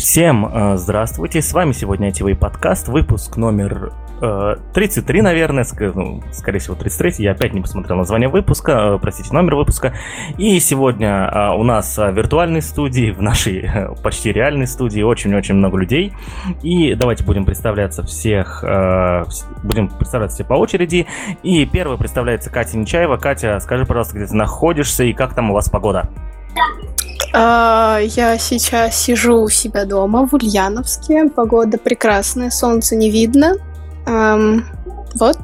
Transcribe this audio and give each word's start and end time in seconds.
Всем 0.00 0.46
э, 0.46 0.78
здравствуйте, 0.78 1.42
с 1.42 1.52
вами 1.52 1.72
сегодня 1.72 2.08
ITV 2.08 2.34
подкаст, 2.34 2.88
выпуск 2.88 3.36
номер 3.36 3.92
э, 4.22 4.56
33, 4.72 5.20
наверное, 5.20 5.64
ск- 5.64 5.92
ну, 5.94 6.22
скорее 6.32 6.58
всего 6.58 6.74
33, 6.74 7.22
я 7.22 7.32
опять 7.32 7.52
не 7.52 7.60
посмотрел 7.60 7.98
название 7.98 8.30
выпуска, 8.30 8.94
э, 8.94 8.98
простите, 8.98 9.34
номер 9.34 9.56
выпуска. 9.56 9.92
И 10.38 10.58
сегодня 10.58 11.30
э, 11.30 11.50
у 11.50 11.64
нас 11.64 11.98
в 11.98 12.12
виртуальной 12.12 12.62
студии, 12.62 13.10
в 13.10 13.20
нашей 13.20 13.58
э, 13.62 13.94
почти 14.02 14.32
реальной 14.32 14.66
студии 14.66 15.02
очень-очень 15.02 15.56
много 15.56 15.76
людей. 15.76 16.14
И 16.62 16.94
давайте 16.94 17.22
будем 17.22 17.44
представляться 17.44 18.02
всех, 18.02 18.64
э, 18.64 19.24
будем 19.62 19.88
представляться 19.88 20.36
все 20.36 20.44
по 20.44 20.54
очереди. 20.54 21.06
И 21.42 21.66
первая 21.66 21.98
представляется 21.98 22.48
Катя 22.48 22.78
Нечаева. 22.78 23.18
Катя, 23.18 23.60
скажи, 23.60 23.84
пожалуйста, 23.84 24.16
где 24.16 24.26
ты 24.26 24.34
находишься 24.34 25.04
и 25.04 25.12
как 25.12 25.34
там 25.34 25.50
у 25.50 25.52
вас 25.52 25.68
погода? 25.68 26.08
А, 27.32 27.98
я 28.00 28.38
сейчас 28.38 28.96
сижу 28.96 29.42
у 29.42 29.48
себя 29.48 29.84
дома 29.84 30.26
в 30.26 30.34
Ульяновске. 30.34 31.28
Погода 31.28 31.78
прекрасная, 31.78 32.50
солнца 32.50 32.96
не 32.96 33.10
видно. 33.10 33.54
Вот. 35.14 35.38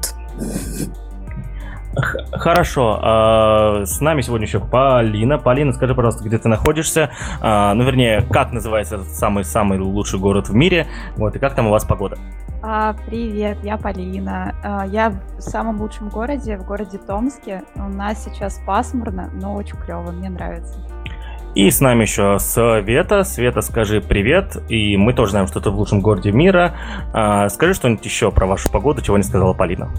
Хорошо. 2.32 2.98
а, 3.02 3.84
С 3.86 4.00
нами 4.00 4.20
сегодня 4.20 4.46
еще 4.46 4.60
Полина. 4.60 5.38
Полина, 5.38 5.72
скажи, 5.72 5.94
пожалуйста, 5.94 6.24
где 6.24 6.38
ты 6.38 6.48
находишься? 6.48 7.10
А, 7.40 7.72
Ну, 7.74 7.84
вернее, 7.84 8.22
как 8.30 8.52
называется 8.52 8.96
этот 8.96 9.08
самый-самый 9.08 9.78
лучший 9.78 10.18
город 10.18 10.48
в 10.48 10.54
мире? 10.54 10.86
Вот, 11.16 11.36
и 11.36 11.38
как 11.38 11.54
там 11.54 11.68
у 11.68 11.70
вас 11.70 11.84
погода? 11.84 12.18
А, 12.62 12.94
привет, 13.06 13.58
я 13.62 13.76
Полина. 13.76 14.54
А, 14.62 14.86
я 14.86 15.10
в 15.38 15.40
самом 15.40 15.80
лучшем 15.80 16.08
городе, 16.08 16.56
в 16.56 16.64
городе 16.66 16.98
Томске. 16.98 17.62
У 17.74 17.88
нас 17.88 18.24
сейчас 18.24 18.60
пасмурно, 18.66 19.30
но 19.34 19.54
очень 19.54 19.76
клево, 19.76 20.10
мне 20.10 20.30
нравится. 20.30 20.74
И 21.54 21.70
с 21.70 21.80
нами 21.80 22.02
еще 22.02 22.38
Света. 22.38 23.24
Света, 23.24 23.60
скажи 23.60 24.00
привет. 24.00 24.56
И 24.68 24.96
мы 24.96 25.12
тоже 25.12 25.32
знаем, 25.32 25.46
что 25.46 25.60
ты 25.60 25.70
в 25.70 25.76
лучшем 25.76 26.00
городе 26.00 26.32
мира. 26.32 26.74
А, 27.12 27.48
Скажи 27.48 27.74
что-нибудь 27.74 28.04
еще 28.04 28.30
про 28.30 28.46
вашу 28.46 28.70
погоду, 28.70 29.02
чего 29.02 29.16
не 29.16 29.22
сказала 29.22 29.52
Полина. 29.52 29.90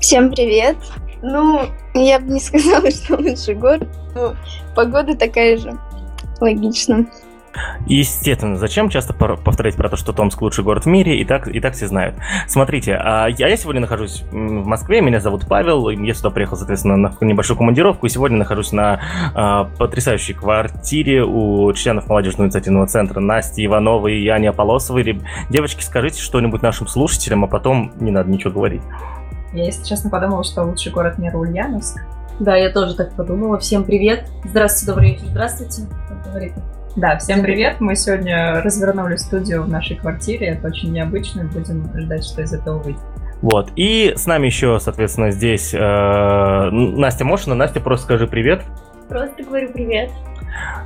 Всем 0.00 0.30
привет. 0.30 0.76
Ну, 1.22 1.60
я 1.94 2.18
бы 2.20 2.26
не 2.32 2.40
сказала, 2.40 2.90
что 2.90 3.16
лучший 3.16 3.54
город, 3.54 3.88
но 4.14 4.34
погода 4.74 5.16
такая 5.16 5.56
же. 5.56 5.76
Логично. 6.40 7.06
Естественно, 7.86 8.56
зачем 8.56 8.88
часто 8.88 9.14
повторять 9.14 9.76
про 9.76 9.88
то, 9.88 9.96
что 9.96 10.12
Томск 10.12 10.40
лучший 10.42 10.64
город 10.64 10.84
в 10.84 10.88
мире, 10.88 11.20
и 11.20 11.24
так, 11.24 11.48
и 11.48 11.60
так 11.60 11.74
все 11.74 11.86
знают. 11.86 12.16
Смотрите, 12.46 12.94
а 12.94 13.26
я, 13.26 13.48
я 13.48 13.56
сегодня 13.56 13.80
нахожусь 13.80 14.24
в 14.30 14.34
Москве, 14.34 15.00
меня 15.00 15.20
зовут 15.20 15.46
Павел, 15.48 15.88
я 15.88 16.14
сюда 16.14 16.30
приехал, 16.30 16.56
соответственно, 16.56 16.96
на 16.96 17.12
небольшую 17.20 17.56
командировку, 17.56 18.06
и 18.06 18.08
сегодня 18.08 18.38
нахожусь 18.38 18.72
на 18.72 19.00
а, 19.34 19.64
потрясающей 19.78 20.34
квартире 20.34 21.24
у 21.24 21.72
членов 21.72 22.08
молодежного 22.08 22.46
инициативного 22.46 22.86
центра 22.86 23.20
Насти 23.20 23.64
Ивановой 23.64 24.18
и 24.18 24.28
Ани 24.28 24.46
Аполосовой. 24.46 25.20
Девочки, 25.50 25.82
скажите 25.82 26.20
что-нибудь 26.20 26.62
нашим 26.62 26.86
слушателям, 26.86 27.44
а 27.44 27.46
потом 27.46 27.92
не 28.00 28.10
надо 28.10 28.30
ничего 28.30 28.52
говорить. 28.52 28.82
Я, 29.52 29.64
если 29.64 29.84
честно, 29.84 30.10
подумала, 30.10 30.44
что 30.44 30.64
лучший 30.64 30.92
город 30.92 31.18
мира 31.18 31.36
Ульяновск. 31.36 32.00
Да, 32.38 32.56
я 32.56 32.70
тоже 32.70 32.94
так 32.94 33.14
подумала. 33.14 33.58
Всем 33.58 33.84
привет. 33.84 34.28
Здравствуйте, 34.44 34.92
добрый 34.92 35.12
вечер. 35.12 35.26
Здравствуйте. 35.28 35.82
Как 36.08 36.24
говорит. 36.24 36.52
Да, 36.96 37.18
всем 37.18 37.42
привет. 37.42 37.78
Мы 37.78 37.94
сегодня 37.94 38.62
развернули 38.62 39.16
студию 39.16 39.62
в 39.64 39.68
нашей 39.68 39.96
квартире. 39.96 40.46
Это 40.46 40.68
очень 40.68 40.92
необычно. 40.92 41.44
Будем 41.44 41.90
ждать, 41.94 42.24
что 42.24 42.40
из 42.40 42.54
этого 42.54 42.78
выйдет. 42.78 43.02
Вот, 43.42 43.70
и 43.76 44.14
с 44.16 44.24
нами 44.24 44.46
еще, 44.46 44.80
соответственно, 44.80 45.30
здесь 45.30 45.74
э, 45.74 45.78
Настя 45.78 47.26
Мошина. 47.26 47.54
Настя, 47.54 47.80
просто 47.80 48.06
скажи 48.06 48.26
привет. 48.26 48.62
Просто 49.10 49.42
говорю 49.42 49.70
привет. 49.72 50.10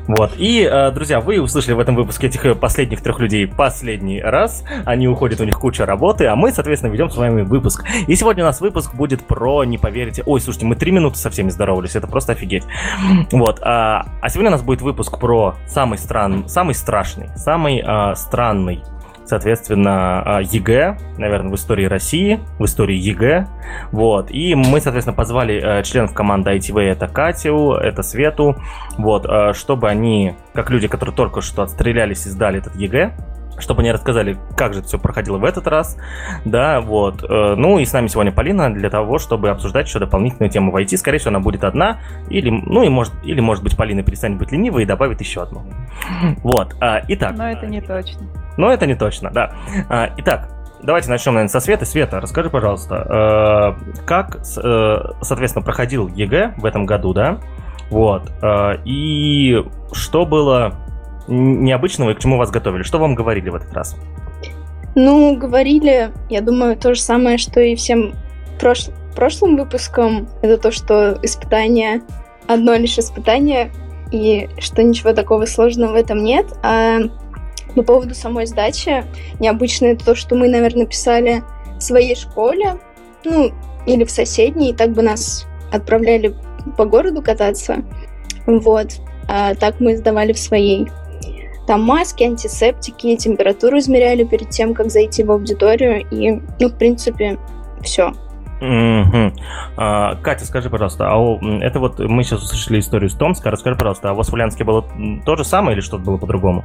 Вот. 0.07 0.33
И, 0.37 0.69
э, 0.71 0.91
друзья, 0.91 1.21
вы 1.21 1.41
услышали 1.41 1.75
в 1.75 1.81
этом 1.81 1.95
выпуске 1.95 2.27
этих 2.27 2.45
э, 2.45 2.55
последних 2.55 3.01
трех 3.01 3.21
людей 3.21 3.47
последний 3.47 4.21
раз. 4.21 4.65
Они 4.85 5.07
уходят, 5.07 5.41
у 5.41 5.45
них 5.45 5.59
куча 5.59 5.87
работы, 5.87 6.27
а 6.27 6.37
мы, 6.37 6.53
соответственно, 6.53 6.91
ведем 6.91 7.11
с 7.11 7.17
вами 7.17 7.43
выпуск. 7.43 7.85
И 8.07 8.15
сегодня 8.17 8.43
у 8.43 8.47
нас 8.47 8.61
выпуск 8.61 8.95
будет 8.95 9.27
про, 9.27 9.65
не 9.65 9.79
поверите... 9.79 10.23
Ой, 10.27 10.41
слушайте, 10.41 10.67
мы 10.67 10.75
три 10.75 10.91
минуты 10.91 11.17
со 11.17 11.31
всеми 11.31 11.51
здоровались, 11.51 11.95
это 11.97 12.07
просто 12.07 12.33
офигеть. 12.33 12.65
Вот. 13.31 13.61
А, 13.63 14.07
а 14.21 14.29
сегодня 14.29 14.51
у 14.51 14.53
нас 14.53 14.63
будет 14.63 14.83
выпуск 14.83 15.19
про 15.19 15.55
самый 15.67 15.99
стран... 15.99 16.49
самый 16.49 16.75
страшный, 16.75 17.29
самый 17.37 17.83
а, 17.85 18.15
странный 18.15 18.83
соответственно, 19.31 20.23
а, 20.25 20.41
ЕГЭ, 20.43 20.99
наверное, 21.17 21.53
в 21.53 21.55
истории 21.55 21.87
России, 21.87 22.41
в 22.59 22.65
истории 22.65 22.97
ЕГЭ, 22.97 23.47
вот, 23.93 24.31
и 24.31 24.55
мы, 24.55 24.81
соответственно, 24.81 25.17
позвали 25.17 25.61
э, 25.63 25.83
членов 25.85 26.13
команды 26.13 26.51
ITV, 26.51 26.81
это 26.83 27.09
Катю, 27.09 27.73
это 27.73 28.03
Свету, 28.03 28.57
вот, 28.99 29.25
э, 29.27 29.53
чтобы 29.55 29.89
они, 29.89 30.35
как 30.53 30.71
люди, 30.71 30.89
которые 30.89 31.15
только 31.15 31.41
что 31.41 31.63
отстрелялись 31.63 32.27
и 32.27 32.29
сдали 32.29 32.59
этот 32.59 32.75
ЕГЭ, 32.75 33.13
чтобы 33.61 33.83
они 33.83 33.93
рассказали, 33.93 34.37
как 34.57 34.73
же 34.73 34.81
это 34.81 34.89
все 34.89 34.99
проходило 34.99 35.39
в 35.39 35.45
этот 35.45 35.67
раз, 35.67 35.97
да, 36.45 36.81
вот. 36.81 37.23
Э, 37.23 37.55
Ну 37.57 37.79
и 37.79 37.85
с 37.85 37.93
нами 37.93 38.09
сегодня 38.09 38.33
Полина 38.33 38.73
для 38.73 38.91
того, 38.91 39.19
чтобы 39.19 39.51
обсуждать 39.51 39.87
еще 39.87 39.99
дополнительную 39.99 40.51
тему 40.51 40.73
войти. 40.73 40.97
Скорее 40.97 41.19
всего, 41.19 41.31
она 41.31 41.41
будет 41.41 41.65
одна, 41.65 42.01
или, 42.29 42.51
ну 42.51 42.83
и 42.83 42.89
может, 42.89 43.13
или 43.23 43.41
может 43.41 43.63
быть 43.63 43.77
Полина 43.77 44.03
перестанет 44.03 44.39
быть 44.39 44.51
ленивой 44.53 44.83
и 44.83 44.87
добавит 44.87 45.21
еще 45.21 45.43
одну. 45.43 45.63
Вот. 46.43 46.75
а, 46.81 47.03
Итак. 47.09 47.35
Но 47.37 47.51
это 47.51 47.67
не 47.67 47.81
точно. 47.81 48.27
Но 48.61 48.71
это 48.71 48.87
не 48.87 48.95
точно, 48.95 49.31
да. 49.31 49.55
А, 49.89 50.11
Итак, 50.19 50.51
давайте 50.83 51.09
начнем, 51.09 51.33
наверное, 51.33 51.51
со 51.51 51.61
Светы. 51.61 51.87
Света, 51.87 52.21
расскажи, 52.21 52.51
пожалуйста, 52.51 53.77
э, 53.97 54.03
как, 54.05 54.37
э, 54.37 54.97
соответственно, 55.23 55.65
проходил 55.65 56.09
ЕГЭ 56.09 56.55
в 56.59 56.67
этом 56.67 56.85
году, 56.85 57.15
да? 57.15 57.39
Вот. 57.89 58.31
э, 58.43 58.77
И 58.85 59.65
что 59.93 60.27
было 60.27 60.75
необычного 61.27 62.11
и 62.11 62.15
к 62.15 62.19
чему 62.19 62.37
вас 62.37 62.51
готовили? 62.51 62.83
Что 62.83 62.99
вам 62.99 63.15
говорили 63.15 63.49
в 63.49 63.55
этот 63.55 63.73
раз? 63.73 63.97
Ну, 64.95 65.37
говорили, 65.39 66.11
я 66.29 66.43
думаю, 66.43 66.77
то 66.77 66.95
же 66.95 67.01
самое, 67.01 67.39
что 67.39 67.61
и 67.61 67.75
всем 67.77 68.13
прош- 68.61 68.93
прошлым 69.17 69.57
выпускам. 69.57 70.29
Это 70.43 70.59
то, 70.59 70.71
что 70.71 71.17
испытание, 71.23 72.03
одно 72.47 72.75
лишь 72.75 72.99
испытание, 72.99 73.71
и 74.13 74.51
что 74.59 74.83
ничего 74.83 75.15
такого 75.15 75.47
сложного 75.47 75.93
в 75.93 75.95
этом 75.95 76.23
нет. 76.23 76.47
А 76.63 76.99
по 77.75 77.83
поводу 77.83 78.15
самой 78.15 78.47
сдачи, 78.47 79.05
необычно 79.39 79.87
это 79.87 80.05
то, 80.05 80.15
что 80.15 80.35
мы, 80.35 80.49
наверное, 80.49 80.87
писали 80.87 81.43
в 81.77 81.83
своей 81.83 82.17
школе, 82.17 82.79
ну, 83.25 83.53
или 83.87 84.05
в 84.05 84.11
соседней, 84.11 84.71
и 84.71 84.75
так 84.75 84.93
бы 84.93 85.03
нас 85.03 85.47
отправляли 85.73 86.35
по 86.77 86.85
городу 86.85 87.23
кататься. 87.23 87.79
Вот. 88.47 88.89
А 89.29 89.55
так 89.55 89.81
мы 89.81 89.97
сдавали 89.97 90.33
в 90.33 90.39
своей. 90.39 90.91
Там 91.67 91.83
маски, 91.83 92.25
антисептики, 92.25 93.17
температуру 93.17 93.79
измеряли 93.79 94.25
перед 94.25 94.51
тем, 94.51 94.75
как 94.75 94.91
зайти 94.91 95.23
в 95.23 95.31
аудиторию. 95.31 96.05
И, 96.11 96.41
ну, 96.59 96.69
в 96.69 96.77
принципе, 96.77 97.39
все. 97.83 98.13
Мгм. 98.61 99.35
А, 99.77 100.17
Катя, 100.17 100.45
скажи, 100.45 100.69
пожалуйста, 100.69 101.09
а 101.09 101.17
у- 101.17 101.39
это 101.61 101.79
вот 101.79 101.99
мы 101.99 102.25
сейчас 102.25 102.43
услышали 102.43 102.81
историю 102.81 103.09
из 103.09 103.15
Томска. 103.15 103.51
Расскажи, 103.51 103.77
пожалуйста, 103.77 104.11
а 104.11 104.13
у 104.13 104.17
вас 104.17 104.29
в 104.29 104.35
Ульяновске 104.35 104.65
было 104.65 104.85
то 105.25 105.37
же 105.37 105.45
самое 105.45 105.77
или 105.77 105.81
что-то 105.81 106.03
было 106.03 106.19
по-другому? 106.19 106.65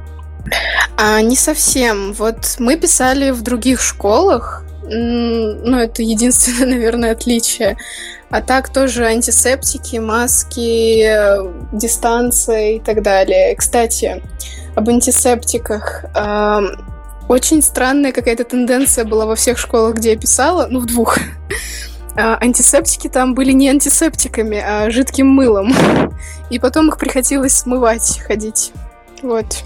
А, 0.96 1.20
не 1.20 1.36
совсем. 1.36 2.12
Вот 2.14 2.56
мы 2.58 2.76
писали 2.76 3.30
в 3.30 3.42
других 3.42 3.80
школах. 3.80 4.64
Ну, 4.88 5.78
это 5.78 6.02
единственное, 6.02 6.66
наверное, 6.76 7.12
отличие. 7.12 7.76
А 8.30 8.40
так 8.40 8.72
тоже 8.72 9.04
антисептики, 9.04 9.96
маски, 9.96 11.08
дистанция 11.72 12.72
и 12.72 12.80
так 12.80 13.02
далее. 13.02 13.54
Кстати, 13.56 14.22
об 14.74 14.88
антисептиках. 14.88 16.04
Ам, 16.14 16.68
Очень 17.28 17.62
странная 17.62 18.12
какая-то 18.12 18.44
тенденция 18.44 19.04
была 19.04 19.26
во 19.26 19.34
всех 19.34 19.58
школах, 19.58 19.96
где 19.96 20.12
я 20.12 20.18
писала, 20.18 20.66
ну, 20.70 20.80
в 20.80 20.86
двух. 20.86 21.18
А, 22.18 22.38
Антисептики 22.40 23.08
там 23.08 23.34
были 23.34 23.52
не 23.52 23.68
антисептиками, 23.68 24.56
а 24.58 24.88
жидким 24.90 25.26
мылом. 25.26 25.74
И 26.50 26.58
потом 26.58 26.88
их 26.88 26.96
приходилось 26.96 27.52
смывать, 27.52 28.22
ходить. 28.26 28.72
Вот. 29.20 29.64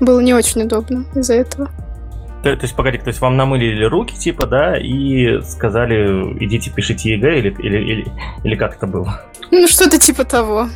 Было 0.00 0.20
не 0.20 0.34
очень 0.34 0.62
удобно 0.62 1.04
из-за 1.14 1.34
этого. 1.34 1.68
То, 2.42 2.56
то 2.56 2.62
есть, 2.62 2.74
погоди, 2.74 2.98
то 2.98 3.08
есть 3.08 3.20
вам 3.20 3.36
намылили 3.36 3.84
руки, 3.84 4.16
типа, 4.16 4.46
да, 4.46 4.76
и 4.78 5.42
сказали, 5.42 6.36
идите 6.42 6.70
пишите 6.70 7.12
ЕГЭ, 7.14 7.38
или, 7.38 7.50
или, 7.58 7.78
или, 7.78 8.12
или 8.44 8.54
как 8.56 8.76
это 8.76 8.86
было? 8.86 9.20
Ну, 9.50 9.66
что-то 9.68 9.98
типа 9.98 10.24
того. 10.24 10.68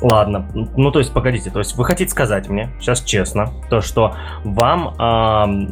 Ладно, 0.00 0.48
ну 0.54 0.92
то 0.92 1.00
есть, 1.00 1.12
погодите, 1.12 1.50
то 1.50 1.58
есть 1.58 1.76
вы 1.76 1.84
хотите 1.84 2.10
сказать 2.10 2.48
мне, 2.48 2.70
сейчас 2.80 3.02
честно, 3.02 3.52
то, 3.68 3.80
что 3.80 4.14
вам 4.44 4.94
ам, 4.98 5.68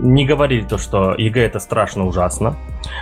не 0.00 0.24
говорили 0.24 0.62
то, 0.62 0.78
что 0.78 1.14
ЕГЭ 1.14 1.42
это 1.42 1.60
страшно 1.60 2.06
ужасно, 2.06 2.56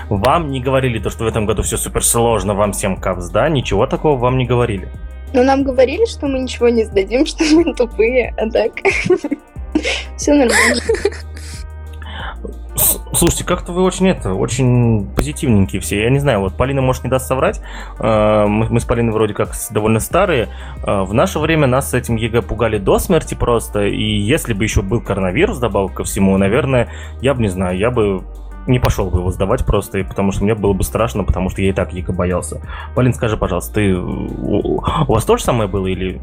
вам 0.09 0.51
не 0.51 0.61
говорили 0.61 0.99
то, 0.99 1.11
что 1.11 1.25
в 1.25 1.29
этом 1.29 1.47
году 1.47 1.63
все 1.63 1.77
супер 1.77 2.05
сложно, 2.05 2.55
вам 2.55 2.73
всем 2.73 2.97
капец, 2.97 3.29
да, 3.31 3.49
ничего 3.49 3.87
такого 3.87 4.19
вам 4.19 4.37
не 4.37 4.47
говорили. 4.47 4.89
Но 5.33 5.43
нам 5.43 5.65
говорили, 5.65 6.05
что 6.07 6.27
мы 6.27 6.39
ничего 6.41 6.69
не 6.69 6.85
сдадим, 6.85 7.27
что 7.27 7.45
мы 7.45 7.75
тупые, 7.75 8.35
а 8.37 8.51
так... 8.51 8.73
Все 10.17 10.33
нормально. 10.33 10.81
Слушайте, 13.13 13.45
как-то 13.45 13.73
вы 13.73 13.83
очень 13.83 14.09
это, 14.09 14.35
очень 14.35 15.07
позитивненькие 15.15 15.81
все. 15.81 16.03
Я 16.03 16.11
не 16.11 16.19
знаю, 16.19 16.41
вот 16.41 16.57
Полина, 16.57 16.83
может, 16.83 17.05
не 17.05 17.11
даст 17.11 17.27
соврать. 17.27 17.61
Мы, 17.99 18.47
мы 18.47 18.81
с 18.81 18.85
Полиной 18.85 19.13
вроде 19.13 19.33
как 19.33 19.55
довольно 19.71 20.01
старые. 20.01 20.49
В 20.83 21.13
наше 21.15 21.39
время 21.39 21.67
нас 21.67 21.91
с 21.91 21.95
этим 21.95 22.17
ЕГЭ 22.17 22.43
пугали 22.43 22.79
до 22.79 22.99
смерти 22.99 23.35
просто. 23.35 23.87
И 23.87 24.03
если 24.03 24.53
бы 24.53 24.65
еще 24.65 24.83
был 24.83 25.01
коронавирус, 25.01 25.59
добавок 25.59 25.95
ко 25.95 26.05
всему, 26.05 26.37
наверное, 26.37 26.89
я 27.21 27.35
бы 27.35 27.43
не 27.43 27.49
знаю, 27.49 27.79
я 27.79 27.91
бы 27.91 28.23
не 28.67 28.79
пошел 28.79 29.11
бы 29.11 29.19
его 29.19 29.31
сдавать 29.31 29.65
просто, 29.65 30.03
потому 30.05 30.33
что 30.33 30.45
мне 30.45 30.55
было 30.55 30.73
бы 30.73 30.83
страшно, 30.85 31.25
потому 31.25 31.51
что 31.51 31.63
я 31.63 31.71
и 31.71 31.73
так 31.73 31.93
дико 31.93 32.13
боялся. 32.13 32.61
Полин, 32.95 33.15
скажи, 33.15 33.37
пожалуйста, 33.37 33.75
ты 33.75 33.97
у 33.97 34.83
вас 35.07 35.25
тоже 35.25 35.45
самое 35.45 35.69
было 35.69 35.87
или 35.87 36.21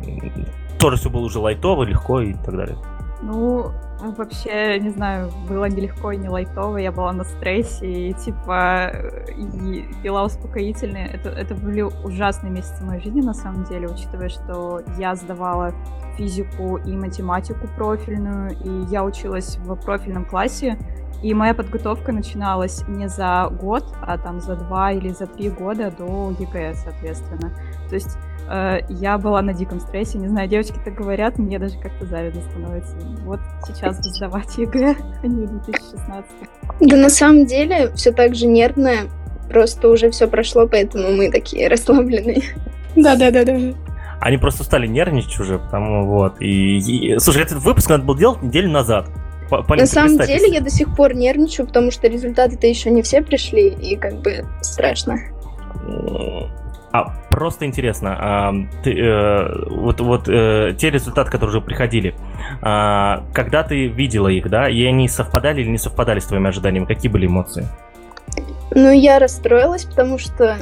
тоже 0.79 0.97
все 0.97 1.09
было 1.09 1.21
уже 1.21 1.39
лайтово, 1.39 1.83
легко 1.83 2.21
и 2.21 2.33
так 2.33 2.55
далее? 2.55 2.77
Ну, 3.21 3.71
вообще, 4.17 4.77
не 4.79 4.89
знаю, 4.89 5.31
было 5.47 5.65
нелегко 5.65 6.11
и 6.11 6.17
не 6.17 6.27
лайтово, 6.27 6.75
я 6.75 6.91
была 6.91 7.13
на 7.13 7.23
стрессе, 7.23 8.09
и 8.09 8.13
типа 8.13 8.91
и 9.29 9.85
пила 10.03 10.25
успокоительные. 10.25 11.07
Это, 11.07 11.29
это 11.29 11.55
были 11.55 11.83
ужасные 11.83 12.51
месяцы 12.51 12.83
моей 12.83 13.01
жизни, 13.01 13.21
на 13.21 13.33
самом 13.33 13.63
деле, 13.63 13.87
учитывая, 13.87 14.27
что 14.27 14.81
я 14.97 15.15
сдавала 15.15 15.71
физику 16.17 16.77
и 16.77 16.91
математику 16.97 17.67
профильную, 17.77 18.51
и 18.51 18.91
я 18.91 19.05
училась 19.05 19.57
в 19.57 19.73
профильном 19.77 20.25
классе, 20.25 20.77
и 21.23 21.33
моя 21.33 21.53
подготовка 21.53 22.11
начиналась 22.11 22.83
не 22.87 23.07
за 23.07 23.49
год, 23.49 23.85
а 24.01 24.17
там 24.17 24.41
за 24.41 24.55
два 24.55 24.91
или 24.91 25.09
за 25.09 25.25
три 25.25 25.49
года 25.49 25.89
до 25.89 26.35
ЕГЭ, 26.37 26.75
соответственно. 26.75 27.49
То 27.87 27.95
есть 27.95 28.17
э, 28.49 28.79
я 28.89 29.17
была 29.17 29.41
на 29.41 29.53
диком 29.53 29.79
стрессе, 29.79 30.17
не 30.17 30.27
знаю, 30.27 30.49
девочки 30.49 30.75
так 30.83 30.95
говорят, 30.95 31.39
мне 31.39 31.59
даже 31.59 31.79
как-то 31.79 32.05
завидно 32.05 32.41
становится. 32.41 32.97
Вот 33.23 33.39
сейчас 33.65 33.97
сдавать 34.03 34.57
ЕГЭ, 34.57 34.95
а 35.23 35.27
не 35.27 35.47
2016. 35.47 36.25
Да 36.81 36.97
на 36.97 37.09
самом 37.09 37.45
деле 37.45 37.89
все 37.95 38.11
так 38.11 38.35
же 38.35 38.45
нервное, 38.45 39.03
просто 39.49 39.87
уже 39.87 40.11
все 40.11 40.27
прошло, 40.27 40.67
поэтому 40.67 41.13
мы 41.13 41.31
такие 41.31 41.69
расслабленные. 41.69 42.43
Да-да-да-да. 42.97 43.75
Они 44.19 44.37
просто 44.37 44.65
стали 44.65 44.87
нервничать 44.87 45.39
уже, 45.39 45.57
потому 45.57 46.05
вот. 46.05 46.41
И, 46.41 46.77
и 46.77 47.19
слушай, 47.19 47.43
этот 47.43 47.59
выпуск 47.59 47.89
надо 47.89 48.03
было 48.03 48.17
делать 48.17 48.41
неделю 48.41 48.69
назад. 48.69 49.09
Полин, 49.61 49.83
На 49.83 49.87
самом 49.87 50.17
деле 50.17 50.47
я 50.47 50.61
до 50.61 50.69
сих 50.69 50.95
пор 50.95 51.13
нервничаю, 51.13 51.67
потому 51.67 51.91
что 51.91 52.07
результаты-то 52.07 52.67
еще 52.67 52.89
не 52.89 53.01
все 53.01 53.21
пришли, 53.21 53.69
и 53.69 53.95
как 53.95 54.15
бы 54.21 54.45
страшно. 54.61 55.19
А 56.93 57.11
просто 57.31 57.65
интересно, 57.65 58.15
а, 58.19 58.53
ты, 58.83 58.91
э, 58.91 59.65
вот, 59.71 59.99
вот 59.99 60.29
э, 60.29 60.75
те 60.77 60.91
результаты, 60.91 61.31
которые 61.31 61.49
уже 61.57 61.61
приходили, 61.61 62.13
а, 62.61 63.23
когда 63.33 63.63
ты 63.63 63.87
видела 63.87 64.27
их, 64.27 64.47
да, 64.47 64.69
и 64.69 64.85
они 64.85 65.07
совпадали 65.07 65.61
или 65.61 65.69
не 65.69 65.79
совпадали 65.79 66.19
с 66.19 66.25
твоими 66.25 66.49
ожиданиями, 66.49 66.85
какие 66.85 67.11
были 67.11 67.25
эмоции? 67.25 67.67
Ну, 68.75 68.91
я 68.91 69.17
расстроилась, 69.17 69.85
потому 69.85 70.19
что 70.19 70.57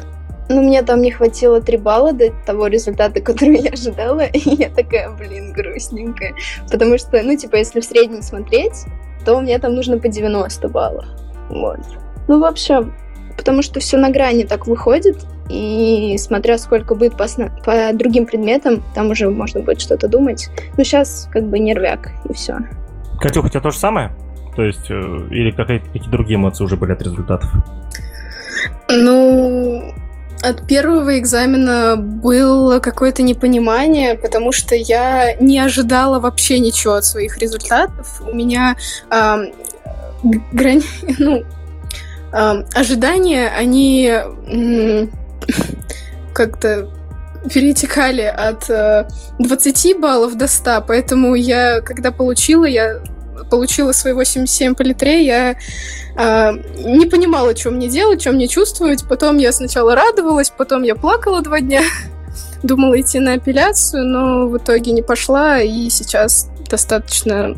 ну, 0.50 0.62
мне 0.62 0.82
там 0.82 1.02
не 1.02 1.12
хватило 1.12 1.62
3 1.62 1.78
балла 1.78 2.14
до 2.14 2.32
того 2.46 2.68
результата, 2.68 3.22
который 3.22 3.60
я 3.60 3.72
ожидала, 3.72 4.22
и 4.22 4.40
я 4.56 4.70
такая, 4.70 5.10
блин, 5.12 5.54
грустненькая. 5.54 6.34
Потому 6.70 6.98
что, 6.98 7.22
ну, 7.24 7.36
типа, 7.36 7.58
если 7.58 7.80
в 7.80 7.86
среднем 7.86 8.22
смотреть, 8.22 8.86
то 9.26 9.40
мне 9.40 9.58
там 9.60 9.76
нужно 9.76 9.98
по 9.98 10.08
90 10.08 10.68
баллов. 10.70 11.06
Вот. 11.50 11.80
Ну, 12.28 12.40
в 12.40 12.46
общем, 12.46 12.94
потому 13.38 13.62
что 13.62 13.80
все 13.80 13.98
на 13.98 14.10
грани 14.10 14.44
так 14.44 14.68
выходит, 14.68 15.18
и 15.50 16.16
смотря 16.18 16.58
сколько 16.58 16.96
будет 16.96 17.18
по, 17.18 17.26
по 17.66 17.92
другим 17.94 18.26
предметам, 18.26 18.84
там 18.96 19.10
уже 19.10 19.30
можно 19.30 19.62
будет 19.62 19.82
что-то 19.82 20.08
думать. 20.08 20.50
Ну, 20.78 20.84
сейчас 20.84 21.28
как 21.32 21.48
бы 21.48 21.60
нервяк, 21.60 22.12
и 22.30 22.34
все. 22.34 22.58
Катюха, 23.20 23.48
у 23.48 23.50
тебя 23.50 23.62
то 23.62 23.72
же 23.72 23.78
самое? 23.78 24.12
То 24.56 24.64
есть, 24.64 24.90
э, 24.90 24.94
или 25.30 25.52
какие-то 25.52 26.10
другие 26.10 26.38
эмоции 26.38 26.64
уже 26.64 26.78
были 26.78 26.94
от 26.94 27.02
результатов? 27.02 27.50
Ну, 28.90 29.94
от 30.42 30.68
первого 30.68 31.20
экзамена 31.20 31.98
было 31.98 32.80
какое-то 32.80 33.22
непонимание, 33.22 34.16
потому 34.16 34.52
что 34.52 34.76
я 34.76 35.36
не 35.36 35.60
ожидала 35.60 36.20
вообще 36.20 36.60
ничего 36.60 36.96
от 36.96 37.06
своих 37.06 37.38
результатов. 37.38 38.22
У 38.22 38.34
меня 38.34 38.76
э, 39.12 39.46
грань, 40.52 40.84
ну, 41.20 41.44
э, 42.34 42.64
ожидания, 42.74 43.50
они 43.50 44.12
э, 44.12 45.08
как-то 46.34 46.90
перетекали 47.54 48.22
от 48.22 48.70
э, 48.70 49.08
20 49.40 50.00
баллов 50.00 50.36
до 50.36 50.48
100, 50.48 50.86
поэтому 50.88 51.36
я, 51.36 51.82
когда 51.82 52.12
получила, 52.12 52.66
я 52.66 53.02
получила 53.52 53.92
свои 53.92 54.14
87 54.14 54.74
по 54.74 54.82
литре, 54.82 55.26
я 55.26 55.56
э, 56.16 56.52
не 56.84 57.06
понимала, 57.06 57.56
что 57.56 57.70
мне 57.70 57.88
делать, 57.90 58.22
что 58.22 58.32
мне 58.32 58.48
чувствовать. 58.48 59.04
Потом 59.08 59.38
я 59.38 59.52
сначала 59.52 59.94
радовалась, 59.94 60.50
потом 60.50 60.84
я 60.84 60.96
плакала 60.96 61.42
два 61.42 61.60
дня. 61.60 61.82
Думала 62.64 63.00
идти 63.00 63.20
на 63.20 63.34
апелляцию, 63.34 64.06
но 64.08 64.48
в 64.48 64.58
итоге 64.58 64.94
не 64.94 65.02
пошла, 65.02 65.60
и 65.60 65.90
сейчас 65.90 66.50
достаточно 66.70 67.56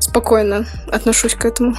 спокойно 0.00 0.66
отношусь 0.90 1.34
к 1.34 1.44
этому. 1.44 1.76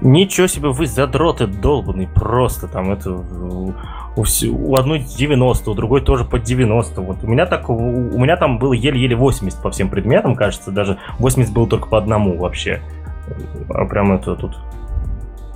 Ничего 0.00 0.46
себе, 0.46 0.68
вы 0.68 0.86
задроты 0.86 1.46
долбанный, 1.46 2.08
просто 2.08 2.68
там 2.68 2.92
это 2.92 3.10
у, 4.16 4.76
одной 4.76 5.00
90, 5.00 5.70
у 5.70 5.74
другой 5.74 6.00
тоже 6.00 6.24
под 6.24 6.42
90. 6.44 7.00
Вот 7.00 7.24
у 7.24 7.26
меня 7.26 7.46
так, 7.46 7.68
у, 7.68 7.74
меня 8.18 8.36
там 8.36 8.58
было 8.58 8.72
еле-еле 8.72 9.16
80 9.16 9.60
по 9.60 9.70
всем 9.70 9.88
предметам, 9.88 10.36
кажется, 10.36 10.70
даже 10.70 10.98
80 11.18 11.52
было 11.52 11.68
только 11.68 11.88
по 11.88 11.98
одному 11.98 12.38
вообще. 12.38 12.80
А 13.70 13.84
прям 13.86 14.12
это 14.12 14.36
тут... 14.36 14.56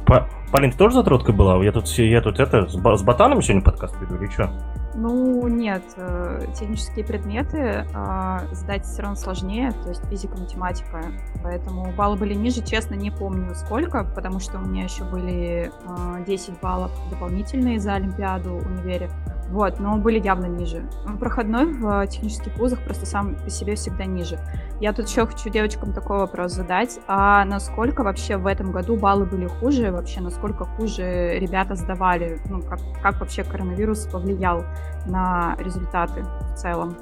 По... 0.07 0.29
Полин, 0.51 0.73
ты 0.73 0.79
тоже 0.79 0.95
затроткой 0.95 1.35
была? 1.35 1.63
Я 1.63 1.73
тут, 1.73 1.87
я 1.89 2.21
тут 2.23 2.41
это, 2.41 2.67
с 2.67 3.03
ботаном 3.03 3.43
сегодня 3.43 3.63
подкаст 3.63 3.95
веду 4.01 4.17
или 4.17 4.31
что? 4.31 4.51
Ну, 5.01 5.47
нет, 5.47 5.85
э, 5.97 6.47
технические 6.59 7.05
предметы 7.05 7.87
э, 7.95 8.39
сдать 8.51 8.85
все 8.85 9.03
равно 9.03 9.15
сложнее, 9.15 9.71
то 9.85 9.91
есть 9.91 10.05
физика, 10.09 10.37
математика, 10.37 11.05
поэтому 11.41 11.93
баллы 11.93 12.17
были 12.17 12.35
ниже, 12.35 12.65
честно, 12.65 12.95
не 12.95 13.13
помню 13.13 13.55
сколько, 13.55 14.03
потому 14.03 14.41
что 14.41 14.59
у 14.59 14.61
меня 14.61 14.83
еще 14.83 15.05
были 15.05 15.71
э, 15.71 16.25
10 16.27 16.61
баллов 16.61 16.91
дополнительные 17.11 17.79
за 17.79 17.95
Олимпиаду 17.95 18.55
универе, 18.55 19.09
вот, 19.51 19.79
но 19.79 19.99
были 19.99 20.21
явно 20.21 20.47
ниже. 20.47 20.83
Проходной 21.21 21.67
в 21.67 22.05
технических 22.09 22.57
вузах 22.59 22.83
просто 22.83 23.07
сам 23.07 23.37
по 23.37 23.51
себе 23.51 23.77
всегда 23.77 24.05
ниже. 24.05 24.41
Я 24.81 24.93
тут 24.93 25.09
еще 25.09 25.27
хочу 25.27 25.51
девочкам 25.51 25.93
такой 25.93 26.19
вопрос 26.19 26.53
задать. 26.53 27.01
А 27.09 27.45
насколько 27.45 28.05
вообще 28.05 28.37
в 28.37 28.47
этом 28.47 28.71
году 28.71 28.97
баллы 28.97 29.25
были 29.25 29.47
хуже? 29.47 29.91
Вообще, 29.91 30.21
насколько 30.21 30.65
хуже 30.65 31.37
ребята 31.39 31.75
сдавали? 31.75 32.41
Ну, 32.49 32.63
как, 32.63 32.79
как 33.03 33.21
вообще 33.21 33.43
коронавирус 33.43 34.07
повлиял 34.07 34.65
на 35.07 35.57
результаты 35.59 36.23
в 36.23 36.57
целом? 36.57 36.97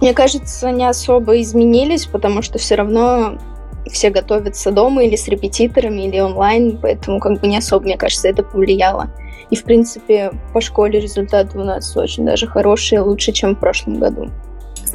Мне 0.00 0.12
кажется, 0.12 0.72
не 0.72 0.84
особо 0.84 1.40
изменились, 1.40 2.06
потому 2.06 2.42
что 2.42 2.58
все 2.58 2.74
равно 2.74 3.38
все 3.86 4.10
готовятся 4.10 4.72
дома 4.72 5.04
или 5.04 5.14
с 5.14 5.28
репетиторами, 5.28 6.02
или 6.02 6.18
онлайн, 6.18 6.78
поэтому 6.80 7.20
как 7.20 7.40
бы 7.40 7.46
не 7.46 7.58
особо, 7.58 7.84
мне 7.84 7.96
кажется, 7.96 8.28
это 8.28 8.42
повлияло. 8.42 9.10
И, 9.50 9.56
в 9.56 9.64
принципе, 9.64 10.32
по 10.52 10.60
школе 10.60 10.98
результаты 10.98 11.58
у 11.58 11.64
нас 11.64 11.96
очень 11.96 12.24
даже 12.24 12.48
хорошие, 12.48 13.00
лучше, 13.00 13.32
чем 13.32 13.54
в 13.54 13.60
прошлом 13.60 14.00
году. 14.00 14.30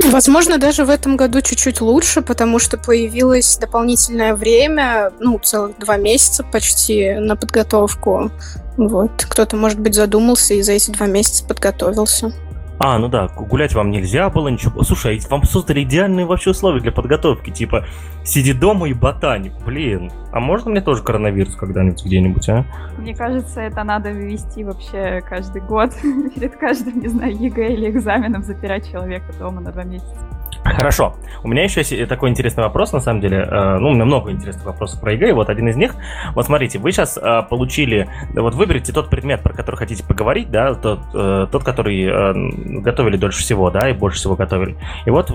Возможно, 0.03 0.57
даже 0.57 0.85
в 0.85 0.89
этом 0.89 1.17
году 1.17 1.41
чуть-чуть 1.41 1.81
лучше, 1.81 2.21
потому 2.21 2.59
что 2.59 2.77
появилось 2.77 3.57
дополнительное 3.57 4.35
время, 4.35 5.11
ну, 5.19 5.39
целых 5.39 5.77
два 5.79 5.97
месяца 5.97 6.43
почти 6.43 7.13
на 7.13 7.35
подготовку. 7.35 8.31
Вот. 8.77 9.25
Кто-то, 9.27 9.55
может 9.55 9.79
быть, 9.79 9.95
задумался 9.95 10.53
и 10.53 10.61
за 10.61 10.73
эти 10.73 10.91
два 10.91 11.07
месяца 11.07 11.43
подготовился. 11.43 12.31
А, 12.79 12.99
ну 12.99 13.07
да, 13.07 13.27
гулять 13.27 13.73
вам 13.73 13.89
нельзя 13.89 14.29
было, 14.29 14.49
ничего. 14.49 14.83
Слушай, 14.83 15.19
а 15.25 15.29
вам 15.29 15.43
создали 15.43 15.83
идеальные 15.83 16.25
вообще 16.25 16.51
условия 16.51 16.79
для 16.79 16.91
подготовки, 16.91 17.49
типа 17.49 17.85
сиди 18.23 18.53
дома 18.53 18.87
и 18.87 18.93
ботаник. 18.93 19.53
Блин, 19.65 20.11
а 20.31 20.39
можно 20.39 20.69
мне 20.69 20.81
тоже 20.81 21.01
коронавирус 21.01 21.55
когда-нибудь 21.55 22.05
где-нибудь, 22.05 22.47
а? 22.49 22.65
Мне 22.97 23.15
кажется, 23.15 23.61
это 23.61 23.83
надо 23.83 24.11
ввести 24.11 24.63
вообще 24.63 25.23
каждый 25.27 25.61
год, 25.61 25.91
перед 26.35 26.55
каждым, 26.57 26.99
не 26.99 27.07
знаю, 27.07 27.35
ЕГЭ 27.35 27.73
или 27.73 27.89
экзаменом 27.89 28.43
запирать 28.43 28.89
человека 28.91 29.33
дома 29.39 29.61
на 29.61 29.71
два 29.71 29.83
месяца. 29.83 30.15
Хорошо. 30.63 31.15
У 31.43 31.47
меня 31.47 31.63
еще 31.63 31.81
есть 31.81 32.09
такой 32.09 32.29
интересный 32.29 32.63
вопрос, 32.63 32.91
на 32.91 32.99
самом 32.99 33.21
деле. 33.21 33.47
Э, 33.49 33.77
ну, 33.77 33.89
у 33.89 33.93
меня 33.93 34.05
много 34.05 34.31
интересных 34.31 34.65
вопросов 34.65 34.99
про 34.99 35.13
ЕГЭ, 35.13 35.29
и 35.29 35.31
вот 35.31 35.49
один 35.49 35.67
из 35.69 35.75
них. 35.75 35.95
Вот 36.33 36.45
смотрите, 36.45 36.79
вы 36.79 36.91
сейчас 36.91 37.17
э, 37.17 37.43
получили... 37.49 38.09
Вот 38.33 38.55
выберите 38.55 38.91
тот 38.91 39.09
предмет, 39.09 39.41
про 39.41 39.53
который 39.53 39.75
хотите 39.75 40.03
поговорить, 40.03 40.51
да, 40.51 40.73
тот, 40.73 40.99
э, 41.13 41.47
тот 41.51 41.63
который 41.63 42.81
готовили 42.81 43.17
дольше 43.17 43.39
всего, 43.39 43.69
да, 43.69 43.89
и 43.89 43.93
больше 43.93 44.17
всего 44.17 44.35
готовили. 44.35 44.77
И 45.05 45.09
вот, 45.09 45.31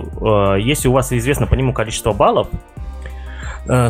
если 0.58 0.88
у 0.88 0.92
вас 0.92 1.12
известно 1.12 1.46
по 1.46 1.54
нему 1.54 1.72
количество 1.72 2.12
баллов, 2.12 2.48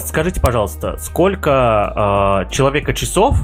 скажите, 0.00 0.40
пожалуйста, 0.40 0.96
сколько 0.98 2.46
человеко-часов, 2.50 3.38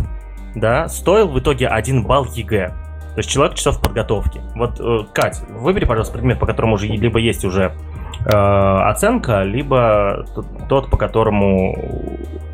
да, 0.55 0.89
стоил 0.89 1.29
в 1.29 1.39
итоге 1.39 1.69
один 1.69 2.05
балл 2.05 2.27
ЕГЭ? 2.27 2.73
То 3.19 3.21
есть 3.21 3.31
человеко-часов 3.31 3.81
подготовки. 3.81 4.41
Вот, 4.55 4.79
э, 4.79 5.01
Кать, 5.13 5.41
выбери, 5.49 5.87
пожалуйста, 5.87 6.13
предмет, 6.13 6.39
по 6.39 6.47
которому 6.47 6.75
уже 6.75 6.87
либо 6.87 7.19
есть 7.19 7.45
уже 7.45 7.73
э, 8.25 8.31
оценка, 8.31 9.43
либо 9.43 10.25
тот, 10.69 10.89
по 10.89 10.97
которому 10.97 11.77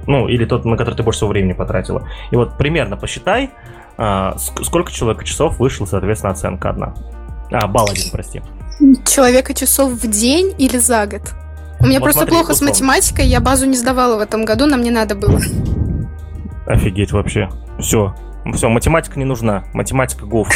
Ну, 0.06 0.26
или 0.26 0.46
тот, 0.46 0.64
на 0.64 0.78
который 0.78 0.94
ты 0.94 1.02
больше 1.02 1.18
всего 1.18 1.28
времени 1.28 1.52
потратила. 1.52 2.08
И 2.30 2.36
вот 2.36 2.56
примерно 2.56 2.96
посчитай, 2.96 3.50
а, 3.98 4.38
сколько 4.38 4.90
человеко-часов 4.90 5.58
вышла, 5.58 5.84
соответственно, 5.84 6.32
оценка 6.32 6.70
одна. 6.70 6.94
А, 7.52 7.66
балл 7.66 7.86
один, 7.90 8.10
прости. 8.10 8.40
Человека 9.04 9.52
часов 9.52 9.92
в 9.92 10.10
день 10.10 10.54
или 10.56 10.78
за 10.78 11.06
год? 11.06 11.34
У 11.78 11.84
меня 11.84 11.98
вот 11.98 12.04
просто 12.04 12.20
смотри, 12.20 12.36
плохо 12.36 12.52
условно. 12.52 12.74
с 12.74 12.80
математикой, 12.80 13.26
я 13.26 13.42
базу 13.42 13.66
не 13.66 13.76
сдавала 13.76 14.16
в 14.16 14.20
этом 14.20 14.46
году, 14.46 14.64
нам 14.64 14.80
не 14.80 14.90
надо 14.90 15.14
было. 15.14 15.38
Офигеть 16.66 17.12
вообще. 17.12 17.50
Все. 17.78 18.14
Все, 18.52 18.68
математика 18.68 19.18
не 19.18 19.24
нужна. 19.24 19.64
Математика 19.72 20.26
гуф. 20.26 20.48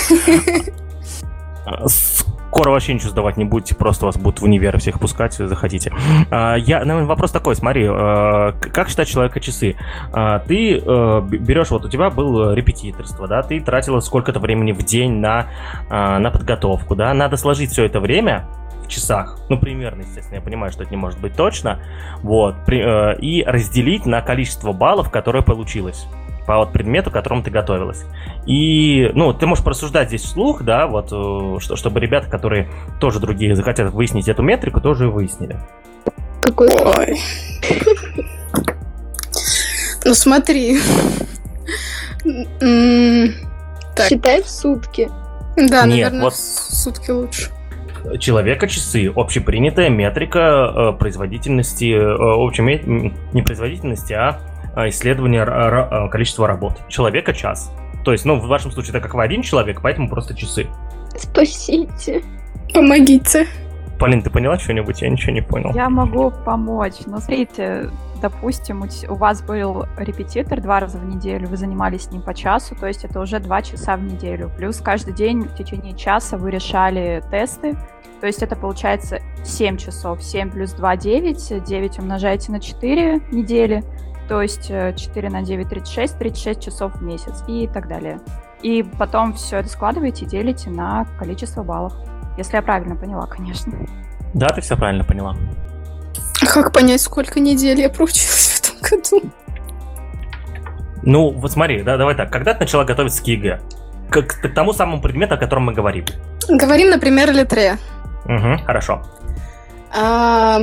Скоро 2.51 2.71
вообще 2.71 2.95
ничего 2.95 3.11
сдавать 3.11 3.37
не 3.37 3.45
будете, 3.45 3.75
просто 3.75 4.07
вас 4.07 4.17
будут 4.17 4.41
в 4.41 4.45
универ 4.45 4.79
всех 4.79 4.99
пускать, 4.99 5.35
захотите. 5.35 5.93
А, 6.31 6.55
я, 6.55 6.79
наверное, 6.81 7.05
вопрос 7.05 7.31
такой, 7.31 7.55
смотри, 7.55 7.87
а, 7.87 8.53
как 8.53 8.89
считать 8.89 9.07
человека 9.07 9.39
часы? 9.39 9.77
А, 10.13 10.39
ты 10.39 10.81
берешь, 10.81 11.71
вот 11.71 11.85
у 11.85 11.89
тебя 11.91 12.09
было 12.09 12.55
репетиторство, 12.55 13.29
да, 13.29 13.43
ты 13.43 13.61
тратила 13.61 14.01
сколько-то 14.01 14.41
времени 14.41 14.73
в 14.73 14.83
день 14.83 15.19
на, 15.19 15.49
на 15.91 16.31
подготовку, 16.31 16.97
да, 16.97 17.13
надо 17.13 17.37
сложить 17.37 17.71
все 17.71 17.85
это 17.85 18.01
время 18.01 18.49
в 18.83 18.89
часах, 18.89 19.39
ну, 19.51 19.59
примерно, 19.59 20.01
естественно, 20.01 20.37
я 20.37 20.41
понимаю, 20.41 20.73
что 20.73 20.85
это 20.85 20.91
не 20.91 20.97
может 20.97 21.21
быть 21.21 21.37
точно, 21.37 21.81
вот, 22.23 22.57
и 22.67 23.45
разделить 23.47 24.07
на 24.07 24.23
количество 24.23 24.73
баллов, 24.73 25.11
которое 25.11 25.43
получилось 25.43 26.07
по 26.49 26.57
вот 26.57 26.73
предмету, 26.73 27.11
к 27.11 27.13
которому 27.13 27.43
ты 27.43 27.51
готовилась. 27.51 28.07
И, 28.47 29.11
ну, 29.13 29.35
ты 29.35 29.47
можешь 29.47 29.63
просуждать 29.63 30.09
здесь 30.09 30.23
вслух, 30.23 30.63
да, 30.63 30.87
вот, 30.87 31.13
э, 31.13 31.61
что, 31.61 31.77
чтобы 31.77 32.01
ребята, 32.01 32.27
которые 32.31 32.71
тоже 33.01 33.21
другие 33.21 33.55
захотят 33.55 33.93
выяснить 33.93 34.29
эту 34.29 34.43
метрику, 34.43 34.81
тоже 34.81 35.11
выяснили. 35.11 35.61
Какой? 36.41 36.71
Ой. 36.71 37.21
Ну 40.07 40.15
смотри. 40.15 40.79
Считай 44.09 44.43
в 44.43 44.49
сутки. 44.49 45.11
Да, 45.57 45.85
наверное, 45.85 46.23
вот 46.23 46.35
сутки 46.35 47.11
лучше. 47.11 47.51
Человека 48.19 48.69
часы, 48.69 49.13
общепринятая 49.15 49.91
метрика 49.91 50.95
э, 50.95 50.99
производительности, 50.99 51.93
э, 51.93 52.15
общей 52.15 52.63
не 53.33 53.43
производительности, 53.43 54.15
а 54.15 54.41
а, 54.79 54.89
исследования 54.89 55.43
а, 55.43 56.09
количества 56.09 56.47
работ. 56.47 56.75
Человека 56.89 57.35
час. 57.35 57.73
То 58.05 58.13
есть, 58.13 58.25
ну, 58.25 58.37
в 58.37 58.47
вашем 58.47 58.71
случае, 58.71 58.91
это 58.91 59.01
как 59.01 59.15
вы 59.15 59.25
один 59.25 59.43
человек, 59.43 59.81
поэтому 59.83 60.09
просто 60.09 60.37
часы. 60.37 60.69
Спасите. 61.17 62.23
Помогите. 62.73 63.49
Полин, 63.99 64.23
ты 64.23 64.31
поняла 64.31 64.57
что-нибудь? 64.57 65.03
Я 65.03 65.09
ничего 65.09 65.33
не 65.33 65.41
понял. 65.41 65.73
Я 65.75 65.91
могу 65.91 66.31
помочь. 66.31 66.95
Но 67.07 67.19
смотрите, 67.19 67.91
допустим, 68.23 68.85
у 69.09 69.15
вас 69.17 69.43
был 69.43 69.87
репетитор 69.99 70.61
два 70.61 70.79
раза 70.79 70.99
в 70.99 71.05
неделю, 71.05 71.49
вы 71.49 71.57
занимались 71.57 72.05
с 72.05 72.13
ним 72.13 72.23
по 72.23 72.33
часу, 72.33 72.77
то 72.77 72.87
есть 72.87 73.05
это 73.05 73.19
уже 73.19 73.41
два 73.41 73.63
часа 73.63 73.97
в 73.97 74.03
неделю. 74.05 74.49
Плюс 74.57 74.77
каждый 74.77 75.13
день 75.13 75.43
в 75.43 75.57
течение 75.57 75.97
часа 75.97 76.37
вы 76.37 76.53
решали 76.53 77.25
тесты, 77.33 77.77
то 78.21 78.29
есть 78.29 78.45
это 78.45 78.55
получается 78.55 79.19
7 79.45 79.77
часов. 79.77 80.23
7 80.23 80.51
плюс 80.53 80.73
2– 80.73 80.97
9. 80.99 81.65
9 81.65 81.99
умножаете 81.99 82.53
на 82.53 82.61
4 82.61 83.23
недели– 83.33 83.83
то 84.29 84.43
есть 84.43 84.69
4 84.69 84.97
э, 85.29 85.31
на 85.31 85.43
9– 85.43 85.69
36, 85.71 86.19
36 86.19 86.63
часов 86.63 86.95
в 86.95 87.03
месяц 87.03 87.43
и 87.49 87.67
так 87.67 87.89
далее. 87.89 88.21
И 88.63 88.83
потом 88.83 89.33
все 89.33 89.59
это 89.59 89.69
складываете 89.69 90.25
и 90.25 90.29
делите 90.29 90.71
на 90.71 91.07
количество 91.19 91.63
баллов. 91.63 91.95
Если 92.37 92.57
я 92.57 92.63
правильно 92.63 92.95
поняла, 92.95 93.27
конечно. 93.27 93.73
Да, 94.35 94.49
ты 94.49 94.61
все 94.61 94.77
правильно 94.77 95.05
поняла. 95.05 95.37
А 96.43 96.47
как 96.47 96.73
понять, 96.73 97.01
сколько 97.01 97.41
недель 97.41 97.81
я 97.81 97.89
проучилась 97.89 98.49
в 98.49 98.61
этом 98.61 99.01
году? 99.01 99.33
Ну, 101.03 101.31
вот 101.31 101.53
смотри, 101.53 101.83
да, 101.83 101.97
давай 101.97 102.15
так. 102.15 102.31
Когда 102.31 102.55
ты 102.55 102.61
начала 102.61 102.85
готовиться 102.85 103.23
к 103.23 103.27
ЕГЭ? 103.27 103.61
К, 104.11 104.23
к 104.23 104.49
тому 104.55 104.73
самому 104.73 105.01
предмету, 105.01 105.35
о 105.35 105.39
котором 105.39 105.65
мы 105.65 105.73
говорим. 105.73 106.05
Говорим, 106.49 106.91
например, 106.91 107.33
литре. 107.33 107.79
Угу, 108.25 108.65
хорошо. 108.67 109.03
А, 109.97 110.61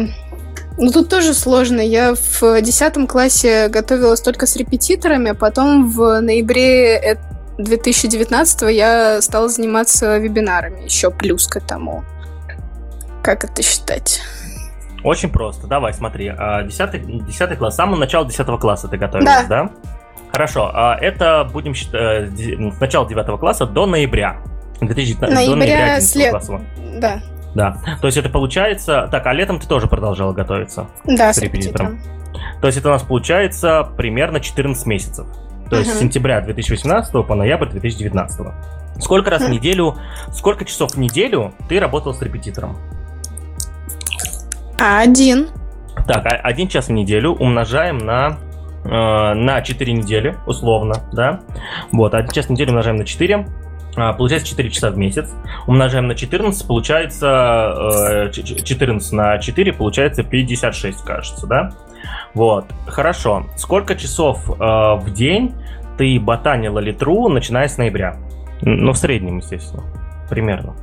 ну, 0.78 0.92
тут 0.92 1.10
тоже 1.10 1.34
сложно. 1.34 1.80
Я 1.80 2.16
в 2.16 2.62
10 2.62 3.08
классе 3.08 3.70
готовилась 3.70 4.22
только 4.22 4.46
с 4.46 4.56
репетиторами, 4.56 5.32
а 5.32 5.36
потом 5.36 5.90
в 5.90 6.20
ноябре 6.22 7.18
2019 7.58 8.62
я 8.74 9.22
стала 9.22 9.48
заниматься 9.48 10.18
вебинарами, 10.18 10.84
еще 10.84 11.12
плюс 11.12 11.48
к 11.48 11.58
этому. 11.58 12.04
Как 13.24 13.44
это 13.44 13.64
считать? 13.64 14.22
Очень 15.04 15.30
просто. 15.30 15.68
Давай, 15.68 15.94
смотри. 15.94 16.26
10, 16.30 16.38
а, 16.38 16.64
10 16.64 17.58
класс, 17.58 17.74
с 17.74 17.78
самого 17.78 17.98
начала 17.98 18.26
10 18.26 18.60
класса 18.60 18.88
ты 18.88 18.98
готовилась, 18.98 19.46
да? 19.48 19.64
да? 19.64 19.70
Хорошо. 20.32 20.72
А 20.74 20.98
это 21.00 21.48
будем 21.52 21.74
считать 21.74 22.32
э, 22.40 22.72
с 22.72 22.80
начала 22.80 23.08
9 23.08 23.40
класса 23.40 23.66
до 23.66 23.86
ноября. 23.86 24.42
2019, 24.82 25.34
ноября 25.34 25.54
до 25.54 25.56
ноября 25.56 26.02
след... 26.02 26.32
класса. 26.32 26.62
Да. 26.98 27.22
Да. 27.56 27.78
То 28.02 28.08
есть 28.08 28.18
это 28.18 28.30
получается... 28.30 29.08
Так, 29.12 29.26
а 29.26 29.34
летом 29.34 29.60
ты 29.60 29.68
тоже 29.68 29.88
продолжала 29.88 30.34
готовиться? 30.34 30.88
Да, 31.06 31.34
с 31.34 31.40
репетитором. 31.40 32.00
То 32.62 32.68
есть 32.68 32.78
это 32.78 32.90
у 32.90 32.92
нас 32.92 33.02
получается 33.02 33.88
примерно 33.98 34.40
14 34.40 34.86
месяцев. 34.86 35.26
То 35.70 35.78
есть 35.78 35.90
uh-huh. 35.90 35.96
с 35.96 36.00
сентября 36.00 36.42
2018 36.42 37.12
по 37.26 37.34
ноябрь 37.34 37.70
2019. 37.70 38.48
Сколько 39.00 39.32
раз 39.32 39.42
uh-huh. 39.42 39.48
в 39.48 39.50
неделю, 39.50 39.96
сколько 40.32 40.66
часов 40.66 40.92
в 40.92 41.00
неделю 41.00 41.54
ты 41.68 41.80
работал 41.80 42.14
с 42.14 42.22
репетитором? 42.22 42.78
Один. 44.78 45.48
Так, 46.08 46.26
а 46.26 46.30
один 46.32 46.68
час 46.68 46.88
в 46.88 46.92
неделю 46.92 47.32
умножаем 47.32 47.98
на 47.98 48.38
э, 48.84 49.34
на 49.34 49.62
4 49.62 49.94
недели, 49.94 50.38
условно, 50.46 50.96
да? 51.14 51.40
Вот, 51.92 52.14
один 52.14 52.30
час 52.32 52.48
в 52.48 52.50
неделю 52.50 52.72
умножаем 52.72 52.98
на 52.98 53.06
4, 53.06 53.36
а, 53.36 53.46
получается 53.96 54.50
4 54.50 54.70
часа 54.70 54.90
в 54.92 54.98
месяц. 54.98 55.30
Умножаем 55.68 56.08
на 56.08 56.16
14, 56.16 56.68
получается 56.68 58.30
14 58.34 59.14
э, 59.14 59.16
на 59.16 59.38
4, 59.40 59.74
получается 59.74 60.24
56, 60.24 61.02
кажется, 61.04 61.48
да? 61.48 61.72
Вот, 62.34 62.66
хорошо. 62.88 63.46
Сколько 63.58 63.96
часов 63.96 64.50
э, 64.50 64.54
в 64.54 65.14
день 65.14 65.54
ты 65.98 66.20
ботанила 66.20 66.80
литру, 66.80 67.30
начиная 67.30 67.68
с 67.68 67.78
ноября? 67.78 68.18
Ну, 68.62 68.92
в 68.92 68.98
среднем, 68.98 69.38
естественно, 69.38 69.84
примерно. 70.30 70.76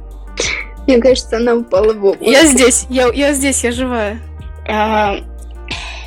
Мне 0.86 0.98
кажется, 0.98 1.36
она 1.36 1.54
упала 1.54 1.92
в 1.92 2.04
область. 2.04 2.22
Я 2.22 2.46
здесь, 2.46 2.86
я, 2.88 3.08
я 3.12 3.32
здесь, 3.32 3.62
я 3.62 3.72
живая. 3.72 4.18
А, 4.68 5.16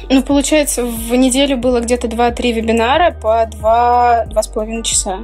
ну, 0.09 0.21
получается, 0.21 0.85
в 0.85 1.15
неделю 1.15 1.57
было 1.57 1.79
где-то 1.79 2.07
2-3 2.07 2.51
вебинара 2.51 3.11
по 3.11 3.43
2-2,5 3.45 4.83
часа. 4.83 5.19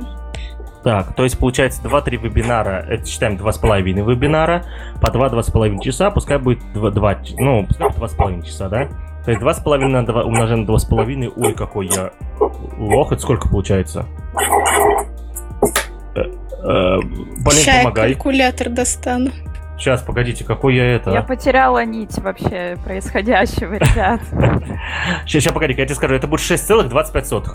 Так, 0.84 1.14
то 1.14 1.24
есть 1.24 1.38
получается 1.38 1.82
2-3 1.84 2.18
вебинара, 2.18 2.84
это 2.90 3.06
считаем 3.06 3.36
2,5 3.36 3.84
вебинара, 3.84 4.66
по 5.00 5.08
2-2,5 5.08 5.80
часа, 5.82 6.10
пускай 6.10 6.40
будет 6.40 6.60
2, 6.74 6.90
2 6.90 7.18
ну, 7.38 7.66
пускай 7.68 7.90
2,5 7.90 8.46
часа, 8.46 8.68
да? 8.68 8.88
То 9.24 9.32
есть 9.32 9.44
2,5 9.44 9.78
на 9.88 10.06
2 10.06 10.24
умножаем 10.24 10.66
на 10.66 10.72
2,5, 10.72 11.34
ой, 11.36 11.54
какой 11.54 11.88
я 11.88 12.12
лох, 12.78 13.12
это 13.12 13.22
сколько 13.22 13.48
получается? 13.48 14.06
Э, 16.16 16.22
э, 16.22 16.98
Блин, 17.00 17.84
помогай. 17.84 18.14
калькулятор 18.14 18.70
достану. 18.70 19.30
Сейчас, 19.78 20.02
погодите, 20.02 20.44
какой 20.44 20.76
я 20.76 20.96
это? 20.96 21.12
Я 21.12 21.24
потеряла 21.24 21.84
нить 21.86 22.18
вообще 22.20 22.78
происходящего, 22.84 23.74
ребят. 23.74 24.22
Сейчас, 25.26 25.44
сейчас, 25.44 25.54
погоди, 25.54 25.74
я 25.74 25.86
тебе 25.86 25.96
скажу, 25.96 26.14
это 26.14 26.28
будет 26.28 26.42
6,25. 26.42 27.46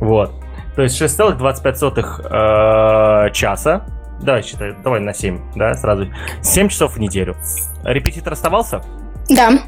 Вот. 0.00 0.32
То 0.80 0.84
есть 0.84 0.98
6,25 0.98 3.28
э, 3.28 3.32
часа. 3.34 3.84
Давай 4.22 4.42
считай, 4.42 4.72
давай 4.82 5.00
на 5.00 5.12
7, 5.12 5.52
да, 5.54 5.74
сразу. 5.74 6.06
7 6.40 6.70
часов 6.70 6.94
в 6.94 6.98
неделю. 6.98 7.36
Репетитор 7.84 8.32
оставался? 8.32 8.80
Да. 9.28 9.58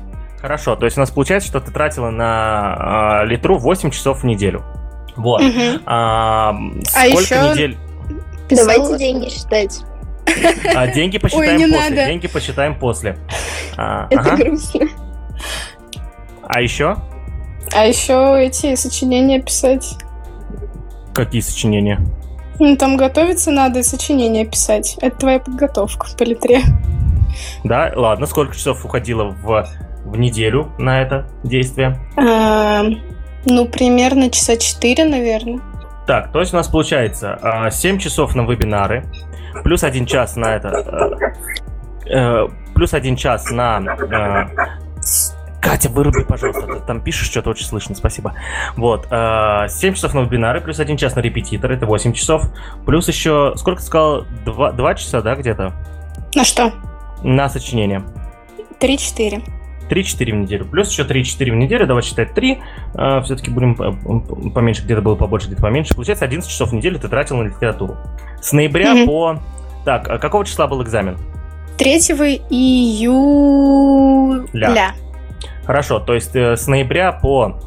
Хорошо, 0.40 0.74
то 0.74 0.86
есть 0.86 0.96
у 0.96 1.00
нас 1.00 1.10
получается, 1.10 1.50
что 1.50 1.60
ты 1.60 1.70
тратила 1.70 2.08
на 2.08 3.24
э, 3.24 3.26
литру 3.26 3.58
8 3.58 3.90
часов 3.90 4.22
в 4.22 4.24
неделю. 4.24 4.64
Вот. 5.14 5.42
Угу. 5.42 5.82
А, 5.84 6.56
а 6.94 7.06
еще... 7.06 7.50
недель? 7.50 7.76
Давайте 8.48 8.96
деньги 8.96 9.28
считать. 9.28 9.82
А 10.74 10.86
деньги 10.86 11.18
посчитаем 11.18 11.60
Ой, 11.60 11.72
после. 11.72 11.90
Надо. 11.90 12.06
Деньги 12.06 12.26
посчитаем 12.26 12.78
после. 12.78 13.18
А, 13.76 14.06
Это 14.08 14.18
ага. 14.18 14.36
грустно. 14.36 14.88
А 16.44 16.62
еще? 16.62 16.96
А 17.74 17.84
еще 17.84 18.46
эти 18.46 18.74
сочинения 18.76 19.42
писать. 19.42 19.98
Какие 21.14 21.40
сочинения? 21.40 22.00
Ну, 22.58 22.76
там 22.76 22.96
готовиться 22.96 23.50
надо 23.50 23.80
и 23.80 23.82
сочинения 23.82 24.44
писать. 24.44 24.96
Это 25.00 25.16
твоя 25.18 25.38
подготовка 25.40 26.06
по 26.16 26.22
литре. 26.22 26.60
Да, 27.64 27.90
ладно. 27.96 28.26
Сколько 28.26 28.54
часов 28.54 28.84
уходило 28.84 29.24
в, 29.24 29.66
в 30.04 30.18
неделю 30.18 30.70
на 30.78 31.00
это 31.00 31.26
действие? 31.42 31.98
А, 32.16 32.84
ну, 33.46 33.66
примерно 33.66 34.30
часа 34.30 34.56
4, 34.56 35.04
наверное. 35.04 35.60
Так, 36.06 36.32
то 36.32 36.40
есть 36.40 36.52
у 36.52 36.56
нас 36.56 36.68
получается 36.68 37.38
7 37.70 37.96
а, 37.96 37.98
часов 37.98 38.34
на 38.34 38.42
вебинары, 38.42 39.04
плюс 39.64 39.82
1 39.84 40.06
час 40.06 40.36
на 40.36 40.56
это... 40.56 41.32
Э, 42.06 42.12
э, 42.14 42.48
плюс 42.74 42.92
1 42.92 43.16
час 43.16 43.50
на... 43.50 43.80
Катя, 45.62 45.88
выруби, 45.90 46.24
пожалуйста, 46.24 46.66
ты 46.66 46.80
там 46.80 47.00
пишешь 47.00 47.30
что-то 47.30 47.50
очень 47.50 47.66
слышно, 47.66 47.94
спасибо. 47.94 48.34
Вот, 48.76 49.06
э, 49.10 49.68
7 49.68 49.94
часов 49.94 50.12
на 50.12 50.20
вебинары, 50.20 50.60
плюс 50.60 50.80
1 50.80 50.96
час 50.96 51.14
на 51.14 51.20
репетитор, 51.20 51.70
это 51.70 51.86
8 51.86 52.12
часов. 52.12 52.42
Плюс 52.84 53.06
еще, 53.06 53.52
сколько 53.56 53.80
ты 53.80 53.86
сказал, 53.86 54.24
2, 54.44 54.72
2 54.72 54.94
часа, 54.96 55.22
да, 55.22 55.36
где-то? 55.36 55.72
На 56.34 56.44
что? 56.44 56.72
На 57.22 57.48
сочинение. 57.48 58.02
3-4. 58.80 59.40
3-4 59.88 60.32
в 60.32 60.34
неделю. 60.34 60.64
Плюс 60.64 60.90
еще 60.90 61.04
3-4 61.04 61.52
в 61.52 61.54
неделю, 61.54 61.86
давай 61.86 62.02
считать 62.02 62.34
3. 62.34 62.58
Э, 62.94 63.20
все-таки 63.22 63.52
будем 63.52 63.76
поменьше, 64.52 64.82
где-то 64.82 65.00
было 65.00 65.14
побольше, 65.14 65.46
где-то 65.46 65.62
поменьше. 65.62 65.94
Получается, 65.94 66.24
11 66.24 66.50
часов 66.50 66.70
в 66.70 66.74
неделю 66.74 66.98
ты 66.98 67.06
тратил 67.06 67.36
на 67.36 67.44
литературу. 67.44 67.96
С 68.40 68.52
ноября 68.52 68.94
Мгм. 68.94 69.06
по... 69.06 69.38
Так, 69.84 70.08
а 70.10 70.18
какого 70.18 70.44
числа 70.44 70.66
был 70.66 70.82
экзамен? 70.82 71.16
3 71.78 71.98
июля. 72.50 74.94
Хорошо, 75.64 76.00
то 76.00 76.14
есть 76.14 76.34
э, 76.34 76.56
с 76.56 76.66
ноября 76.66 77.12
по 77.12 77.58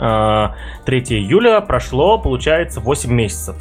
э, 0.00 0.48
3 0.86 1.00
июля 1.00 1.60
прошло, 1.60 2.18
получается, 2.18 2.80
8 2.80 3.12
месяцев. 3.12 3.56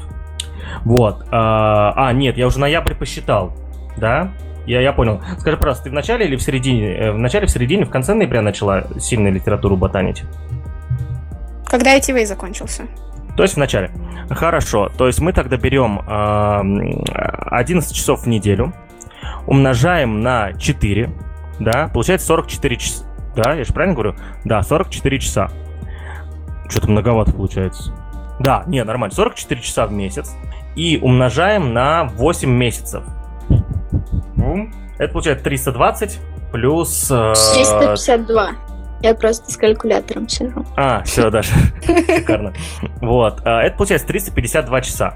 Вот. 0.85 1.25
А, 1.31 1.93
а, 1.95 2.13
нет, 2.13 2.37
я 2.37 2.47
уже 2.47 2.59
ноябрь 2.59 2.95
посчитал. 2.95 3.53
Да? 3.97 4.31
Я, 4.65 4.81
я 4.81 4.93
понял. 4.93 5.21
Скажи, 5.39 5.57
пожалуйста, 5.57 5.85
ты 5.85 5.89
в 5.89 5.93
начале 5.93 6.25
или 6.25 6.35
в 6.35 6.41
середине? 6.41 6.93
э, 6.95 7.11
В 7.11 7.17
начале, 7.17 7.47
в 7.47 7.51
середине, 7.51 7.85
в 7.85 7.89
конце 7.89 8.13
ноября 8.13 8.41
начала 8.41 8.85
сильно 8.99 9.27
литературу 9.27 9.75
ботанить? 9.75 10.23
Когда 11.67 11.97
ITV 11.97 12.25
закончился? 12.25 12.83
То 13.35 13.43
есть 13.43 13.55
в 13.55 13.57
начале. 13.57 13.91
Хорошо. 14.29 14.89
То 14.97 15.07
есть 15.07 15.19
мы 15.19 15.33
тогда 15.33 15.57
берем 15.57 15.99
эм, 16.07 17.03
11 17.51 17.93
часов 17.95 18.21
в 18.23 18.27
неделю, 18.27 18.73
умножаем 19.47 20.21
на 20.21 20.53
4, 20.53 21.09
да, 21.59 21.89
получается 21.93 22.27
44 22.27 22.77
часа. 22.77 23.05
Да, 23.35 23.53
я 23.53 23.63
же 23.63 23.73
правильно 23.73 23.95
говорю? 23.95 24.15
Да, 24.45 24.61
44 24.61 25.19
часа. 25.19 25.49
Что-то 26.69 26.89
многовато 26.89 27.31
получается. 27.33 27.93
Да, 28.39 28.63
не, 28.67 28.83
нормально. 28.83 29.13
44 29.13 29.61
часа 29.61 29.87
в 29.87 29.91
месяц. 29.91 30.31
И 30.75 30.97
умножаем 31.01 31.73
на 31.73 32.05
8 32.05 32.49
месяцев. 32.49 33.03
Это 34.97 35.11
получается 35.11 35.43
320 35.43 36.19
плюс... 36.51 37.09
э, 37.11 37.33
352. 37.55 38.49
Я 39.01 39.15
просто 39.15 39.51
с 39.51 39.57
калькулятором 39.57 40.29
сижу. 40.29 40.65
а, 40.77 41.03
все, 41.03 41.29
даже. 41.29 41.51
Шикарно. 41.85 42.53
Вот. 43.01 43.41
а, 43.45 43.61
Это 43.61 43.75
получается 43.75 44.07
352 44.07 44.81
часа. 44.81 45.15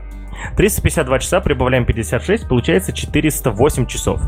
352 0.55 1.19
часа 1.19 1.39
прибавляем 1.39 1.85
56, 1.85 2.47
получается 2.47 2.91
408 2.91 3.85
часов. 3.87 4.21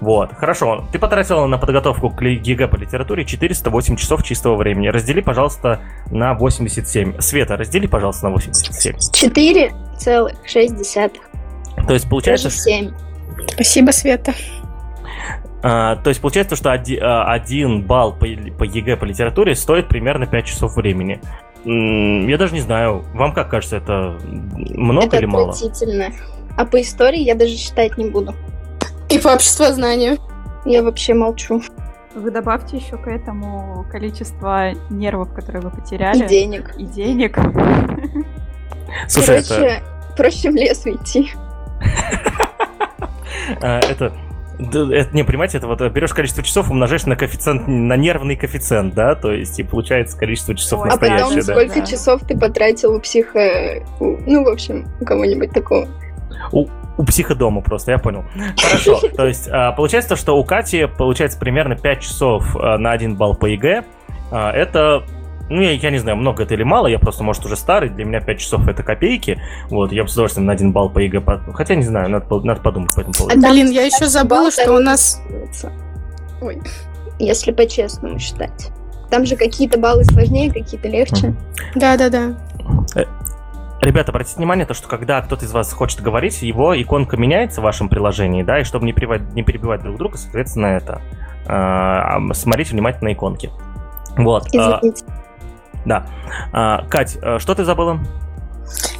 Вот, 0.00 0.32
хорошо. 0.34 0.84
Ты 0.92 0.98
потратила 0.98 1.46
на 1.46 1.58
подготовку 1.58 2.10
к 2.10 2.22
ЕГЭ 2.22 2.68
по 2.68 2.76
литературе 2.76 3.24
408 3.24 3.96
часов 3.96 4.22
чистого 4.22 4.56
времени. 4.56 4.88
Раздели, 4.88 5.20
пожалуйста, 5.20 5.80
на 6.10 6.34
87. 6.34 7.20
Света, 7.20 7.56
раздели, 7.56 7.86
пожалуйста, 7.86 8.26
на 8.28 8.32
87. 8.32 8.96
4,6. 8.96 11.12
То 11.86 11.94
есть 11.94 12.08
получается, 12.08 12.48
Даже 12.48 12.60
7. 12.60 12.90
Спасибо, 13.54 13.90
Света. 13.90 14.34
а, 15.62 15.96
то 15.96 16.10
есть 16.10 16.20
получается, 16.20 16.56
что 16.56 16.72
оди- 16.72 16.98
а, 17.00 17.24
один 17.32 17.82
балл 17.82 18.12
по, 18.12 18.26
по 18.58 18.64
ЕГЭ 18.64 18.96
по 18.96 19.04
литературе 19.04 19.54
стоит 19.54 19.88
примерно 19.88 20.26
5 20.26 20.46
часов 20.46 20.76
времени. 20.76 21.20
Я 21.64 22.36
даже 22.36 22.52
не 22.52 22.60
знаю, 22.60 23.04
вам 23.14 23.32
как 23.32 23.48
кажется, 23.50 23.76
это 23.78 24.18
много 24.52 25.06
Это 25.06 25.16
или 25.16 25.24
мало? 25.26 25.50
отвратительно. 25.50 26.10
А 26.56 26.66
по 26.66 26.80
истории 26.80 27.20
я 27.20 27.34
даже 27.34 27.56
считать 27.56 27.96
не 27.96 28.10
буду. 28.10 28.34
И 29.08 29.18
по 29.18 29.28
обществознанию. 29.28 30.18
Я 30.64 30.82
вообще 30.82 31.14
молчу. 31.14 31.62
Вы 32.14 32.30
добавьте 32.30 32.76
еще 32.76 32.96
к 32.96 33.06
этому 33.08 33.84
количество 33.90 34.72
нервов, 34.88 35.32
которые 35.34 35.62
вы 35.62 35.70
потеряли. 35.70 36.24
И 36.24 36.28
денег. 36.28 36.74
И 36.78 36.84
денег. 36.84 37.38
Слушай, 39.08 39.38
это... 39.38 39.48
Короче, 39.48 39.82
проще 40.16 40.50
в 40.50 40.54
лес 40.54 40.84
уйти. 40.86 41.32
А, 43.60 43.78
это, 43.80 44.12
это, 44.58 45.08
не, 45.12 45.22
понимаете, 45.24 45.58
это 45.58 45.66
вот 45.66 45.80
берешь 45.90 46.14
количество 46.14 46.42
часов, 46.42 46.70
умножаешь 46.70 47.04
на 47.04 47.16
коэффициент, 47.16 47.66
на 47.66 47.96
нервный 47.96 48.36
коэффициент, 48.36 48.94
да, 48.94 49.14
то 49.16 49.32
есть 49.32 49.58
и 49.58 49.62
получается 49.64 50.16
количество 50.16 50.54
часов 50.54 50.82
Ой, 50.82 50.88
А 50.88 50.92
потом 50.92 51.08
настоящее, 51.10 51.42
да. 51.44 51.52
сколько 51.52 51.80
Да. 51.80 51.86
часов 51.86 52.22
ты 52.26 52.38
потратил 52.38 52.94
у 52.94 53.00
психа... 53.00 53.82
у- 54.00 54.16
Ну, 54.26 54.44
в 54.44 54.48
общем, 54.48 54.86
у 55.00 55.04
кого-нибудь 55.04 55.50
такого. 55.52 55.88
У 56.52 56.68
психодома 57.02 57.60
просто, 57.60 57.92
я 57.92 57.98
понял. 57.98 58.24
Хорошо, 58.60 59.00
то 59.16 59.26
есть 59.26 59.48
а, 59.50 59.72
получается, 59.72 60.10
то, 60.10 60.16
что 60.16 60.36
у 60.38 60.44
Кати 60.44 60.86
получается 60.86 61.38
примерно 61.38 61.76
5 61.76 62.00
часов 62.00 62.56
а, 62.56 62.78
на 62.78 62.92
1 62.92 63.16
балл 63.16 63.34
по 63.34 63.46
ЕГЭ. 63.46 63.84
А, 64.30 64.52
Это, 64.52 65.02
ну, 65.50 65.60
я, 65.60 65.72
я 65.72 65.90
не 65.90 65.98
знаю, 65.98 66.16
много 66.16 66.44
это 66.44 66.54
или 66.54 66.62
мало, 66.62 66.86
я 66.86 66.98
просто, 66.98 67.24
может, 67.24 67.44
уже 67.44 67.56
старый, 67.56 67.88
для 67.88 68.04
меня 68.04 68.20
5 68.20 68.38
часов 68.38 68.68
это 68.68 68.82
копейки. 68.82 69.40
Вот, 69.70 69.92
я 69.92 70.04
бы 70.04 70.08
с 70.08 70.12
удовольствием 70.12 70.46
на 70.46 70.52
1 70.52 70.72
балл 70.72 70.90
по 70.90 71.00
ЕГЭ, 71.00 71.20
по- 71.20 71.40
хотя 71.54 71.74
не 71.74 71.82
знаю, 71.82 72.08
надо, 72.10 72.26
надо 72.40 72.60
подумать 72.60 72.94
по 72.94 73.00
этому 73.00 73.14
поводу. 73.14 73.36
А 73.44 73.50
Блин, 73.50 73.70
я 73.70 73.82
еще 73.84 74.06
забыла, 74.06 74.50
что 74.50 74.72
у 74.72 74.78
нас... 74.78 75.20
Ой. 76.40 76.60
Если 77.18 77.52
по-честному 77.52 78.18
считать. 78.18 78.70
Там 79.10 79.24
же 79.26 79.36
какие-то 79.36 79.78
баллы 79.78 80.04
сложнее, 80.04 80.52
какие-то 80.52 80.88
легче. 80.88 81.34
Да-да-да. 81.74 82.34
Ребята, 83.84 84.12
обратите 84.12 84.36
внимание, 84.38 84.64
то, 84.64 84.72
что 84.72 84.88
когда 84.88 85.20
кто-то 85.20 85.44
из 85.44 85.52
вас 85.52 85.70
хочет 85.70 86.00
говорить, 86.00 86.40
его 86.40 86.80
иконка 86.80 87.18
меняется 87.18 87.60
в 87.60 87.64
вашем 87.64 87.90
приложении, 87.90 88.42
да, 88.42 88.60
и 88.60 88.64
чтобы 88.64 88.86
не, 88.86 88.94
перебивать, 88.94 89.34
не 89.34 89.42
перебивать 89.42 89.82
друг 89.82 89.98
друга, 89.98 90.16
соответственно, 90.16 90.68
это 90.68 91.02
а, 91.46 92.18
смотрите 92.32 92.72
внимательно 92.72 93.10
на 93.10 93.12
иконки. 93.12 93.50
Вот. 94.16 94.46
а, 94.56 94.78
Извините. 94.80 95.04
да. 95.84 96.06
А, 96.50 96.86
Кать, 96.88 97.18
а, 97.20 97.38
что 97.38 97.54
ты 97.54 97.64
забыла? 97.64 98.00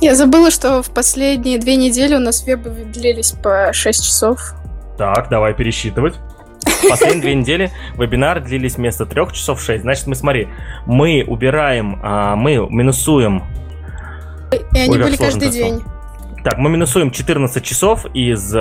Я 0.02 0.14
забыла, 0.14 0.50
что 0.50 0.82
в 0.82 0.90
последние 0.90 1.58
две 1.58 1.76
недели 1.76 2.14
у 2.14 2.20
нас 2.20 2.46
вебы 2.46 2.68
длились 2.68 3.32
по 3.32 3.72
6 3.72 4.04
часов. 4.04 4.52
Так, 4.98 5.30
давай 5.30 5.54
пересчитывать. 5.54 6.20
Последние 6.90 7.22
две 7.22 7.34
недели 7.34 7.70
вебинары 7.96 8.42
длились 8.42 8.76
вместо 8.76 9.06
трех 9.06 9.32
часов 9.32 9.62
6. 9.62 9.80
Значит, 9.80 10.06
мы 10.08 10.14
смотри, 10.14 10.48
мы 10.84 11.24
убираем, 11.26 11.98
мы 12.36 12.68
минусуем 12.68 13.44
И 14.74 14.78
они 14.78 14.90
Ой, 14.90 15.02
были 15.02 15.16
каждый 15.16 15.50
день. 15.50 15.82
Так, 16.42 16.58
мы 16.58 16.68
минусуем 16.68 17.10
14 17.10 17.64
часов 17.64 18.04
из, 18.14 18.54
э, 18.54 18.58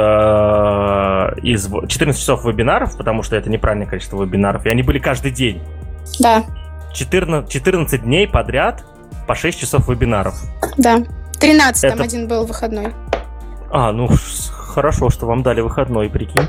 из 1.42 1.68
в- 1.68 1.86
14 1.88 2.20
часов 2.22 2.46
вебинаров, 2.46 2.96
потому 2.98 3.24
что 3.24 3.36
это 3.36 3.50
неправильное 3.50 3.88
количество 3.88 4.24
вебинаров, 4.24 4.66
и 4.66 4.70
они 4.70 4.84
были 4.84 5.00
каждый 5.00 5.32
день. 5.32 5.62
Да, 6.20 6.44
14, 6.94 7.50
14 7.52 8.04
дней 8.04 8.28
подряд 8.28 8.86
по 9.28 9.36
6 9.36 9.60
часов 9.60 9.88
вебинаров. 9.90 10.36
да. 10.78 11.04
13 11.40 11.82
там 11.82 11.94
Это- 11.94 12.04
один 12.04 12.28
был 12.30 12.46
выходной. 12.46 12.94
А, 13.70 13.92
ну 13.92 14.08
хорошо, 14.52 15.10
что 15.10 15.26
вам 15.26 15.44
дали 15.44 15.60
выходной, 15.60 16.10
прикинь. 16.10 16.48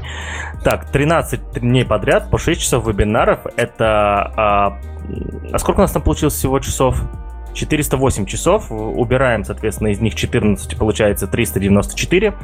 Так, 0.63 0.91
13 0.91 1.41
дней 1.61 1.85
подряд 1.85 2.31
по 2.31 2.39
6 2.39 2.61
часов 2.61 2.87
вебинаров. 2.87 3.41
Это... 3.57 4.33
А, 4.37 4.79
а 5.53 5.59
сколько 5.59 5.79
у 5.79 5.83
нас 5.83 5.91
там 5.91 6.03
получилось 6.03 6.35
всего 6.35 6.61
часов? 6.61 7.01
408 7.55 8.27
часов. 8.27 8.71
Убираем, 8.71 9.45
соответственно, 9.45 9.89
из 9.89 10.01
них 10.01 10.15
14, 10.15 10.77
получается 10.77 11.27
394. 11.27 12.35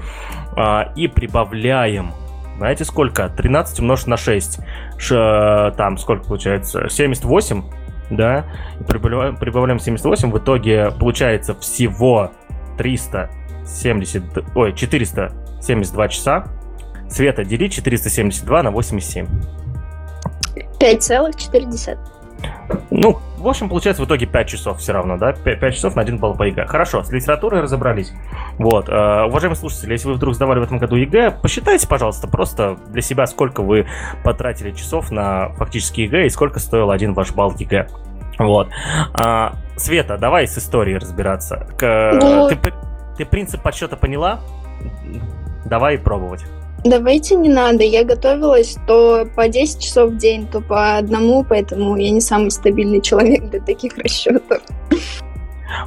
А, 0.57 0.93
и 0.97 1.09
прибавляем... 1.09 2.13
Знаете 2.59 2.85
сколько? 2.85 3.29
13 3.29 3.81
умножить 3.81 4.07
на 4.07 4.17
6. 4.17 4.59
Ш- 4.99 5.73
там 5.77 5.99
сколько 5.99 6.25
получается? 6.25 6.89
78, 6.89 7.63
да? 8.11 8.45
Прибавляем, 8.87 9.37
прибавляем 9.37 9.79
78. 9.79 10.31
В 10.31 10.39
итоге 10.39 10.91
получается 10.91 11.55
всего 11.55 12.33
370... 12.77 14.23
Ой, 14.55 14.75
472 14.75 16.09
часа. 16.09 16.45
Света, 17.09 17.45
дели 17.45 17.69
472 17.69 18.63
на 18.63 18.71
87. 18.71 19.27
5,4. 20.79 22.20
Ну, 22.91 23.19
в 23.39 23.49
общем, 23.49 23.69
получается 23.69 24.03
в 24.03 24.07
итоге 24.07 24.27
5 24.27 24.49
часов 24.49 24.79
все 24.79 24.93
равно, 24.93 25.17
да? 25.17 25.33
5, 25.33 25.75
часов 25.75 25.97
на 25.97 26.03
1 26.03 26.19
балл 26.19 26.35
по 26.35 26.43
ЕГЭ. 26.45 26.67
Хорошо, 26.67 27.03
с 27.03 27.11
литературой 27.11 27.61
разобрались. 27.63 28.13
Вот. 28.59 28.89
э, 28.89 29.23
уважаемые 29.25 29.57
слушатели, 29.57 29.93
если 29.93 30.09
вы 30.09 30.15
вдруг 30.15 30.35
сдавали 30.35 30.59
в 30.61 30.63
этом 30.63 30.79
году 30.79 30.97
ЕГЭ, 30.97 31.31
посчитайте, 31.43 31.89
пожалуйста, 31.89 32.29
просто 32.29 32.77
для 32.89 33.03
себя, 33.03 33.27
сколько 33.27 33.63
вы 33.63 33.87
потратили 34.25 34.73
часов 34.73 35.11
на 35.11 35.51
фактически 35.55 36.03
ЕГЭ 36.03 36.27
и 36.27 36.31
сколько 36.31 36.59
стоил 36.59 36.91
один 36.91 37.15
ваш 37.15 37.33
балл 37.33 37.55
ЕГЭ. 37.59 37.89
Вот. 38.39 38.69
А, 39.15 39.55
Света, 39.77 40.19
давай 40.19 40.47
с 40.47 40.59
историей 40.59 40.99
разбираться. 40.99 41.67
К- 41.79 42.13
Ну- 42.21 42.49
ты, 42.49 42.59
ты 43.17 43.25
принцип 43.25 43.63
подсчета 43.63 43.97
поняла? 43.97 44.41
Давай 45.65 45.99
пробовать. 45.99 46.45
Давайте 46.85 47.37
не 47.37 47.49
надо. 47.49 47.83
Я 47.83 48.05
готовилась 48.05 48.77
то 48.87 49.27
по 49.37 49.49
10 49.49 49.81
часов 49.81 50.13
в 50.13 50.17
день, 50.17 50.47
то 50.47 50.61
по 50.61 50.97
одному, 50.97 51.45
поэтому 51.45 51.97
я 51.97 52.11
не 52.11 52.21
самый 52.21 52.51
стабильный 52.51 53.01
человек 53.01 53.51
для 53.51 53.61
таких 53.61 53.99
расчетов. 53.99 54.63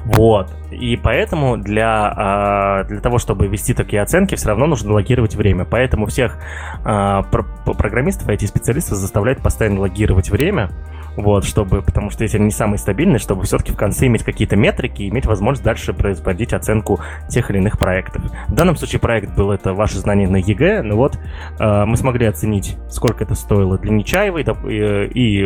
Вот. 0.06 0.48
И 0.72 0.96
поэтому 0.96 1.58
для, 1.58 2.14
а, 2.16 2.84
для 2.86 3.00
того, 3.00 3.18
чтобы 3.18 3.48
вести 3.48 3.74
такие 3.74 4.02
оценки, 4.02 4.36
все 4.36 4.50
равно 4.50 4.66
нужно 4.66 4.94
логировать 4.94 5.36
время. 5.36 5.66
Поэтому 5.66 6.06
всех 6.08 6.38
а, 6.84 7.24
про- 7.24 7.44
программистов, 7.74 8.30
эти 8.30 8.46
специалисты 8.46 8.96
заставляют 8.96 9.42
постоянно 9.42 9.82
логировать 9.82 10.30
время. 10.30 10.70
Вот, 11.16 11.46
чтобы, 11.46 11.82
потому 11.82 12.10
что 12.10 12.24
эти 12.24 12.38
не 12.38 12.52
самые 12.52 12.78
стабильные, 12.78 13.20
чтобы 13.20 13.44
все-таки 13.44 13.72
в 13.72 13.76
конце 13.76 14.08
иметь 14.08 14.24
какие-то 14.24 14.56
метрики 14.56 15.04
и 15.04 15.10
иметь 15.10 15.26
возможность 15.26 15.64
дальше 15.64 15.94
производить 15.94 16.54
оценку 16.54 17.00
тех 17.30 17.50
или 17.50 17.58
иных 17.58 17.78
проектов. 17.78 18.24
В 18.48 18.54
данном 18.54 18.76
случае 18.76 19.00
проект 19.00 19.36
был 19.36 19.52
это 19.52 19.74
ваше 19.74 19.98
знание 20.00 20.28
на 20.28 20.38
ЕГЭ, 20.38 20.82
ну 20.82 20.96
вот 20.96 21.18
э, 21.60 21.86
мы 21.86 21.98
смогли 21.98 22.26
оценить, 22.26 22.78
сколько 22.90 23.24
это 23.24 23.36
стоило 23.36 23.78
для 23.78 23.92
Нечаевой, 23.92 24.44
и, 24.44 25.46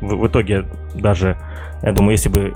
в, 0.00 0.14
в 0.14 0.26
итоге 0.26 0.64
даже, 0.94 1.36
я 1.82 1.92
думаю, 1.92 2.12
если 2.12 2.28
бы 2.28 2.54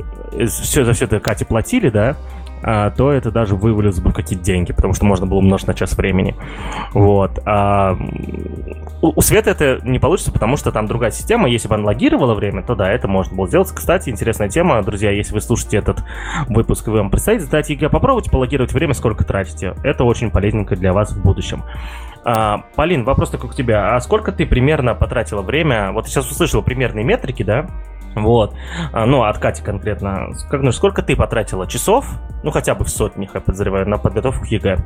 все 0.48 0.84
за 0.84 0.92
все 0.92 1.04
это 1.06 1.20
Кате 1.20 1.44
платили, 1.44 1.90
да, 1.90 2.16
то 2.62 3.12
это 3.12 3.30
даже 3.30 3.56
вылилось 3.56 4.00
бы 4.00 4.08
в 4.08 4.12
какие-то 4.12 4.44
деньги, 4.44 4.72
потому 4.72 4.94
что 4.94 5.04
можно 5.04 5.26
было 5.26 5.38
умножить 5.38 5.66
на 5.66 5.74
час 5.74 5.96
времени. 5.96 6.36
Вот. 6.92 7.40
А 7.44 7.96
у, 9.00 9.20
Света 9.20 9.50
это 9.50 9.80
не 9.82 9.98
получится, 9.98 10.32
потому 10.32 10.56
что 10.56 10.70
там 10.70 10.86
другая 10.86 11.10
система. 11.10 11.48
Если 11.48 11.68
бы 11.68 11.74
она 11.74 11.86
логировала 11.86 12.34
время, 12.34 12.62
то 12.62 12.74
да, 12.74 12.90
это 12.90 13.08
можно 13.08 13.36
было 13.36 13.48
сделать. 13.48 13.70
Кстати, 13.72 14.10
интересная 14.10 14.48
тема, 14.48 14.82
друзья, 14.82 15.10
если 15.10 15.34
вы 15.34 15.40
слушаете 15.40 15.78
этот 15.78 16.04
выпуск, 16.48 16.86
вы 16.86 16.98
вам 16.98 17.10
предстоит 17.10 17.42
сдать 17.42 17.70
ЕГЭ, 17.70 17.88
попробуйте 17.88 18.30
пологировать 18.30 18.72
время, 18.72 18.94
сколько 18.94 19.24
тратите. 19.24 19.74
Это 19.82 20.04
очень 20.04 20.30
полезненько 20.30 20.76
для 20.76 20.92
вас 20.92 21.12
в 21.12 21.22
будущем. 21.22 21.64
А, 22.24 22.64
Полин, 22.76 23.04
вопрос 23.04 23.30
такой 23.30 23.50
к 23.50 23.54
тебе. 23.54 23.76
А 23.76 24.00
сколько 24.00 24.30
ты 24.32 24.46
примерно 24.46 24.94
потратила 24.94 25.42
время? 25.42 25.92
Вот 25.92 26.06
сейчас 26.06 26.30
услышала 26.30 26.62
примерные 26.62 27.04
метрики, 27.04 27.42
да? 27.42 27.66
Вот. 28.14 28.54
А, 28.92 29.06
ну, 29.06 29.22
от 29.22 29.38
Кати 29.38 29.62
конкретно. 29.62 30.28
Как, 30.50 30.62
ну, 30.62 30.72
сколько 30.72 31.02
ты 31.02 31.16
потратила 31.16 31.66
часов? 31.66 32.06
Ну, 32.42 32.50
хотя 32.50 32.74
бы 32.74 32.84
в 32.84 32.90
сотнях, 32.90 33.34
я 33.34 33.40
подозреваю, 33.40 33.88
на 33.88 33.98
подготовку 33.98 34.44
к 34.44 34.48
ЕГЭ. 34.48 34.78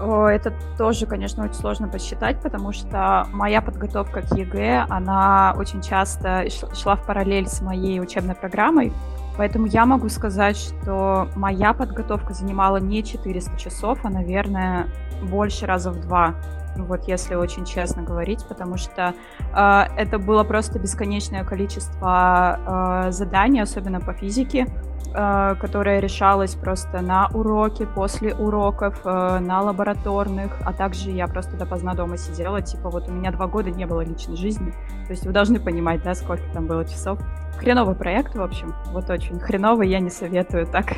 Это 0.00 0.54
тоже, 0.78 1.04
конечно, 1.04 1.44
очень 1.44 1.54
сложно 1.54 1.86
посчитать, 1.86 2.40
потому 2.40 2.72
что 2.72 3.26
моя 3.32 3.60
подготовка 3.60 4.22
к 4.22 4.34
ЕГЭ, 4.34 4.86
она 4.88 5.54
очень 5.58 5.82
часто 5.82 6.46
шла 6.74 6.96
в 6.96 7.04
параллель 7.04 7.46
с 7.46 7.60
моей 7.60 8.00
учебной 8.00 8.34
программой, 8.34 8.94
поэтому 9.36 9.66
я 9.66 9.84
могу 9.84 10.08
сказать, 10.08 10.56
что 10.56 11.28
моя 11.36 11.74
подготовка 11.74 12.32
занимала 12.32 12.78
не 12.78 13.04
400 13.04 13.58
часов, 13.58 13.98
а, 14.02 14.08
наверное, 14.08 14.86
больше 15.22 15.66
раза 15.66 15.90
в 15.90 16.00
два 16.00 16.34
вот 16.76 17.08
если 17.08 17.34
очень 17.34 17.64
честно 17.64 18.02
говорить, 18.02 18.44
потому 18.48 18.76
что 18.76 19.14
э, 19.54 19.82
это 19.96 20.18
было 20.18 20.44
просто 20.44 20.78
бесконечное 20.78 21.44
количество 21.44 23.06
э, 23.06 23.12
заданий, 23.12 23.60
особенно 23.60 24.00
по 24.00 24.12
физике, 24.12 24.66
э, 25.14 25.54
которое 25.60 26.00
решалось 26.00 26.54
просто 26.54 27.00
на 27.00 27.28
уроке, 27.34 27.86
после 27.86 28.34
уроков, 28.34 29.00
э, 29.04 29.38
на 29.40 29.62
лабораторных, 29.62 30.52
а 30.64 30.72
также 30.72 31.10
я 31.10 31.26
просто 31.26 31.56
допоздна 31.56 31.94
дома 31.94 32.16
сидела, 32.16 32.62
типа 32.62 32.90
вот 32.90 33.08
у 33.08 33.12
меня 33.12 33.32
два 33.32 33.46
года 33.46 33.70
не 33.70 33.86
было 33.86 34.02
личной 34.02 34.36
жизни, 34.36 34.72
то 35.06 35.10
есть 35.10 35.26
вы 35.26 35.32
должны 35.32 35.60
понимать, 35.60 36.02
да, 36.02 36.14
сколько 36.14 36.44
там 36.52 36.66
было 36.66 36.84
часов. 36.84 37.18
Хреновый 37.60 37.94
проект, 37.94 38.34
в 38.34 38.42
общем, 38.42 38.74
вот 38.86 39.10
очень 39.10 39.38
хреновый, 39.38 39.88
я 39.88 40.00
не 40.00 40.08
советую 40.08 40.66
так. 40.66 40.94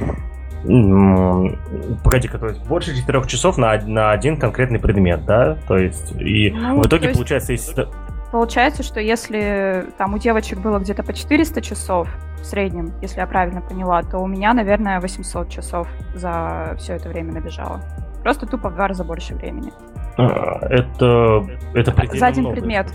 Погоди-ка, 0.62 2.38
то 2.38 2.46
есть 2.46 2.64
больше 2.68 2.96
четырех 2.96 3.26
часов 3.26 3.58
на, 3.58 3.80
на 3.80 4.12
один 4.12 4.36
конкретный 4.38 4.78
предмет, 4.78 5.24
да? 5.24 5.56
То 5.66 5.76
есть, 5.76 6.12
и 6.12 6.50
ну, 6.52 6.80
в 6.80 6.86
итоге, 6.86 7.08
есть, 7.08 7.18
получается, 7.18 7.52
если... 7.52 7.88
Получается, 8.30 8.84
что 8.84 9.00
если 9.00 9.86
там 9.98 10.14
у 10.14 10.18
девочек 10.18 10.60
было 10.60 10.78
где-то 10.78 11.02
по 11.02 11.12
400 11.12 11.60
часов 11.62 12.08
в 12.36 12.44
среднем, 12.44 12.92
если 13.02 13.18
я 13.18 13.26
правильно 13.26 13.60
поняла, 13.60 14.02
то 14.02 14.18
у 14.18 14.28
меня, 14.28 14.54
наверное, 14.54 15.00
800 15.00 15.48
часов 15.48 15.88
за 16.14 16.76
все 16.78 16.94
это 16.94 17.08
время 17.08 17.32
набежало. 17.32 17.82
Просто 18.22 18.46
тупо 18.46 18.70
в 18.70 18.74
два 18.74 18.86
раза 18.86 19.02
больше 19.02 19.34
времени. 19.34 19.72
А, 20.16 20.60
это, 20.68 21.44
это 21.74 21.92
За 22.16 22.26
один 22.28 22.44
много. 22.44 22.56
предмет. 22.56 22.86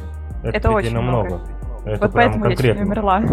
Это, 0.44 0.58
это 0.58 0.72
очень 0.72 0.98
много. 0.98 1.28
много. 1.28 1.57
Это 1.94 2.06
вот 2.06 2.14
поэтому 2.14 2.44
конкретно. 2.44 2.66
я 2.68 2.74
чуть 2.74 2.82
не 2.82 2.90
умерла. 2.90 3.24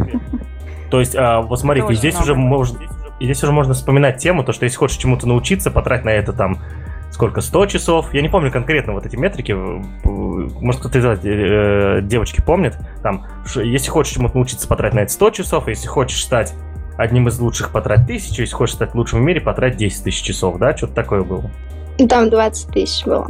То 0.90 1.00
есть, 1.00 1.16
а, 1.16 1.40
вот 1.40 1.58
смотри, 1.58 1.82
здесь 1.90 2.14
много. 2.14 2.24
уже 2.24 2.34
можно 2.34 2.78
здесь 3.20 3.42
уже 3.42 3.52
можно 3.52 3.74
вспоминать 3.74 4.18
тему, 4.18 4.44
то, 4.44 4.52
что 4.52 4.64
если 4.64 4.76
хочешь 4.76 4.96
чему-то 4.96 5.26
научиться, 5.26 5.70
потрать 5.70 6.04
на 6.04 6.10
это 6.10 6.32
там 6.32 6.58
сколько, 7.14 7.40
100 7.40 7.66
часов. 7.66 8.12
Я 8.12 8.22
не 8.22 8.28
помню 8.28 8.50
конкретно 8.50 8.92
вот 8.92 9.06
эти 9.06 9.14
метрики. 9.14 9.52
Может, 9.52 10.80
кто-то 10.80 10.98
из 10.98 11.04
вас, 11.04 11.20
э, 11.22 12.00
девочки, 12.02 12.40
помнит. 12.40 12.76
Там, 13.02 13.26
если 13.54 13.88
хочешь 13.88 14.14
чему-то 14.14 14.34
научиться, 14.36 14.66
потрать 14.66 14.94
на 14.94 15.00
это 15.00 15.12
100 15.12 15.30
часов. 15.30 15.68
Если 15.68 15.86
хочешь 15.86 16.22
стать 16.22 16.54
одним 16.98 17.28
из 17.28 17.38
лучших, 17.38 17.70
потрать 17.70 18.06
тысячу. 18.06 18.42
Если 18.42 18.54
хочешь 18.54 18.74
стать 18.74 18.94
лучшим 18.96 19.20
в 19.20 19.22
мире, 19.22 19.40
потрать 19.40 19.76
10 19.76 20.04
тысяч 20.04 20.22
часов, 20.22 20.58
да? 20.58 20.76
Что-то 20.76 20.94
такое 20.94 21.22
было. 21.22 21.50
Там 22.08 22.30
20 22.30 22.72
тысяч 22.72 23.04
было. 23.04 23.28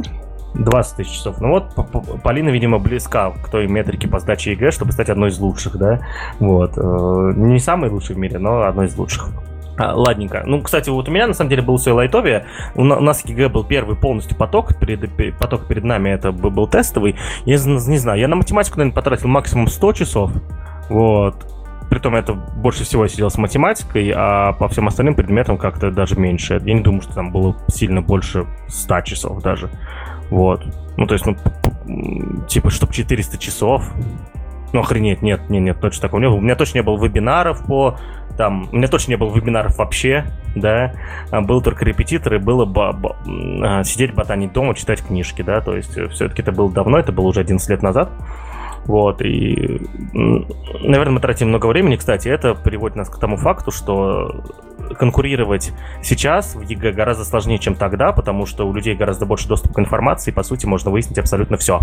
20 0.55 0.97
тысяч 0.97 1.11
часов. 1.11 1.39
Ну 1.41 1.49
вот, 1.49 1.75
Полина, 2.23 2.49
видимо, 2.49 2.79
близка 2.79 3.31
к 3.31 3.49
той 3.49 3.67
метрике 3.67 4.07
по 4.07 4.19
сдаче 4.19 4.51
ЕГЭ, 4.51 4.71
чтобы 4.71 4.91
стать 4.91 5.09
одной 5.09 5.29
из 5.29 5.39
лучших, 5.39 5.77
да? 5.77 6.01
Вот. 6.39 6.77
Э, 6.77 7.33
не 7.35 7.59
самой 7.59 7.89
лучшей 7.89 8.15
в 8.15 8.19
мире, 8.19 8.39
но 8.39 8.63
одной 8.63 8.87
из 8.87 8.97
лучших. 8.97 9.29
А, 9.77 9.93
ладненько. 9.93 10.43
Ну, 10.45 10.61
кстати, 10.61 10.89
вот 10.89 11.09
у 11.09 11.11
меня 11.11 11.27
на 11.27 11.33
самом 11.33 11.49
деле 11.49 11.61
был 11.61 11.77
все 11.77 11.91
лайтовее. 11.91 12.45
У 12.75 12.83
нас 12.83 13.25
ЕГЭ 13.25 13.49
был 13.49 13.63
первый 13.65 13.97
полностью 13.97 14.37
поток. 14.37 14.77
Перед, 14.79 15.37
поток 15.37 15.67
перед 15.67 15.83
нами 15.83 16.09
это 16.09 16.31
был 16.31 16.67
тестовый. 16.67 17.15
Я 17.45 17.57
не 17.57 17.97
знаю, 17.97 18.19
я 18.19 18.27
на 18.27 18.37
математику, 18.37 18.77
наверное, 18.77 18.95
потратил 18.95 19.27
максимум 19.27 19.67
100 19.67 19.93
часов. 19.93 20.31
Вот. 20.89 21.35
Притом 21.89 22.15
это 22.15 22.33
больше 22.33 22.83
всего 22.83 23.03
я 23.03 23.09
сидел 23.09 23.29
с 23.29 23.37
математикой, 23.37 24.11
а 24.15 24.53
по 24.53 24.67
всем 24.69 24.87
остальным 24.87 25.13
предметам 25.13 25.57
как-то 25.57 25.91
даже 25.91 26.17
меньше. 26.17 26.59
Я 26.63 26.73
не 26.73 26.81
думаю, 26.81 27.01
что 27.01 27.13
там 27.13 27.31
было 27.31 27.55
сильно 27.67 28.01
больше 28.01 28.45
100 28.67 29.01
часов 29.01 29.41
даже. 29.43 29.69
Вот. 30.35 30.65
Ну, 30.97 31.07
то 31.07 31.13
есть, 31.13 31.25
ну, 31.25 31.37
типа, 32.49 32.69
чтобы 32.69 32.93
400 32.93 33.37
часов. 33.37 33.89
Ну, 34.73 34.81
охренеть, 34.81 35.21
нет, 35.21 35.49
нет, 35.49 35.63
нет, 35.63 35.79
точно 35.79 36.01
такого 36.01 36.19
не 36.19 36.27
было. 36.27 36.35
У 36.35 36.41
меня 36.41 36.57
точно 36.57 36.79
не 36.79 36.83
было 36.83 37.01
вебинаров 37.01 37.65
по 37.65 37.97
там, 38.37 38.67
у 38.69 38.75
меня 38.75 38.89
точно 38.89 39.11
не 39.11 39.15
было 39.15 39.33
вебинаров 39.33 39.77
вообще, 39.77 40.25
да, 40.55 40.91
а 41.31 41.39
был 41.39 41.61
только 41.61 41.85
репетитор, 41.85 42.33
и 42.33 42.37
было 42.37 42.65
б- 42.65 42.91
б- 42.91 43.15
а, 43.63 43.85
сидеть 43.85 44.13
ботанить 44.13 44.51
дома, 44.51 44.75
читать 44.75 45.01
книжки, 45.01 45.41
да, 45.41 45.61
то 45.61 45.73
есть 45.73 45.97
э, 45.97 46.09
все-таки 46.09 46.41
это 46.41 46.51
было 46.51 46.69
давно, 46.69 46.99
это 46.99 47.13
было 47.13 47.27
уже 47.27 47.39
11 47.39 47.69
лет 47.69 47.81
назад, 47.81 48.09
вот, 48.87 49.21
и, 49.21 49.79
наверное, 50.11 51.13
мы 51.13 51.19
тратим 51.21 51.47
много 51.47 51.67
времени, 51.67 51.95
кстати, 51.95 52.27
это 52.27 52.55
приводит 52.55 52.97
нас 52.97 53.09
к 53.09 53.17
тому 53.17 53.37
факту, 53.37 53.71
что 53.71 54.43
конкурировать 54.93 55.73
сейчас 56.01 56.55
в 56.55 56.61
ЕГЭ 56.61 56.91
гораздо 56.91 57.25
сложнее, 57.25 57.59
чем 57.59 57.75
тогда, 57.75 58.11
потому 58.11 58.45
что 58.45 58.67
у 58.67 58.73
людей 58.73 58.95
гораздо 58.95 59.25
больше 59.25 59.47
доступа 59.47 59.75
к 59.75 59.79
информации, 59.79 60.31
и, 60.31 60.33
по 60.33 60.43
сути, 60.43 60.65
можно 60.65 60.91
выяснить 60.91 61.17
абсолютно 61.17 61.57
все. 61.57 61.81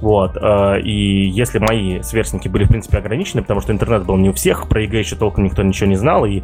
Вот. 0.00 0.36
Э, 0.40 0.80
и 0.80 1.28
если 1.28 1.58
мои 1.58 2.02
сверстники 2.02 2.48
были, 2.48 2.64
в 2.64 2.68
принципе, 2.68 2.98
ограничены, 2.98 3.42
потому 3.42 3.60
что 3.60 3.72
интернет 3.72 4.04
был 4.04 4.16
не 4.16 4.30
у 4.30 4.32
всех, 4.32 4.68
про 4.68 4.82
ЕГЭ 4.82 4.98
еще 4.98 5.16
толком 5.16 5.44
никто 5.44 5.62
ничего 5.62 5.88
не 5.88 5.96
знал, 5.96 6.24
и 6.24 6.40
э, 6.40 6.42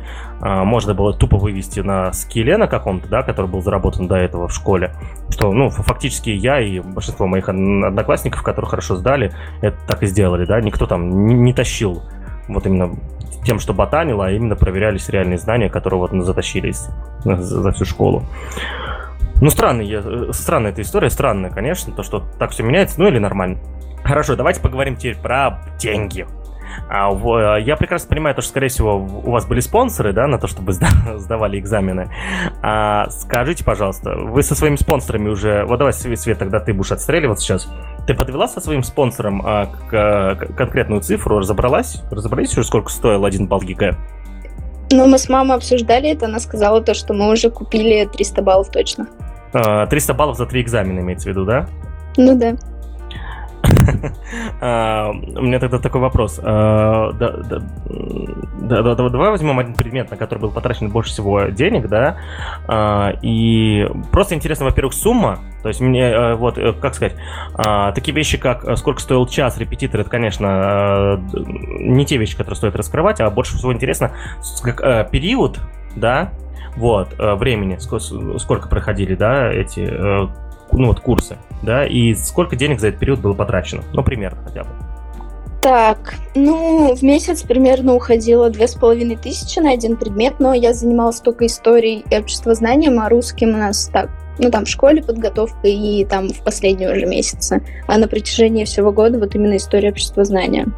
можно 0.64 0.94
было 0.94 1.14
тупо 1.14 1.38
вывезти 1.38 1.80
на 1.80 2.12
скилле 2.12 2.56
на 2.56 2.66
каком-то, 2.66 3.08
да, 3.08 3.22
который 3.22 3.50
был 3.50 3.62
заработан 3.62 4.08
до 4.08 4.16
этого 4.16 4.48
в 4.48 4.54
школе, 4.54 4.92
что, 5.30 5.52
ну, 5.52 5.70
фактически 5.70 6.30
я 6.30 6.60
и 6.60 6.80
большинство 6.80 7.26
моих 7.26 7.48
одноклассников, 7.48 8.42
которые 8.42 8.68
хорошо 8.68 8.96
сдали, 8.96 9.32
это 9.62 9.76
так 9.86 10.02
и 10.02 10.06
сделали, 10.06 10.44
да, 10.44 10.60
никто 10.60 10.86
там 10.86 11.26
не, 11.26 11.34
не 11.34 11.52
тащил 11.52 12.02
вот 12.48 12.66
именно 12.66 12.96
тем, 13.46 13.60
что 13.60 13.72
ботанило, 13.72 14.26
а 14.26 14.30
именно 14.32 14.56
проверялись 14.56 15.08
реальные 15.08 15.38
знания, 15.38 15.70
которые 15.70 16.00
вот 16.00 16.10
затащились 16.12 16.88
за, 17.24 17.72
всю 17.72 17.84
школу. 17.84 18.24
Ну, 19.40 19.50
странная, 19.50 19.86
э, 19.86 20.32
странная 20.32 20.72
эта 20.72 20.82
история, 20.82 21.10
странная, 21.10 21.50
конечно, 21.50 21.92
то, 21.92 22.02
что 22.02 22.24
так 22.38 22.50
все 22.50 22.62
меняется, 22.62 23.00
ну 23.00 23.08
или 23.08 23.18
нормально. 23.18 23.58
Хорошо, 24.02 24.36
давайте 24.36 24.60
поговорим 24.60 24.96
теперь 24.96 25.16
про 25.16 25.60
деньги. 25.78 26.26
А, 26.88 27.10
в, 27.10 27.58
я 27.58 27.76
прекрасно 27.76 28.08
понимаю, 28.08 28.34
то, 28.34 28.42
что, 28.42 28.50
скорее 28.50 28.68
всего, 28.68 28.96
у 28.96 29.30
вас 29.30 29.46
были 29.46 29.60
спонсоры, 29.60 30.12
да, 30.12 30.26
на 30.26 30.38
то, 30.38 30.46
чтобы 30.46 30.72
сда 30.72 30.88
сдавали 31.16 31.58
экзамены. 31.58 32.10
А, 32.62 33.08
скажите, 33.10 33.64
пожалуйста, 33.64 34.16
вы 34.16 34.42
со 34.42 34.54
своими 34.54 34.76
спонсорами 34.76 35.28
уже... 35.28 35.64
Вот 35.64 35.78
давай, 35.78 35.92
Свет, 35.92 36.38
тогда 36.38 36.60
ты 36.60 36.72
будешь 36.72 36.92
отстреливаться 36.92 37.44
сейчас. 37.44 37.68
Ты 38.06 38.14
подвела 38.14 38.46
со 38.46 38.60
своим 38.60 38.82
спонсором 38.82 39.42
а, 39.44 39.66
к, 39.66 39.90
к, 39.90 40.56
конкретную 40.56 41.00
цифру, 41.00 41.38
разобралась? 41.38 42.02
Разобрались 42.10 42.56
уже, 42.56 42.66
сколько 42.66 42.88
стоил 42.90 43.24
один 43.24 43.48
балл 43.48 43.62
ГИГ? 43.62 43.96
Ну, 44.92 45.06
мы 45.08 45.18
с 45.18 45.28
мамой 45.28 45.56
обсуждали 45.56 46.10
это, 46.10 46.26
она 46.26 46.38
сказала 46.38 46.80
то, 46.80 46.94
что 46.94 47.12
мы 47.12 47.32
уже 47.32 47.50
купили 47.50 48.08
300 48.12 48.42
баллов 48.42 48.70
точно. 48.70 49.08
300 49.52 50.12
а, 50.12 50.14
баллов 50.14 50.36
за 50.36 50.46
три 50.46 50.62
экзамена 50.62 51.00
имеется 51.00 51.28
в 51.28 51.30
виду, 51.30 51.44
да? 51.44 51.66
Ну 52.16 52.38
да. 52.38 52.56
А, 54.60 55.10
у 55.10 55.42
меня 55.42 55.58
тогда 55.58 55.78
такой 55.78 56.00
вопрос. 56.00 56.40
А, 56.42 57.12
давай 57.12 57.60
возьмем 59.30 59.58
один 59.58 59.74
предмет, 59.74 60.10
на 60.10 60.16
который 60.16 60.38
был 60.38 60.50
потрачено 60.50 60.88
больше 60.88 61.10
всего 61.10 61.42
денег, 61.44 61.88
да, 61.88 62.16
и 63.22 63.86
просто 64.12 64.34
интересно, 64.34 64.66
во-первых, 64.66 64.94
сумма, 64.94 65.38
то 65.66 65.68
есть 65.68 65.80
мне, 65.80 66.34
вот, 66.34 66.58
э, 66.58 66.72
как 66.74 66.94
сказать, 66.94 67.16
такие 67.94 68.14
вещи, 68.14 68.38
как 68.38 68.64
э, 68.64 68.76
сколько 68.76 69.00
стоил 69.00 69.26
час 69.26 69.58
репетитор, 69.58 70.02
это, 70.02 70.10
конечно, 70.10 71.20
не 71.34 72.06
те 72.06 72.18
вещи, 72.18 72.36
которые 72.36 72.54
стоит 72.54 72.76
раскрывать, 72.76 73.20
а 73.20 73.28
больше 73.30 73.56
всего 73.56 73.72
интересно, 73.72 74.12
э, 74.64 75.08
период, 75.10 75.58
да, 75.96 76.30
вот, 76.76 77.08
времени, 77.18 77.78
сколько 77.78 78.68
проходили, 78.68 79.16
да, 79.16 79.50
эти 79.50 79.80
ну 80.72 80.88
вот 80.88 81.00
курсы, 81.00 81.36
да, 81.62 81.86
и 81.86 82.14
сколько 82.14 82.56
денег 82.56 82.80
за 82.80 82.88
этот 82.88 83.00
период 83.00 83.20
было 83.20 83.34
потрачено, 83.34 83.82
ну 83.92 84.02
примерно 84.02 84.42
хотя 84.44 84.64
бы. 84.64 84.70
Так, 85.66 86.14
ну, 86.36 86.94
в 86.94 87.02
месяц 87.02 87.42
примерно 87.42 87.94
уходило 87.94 88.50
две 88.50 88.68
с 88.68 88.74
половиной 88.76 89.16
тысячи 89.16 89.58
на 89.58 89.72
один 89.72 89.96
предмет, 89.96 90.34
но 90.38 90.54
я 90.54 90.72
занималась 90.72 91.20
только 91.20 91.46
историей 91.46 92.04
и 92.08 92.16
обществознанием, 92.16 93.00
а 93.00 93.08
русским 93.08 93.48
у 93.48 93.56
нас 93.56 93.90
так, 93.92 94.08
ну, 94.38 94.48
там 94.52 94.64
в 94.64 94.68
школе 94.68 95.02
подготовка 95.02 95.66
и 95.66 96.04
там 96.04 96.28
в 96.28 96.40
последние 96.44 96.92
уже 96.92 97.06
месяцы. 97.06 97.64
А 97.88 97.98
на 97.98 98.06
протяжении 98.06 98.64
всего 98.64 98.92
года 98.92 99.18
вот 99.18 99.34
именно 99.34 99.56
история 99.56 99.88
обществознания. 99.88 100.68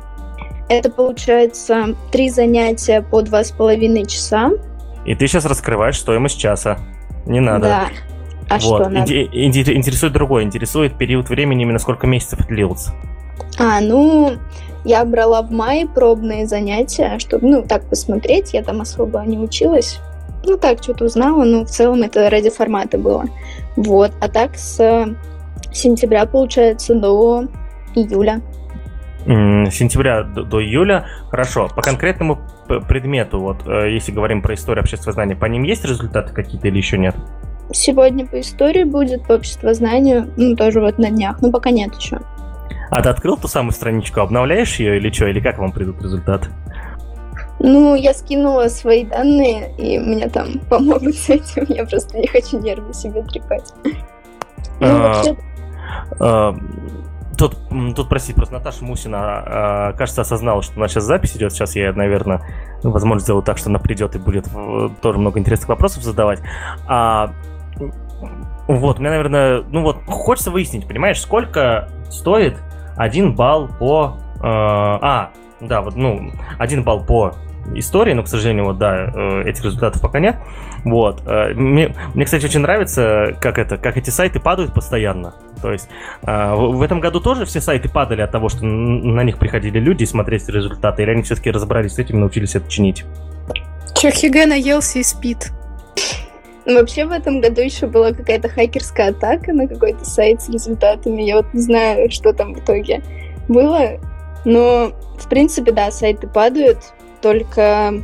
Это 0.71 0.91
получается 0.91 1.95
три 2.11 2.31
занятия 2.31 3.03
по 3.03 3.21
два 3.21 3.45
с 3.45 3.51
половиной 3.51 4.07
часа. 4.07 4.53
И 5.05 5.15
ты 5.15 5.27
сейчас 5.27 5.45
раскрываешь 5.45 5.99
стоимость 5.99 6.39
часа. 6.39 6.79
Не 7.27 7.41
надо. 7.41 7.67
Да. 7.67 7.89
А 8.49 8.55
вот. 8.55 8.61
что 8.61 8.89
надо? 8.89 9.13
Инте- 9.13 9.29
инте- 9.31 9.75
интересует 9.75 10.13
другое. 10.13 10.45
Интересует 10.45 10.97
период 10.97 11.29
времени, 11.29 11.63
именно 11.63 11.79
сколько 11.79 12.07
месяцев 12.07 12.47
длился. 12.47 12.93
А, 13.59 13.81
ну, 13.81 14.39
я 14.85 15.05
брала 15.05 15.43
в 15.43 15.51
мае 15.51 15.87
пробные 15.87 16.47
занятия, 16.47 17.19
чтобы, 17.19 17.47
ну, 17.47 17.63
так 17.63 17.89
посмотреть. 17.89 18.55
Я 18.55 18.63
там 18.63 18.81
особо 18.81 19.21
не 19.21 19.39
училась. 19.39 20.01
Ну, 20.45 20.57
так, 20.57 20.83
что-то 20.83 21.07
узнала, 21.07 21.45
но 21.45 21.65
в 21.65 21.69
целом 21.69 22.03
это 22.03 22.31
ради 22.31 22.51
формата 22.51 22.97
было. 22.97 23.25
Вот. 23.77 24.13
А 24.21 24.29
так 24.29 24.57
с 24.57 24.79
сентября, 25.73 26.27
получается, 26.27 26.95
до 26.95 27.45
июля. 27.95 28.41
С 29.27 29.75
сентября 29.75 30.23
до, 30.23 30.45
до 30.45 30.63
июля. 30.63 31.07
Хорошо. 31.31 31.69
По 31.75 31.83
конкретному 31.83 32.39
предмету, 32.89 33.41
вот 33.41 33.67
э, 33.67 33.93
если 33.93 34.13
говорим 34.13 34.41
про 34.41 34.55
историю 34.55 34.83
общественного 34.83 35.15
знания, 35.15 35.37
по 35.37 35.47
ним 35.47 35.65
есть 35.65 35.85
результаты 35.85 36.33
какие-то 36.33 36.69
или 36.69 36.77
еще 36.79 36.97
нет? 36.99 37.15
Сегодня 37.73 38.27
по 38.27 38.41
истории 38.41 38.85
будет, 38.85 39.27
по 39.27 39.35
обществознанию, 39.35 40.31
ну, 40.37 40.57
тоже 40.57 40.81
вот 40.81 40.99
на 40.99 41.11
днях, 41.11 41.41
но 41.43 41.51
пока 41.51 41.71
нет 41.71 41.95
еще. 41.95 42.19
А 42.91 43.03
ты 43.03 43.09
открыл 43.09 43.37
ту 43.37 43.49
самую 43.49 43.73
страничку, 43.73 44.21
обновляешь 44.21 44.77
ее 44.77 44.97
или 44.97 45.11
что? 45.11 45.27
Или 45.27 45.41
как 45.41 45.59
вам 45.59 45.73
придут 45.73 46.01
результаты? 46.03 46.49
Ну, 47.61 47.95
я 47.95 48.15
скинула 48.15 48.69
свои 48.69 49.05
данные, 49.05 49.75
и 49.77 49.99
мне 49.99 50.29
там 50.29 50.61
помогут 50.71 51.17
с 51.17 51.29
этим. 51.29 51.67
Я 51.69 51.85
просто 51.85 52.17
не 52.17 52.27
хочу 52.27 52.59
нервы 52.61 52.95
себе 52.95 53.23
трепать. 53.23 53.73
Ну, 54.81 54.87
А, 54.87 55.23
Э, 56.21 56.53
Тут, 57.37 57.57
тут, 57.95 58.09
простите, 58.09 58.35
просто 58.35 58.55
Наташа 58.55 58.85
Мусина, 58.85 59.93
э, 59.93 59.97
кажется, 59.97 60.23
осознала, 60.23 60.61
что 60.61 60.77
у 60.77 60.81
нас 60.81 60.91
сейчас 60.91 61.05
запись 61.05 61.37
идет. 61.37 61.53
Сейчас 61.53 61.77
я, 61.77 61.93
наверное, 61.93 62.43
возможно, 62.83 63.21
сделаю 63.21 63.45
так, 63.45 63.59
что 63.59 63.71
она 63.71 63.79
придет 63.79 64.17
и 64.17 64.19
будет 64.19 64.49
э, 64.53 64.89
тоже 65.01 65.21
много 65.21 65.39
интересных 65.39 65.69
вопросов 65.69 66.03
задавать. 66.03 66.41
А, 66.89 67.31
вот, 68.69 68.99
мне, 68.99 69.11
наверное, 69.11 69.63
ну 69.63 69.83
вот, 69.83 69.99
хочется 70.07 70.51
выяснить, 70.51 70.87
понимаешь, 70.87 71.21
сколько 71.21 71.89
стоит 72.11 72.57
один 72.97 73.35
балл 73.35 73.69
по... 73.69 74.19
э, 74.37 74.41
а, 74.43 75.31
да, 75.61 75.83
вот, 75.83 75.97
ну, 75.97 76.33
один 76.59 76.83
балл 76.83 77.05
по 77.05 77.35
истории, 77.75 78.13
но, 78.13 78.23
к 78.23 78.29
сожалению, 78.29 78.65
вот, 78.65 78.79
да, 78.79 79.11
э, 79.15 79.43
этих 79.49 79.65
результатов 79.65 80.01
пока 80.01 80.21
нет. 80.21 80.37
Вот. 80.85 81.23
э, 81.27 81.55
Мне, 81.55 81.95
мне, 82.15 82.25
кстати, 82.25 82.45
очень 82.45 82.61
нравится, 82.61 83.37
как 83.41 83.59
это, 83.59 83.77
как 83.77 83.97
эти 83.97 84.11
сайты 84.11 84.41
падают 84.41 84.73
постоянно. 84.73 85.35
То 85.61 85.73
есть 85.73 85.89
э, 86.23 86.55
в 86.55 86.81
этом 86.83 87.01
году 87.01 87.21
тоже 87.21 87.45
все 87.45 87.61
сайты 87.61 87.89
падали 87.89 88.21
от 88.21 88.31
того, 88.31 88.49
что 88.49 88.65
на 88.65 89.23
них 89.23 89.39
приходили 89.39 89.79
люди 89.79 90.05
смотреть 90.05 90.49
результаты, 90.49 91.03
или 91.03 91.11
они 91.11 91.23
все-таки 91.23 91.51
разобрались 91.51 91.95
с 91.95 91.99
этим 91.99 92.17
и 92.17 92.21
научились 92.21 92.55
это 92.55 92.69
чинить? 92.71 93.05
Че, 93.95 94.11
Хиге 94.11 94.47
наелся 94.47 95.01
и 95.01 95.03
спит. 95.03 95.53
Вообще 96.75 97.07
в 97.07 97.11
этом 97.11 97.41
году 97.41 97.61
еще 97.61 97.87
была 97.87 98.13
какая-то 98.13 98.49
хакерская 98.49 99.11
атака 99.11 99.53
на 99.53 99.67
какой-то 99.67 100.05
сайт 100.05 100.43
с 100.43 100.49
результатами. 100.49 101.23
Я 101.23 101.37
вот 101.37 101.53
не 101.53 101.61
знаю, 101.61 102.11
что 102.11 102.33
там 102.33 102.55
в 102.55 102.59
итоге 102.59 103.03
было. 103.49 103.99
Но, 104.45 104.93
в 105.19 105.29
принципе, 105.29 105.73
да, 105.73 105.91
сайты 105.91 106.27
падают. 106.27 106.79
Только 107.23 107.95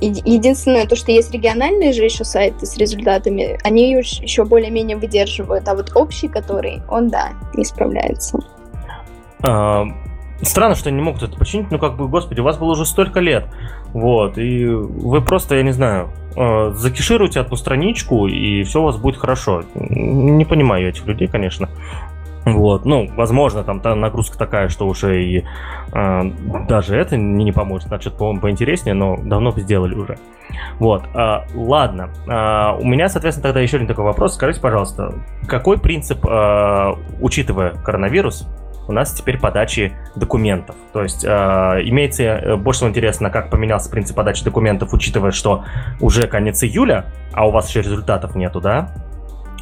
еди- 0.00 0.22
единственное, 0.24 0.86
то, 0.86 0.96
что 0.96 1.12
есть 1.12 1.32
региональные 1.32 1.92
же 1.92 2.04
еще 2.04 2.24
сайты 2.24 2.66
с 2.66 2.76
результатами, 2.76 3.58
они 3.64 3.92
еще 3.92 4.44
более-менее 4.44 4.96
выдерживают. 4.96 5.68
А 5.68 5.74
вот 5.74 5.90
общий, 5.94 6.28
который, 6.28 6.82
он, 6.88 7.08
да, 7.08 7.32
не 7.54 7.64
справляется. 7.64 8.38
А, 9.42 9.86
Странно, 10.42 10.74
что 10.74 10.88
они 10.88 10.98
не 10.98 11.02
могут 11.02 11.22
это 11.22 11.36
починить, 11.36 11.70
ну 11.70 11.78
как 11.78 11.96
бы, 11.96 12.08
господи, 12.08 12.40
у 12.40 12.44
вас 12.44 12.56
было 12.56 12.72
уже 12.72 12.86
столько 12.86 13.20
лет, 13.20 13.44
вот, 13.92 14.38
и 14.38 14.64
вы 14.64 15.20
просто, 15.20 15.56
я 15.56 15.62
не 15.62 15.72
знаю, 15.72 16.10
закишируйте 16.34 17.40
одну 17.40 17.56
страничку, 17.56 18.26
и 18.26 18.62
все 18.62 18.80
у 18.80 18.84
вас 18.84 18.96
будет 18.96 19.16
хорошо. 19.16 19.64
Не 19.74 20.44
понимаю 20.44 20.88
этих 20.88 21.06
людей, 21.06 21.28
конечно. 21.28 21.68
Вот, 22.44 22.86
ну, 22.86 23.08
возможно, 23.16 23.62
там 23.64 23.80
та 23.80 23.94
нагрузка 23.94 24.38
такая, 24.38 24.68
что 24.68 24.86
уже 24.86 25.22
и 25.22 25.44
э, 25.92 26.22
даже 26.68 26.96
это 26.96 27.16
не, 27.16 27.44
не 27.44 27.52
поможет, 27.52 27.88
значит, 27.88 28.14
по-моему, 28.14 28.40
поинтереснее, 28.40 28.94
но 28.94 29.18
давно 29.22 29.52
бы 29.52 29.60
сделали 29.60 29.94
уже. 29.94 30.18
Вот, 30.78 31.04
а, 31.14 31.44
ладно. 31.54 32.10
А, 32.26 32.76
у 32.80 32.84
меня, 32.84 33.08
соответственно, 33.08 33.48
тогда 33.48 33.60
еще 33.60 33.76
один 33.76 33.88
такой 33.88 34.04
вопрос. 34.04 34.34
Скажите, 34.34 34.60
пожалуйста, 34.60 35.14
какой 35.46 35.78
принцип, 35.78 36.26
а, 36.26 36.96
учитывая 37.20 37.72
коронавирус, 37.72 38.48
у 38.88 38.92
нас 38.92 39.12
теперь 39.12 39.38
подачи 39.38 39.92
документов. 40.16 40.76
То 40.92 41.02
есть 41.02 41.24
э, 41.24 41.28
имеется 41.28 42.22
э, 42.22 42.56
больше 42.56 42.78
всего 42.78 42.90
интересно, 42.90 43.30
как 43.30 43.50
поменялся 43.50 43.90
принцип 43.90 44.16
подачи 44.16 44.44
документов, 44.44 44.92
учитывая, 44.92 45.30
что 45.30 45.64
уже 46.00 46.26
конец 46.26 46.62
июля, 46.62 47.06
а 47.32 47.46
у 47.46 47.50
вас 47.50 47.68
еще 47.68 47.82
результатов 47.82 48.34
нету, 48.34 48.60
да? 48.60 48.90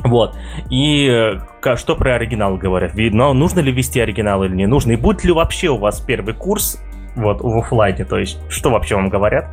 Вот. 0.05 0.37
И 0.71 1.09
э, 1.09 1.77
что 1.77 1.97
про 1.97 2.15
оригинал 2.15 2.57
говорят? 2.57 2.95
Видно, 2.95 3.33
нужно 3.33 3.61
ли 3.61 3.73
вести 3.73 4.01
оригинал 4.01 4.45
или 4.45 4.55
не 4.55 4.67
нужно? 4.67 4.93
И 4.93 4.97
будет 4.97 5.25
ли 5.25 5.33
вообще 5.33 5.69
у 5.69 5.79
вас 5.79 6.01
первый 6.01 6.35
курс 6.35 6.81
вот 7.17 7.41
в 7.41 7.59
оффлайне? 7.59 8.05
То 8.05 8.19
есть, 8.19 8.39
что 8.49 8.71
вообще 8.71 8.95
вам 8.95 9.09
говорят? 9.09 9.47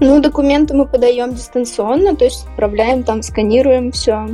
Ну, 0.00 0.20
документы 0.20 0.74
мы 0.74 0.86
подаем 0.86 1.34
дистанционно, 1.34 2.16
то 2.16 2.24
есть 2.24 2.46
отправляем 2.46 3.02
там, 3.04 3.22
сканируем 3.22 3.92
все. 3.92 4.28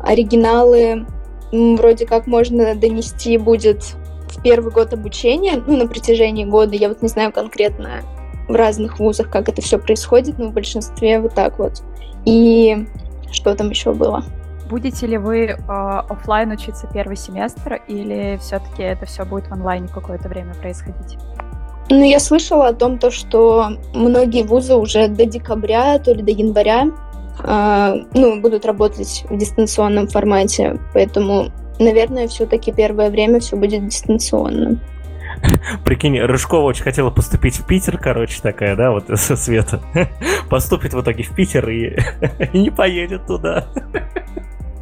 Оригиналы 0.00 1.06
вроде 1.52 2.06
как 2.06 2.26
можно 2.26 2.74
донести 2.74 3.38
будет 3.38 3.82
в 4.28 4.42
первый 4.42 4.72
год 4.72 4.92
обучения, 4.92 5.62
ну, 5.66 5.76
на 5.76 5.86
протяжении 5.86 6.44
года. 6.44 6.76
Я 6.76 6.88
вот 6.88 7.02
не 7.02 7.08
знаю 7.08 7.32
конкретно 7.32 8.02
в 8.48 8.54
разных 8.54 8.98
вузах, 8.98 9.30
как 9.30 9.48
это 9.48 9.62
все 9.62 9.78
происходит, 9.78 10.38
но 10.38 10.48
в 10.48 10.52
большинстве 10.52 11.20
вот 11.20 11.34
так 11.34 11.58
вот. 11.58 11.82
И 12.24 12.86
что 13.30 13.54
там 13.54 13.70
еще 13.70 13.92
было? 13.92 14.24
Будете 14.68 15.06
ли 15.06 15.16
вы 15.16 15.46
э, 15.46 15.56
оффлайн 15.56 16.50
учиться 16.50 16.88
первый 16.92 17.16
семестр, 17.16 17.80
или 17.88 18.38
все-таки 18.40 18.82
это 18.82 19.06
все 19.06 19.24
будет 19.24 19.46
в 19.46 19.52
онлайне 19.52 19.88
какое-то 19.88 20.28
время 20.28 20.54
происходить? 20.54 21.16
Ну, 21.90 22.04
я 22.04 22.20
слышала 22.20 22.68
о 22.68 22.74
том, 22.74 22.98
то, 22.98 23.10
что 23.10 23.70
многие 23.94 24.42
вузы 24.42 24.74
уже 24.74 25.08
до 25.08 25.24
декабря, 25.24 25.98
то 25.98 26.12
ли 26.12 26.22
до 26.22 26.32
января, 26.32 26.90
ну, 27.44 28.40
будут 28.40 28.66
работать 28.66 29.24
в 29.28 29.36
дистанционном 29.36 30.08
формате. 30.08 30.78
Поэтому, 30.92 31.50
наверное, 31.78 32.28
все-таки 32.28 32.72
первое 32.72 33.10
время 33.10 33.40
все 33.40 33.56
будет 33.56 33.86
дистанционно. 33.86 34.78
Прикинь, 35.84 36.18
Рыжкова 36.20 36.64
очень 36.64 36.82
хотела 36.82 37.10
поступить 37.10 37.58
в 37.58 37.66
Питер, 37.66 37.98
короче, 37.98 38.40
такая, 38.42 38.76
да, 38.76 38.90
вот 38.90 39.06
со 39.14 39.36
Света. 39.36 39.80
Поступит 40.50 40.94
в 40.94 41.00
итоге 41.00 41.22
в 41.22 41.34
Питер 41.34 41.68
и, 41.68 41.96
и 42.52 42.58
не 42.58 42.70
поедет 42.70 43.26
туда. 43.26 43.68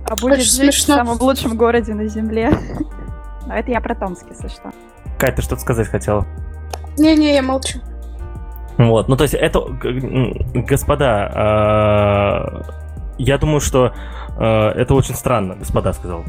А 0.09 0.15
будет 0.17 0.39
Очень 0.39 0.45
жить 0.45 0.53
в 0.53 0.55
смешно. 0.55 0.97
самом 0.97 1.21
лучшем 1.21 1.57
городе 1.57 1.95
на 1.95 2.07
Земле. 2.07 2.51
Но 3.47 3.55
это 3.55 3.71
я 3.71 3.81
про 3.81 3.95
Томск, 3.95 4.25
если 4.31 4.49
что. 4.49 4.73
Кать, 5.19 5.37
ты 5.37 5.43
что-то 5.43 5.61
сказать 5.61 5.89
хотела? 5.89 6.27
Не-не, 6.97 7.35
я 7.35 7.43
молчу. 7.43 7.81
Вот, 8.79 9.09
ну 9.09 9.17
то 9.17 9.23
есть 9.23 9.35
это, 9.35 9.61
господа, 10.55 11.31
а, 11.35 12.63
я 13.19 13.39
думаю, 13.39 13.61
что 13.61 13.93
а, 14.39 14.73
это 14.73 14.95
очень 14.95 15.15
странно, 15.15 15.57
господа 15.57 15.93
сказал. 15.93 16.25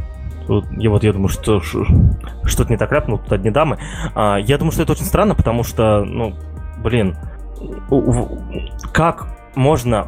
Я 0.77 0.89
вот 0.89 1.03
я 1.03 1.11
думаю, 1.11 1.27
что 1.27 1.59
что-то 1.59 2.69
не 2.69 2.77
так 2.77 2.91
ляпнул, 2.93 3.17
тут 3.17 3.33
одни 3.33 3.51
дамы. 3.51 3.77
А, 4.15 4.37
я 4.37 4.57
думаю, 4.57 4.71
что 4.71 4.83
это 4.83 4.93
очень 4.93 5.03
странно, 5.03 5.35
потому 5.35 5.63
что, 5.63 6.05
ну, 6.05 6.35
блин, 6.77 7.17
как 8.93 9.27
можно 9.55 10.07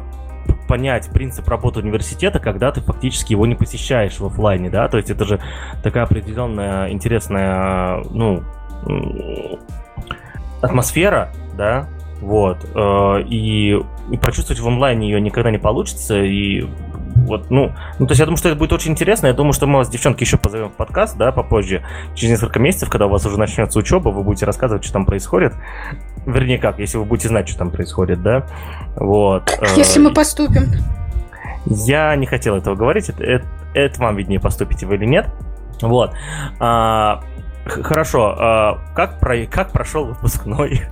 понять 0.66 1.10
принцип 1.10 1.46
работы 1.46 1.80
университета, 1.80 2.38
когда 2.38 2.72
ты 2.72 2.80
фактически 2.80 3.32
его 3.32 3.44
не 3.44 3.54
посещаешь 3.54 4.18
в 4.18 4.24
оффлайне, 4.24 4.70
да? 4.70 4.88
То 4.88 4.96
есть 4.96 5.10
это 5.10 5.26
же 5.26 5.40
такая 5.82 6.04
определенная 6.04 6.90
интересная, 6.90 8.02
ну, 8.10 8.42
атмосфера, 10.62 11.32
да, 11.54 11.86
вот, 12.20 12.64
э, 12.74 13.22
и, 13.28 13.80
и 14.10 14.16
прочувствовать 14.16 14.60
в 14.60 14.68
онлайне 14.68 15.10
ее 15.10 15.20
никогда 15.20 15.50
не 15.50 15.58
получится, 15.58 16.20
и 16.20 16.66
вот, 17.26 17.50
ну, 17.50 17.72
ну, 17.98 18.06
то 18.06 18.12
есть 18.12 18.20
я 18.20 18.26
думаю, 18.26 18.38
что 18.38 18.48
это 18.48 18.58
будет 18.58 18.72
очень 18.72 18.92
интересно, 18.92 19.26
я 19.26 19.32
думаю, 19.32 19.52
что 19.52 19.66
мы 19.66 19.78
вас, 19.78 19.88
девчонки, 19.88 20.22
еще 20.22 20.36
позовем 20.36 20.70
в 20.70 20.72
подкаст, 20.72 21.16
да, 21.16 21.32
попозже, 21.32 21.82
через 22.14 22.32
несколько 22.32 22.58
месяцев, 22.58 22.90
когда 22.90 23.06
у 23.06 23.08
вас 23.10 23.24
уже 23.26 23.38
начнется 23.38 23.78
учеба, 23.78 24.10
вы 24.10 24.22
будете 24.22 24.46
рассказывать, 24.46 24.84
что 24.84 24.94
там 24.94 25.06
происходит, 25.06 25.54
вернее, 26.26 26.58
как, 26.58 26.78
если 26.78 26.98
вы 26.98 27.04
будете 27.04 27.28
знать, 27.28 27.48
что 27.48 27.58
там 27.58 27.70
происходит, 27.70 28.22
да, 28.22 28.46
вот. 28.96 29.50
э, 29.60 29.66
Если 29.76 30.00
мы 30.00 30.12
поступим. 30.12 30.64
я 31.66 32.14
не 32.16 32.26
хотел 32.26 32.56
этого 32.56 32.74
говорить, 32.74 33.08
это, 33.08 33.22
это, 33.24 33.46
это 33.74 34.00
вам 34.00 34.16
виднее, 34.16 34.40
поступите 34.40 34.86
вы 34.86 34.96
или 34.96 35.06
нет. 35.06 35.26
Вот. 35.82 36.12
А, 36.58 37.22
Хорошо, 37.64 38.34
а 38.38 38.78
как, 38.94 39.20
про... 39.20 39.46
как 39.46 39.70
прошел 39.70 40.06
выпускной? 40.06 40.82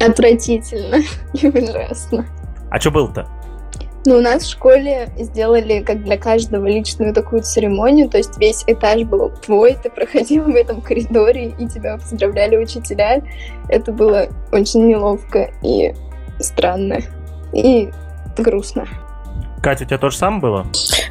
Отвратительно 0.00 1.02
и 1.34 1.48
ужасно. 1.48 2.26
А 2.70 2.80
что 2.80 2.90
был-то? 2.90 3.28
Ну, 4.06 4.16
у 4.16 4.20
нас 4.20 4.44
в 4.44 4.50
школе 4.50 5.10
сделали, 5.18 5.82
как 5.82 6.02
для 6.04 6.16
каждого, 6.16 6.66
личную 6.66 7.12
такую 7.12 7.42
церемонию, 7.42 8.08
то 8.08 8.16
есть 8.16 8.38
весь 8.38 8.64
этаж 8.66 9.02
был 9.02 9.30
твой, 9.30 9.76
ты 9.82 9.90
проходил 9.90 10.44
в 10.44 10.54
этом 10.54 10.80
коридоре, 10.80 11.50
и 11.58 11.68
тебя 11.68 11.98
поздравляли 11.98 12.56
учителя. 12.56 13.22
Это 13.68 13.92
было 13.92 14.28
очень 14.52 14.86
неловко 14.86 15.50
и 15.62 15.92
странно, 16.38 17.00
и 17.52 17.90
грустно. 18.38 18.88
Катя, 19.62 19.84
у 19.84 19.86
тебя 19.88 19.98
тоже 19.98 20.16
самое 20.16 20.40
было? 20.40 20.66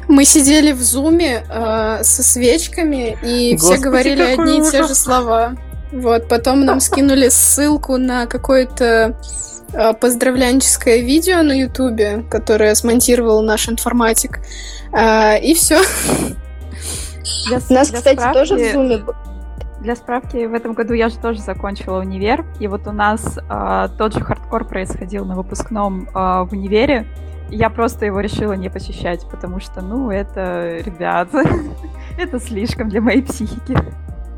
Мы 0.08 0.24
сидели 0.24 0.72
в 0.72 0.82
зуме 0.82 1.44
э, 1.48 2.02
со 2.02 2.22
свечками, 2.24 3.16
и 3.22 3.52
Господи, 3.52 3.74
все 3.74 3.82
говорили 3.82 4.22
одни 4.22 4.58
и 4.58 4.70
те 4.70 4.82
же 4.82 4.96
слова. 4.96 5.54
Вот, 5.92 6.28
потом 6.28 6.64
нам 6.64 6.80
скинули 6.80 7.28
ссылку 7.28 7.96
на 7.96 8.26
какое-то 8.26 9.16
э, 9.72 9.94
поздравленческое 9.94 10.98
видео 10.98 11.42
на 11.42 11.52
Ютубе, 11.52 12.24
которое 12.30 12.74
смонтировал 12.74 13.42
наш 13.42 13.68
информатик. 13.68 14.40
Э, 14.92 15.38
и 15.40 15.54
все. 15.54 15.80
Для, 17.48 17.58
У 17.68 17.72
нас, 17.72 17.90
кстати, 17.90 18.16
справки, 18.16 18.38
тоже 18.38 18.54
в 18.56 18.72
зуме 18.72 19.04
для 19.80 19.96
справки, 19.96 20.46
в 20.46 20.54
этом 20.54 20.74
году 20.74 20.92
я 20.92 21.08
же 21.08 21.16
тоже 21.18 21.40
закончила 21.40 22.00
универ, 22.00 22.44
и 22.58 22.68
вот 22.68 22.86
у 22.86 22.92
нас 22.92 23.38
э, 23.38 23.88
тот 23.96 24.12
же 24.12 24.20
хардкор 24.20 24.66
происходил 24.66 25.24
на 25.24 25.34
выпускном 25.34 26.06
э, 26.06 26.12
в 26.12 26.48
универе, 26.52 27.06
я 27.50 27.70
просто 27.70 28.06
его 28.06 28.20
решила 28.20 28.52
не 28.52 28.68
посещать, 28.68 29.26
потому 29.30 29.58
что, 29.60 29.80
ну, 29.80 30.10
это, 30.10 30.78
ребята, 30.84 31.42
это 32.18 32.38
слишком 32.38 32.88
для 32.88 33.00
моей 33.00 33.22
психики. 33.22 33.76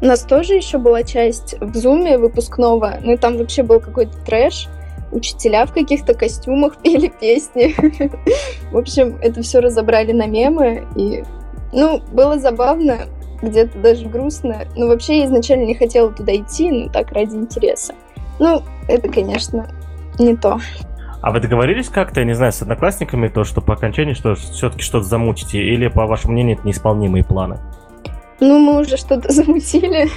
У 0.03 0.05
нас 0.05 0.23
тоже 0.25 0.55
еще 0.55 0.79
была 0.79 1.05
часть 1.05 1.55
в 1.61 1.77
зуме 1.77 2.19
выпускного, 2.19 2.95
ну 3.03 3.13
и 3.13 3.17
там 3.17 3.39
вообще 3.39 3.63
был 3.63 3.79
какой-то 3.79 4.19
трэш. 4.27 4.69
Учителя 5.13 5.65
в 5.65 5.73
каких-то 5.73 6.15
костюмах 6.15 6.77
пели 6.83 7.07
песни. 7.07 7.77
В 8.73 8.79
общем, 8.79 9.17
это 9.23 9.43
все 9.43 9.61
разобрали 9.61 10.11
на 10.11 10.27
мемы, 10.27 10.89
и, 10.97 11.23
ну, 11.73 12.03
было 12.11 12.37
забавно, 12.41 13.03
где-то 13.43 13.79
даже 13.79 14.09
грустно. 14.09 14.65
Но 14.75 14.89
вообще 14.89 15.21
я 15.21 15.27
изначально 15.27 15.67
не 15.67 15.75
хотела 15.77 16.11
туда 16.11 16.35
идти, 16.35 16.69
но 16.73 16.89
так 16.89 17.13
ради 17.13 17.37
интереса. 17.37 17.95
Ну, 18.41 18.63
это, 18.89 19.09
конечно, 19.09 19.69
не 20.19 20.37
то. 20.37 20.59
А 21.21 21.31
вы 21.31 21.39
договорились 21.39 21.89
как-то, 21.89 22.19
я 22.19 22.27
не 22.27 22.35
знаю, 22.35 22.51
с 22.51 22.61
одноклассниками, 22.61 23.29
то, 23.29 23.45
что 23.45 23.61
по 23.61 23.75
окончании 23.75 24.15
что 24.15 24.35
все-таки 24.35 24.83
что-то 24.83 25.05
замутите, 25.05 25.61
или, 25.61 25.87
по 25.87 26.07
вашему 26.07 26.33
мнению, 26.33 26.57
это 26.57 26.67
неисполнимые 26.67 27.23
планы? 27.23 27.61
Ну, 28.43 28.59
мы 28.59 28.81
уже 28.81 28.97
что-то 28.97 29.31
замутили, 29.33 30.09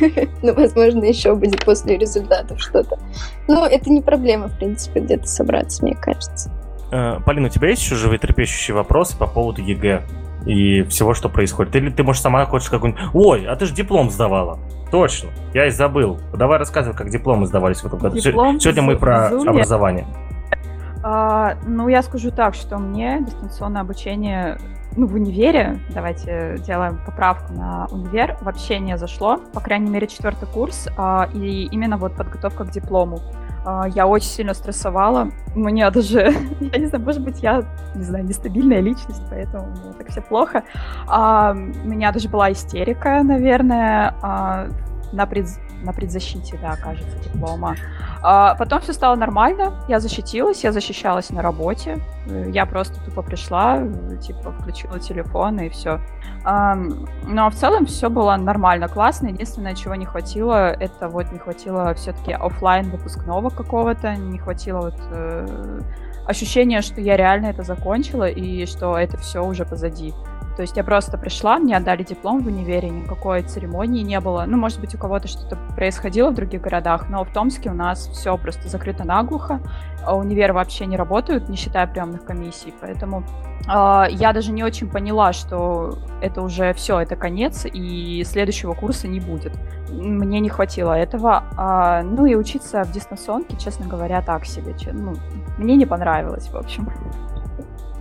но, 0.42 0.54
возможно, 0.54 1.04
еще 1.04 1.36
будет 1.36 1.64
после 1.64 1.96
результатов 1.96 2.60
что-то. 2.60 2.98
Но 3.48 3.68
это 3.68 3.92
не 3.92 4.02
проблема, 4.02 4.48
в 4.48 4.58
принципе, 4.58 5.00
где-то 5.00 5.28
собраться, 5.28 5.84
мне 5.84 5.96
кажется. 5.96 6.52
Э, 6.92 7.20
Полина, 7.24 7.48
у 7.48 7.50
тебя 7.50 7.70
есть 7.70 7.84
еще 7.84 7.96
животрепещущие 7.96 8.74
вопросы 8.74 9.16
по 9.16 9.28
поводу 9.28 9.62
ЕГЭ 9.62 10.02
и 10.48 10.82
всего, 10.84 11.14
что 11.14 11.30
происходит? 11.30 11.76
Или 11.76 11.92
ты, 11.92 12.02
может, 12.02 12.24
сама 12.24 12.44
хочешь 12.46 12.70
какой-нибудь... 12.70 13.02
Ой, 13.14 13.46
а 13.46 13.56
ты 13.56 13.68
же 13.68 13.76
диплом 13.76 14.10
сдавала. 14.10 14.58
Точно, 14.90 15.30
я 15.54 15.68
и 15.68 15.70
забыл. 15.70 16.20
Давай 16.34 16.58
рассказывай, 16.58 16.96
как 16.96 17.10
дипломы 17.10 17.46
сдавались 17.46 17.82
в 17.82 17.86
этом 17.86 18.00
году. 18.00 18.18
Диплом 18.18 18.60
Сегодня 18.60 18.82
мы 18.82 18.98
про 18.98 19.28
образование. 19.28 20.08
А, 21.04 21.58
ну, 21.68 21.88
я 21.90 22.02
скажу 22.02 22.32
так, 22.32 22.56
что 22.56 22.80
мне 22.80 23.22
дистанционное 23.22 23.82
обучение 23.82 24.58
ну, 24.96 25.08
в 25.08 25.14
универе, 25.14 25.80
давайте 25.94 26.58
делаем 26.66 27.00
поправку 27.06 27.54
на 27.54 27.88
универ, 27.92 28.38
вообще 28.42 28.80
не 28.80 28.98
зашло, 28.98 29.38
по 29.54 29.60
крайней 29.60 29.90
мере, 29.90 30.08
четвертый 30.08 30.48
курс, 30.48 30.88
а, 30.98 31.30
и 31.34 31.66
именно 31.66 31.98
вот 31.98 32.16
подготовка 32.16 32.64
к 32.64 32.72
диплому. 32.72 33.20
А, 33.66 33.88
я 33.90 34.08
очень 34.08 34.30
сильно 34.30 34.54
стрессовала, 34.54 35.30
мне 35.54 35.90
даже, 35.92 36.34
я 36.60 36.80
не 36.80 36.86
знаю, 36.86 37.04
может 37.04 37.24
быть, 37.24 37.44
я, 37.44 37.64
не 37.96 38.04
знаю, 38.04 38.26
нестабильная 38.26 38.80
личность, 38.80 39.22
поэтому 39.30 39.68
мне 39.68 39.94
так 39.98 40.10
все 40.10 40.22
плохо. 40.22 40.64
А, 41.08 41.52
у 41.54 41.88
меня 41.88 42.12
даже 42.12 42.30
была 42.30 42.52
истерика, 42.52 43.22
наверное, 43.24 44.14
на, 45.12 45.26
пред, 45.26 45.48
на 45.86 45.94
предзащите, 45.94 46.58
да, 46.62 46.76
кажется, 46.76 47.18
диплома. 47.24 47.76
А 48.22 48.56
потом 48.56 48.82
все 48.82 48.94
стало 48.94 49.16
нормально, 49.16 49.74
я 49.88 50.00
защитилась, 50.00 50.64
я 50.64 50.72
защищалась 50.72 51.30
на 51.30 51.42
работе, 51.42 52.00
я 52.48 52.66
просто 52.66 53.00
тупо 53.06 53.22
пришла, 53.22 53.84
типа 54.22 54.52
включила 54.52 55.00
телефон 55.00 55.60
и 55.60 55.70
все. 55.70 56.00
А, 56.44 56.76
но 57.28 57.50
в 57.50 57.56
целом 57.56 57.86
все 57.86 58.10
было 58.10 58.36
нормально, 58.36 58.88
классно. 58.88 59.28
Единственное, 59.28 59.76
чего 59.76 59.96
не 59.96 60.06
хватило, 60.06 60.72
это 60.72 61.08
вот 61.08 61.32
не 61.32 61.40
хватило 61.40 61.94
все-таки 61.94 62.34
офлайн 62.34 62.90
выпускного 62.90 63.50
какого-то, 63.50 64.16
не 64.16 64.38
хватило 64.38 64.82
вот 64.82 65.00
э, 65.12 65.80
ощущения, 66.28 66.82
что 66.82 67.02
я 67.02 67.18
реально 67.18 67.48
это 67.48 67.64
закончила 67.64 68.28
и 68.28 68.66
что 68.66 68.98
это 68.98 69.18
все 69.18 69.44
уже 69.44 69.66
позади. 69.66 70.14
То 70.56 70.62
есть 70.62 70.78
я 70.78 70.84
просто 70.84 71.18
пришла, 71.18 71.58
мне 71.58 71.76
отдали 71.76 72.04
диплом 72.04 72.42
в 72.42 72.48
универе, 72.48 72.90
никакой 72.90 73.42
церемонии 73.44 74.04
не 74.04 74.20
было. 74.22 74.46
Ну, 74.48 74.58
может 74.58 74.80
быть, 74.80 74.96
у 74.96 74.98
кого-то 74.98 75.28
что-то 75.28 75.58
происходило 75.76 76.30
в 76.30 76.36
других 76.36 76.62
городах, 76.62 77.10
но 77.10 77.24
в 77.26 77.34
Томске 77.34 77.72
у 77.72 77.74
нас 77.74 78.08
все 78.08 78.38
просто 78.38 78.70
закрыто 78.70 79.04
наглухо. 79.04 79.60
А 80.06 80.16
универы 80.16 80.54
вообще 80.54 80.86
не 80.86 80.96
работают, 80.96 81.50
не 81.50 81.58
считая 81.58 81.88
приемных 81.88 82.24
комиссий. 82.24 82.74
Поэтому 82.80 83.26
э, 83.68 84.06
я 84.12 84.32
даже 84.32 84.54
не 84.54 84.64
очень 84.64 84.90
поняла, 84.90 85.34
что 85.34 85.98
это 86.22 86.42
уже 86.42 86.74
все, 86.74 87.00
это 87.00 87.18
конец, 87.18 87.66
и 87.66 88.24
следующего 88.24 88.74
курса 88.74 89.08
не 89.10 89.20
будет. 89.20 89.52
Мне 89.90 90.40
не 90.40 90.50
хватило 90.50 90.94
этого. 90.94 91.44
А, 91.58 92.02
ну 92.02 92.26
и 92.26 92.36
учиться 92.36 92.84
в 92.84 92.92
дистанционке, 92.92 93.58
честно 93.58 93.88
говоря, 93.88 94.22
так 94.22 94.46
себе. 94.46 94.74
Ну, 94.94 95.16
мне 95.58 95.76
не 95.76 95.86
понравилось, 95.86 96.48
в 96.50 96.56
общем. 96.56 96.90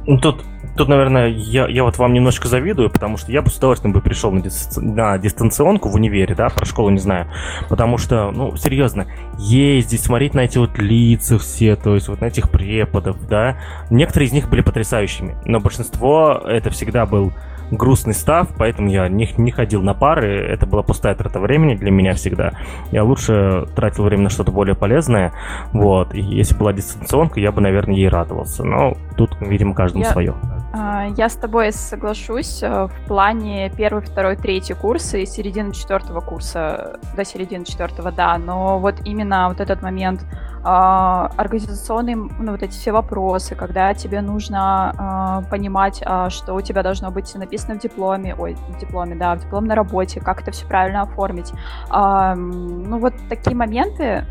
Ну, 0.06 0.18
тут, 0.18 0.44
тут, 0.76 0.88
наверное, 0.88 1.28
я, 1.28 1.66
я 1.66 1.84
вот 1.84 1.98
вам 1.98 2.12
немножко 2.12 2.48
завидую, 2.48 2.90
потому 2.90 3.16
что 3.16 3.32
я 3.32 3.42
бы 3.42 3.50
с 3.50 3.56
удовольствием 3.56 3.92
бы 3.92 4.00
пришел 4.00 4.30
на, 4.30 4.40
дистанци... 4.40 4.80
на 4.80 5.18
дистанционку 5.18 5.88
в 5.88 5.94
универе, 5.94 6.34
да, 6.34 6.48
про 6.48 6.64
школу 6.64 6.90
не 6.90 6.98
знаю. 6.98 7.28
Потому 7.68 7.98
что, 7.98 8.30
ну, 8.30 8.56
серьезно, 8.56 9.06
ездить, 9.38 10.02
смотреть 10.02 10.34
на 10.34 10.40
эти 10.40 10.58
вот 10.58 10.78
лица 10.78 11.38
все, 11.38 11.76
то 11.76 11.94
есть 11.94 12.08
вот 12.08 12.20
на 12.20 12.26
этих 12.26 12.50
преподов, 12.50 13.16
да. 13.28 13.56
Некоторые 13.90 14.28
из 14.28 14.32
них 14.32 14.48
были 14.48 14.60
потрясающими, 14.60 15.36
но 15.44 15.60
большинство 15.60 16.42
это 16.44 16.70
всегда 16.70 17.06
был 17.06 17.32
грустный 17.70 18.14
став, 18.14 18.48
поэтому 18.56 18.90
я 18.90 19.08
не, 19.08 19.28
не 19.36 19.50
ходил 19.50 19.82
на 19.82 19.94
пары. 19.94 20.36
Это 20.36 20.66
была 20.66 20.82
пустая 20.82 21.14
трата 21.14 21.40
времени 21.40 21.74
для 21.74 21.90
меня 21.90 22.14
всегда. 22.14 22.52
Я 22.90 23.04
лучше 23.04 23.66
тратил 23.74 24.04
время 24.04 24.24
на 24.24 24.30
что-то 24.30 24.52
более 24.52 24.74
полезное. 24.74 25.32
Вот. 25.72 26.14
И 26.14 26.20
если 26.20 26.54
была 26.54 26.72
дистанционка, 26.72 27.40
я 27.40 27.52
бы, 27.52 27.60
наверное, 27.60 27.96
ей 27.96 28.08
радовался. 28.08 28.64
Но 28.64 28.96
тут, 29.16 29.36
видимо, 29.40 29.74
каждому 29.74 30.04
я... 30.04 30.10
свое. 30.10 30.34
А, 30.76 31.06
я 31.16 31.28
с 31.28 31.36
тобой 31.36 31.72
соглашусь 31.72 32.60
э, 32.60 32.88
в 32.88 33.06
плане 33.06 33.70
первый, 33.76 34.02
второй, 34.02 34.34
третий 34.34 34.74
курса 34.74 35.18
и 35.18 35.26
середины 35.26 35.72
четвертого 35.72 36.20
курса 36.20 36.98
до 37.16 37.24
середины 37.24 37.64
четвертого, 37.64 38.10
да, 38.10 38.36
но 38.38 38.80
вот 38.80 38.96
именно 39.04 39.48
вот 39.48 39.60
этот 39.60 39.82
момент 39.82 40.26
а, 40.64 41.30
организационные, 41.36 42.16
ну, 42.16 42.50
вот 42.50 42.62
эти 42.64 42.72
все 42.72 42.90
вопросы, 42.90 43.54
когда 43.54 43.94
тебе 43.94 44.20
нужно 44.20 45.42
э, 45.46 45.48
понимать, 45.48 46.02
э, 46.04 46.28
что 46.30 46.54
у 46.54 46.60
тебя 46.60 46.82
должно 46.82 47.12
быть 47.12 47.32
написано 47.36 47.76
в 47.76 47.78
дипломе, 47.78 48.34
ой, 48.34 48.56
в 48.70 48.78
дипломе, 48.80 49.14
да, 49.14 49.36
в 49.36 49.42
дипломной 49.42 49.76
работе, 49.76 50.20
как 50.20 50.42
это 50.42 50.50
все 50.50 50.66
правильно 50.66 51.02
оформить. 51.02 51.52
Э, 51.92 52.34
ну, 52.34 52.98
вот 52.98 53.14
такие 53.28 53.54
моменты 53.54 54.24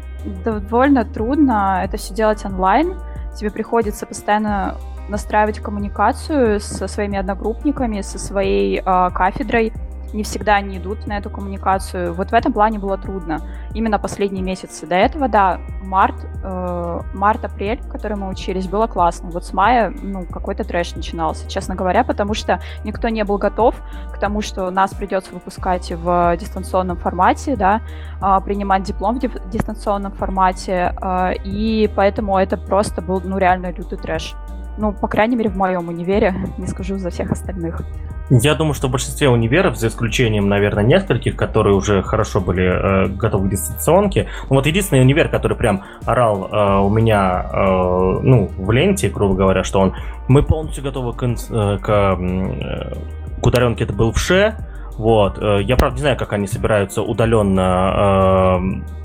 довольно 0.44 1.06
трудно 1.06 1.84
это 1.86 1.96
все 1.96 2.14
делать 2.14 2.44
онлайн. 2.44 3.00
Тебе 3.38 3.50
приходится 3.50 4.06
постоянно 4.06 4.76
настраивать 5.10 5.60
коммуникацию 5.60 6.60
со 6.60 6.88
своими 6.88 7.18
одногруппниками, 7.18 8.02
со 8.02 8.20
своей 8.20 8.80
э, 8.80 9.10
кафедрой. 9.14 9.74
Не 10.14 10.22
всегда 10.22 10.56
они 10.58 10.78
идут 10.78 11.08
на 11.08 11.18
эту 11.18 11.32
коммуникацию. 11.32 12.14
Вот 12.14 12.30
в 12.30 12.34
этом 12.34 12.54
плане 12.54 12.78
было 12.78 13.00
трудно. 13.00 13.42
Именно 13.74 13.98
последние 13.98 14.44
месяцы. 14.44 14.86
До 14.86 14.94
этого, 14.94 15.28
да, 15.28 15.60
март, 15.82 16.16
э, 16.44 17.02
март-апрель, 17.14 17.82
в 17.82 17.90
который 17.90 18.16
мы 18.16 18.30
учились, 18.30 18.68
было 18.68 18.86
классно. 18.86 19.32
Вот 19.32 19.44
с 19.44 19.54
мая, 19.54 19.92
ну, 20.02 20.26
какой-то 20.26 20.64
трэш 20.64 20.96
начинался, 20.96 21.50
честно 21.50 21.74
говоря, 21.74 22.04
потому 22.04 22.36
что 22.36 22.62
никто 22.84 23.10
не 23.10 23.24
был 23.24 23.40
готов 23.40 23.76
к 24.14 24.20
тому, 24.20 24.42
что 24.42 24.70
нас 24.70 24.94
придется 24.94 25.34
выпускать 25.34 25.92
в 25.92 26.38
дистанционном 26.38 26.98
формате, 26.98 27.56
да, 27.56 27.82
э, 28.22 28.40
принимать 28.46 28.84
диплом 28.84 29.20
в 29.20 29.50
дистанционном 29.50 30.12
формате, 30.12 30.94
э, 31.02 31.34
и 31.44 31.90
поэтому 31.96 32.38
это 32.38 32.56
просто 32.56 33.02
был, 33.02 33.20
ну, 33.26 33.40
реально 33.40 33.72
лютый 33.72 33.98
трэш. 33.98 34.36
Ну, 34.78 34.92
по 34.92 35.08
крайней 35.08 35.36
мере, 35.36 35.50
в 35.50 35.56
моем 35.56 35.88
универе, 35.88 36.34
не 36.58 36.68
скажу 36.68 36.98
за 36.98 37.10
всех 37.10 37.32
остальных. 37.32 37.84
Я 38.30 38.56
думаю, 38.56 38.74
что 38.74 38.88
в 38.88 38.92
большинстве 38.92 39.30
универов, 39.30 39.78
за 39.78 39.88
исключением, 39.88 40.48
наверное, 40.48 40.84
нескольких, 40.84 41.36
которые 41.36 41.76
уже 41.76 42.02
хорошо 42.02 42.40
были 42.40 42.64
э, 42.64 43.08
готовы 43.10 43.48
к 43.48 43.52
дистанционке, 43.52 44.28
ну, 44.50 44.56
вот 44.56 44.66
единственный 44.66 45.02
универ, 45.02 45.30
который 45.30 45.58
прям 45.58 45.84
орал 46.06 46.50
э, 46.52 46.80
у 46.80 46.90
меня, 46.90 47.46
э, 47.52 48.20
ну, 48.24 48.50
в 48.58 48.72
ленте, 48.72 49.10
грубо 49.10 49.36
говоря, 49.36 49.64
что 49.64 49.80
он, 49.80 49.94
мы 50.28 50.42
полностью 50.42 50.84
готовы 50.84 51.14
к, 51.14 51.24
э, 51.24 51.78
к, 51.80 51.90
э, 51.90 52.94
к 53.42 53.46
удаленке, 53.46 53.84
это 53.84 53.94
был 53.94 54.12
в 54.12 54.18
ШЕ, 54.18 54.56
Вот. 54.98 55.38
Э, 55.40 55.62
я, 55.62 55.76
правда, 55.76 55.96
не 55.96 56.02
знаю, 56.02 56.18
как 56.18 56.34
они 56.34 56.48
собираются 56.48 57.02
удаленно 57.02 58.62
э, 58.62 59.03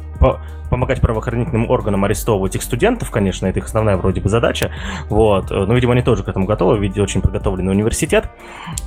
помогать 0.70 1.00
правоохранительным 1.00 1.70
органам 1.70 2.04
арестовывать 2.04 2.54
их 2.56 2.62
студентов, 2.62 3.10
конечно, 3.10 3.46
это 3.46 3.58
их 3.58 3.66
основная 3.66 3.96
вроде 3.96 4.20
бы 4.20 4.28
задача, 4.28 4.70
вот, 5.08 5.50
но, 5.50 5.72
видимо, 5.74 5.92
они 5.92 6.02
тоже 6.02 6.22
к 6.24 6.28
этому 6.28 6.46
готовы, 6.46 6.78
видимо, 6.78 7.04
очень 7.04 7.22
подготовленный 7.22 7.72
университет, 7.72 8.28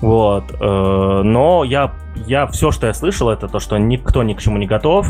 вот, 0.01 0.43
но 0.59 1.63
я, 1.63 1.93
я 2.27 2.47
все, 2.47 2.71
что 2.71 2.88
я 2.88 2.93
слышал, 2.93 3.29
это 3.29 3.47
то, 3.47 3.59
что 3.59 3.77
никто 3.77 4.23
ни 4.23 4.34
к 4.34 4.41
чему 4.41 4.57
не 4.57 4.67
готов, 4.67 5.07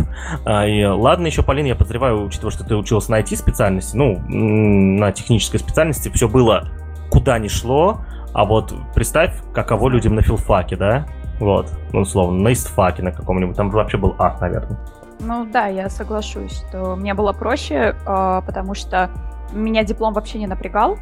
и 0.47 0.85
ладно 0.85 1.27
еще, 1.27 1.43
Полин, 1.43 1.65
я 1.65 1.75
подозреваю, 1.75 2.23
учитывая, 2.25 2.51
что 2.51 2.63
ты 2.63 2.75
учился 2.75 3.11
на 3.11 3.19
IT-специальности, 3.19 3.97
ну, 3.97 4.19
на 4.27 5.11
технической 5.11 5.59
специальности, 5.59 6.09
все 6.09 6.29
было 6.29 6.69
куда 7.09 7.37
ни 7.39 7.49
шло, 7.49 8.01
а 8.33 8.45
вот 8.45 8.73
представь, 8.95 9.33
каково 9.53 9.89
людям 9.89 10.15
на 10.15 10.21
филфаке, 10.21 10.77
да? 10.77 11.05
Вот, 11.39 11.67
ну, 11.91 12.01
условно, 12.01 12.39
на 12.39 12.53
истфаке 12.53 13.03
на 13.03 13.11
каком-нибудь, 13.11 13.57
там 13.57 13.69
вообще 13.71 13.97
был 13.97 14.15
ад, 14.17 14.39
наверное. 14.39 14.79
Ну 15.23 15.45
да, 15.45 15.67
я 15.67 15.89
соглашусь, 15.89 16.51
что 16.51 16.95
мне 16.95 17.13
было 17.13 17.31
проще, 17.31 17.95
а, 18.05 18.41
потому 18.41 18.73
что 18.73 19.09
меня 19.53 19.83
диплом 19.83 20.13
вообще 20.13 20.39
не 20.39 20.47
напрягал, 20.47 20.97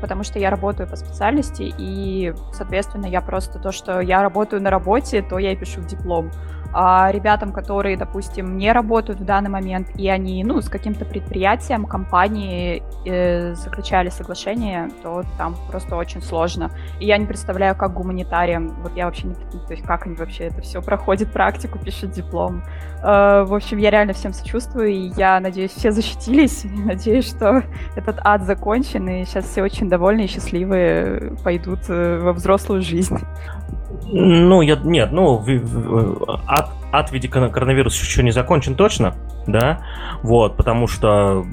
потому 0.00 0.22
что 0.22 0.38
я 0.38 0.50
работаю 0.50 0.88
по 0.88 0.96
специальности, 0.96 1.72
и, 1.78 2.34
соответственно, 2.52 3.06
я 3.06 3.20
просто 3.20 3.58
то, 3.58 3.72
что 3.72 4.00
я 4.00 4.22
работаю 4.22 4.62
на 4.62 4.70
работе, 4.70 5.22
то 5.22 5.38
я 5.38 5.52
и 5.52 5.56
пишу 5.56 5.82
диплом 5.82 6.30
а 6.72 7.10
ребятам, 7.10 7.52
которые, 7.52 7.96
допустим, 7.96 8.56
не 8.56 8.72
работают 8.72 9.20
в 9.20 9.24
данный 9.24 9.50
момент, 9.50 9.88
и 9.96 10.08
они, 10.08 10.44
ну, 10.44 10.60
с 10.60 10.68
каким-то 10.68 11.04
предприятием, 11.04 11.86
компанией 11.86 12.82
э, 13.06 13.54
заключали 13.54 14.10
соглашение, 14.10 14.90
то 15.02 15.22
там 15.38 15.56
просто 15.70 15.96
очень 15.96 16.22
сложно. 16.22 16.70
И 17.00 17.06
я 17.06 17.16
не 17.18 17.26
представляю, 17.26 17.74
как 17.74 17.94
гуманитариям, 17.94 18.68
вот 18.82 18.94
я 18.96 19.06
вообще 19.06 19.28
не 19.28 19.34
то 19.34 19.72
есть 19.72 19.84
как 19.84 20.06
они 20.06 20.14
вообще 20.14 20.44
это 20.44 20.60
все 20.62 20.82
проходят 20.82 21.32
практику, 21.32 21.78
пишут 21.78 22.10
диплом. 22.10 22.62
Э, 23.02 23.44
в 23.44 23.54
общем, 23.54 23.78
я 23.78 23.90
реально 23.90 24.12
всем 24.12 24.32
сочувствую, 24.32 24.88
и 24.88 25.12
я 25.16 25.40
надеюсь, 25.40 25.72
все 25.72 25.90
защитились, 25.90 26.64
надеюсь, 26.84 27.28
что 27.28 27.62
этот 27.96 28.18
ад 28.24 28.42
закончен, 28.42 29.08
и 29.08 29.24
сейчас 29.24 29.46
все 29.46 29.62
очень 29.62 29.88
довольны 29.88 30.24
и 30.24 30.26
счастливые 30.26 31.36
пойдут 31.42 31.80
э, 31.88 32.18
во 32.18 32.32
взрослую 32.32 32.82
жизнь. 32.82 33.18
Ну, 34.10 34.62
я, 34.62 34.76
нет, 34.76 35.12
ну, 35.12 35.44
ад, 36.46 36.70
ад 36.92 37.10
в 37.10 37.12
виде 37.12 37.28
коронавируса 37.28 38.02
еще 38.02 38.22
не 38.22 38.30
закончен 38.30 38.74
точно, 38.74 39.14
да, 39.46 39.80
вот, 40.22 40.56
потому 40.56 40.86
что 40.86 41.44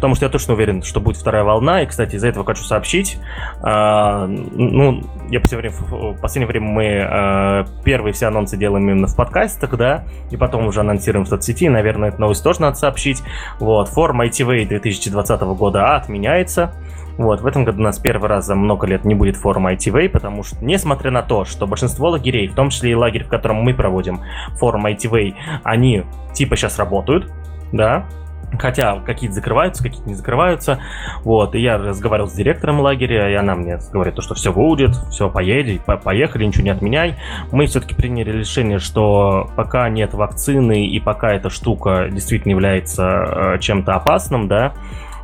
потому 0.00 0.14
что 0.14 0.24
я 0.24 0.30
точно 0.30 0.54
уверен, 0.54 0.82
что 0.82 0.98
будет 1.00 1.18
вторая 1.18 1.44
волна. 1.44 1.82
И, 1.82 1.86
кстати, 1.86 2.16
из-за 2.16 2.28
этого 2.28 2.44
хочу 2.44 2.62
сообщить. 2.62 3.18
Э, 3.62 4.26
ну, 4.26 5.02
я 5.28 5.40
последнее 5.40 5.70
время, 5.70 6.14
в 6.14 6.20
последнее 6.20 6.48
время 6.48 6.66
мы 6.66 6.84
э, 6.84 7.64
первые 7.84 8.14
все 8.14 8.26
анонсы 8.26 8.56
делаем 8.56 8.88
именно 8.88 9.06
в 9.06 9.14
подкастах, 9.14 9.76
да, 9.76 10.04
и 10.30 10.38
потом 10.38 10.66
уже 10.66 10.80
анонсируем 10.80 11.26
в 11.26 11.28
соцсети. 11.28 11.68
Наверное, 11.68 12.08
эту 12.08 12.20
новость 12.20 12.42
тоже 12.42 12.62
надо 12.62 12.76
сообщить. 12.76 13.22
Вот, 13.58 13.88
форум 13.88 14.22
ITV 14.22 14.66
2020 14.66 15.40
года 15.42 15.96
отменяется. 15.96 16.72
Вот, 17.20 17.42
в 17.42 17.46
этом 17.46 17.64
году 17.64 17.80
у 17.80 17.82
нас 17.82 17.98
первый 17.98 18.30
раз 18.30 18.46
за 18.46 18.54
много 18.54 18.86
лет 18.86 19.04
не 19.04 19.14
будет 19.14 19.36
форума 19.36 19.74
ITV, 19.74 20.08
потому 20.08 20.42
что, 20.42 20.56
несмотря 20.64 21.10
на 21.10 21.20
то, 21.20 21.44
что 21.44 21.66
большинство 21.66 22.08
лагерей, 22.08 22.48
в 22.48 22.54
том 22.54 22.70
числе 22.70 22.92
и 22.92 22.94
лагерь, 22.94 23.24
в 23.24 23.28
котором 23.28 23.56
мы 23.56 23.74
проводим 23.74 24.22
форум 24.54 24.86
ITV, 24.86 25.34
они 25.62 26.04
типа 26.32 26.56
сейчас 26.56 26.78
работают, 26.78 27.30
да, 27.72 28.06
Хотя 28.58 28.98
какие-то 29.00 29.34
закрываются, 29.36 29.82
какие-то 29.84 30.08
не 30.08 30.16
закрываются. 30.16 30.80
Вот, 31.22 31.54
и 31.54 31.60
я 31.60 31.78
разговаривал 31.78 32.28
с 32.28 32.32
директором 32.32 32.80
лагеря, 32.80 33.30
и 33.30 33.34
она 33.34 33.54
мне 33.54 33.78
говорит, 33.92 34.20
что 34.20 34.34
все 34.34 34.52
будет, 34.52 34.96
все, 35.10 35.30
поедет, 35.30 35.84
по 35.84 35.96
поехали, 35.96 36.46
ничего 36.46 36.64
не 36.64 36.70
отменяй. 36.70 37.14
Мы 37.52 37.66
все-таки 37.66 37.94
приняли 37.94 38.32
решение, 38.32 38.80
что 38.80 39.48
пока 39.54 39.88
нет 39.88 40.14
вакцины 40.14 40.84
и 40.84 40.98
пока 40.98 41.32
эта 41.32 41.48
штука 41.48 42.08
действительно 42.10 42.50
является 42.50 43.04
э, 43.04 43.58
чем-то 43.60 43.94
опасным, 43.94 44.48
да, 44.48 44.72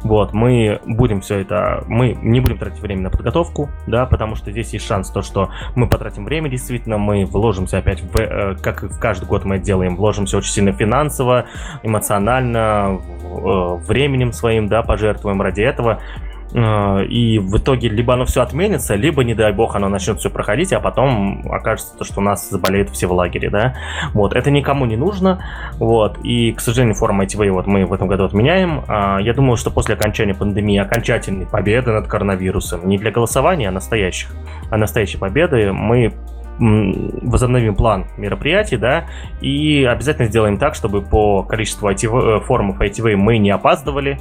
вот, 0.07 0.33
мы 0.33 0.81
будем 0.87 1.21
все 1.21 1.41
это, 1.41 1.85
мы 1.87 2.17
не 2.23 2.41
будем 2.41 2.59
тратить 2.59 2.81
время 2.81 3.03
на 3.03 3.11
подготовку, 3.11 3.71
да, 3.87 4.07
потому 4.07 4.37
что 4.37 4.51
здесь 4.51 4.73
есть 4.73 4.87
шанс 4.87 5.11
то, 5.11 5.23
что 5.23 5.51
мы 5.75 5.89
потратим 5.89 6.25
время, 6.25 6.49
действительно, 6.49 6.99
мы 6.99 7.25
вложимся 7.25 7.79
опять, 7.79 8.01
в, 8.01 8.17
э, 8.17 8.57
как 8.57 8.85
и 8.85 8.89
в 8.89 8.99
каждый 8.99 9.27
год 9.27 9.45
мы 9.45 9.57
это 9.57 9.65
делаем, 9.65 9.97
вложимся 9.97 10.37
очень 10.37 10.53
сильно 10.53 10.73
финансово, 10.73 11.47
эмоционально, 11.83 13.01
э, 13.23 13.77
временем 13.87 14.33
своим, 14.33 14.69
да, 14.69 14.83
пожертвуем 14.83 15.43
ради 15.43 15.61
этого. 15.61 16.01
Э, 16.57 17.05
и 17.05 17.39
в 17.39 17.59
итоге 17.59 17.89
либо 17.89 18.15
оно 18.15 18.25
все 18.25 18.41
отменится, 18.41 18.95
либо, 18.95 19.23
не 19.23 19.35
дай 19.35 19.53
бог, 19.53 19.77
оно 19.77 19.89
начнет 19.89 20.19
все 20.19 20.31
проходить, 20.31 20.73
а 20.73 20.81
потом 20.81 21.45
окажется, 21.51 21.97
то, 21.97 22.05
что 22.05 22.21
у 22.21 22.23
нас 22.23 22.49
заболеют 22.49 22.89
все 22.91 23.07
в 23.07 23.13
лагере, 23.13 23.51
да. 23.51 23.75
Вот, 24.15 24.35
это 24.35 24.51
никому 24.51 24.87
не 24.87 24.97
нужно, 24.97 25.45
вот, 25.75 26.19
и, 26.25 26.53
к 26.53 26.61
сожалению, 26.61 26.95
форум 26.95 27.21
ITV 27.21 27.51
вот 27.51 27.67
мы 27.67 27.85
в 27.85 27.93
этом 27.93 28.09
году 28.09 28.25
отменяем. 28.25 28.85
А, 28.89 29.19
я 29.19 29.35
думаю, 29.35 29.59
что 29.59 29.71
после 29.71 29.95
окончания 29.95 30.35
пандемии, 30.35 30.79
окончательной 30.79 31.47
победы 31.47 31.93
над 31.93 32.07
коронавирусом, 32.07 32.89
не 32.89 32.97
для 32.97 33.11
голосования, 33.11 33.69
а 33.69 33.73
настоящих, 33.73 34.31
а 34.71 34.79
настоящей 34.79 35.19
победы, 35.19 35.73
мы 35.73 36.15
возобновим 36.59 37.75
план 37.75 38.07
мероприятий, 38.17 38.79
да, 38.79 39.05
и 39.43 39.85
обязательно 39.85 40.27
сделаем 40.27 40.57
так, 40.57 40.75
чтобы 40.75 41.03
по 41.03 41.43
количеству 41.43 41.91
ITV, 41.91 42.41
форумов 42.41 42.81
ITV 42.81 43.17
мы 43.17 43.37
не 43.37 43.51
опаздывали, 43.51 44.19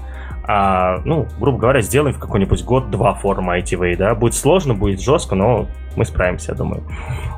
а, 0.48 1.02
ну, 1.06 1.28
грубо 1.40 1.58
говоря, 1.58 1.82
сделаем 1.82 2.16
в 2.16 2.20
какой-нибудь 2.20 2.64
год-два 2.64 3.14
форума 3.16 3.58
ITV, 3.60 3.98
да, 3.98 4.16
будет 4.16 4.36
сложно, 4.36 4.74
будет 4.74 5.02
жестко, 5.02 5.36
но 5.36 5.68
мы 5.96 6.06
справимся, 6.06 6.52
я 6.52 6.58
думаю. 6.58 6.84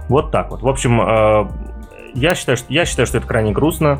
Вот 0.09 0.31
так 0.31 0.51
вот. 0.51 0.61
В 0.61 0.67
общем, 0.67 1.01
э, 1.01 1.47
я 2.13 2.35
считаю, 2.35 2.57
что, 2.57 2.71
я 2.71 2.85
считаю, 2.85 3.05
что 3.05 3.17
это 3.17 3.27
крайне 3.27 3.51
грустно. 3.51 3.99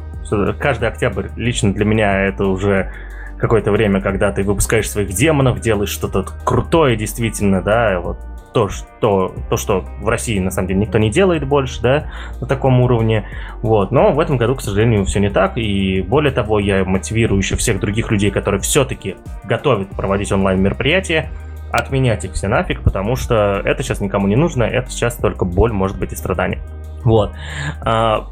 Каждый 0.60 0.90
октябрь 0.90 1.28
лично 1.36 1.74
для 1.74 1.86
меня 1.86 2.22
это 2.26 2.46
уже 2.46 2.92
какое-то 3.38 3.72
время, 3.72 4.02
когда 4.02 4.32
ты 4.32 4.44
выпускаешь 4.44 4.90
своих 4.90 5.10
демонов, 5.10 5.60
делаешь 5.60 5.90
что-то 5.90 6.26
крутое 6.44 6.96
действительно, 6.96 7.62
да, 7.62 8.00
вот 8.00 8.18
то, 8.54 8.70
что, 8.70 9.34
то, 9.50 9.58
что 9.58 9.86
в 10.02 10.08
России 10.08 10.40
на 10.40 10.52
самом 10.52 10.70
деле 10.70 10.80
никто 10.82 10.98
не 10.98 11.10
делает 11.10 11.48
больше, 11.48 11.82
да, 11.82 12.12
на 12.42 12.48
таком 12.48 12.82
уровне. 12.82 13.28
Вот. 13.62 13.92
Но 13.92 14.12
в 14.12 14.20
этом 14.20 14.38
году, 14.38 14.56
к 14.56 14.62
сожалению, 14.62 15.06
все 15.06 15.20
не 15.20 15.30
так. 15.30 15.58
И 15.58 16.02
более 16.02 16.32
того, 16.32 16.60
я 16.60 16.84
мотивирую 16.84 17.40
еще 17.40 17.56
всех 17.56 17.80
других 17.80 18.12
людей, 18.12 18.32
которые 18.32 18.62
все-таки 18.62 19.16
готовят 19.44 19.90
проводить 19.90 20.32
онлайн-мероприятия, 20.32 21.32
отменять 21.72 22.26
их 22.26 22.34
все 22.34 22.48
нафиг, 22.48 22.82
потому 22.82 23.16
что 23.16 23.62
это 23.64 23.84
сейчас 23.84 24.02
никому 24.02 24.28
не 24.28 24.36
нужно, 24.36 24.64
это 24.64 24.90
сейчас 24.90 25.16
только 25.16 25.46
боль, 25.46 25.72
может 25.72 26.00
быть, 26.00 26.14
и 26.14 26.16
страдания. 26.16 26.60
Вот. 27.04 27.34
А, 27.82 28.28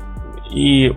и 0.52 0.96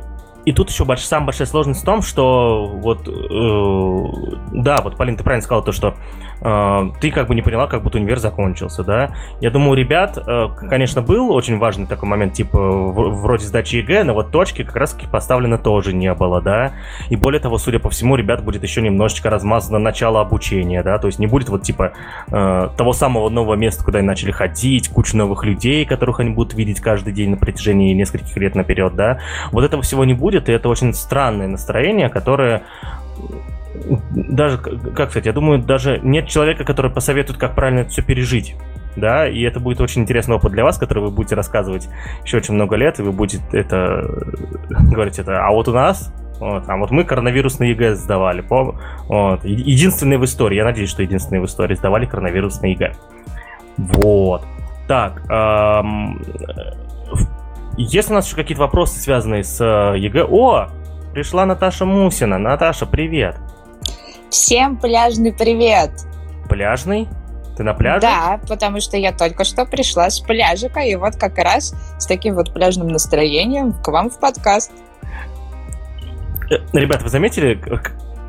и 0.49 0.53
тут 0.53 0.71
еще 0.71 0.87
больш, 0.87 1.01
самая 1.01 1.27
большая 1.27 1.47
сложность 1.47 1.83
в 1.83 1.85
том, 1.85 2.01
что 2.01 2.65
вот, 2.67 3.07
э, 3.07 4.63
да, 4.63 4.79
вот, 4.83 4.97
Полин, 4.97 5.15
ты 5.15 5.23
правильно 5.23 5.45
сказал 5.45 5.63
то, 5.63 5.73
что 5.73 5.95
ты 6.41 7.11
как 7.11 7.29
бы 7.29 7.35
не 7.35 7.43
поняла, 7.43 7.67
как 7.67 7.83
будто 7.83 7.99
универ 7.99 8.19
закончился, 8.19 8.85
да. 8.85 9.11
Я 9.41 9.51
думаю, 9.51 9.77
ребят, 9.77 10.19
э, 10.25 10.49
конечно, 10.69 11.03
был 11.03 11.33
очень 11.33 11.59
важный 11.59 11.87
такой 11.87 12.09
момент, 12.09 12.35
типа, 12.35 12.59
вроде 12.59 13.45
сдачи 13.45 13.77
ЕГЭ, 13.77 14.05
но 14.05 14.15
вот 14.15 14.31
точки 14.31 14.63
как 14.63 14.77
раз-таки 14.77 15.07
поставлено 15.07 15.59
тоже 15.59 15.93
не 15.93 16.13
было, 16.15 16.41
да. 16.41 16.73
И 17.09 17.17
более 17.17 17.41
того, 17.41 17.59
судя 17.59 17.79
по 17.79 17.91
всему, 17.91 18.17
ребят 18.17 18.45
будет 18.45 18.63
еще 18.63 18.81
немножечко 18.83 19.31
размазано 19.31 19.79
начало 19.79 20.21
обучения, 20.21 20.83
да, 20.83 20.99
то 20.99 21.07
есть 21.07 21.19
не 21.19 21.27
будет 21.27 21.49
вот, 21.49 21.63
типа, 21.63 21.93
э, 22.31 22.69
того 22.77 22.93
самого 22.93 23.29
нового 23.29 23.55
места, 23.55 23.85
куда 23.85 23.99
они 23.99 24.07
начали 24.07 24.31
ходить, 24.31 24.89
куча 24.89 25.17
новых 25.17 25.45
людей, 25.45 25.85
которых 25.85 26.21
они 26.21 26.31
будут 26.31 26.55
видеть 26.55 26.81
каждый 26.81 27.13
день 27.13 27.31
на 27.31 27.37
протяжении 27.37 27.93
нескольких 27.95 28.37
лет 28.37 28.55
наперед, 28.55 28.95
да. 28.95 29.19
Вот 29.53 29.65
этого 29.65 29.83
всего 29.83 30.05
не 30.05 30.15
будет, 30.15 30.49
и 30.49 30.53
это 30.53 30.69
очень 30.69 30.95
странное 30.95 31.49
настроение, 31.49 32.09
которое 32.09 32.63
даже, 34.11 34.59
как 34.59 35.11
сказать, 35.11 35.27
я 35.27 35.33
думаю, 35.33 35.61
даже 35.61 36.01
нет 36.03 36.29
человека, 36.29 36.65
который 36.65 36.91
посоветует, 36.91 37.39
как 37.39 37.55
правильно 37.55 37.81
это 37.81 37.91
все 37.91 38.03
пережить. 38.03 38.57
Да, 38.97 39.29
и 39.29 39.43
это 39.43 39.61
будет 39.61 39.81
очень 39.81 40.03
интересный 40.03 40.37
опыт 40.37 40.51
для 40.51 40.65
вас, 40.65 40.77
который 40.77 41.05
вы 41.05 41.11
будете 41.11 41.37
рассказывать 41.37 41.89
еще 42.25 42.39
очень 42.39 42.55
много 42.55 42.75
лет, 42.75 42.99
и 42.99 43.03
вы 43.03 43.13
будете 43.13 43.41
это 43.53 44.03
говорить 44.69 45.21
это. 45.21 45.47
А 45.47 45.53
вот 45.53 45.69
у 45.69 45.73
нас 45.73 46.13
вот, 46.41 46.65
а 46.69 46.77
вот 46.77 46.91
мы 46.91 47.05
коронавирусный 47.05 47.71
ЕГЭ 47.71 47.95
сдавали. 47.95 48.41
По, 48.41 48.77
вот, 49.09 49.45
единственные 49.45 50.19
в 50.19 50.25
истории, 50.25 50.57
я 50.57 50.65
надеюсь, 50.65 50.91
что 50.91 51.03
единственные 51.03 51.43
в 51.43 51.47
истории 51.47 51.75
сдавали 51.75 52.07
коронавирусный 52.07 52.73
ЕГЭ. 52.73 52.93
Вот. 53.77 54.45
Так, 54.87 55.23
эм, 55.31 56.23
есть 57.77 58.11
у 58.11 58.15
нас 58.15 58.27
еще 58.27 58.37
какие-то 58.37 58.63
вопросы, 58.63 59.01
связанные 59.01 59.45
с 59.45 59.61
э, 59.61 59.99
ЕГЭ? 59.99 60.25
О, 60.25 60.69
пришла 61.13 61.45
Наташа 61.45 61.85
Мусина. 61.85 62.39
Наташа, 62.39 62.87
привет. 62.87 63.37
Всем 64.31 64.77
пляжный 64.77 65.33
привет. 65.33 65.91
Пляжный? 66.49 67.09
Ты 67.57 67.63
на 67.63 67.73
пляже? 67.73 68.03
Да, 68.03 68.39
потому 68.47 68.81
что 68.81 68.97
я 68.99 69.13
только 69.13 69.45
что 69.45 69.65
пришла 69.65 70.11
с 70.11 70.21
пляжика, 70.21 70.81
и 70.81 70.95
вот 70.97 71.17
как 71.17 71.39
раз 71.39 71.75
с 71.99 72.07
таким 72.07 72.35
вот 72.35 72.53
пляжным 72.53 72.89
настроением 72.89 73.73
к 73.73 73.89
вам 73.89 74.11
в 74.11 74.21
подкаст. 74.21 74.71
Э, 76.51 76.57
ребят, 76.75 77.03
вы 77.03 77.09
заметили, 77.09 77.59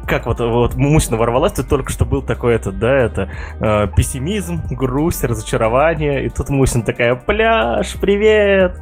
как 0.07 0.25
вот, 0.25 0.39
вот 0.39 0.75
Мусина 0.75 1.17
ворвалась, 1.17 1.53
тут 1.53 1.67
только 1.67 1.91
что 1.91 2.05
был 2.05 2.21
такой 2.21 2.55
этот, 2.55 2.79
да, 2.79 2.95
это 2.95 3.29
э, 3.59 3.87
пессимизм, 3.95 4.61
грусть, 4.71 5.23
разочарование, 5.25 6.25
и 6.25 6.29
тут 6.29 6.49
Мусин 6.49 6.83
такая, 6.83 7.15
пляж, 7.15 7.95
привет! 7.99 8.79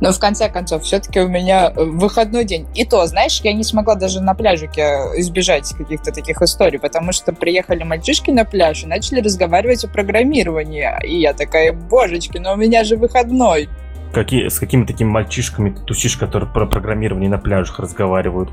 Но 0.00 0.12
в 0.12 0.18
конце 0.18 0.48
концов, 0.48 0.82
все-таки 0.82 1.20
у 1.20 1.28
меня 1.28 1.70
э, 1.70 1.84
выходной 1.84 2.44
день. 2.44 2.66
И 2.74 2.84
то, 2.84 3.06
знаешь, 3.06 3.40
я 3.42 3.52
не 3.52 3.64
смогла 3.64 3.94
даже 3.94 4.20
на 4.20 4.34
пляжике 4.34 4.82
избежать 5.16 5.72
каких-то 5.72 6.12
таких 6.12 6.40
историй, 6.42 6.78
потому 6.78 7.12
что 7.12 7.32
приехали 7.32 7.82
мальчишки 7.82 8.30
на 8.30 8.44
пляж 8.44 8.84
и 8.84 8.86
начали 8.86 9.20
разговаривать 9.20 9.84
о 9.84 9.88
программировании. 9.88 10.88
И 11.04 11.20
я 11.20 11.32
такая, 11.32 11.72
божечки, 11.72 12.38
но 12.38 12.54
у 12.54 12.56
меня 12.56 12.84
же 12.84 12.96
выходной. 12.96 13.68
Какие, 14.12 14.48
с 14.48 14.58
какими 14.58 14.84
такими 14.84 15.08
мальчишками 15.08 15.70
ты 15.70 15.82
тусишь, 15.82 16.16
которые 16.16 16.50
про 16.50 16.66
программирование 16.66 17.28
на 17.28 17.38
пляжах 17.38 17.80
разговаривают? 17.80 18.50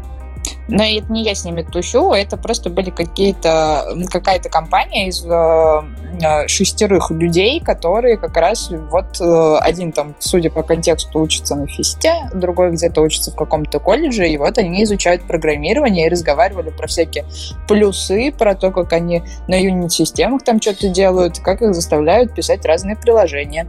Но 0.68 0.84
это 0.84 1.12
не 1.12 1.24
я 1.24 1.36
с 1.36 1.44
ними 1.44 1.64
тусю, 1.64 2.14
это 2.14 2.38
просто 2.38 2.70
были 2.70 2.90
какие-то 2.92 3.86
какая-то 4.10 4.50
компания 4.50 5.08
из 5.08 5.26
э, 5.26 5.82
э, 6.22 6.48
шестерых 6.48 7.12
людей, 7.12 7.60
которые 7.60 8.18
как 8.18 8.38
раз 8.38 8.72
вот 8.72 9.20
э, 9.20 9.58
один 9.60 9.92
там, 9.92 10.16
судя 10.20 10.50
по 10.50 10.64
контексту, 10.64 11.20
учится 11.20 11.56
на 11.56 11.68
фисте, 11.68 12.14
другой 12.34 12.72
где-то 12.72 13.02
учится 13.02 13.32
в 13.32 13.36
каком-то 13.36 13.80
колледже, 13.80 14.28
и 14.28 14.38
вот 14.38 14.58
они 14.58 14.84
изучают 14.84 15.24
программирование 15.24 16.08
и 16.08 16.10
разговаривали 16.10 16.70
про 16.70 16.88
всякие 16.88 17.26
плюсы, 17.68 18.32
про 18.32 18.56
то, 18.56 18.72
как 18.72 18.94
они 18.94 19.24
на 19.48 19.60
юнит-системах 19.60 20.44
там 20.44 20.62
что-то 20.62 20.90
делают, 20.90 21.40
как 21.40 21.62
их 21.62 21.74
заставляют 21.74 22.34
писать 22.34 22.66
разные 22.66 22.96
приложения. 22.96 23.68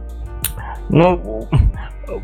Ну, 0.89 1.47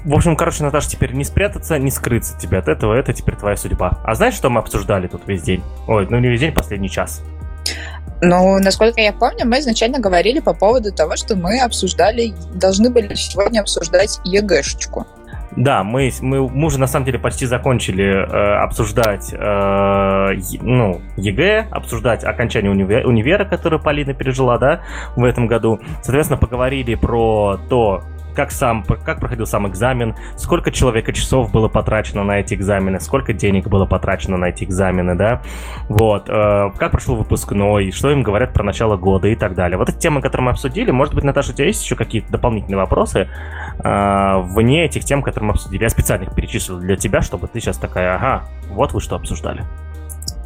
в 0.03 0.13
общем, 0.13 0.35
короче, 0.35 0.63
Наташа, 0.63 0.89
теперь 0.89 1.13
не 1.13 1.23
спрятаться, 1.23 1.77
не 1.77 1.91
скрыться 1.91 2.37
тебе 2.37 2.57
от 2.57 2.67
этого, 2.67 2.93
это 2.93 3.13
теперь 3.13 3.35
твоя 3.35 3.57
судьба. 3.57 3.99
А 4.03 4.15
знаешь, 4.15 4.33
что 4.33 4.49
мы 4.49 4.59
обсуждали 4.59 5.07
тут 5.07 5.27
весь 5.27 5.41
день? 5.41 5.63
Ой, 5.87 6.07
ну 6.09 6.19
не 6.19 6.27
весь 6.29 6.39
день, 6.39 6.53
последний 6.53 6.89
час. 6.89 7.23
Ну, 8.21 8.59
насколько 8.59 8.99
я 8.99 9.13
помню, 9.13 9.45
мы 9.45 9.59
изначально 9.59 9.99
говорили 9.99 10.39
по 10.39 10.53
поводу 10.53 10.91
того, 10.91 11.15
что 11.15 11.35
мы 11.35 11.61
обсуждали, 11.61 12.33
должны 12.53 12.89
были 12.89 13.13
сегодня 13.15 13.61
обсуждать 13.61 14.19
ЕГЭшечку. 14.25 15.07
Да, 15.55 15.83
мы, 15.83 16.11
мы, 16.21 16.47
мы 16.47 16.67
уже 16.67 16.79
на 16.79 16.87
самом 16.87 17.05
деле 17.05 17.17
почти 17.17 17.45
закончили 17.45 18.05
э, 18.05 18.63
обсуждать 18.63 19.33
э, 19.33 20.35
ну, 20.61 21.01
ЕГЭ, 21.17 21.67
обсуждать 21.71 22.23
окончание 22.23 22.71
универа, 22.71 23.07
универа, 23.07 23.45
которое 23.45 23.79
Полина 23.79 24.13
пережила, 24.13 24.57
да, 24.57 24.81
в 25.15 25.23
этом 25.23 25.47
году. 25.47 25.79
Соответственно, 26.03 26.37
поговорили 26.37 26.95
про 26.95 27.59
то, 27.69 28.03
как 28.39 28.51
сам, 28.51 28.85
как 28.85 29.19
проходил 29.19 29.45
сам 29.45 29.67
экзамен, 29.67 30.15
сколько 30.37 30.71
человеко-часов 30.71 31.51
было 31.51 31.67
потрачено 31.67 32.23
на 32.23 32.39
эти 32.39 32.53
экзамены, 32.53 33.01
сколько 33.01 33.33
денег 33.33 33.67
было 33.67 33.85
потрачено 33.85 34.37
на 34.37 34.45
эти 34.45 34.63
экзамены, 34.63 35.15
да, 35.15 35.41
вот, 35.89 36.29
э, 36.29 36.71
как 36.77 36.91
прошел 36.91 37.17
выпускной, 37.17 37.91
что 37.91 38.09
им 38.09 38.23
говорят 38.23 38.53
про 38.53 38.63
начало 38.63 38.95
года 38.95 39.27
и 39.27 39.35
так 39.35 39.55
далее. 39.55 39.77
Вот 39.77 39.89
эти 39.89 39.97
темы, 39.97 40.21
которые 40.21 40.45
мы 40.45 40.51
обсудили, 40.51 40.89
может 40.89 41.13
быть, 41.15 41.25
Наташа, 41.25 41.51
у 41.51 41.53
тебя 41.53 41.67
есть 41.67 41.83
еще 41.83 41.97
какие-то 41.97 42.31
дополнительные 42.31 42.77
вопросы 42.77 43.27
э, 43.83 44.41
вне 44.43 44.85
этих 44.85 45.03
тем, 45.03 45.21
которые 45.21 45.49
мы 45.49 45.53
обсудили? 45.55 45.83
Я 45.83 45.89
специально 45.89 46.23
их 46.23 46.33
перечислил 46.33 46.79
для 46.79 46.95
тебя, 46.95 47.21
чтобы 47.21 47.49
ты 47.49 47.59
сейчас 47.59 47.75
такая, 47.75 48.15
ага, 48.15 48.45
вот 48.69 48.93
вы 48.93 49.01
что 49.01 49.17
обсуждали. 49.17 49.65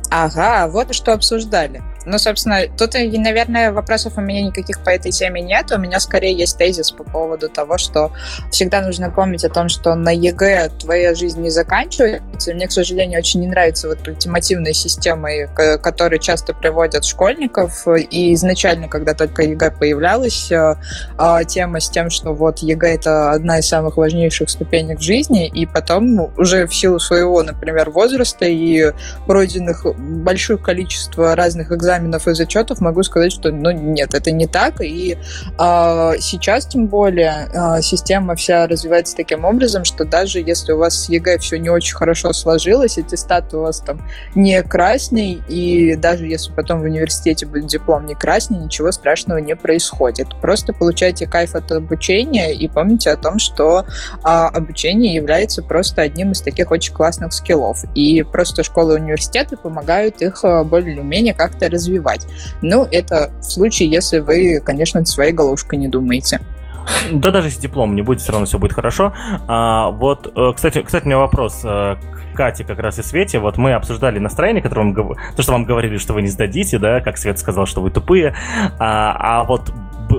Ага, 0.09 0.67
вот 0.67 0.89
вы 0.89 0.93
что 0.93 1.13
обсуждали. 1.13 1.83
Ну, 2.05 2.17
собственно, 2.17 2.61
тут, 2.77 2.93
наверное, 2.93 3.71
вопросов 3.71 4.13
у 4.17 4.21
меня 4.21 4.41
никаких 4.41 4.83
по 4.83 4.89
этой 4.89 5.11
теме 5.11 5.41
нет. 5.41 5.71
У 5.71 5.77
меня 5.77 5.99
скорее 5.99 6.33
есть 6.33 6.57
тезис 6.57 6.91
по 6.91 7.03
поводу 7.03 7.49
того, 7.49 7.77
что 7.77 8.11
всегда 8.51 8.81
нужно 8.81 9.09
помнить 9.09 9.45
о 9.45 9.49
том, 9.49 9.69
что 9.69 9.95
на 9.95 10.13
ЕГЭ 10.13 10.71
твоя 10.79 11.15
жизнь 11.15 11.41
не 11.41 11.49
заканчивается. 11.49 12.53
Мне, 12.53 12.67
к 12.67 12.71
сожалению, 12.71 13.19
очень 13.19 13.41
не 13.41 13.47
нравятся 13.47 13.87
вот 13.87 14.05
ультимативные 14.07 14.73
системы, 14.73 15.49
которые 15.81 16.19
часто 16.19 16.53
приводят 16.53 17.05
школьников. 17.05 17.87
И 17.87 18.33
изначально, 18.33 18.87
когда 18.87 19.13
только 19.13 19.43
ЕГЭ 19.43 19.71
появлялась, 19.71 20.51
э, 20.51 20.75
а, 21.17 21.43
тема 21.43 21.79
с 21.79 21.89
тем, 21.89 22.09
что 22.09 22.33
вот 22.33 22.59
ЕГЭ— 22.59 22.87
это 22.95 23.31
одна 23.31 23.59
из 23.59 23.67
самых 23.67 23.97
важнейших 23.97 24.49
ступенек 24.49 24.99
в 24.99 25.03
жизни, 25.03 25.47
и 25.47 25.65
потом 25.65 26.31
уже 26.37 26.67
в 26.67 26.75
силу 26.75 26.99
своего, 26.99 27.41
например, 27.43 27.89
возраста 27.89 28.45
и 28.45 28.91
пройденных 29.25 29.85
большое 29.97 30.59
количество 30.59 31.35
разных 31.35 31.71
экзаменов 31.71 31.92
экзаменов 31.93 32.27
и 32.27 32.33
зачетов, 32.33 32.81
могу 32.81 33.03
сказать, 33.03 33.31
что 33.31 33.51
ну, 33.51 33.71
нет, 33.71 34.13
это 34.13 34.31
не 34.31 34.47
так. 34.47 34.81
И 34.81 35.17
э, 35.59 36.11
сейчас, 36.19 36.65
тем 36.65 36.87
более, 36.87 37.49
э, 37.53 37.81
система 37.81 38.35
вся 38.35 38.67
развивается 38.67 39.15
таким 39.15 39.45
образом, 39.45 39.83
что 39.83 40.05
даже 40.05 40.39
если 40.39 40.71
у 40.71 40.77
вас 40.77 41.03
с 41.03 41.09
ЕГЭ 41.09 41.37
все 41.39 41.57
не 41.57 41.69
очень 41.69 41.95
хорошо 41.95 42.33
сложилось, 42.33 42.97
аттестат 42.97 43.53
у 43.53 43.61
вас 43.61 43.79
там 43.79 44.01
не 44.35 44.61
красный, 44.63 45.41
и 45.47 45.95
даже 45.95 46.25
если 46.25 46.51
потом 46.53 46.81
в 46.81 46.83
университете 46.83 47.45
будет 47.45 47.67
диплом 47.67 48.05
не 48.05 48.15
красный, 48.15 48.57
ничего 48.57 48.91
страшного 48.91 49.37
не 49.37 49.55
происходит. 49.55 50.27
Просто 50.41 50.73
получайте 50.73 51.27
кайф 51.27 51.55
от 51.55 51.71
обучения 51.71 52.53
и 52.53 52.67
помните 52.67 53.11
о 53.11 53.17
том, 53.17 53.39
что 53.39 53.85
э, 54.23 54.27
обучение 54.27 55.13
является 55.13 55.61
просто 55.61 56.01
одним 56.01 56.31
из 56.31 56.41
таких 56.41 56.71
очень 56.71 56.93
классных 56.93 57.33
скиллов. 57.33 57.83
И 57.95 58.23
просто 58.23 58.63
школы 58.63 58.95
и 58.95 59.01
университеты 59.01 59.57
помогают 59.57 60.21
их 60.21 60.43
более 60.65 60.93
или 60.93 61.01
менее 61.01 61.33
как-то 61.33 61.69
развивать 61.69 61.82
развивать. 61.83 62.27
Ну, 62.61 62.87
это 62.89 63.31
в 63.39 63.43
случае, 63.43 63.89
если 63.89 64.19
вы, 64.19 64.61
конечно, 64.63 65.03
своей 65.05 65.33
головушкой 65.33 65.79
не 65.79 65.87
думаете. 65.87 66.39
Да 67.11 67.31
даже 67.31 67.47
если 67.47 67.61
диплом 67.61 67.95
не 67.95 68.01
будет, 68.01 68.21
все 68.21 68.31
равно 68.31 68.45
все 68.45 68.59
будет 68.59 68.73
хорошо. 68.73 69.13
А, 69.47 69.89
вот, 69.91 70.31
э, 70.35 70.51
кстати, 70.53 70.81
кстати, 70.81 71.05
у 71.05 71.07
меня 71.07 71.17
вопрос 71.17 71.61
э, 71.63 71.95
к 71.95 72.35
Кате 72.35 72.65
как 72.65 72.79
раз 72.79 72.99
и 72.99 73.03
Свете. 73.03 73.39
Вот 73.39 73.57
мы 73.57 73.73
обсуждали 73.73 74.19
настроение, 74.19 74.61
которое 74.61 74.93
вам, 74.93 75.15
то, 75.35 75.41
что 75.41 75.53
вам 75.53 75.63
говорили, 75.63 75.97
что 75.97 76.13
вы 76.13 76.23
не 76.23 76.27
сдадите, 76.27 76.79
да, 76.79 76.99
как 76.99 77.17
Свет 77.17 77.39
сказал, 77.39 77.67
что 77.67 77.81
вы 77.81 77.89
тупые. 77.89 78.35
А, 78.79 79.15
а 79.17 79.43
вот 79.45 79.71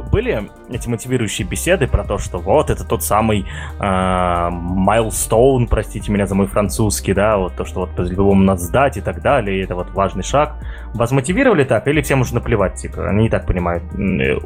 были 0.03 0.51
эти 0.71 0.89
мотивирующие 0.89 1.47
беседы 1.47 1.87
про 1.87 2.05
то, 2.05 2.19
что 2.19 2.39
вот 2.39 2.71
это 2.71 2.85
тот 2.85 3.03
самый 3.03 3.47
майлстоун, 3.79 5.65
э, 5.65 5.67
простите 5.69 6.11
меня 6.13 6.27
за 6.27 6.35
мой 6.35 6.47
французский, 6.47 7.13
да, 7.13 7.37
вот 7.37 7.55
то, 7.55 7.65
что 7.65 7.81
вот 7.81 7.91
по-любому 7.91 8.43
надо 8.43 8.61
сдать 8.61 8.97
и 8.97 9.01
так 9.01 9.23
далее, 9.23 9.59
и 9.59 9.65
это 9.65 9.75
вот 9.75 9.91
важный 9.91 10.23
шаг. 10.23 10.57
Вас 10.95 11.11
мотивировали 11.11 11.65
так 11.65 11.87
или 11.89 12.01
всем 12.03 12.21
уже 12.21 12.35
наплевать, 12.35 12.75
типа, 12.77 13.09
они 13.09 13.27
и 13.27 13.29
так 13.29 13.47
понимают 13.47 13.83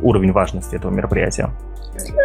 уровень 0.01 0.32
важности 0.32 0.76
этого 0.76 0.90
мероприятия? 0.90 1.51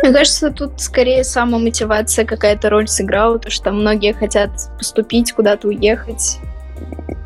Мне 0.03 0.13
кажется, 0.13 0.51
тут 0.51 0.80
скорее 0.82 1.24
самомотивация 1.24 2.26
какая-то 2.26 2.69
роль 2.69 2.88
сыграла, 2.88 3.38
потому 3.38 3.51
что 3.51 3.71
многие 3.71 4.13
хотят 4.13 4.51
поступить, 4.78 5.32
куда-то 5.34 5.67
уехать, 5.67 6.39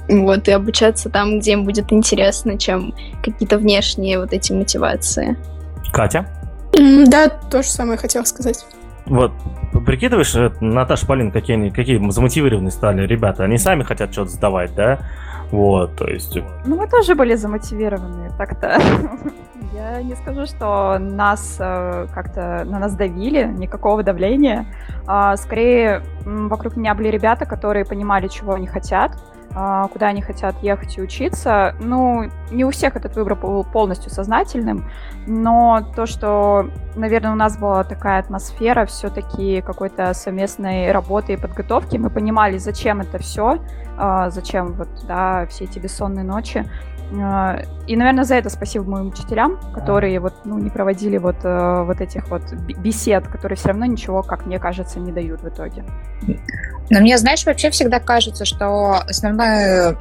вот, 0.07 0.47
и 0.47 0.51
обучаться 0.51 1.09
там, 1.09 1.39
где 1.39 1.53
им 1.53 1.65
будет 1.65 1.91
интересно, 1.91 2.57
чем 2.57 2.93
какие-то 3.23 3.57
внешние 3.57 4.19
вот 4.19 4.31
эти 4.33 4.53
мотивации. 4.53 5.35
Катя? 5.91 6.27
Да, 7.07 7.29
то 7.29 7.63
же 7.63 7.69
самое 7.69 7.97
хотела 7.97 8.23
сказать. 8.23 8.65
Вот, 9.05 9.31
прикидываешь, 9.85 10.35
э, 10.35 10.51
Наташа, 10.59 11.07
Полин, 11.07 11.31
какие, 11.31 11.55
они, 11.55 11.71
какие 11.71 11.97
замотивированные 12.09 12.71
стали 12.71 13.07
ребята? 13.07 13.45
Они 13.45 13.57
сами 13.57 13.83
хотят 13.83 14.11
что-то 14.11 14.31
сдавать, 14.31 14.75
да? 14.75 14.99
Вот, 15.51 15.95
то 15.95 16.07
есть... 16.07 16.37
Ну, 16.65 16.75
мы 16.75 16.87
тоже 16.87 17.15
были 17.15 17.35
замотивированные 17.35 18.31
так-то. 18.37 18.79
Я 19.73 20.01
не 20.01 20.15
скажу, 20.15 20.45
что 20.45 20.97
нас 20.99 21.55
э, 21.59 22.07
как-то 22.13 22.63
на 22.65 22.79
нас 22.79 22.95
давили, 22.95 23.45
никакого 23.45 24.03
давления. 24.03 24.65
А, 25.05 25.37
скорее, 25.37 26.01
вокруг 26.25 26.75
меня 26.75 26.93
были 26.93 27.07
ребята, 27.07 27.45
которые 27.45 27.85
понимали, 27.85 28.27
чего 28.27 28.53
они 28.53 28.67
хотят, 28.67 29.11
куда 29.53 30.07
они 30.07 30.21
хотят 30.21 30.61
ехать 30.61 30.97
и 30.97 31.01
учиться. 31.01 31.75
Ну, 31.79 32.29
не 32.51 32.63
у 32.65 32.71
всех 32.71 32.95
этот 32.95 33.15
выбор 33.15 33.35
был 33.35 33.63
полностью 33.63 34.11
сознательным, 34.11 34.89
но 35.25 35.81
то, 35.95 36.05
что, 36.05 36.69
наверное, 36.95 37.31
у 37.31 37.35
нас 37.35 37.57
была 37.57 37.83
такая 37.83 38.19
атмосфера 38.19 38.85
все-таки 38.85 39.61
какой-то 39.61 40.13
совместной 40.13 40.91
работы 40.91 41.33
и 41.33 41.37
подготовки, 41.37 41.97
мы 41.97 42.09
понимали, 42.09 42.57
зачем 42.57 43.01
это 43.01 43.17
все, 43.17 43.59
а, 43.97 44.29
зачем 44.29 44.73
вот, 44.73 44.89
да, 45.07 45.45
все 45.47 45.65
эти 45.65 45.79
бессонные 45.79 46.23
ночи. 46.23 46.65
А, 47.13 47.61
и, 47.87 47.95
наверное, 47.95 48.25
за 48.25 48.35
это 48.35 48.49
спасибо 48.49 48.83
моим 48.85 49.07
учителям, 49.07 49.59
которые 49.73 50.19
вот, 50.19 50.33
ну, 50.43 50.57
не 50.57 50.69
проводили 50.69 51.17
вот, 51.17 51.37
э, 51.43 51.83
вот 51.83 52.01
этих 52.01 52.29
вот 52.29 52.41
бесед, 52.51 53.27
которые 53.27 53.57
все 53.57 53.69
равно 53.69 53.85
ничего, 53.85 54.23
как 54.23 54.45
мне 54.45 54.59
кажется, 54.59 54.99
не 54.99 55.11
дают 55.11 55.41
в 55.41 55.47
итоге. 55.47 55.85
Но 56.89 56.99
мне, 57.01 57.17
знаешь, 57.17 57.45
вообще 57.45 57.69
всегда 57.69 57.99
кажется, 57.99 58.45
что 58.45 59.01
основная 59.07 59.97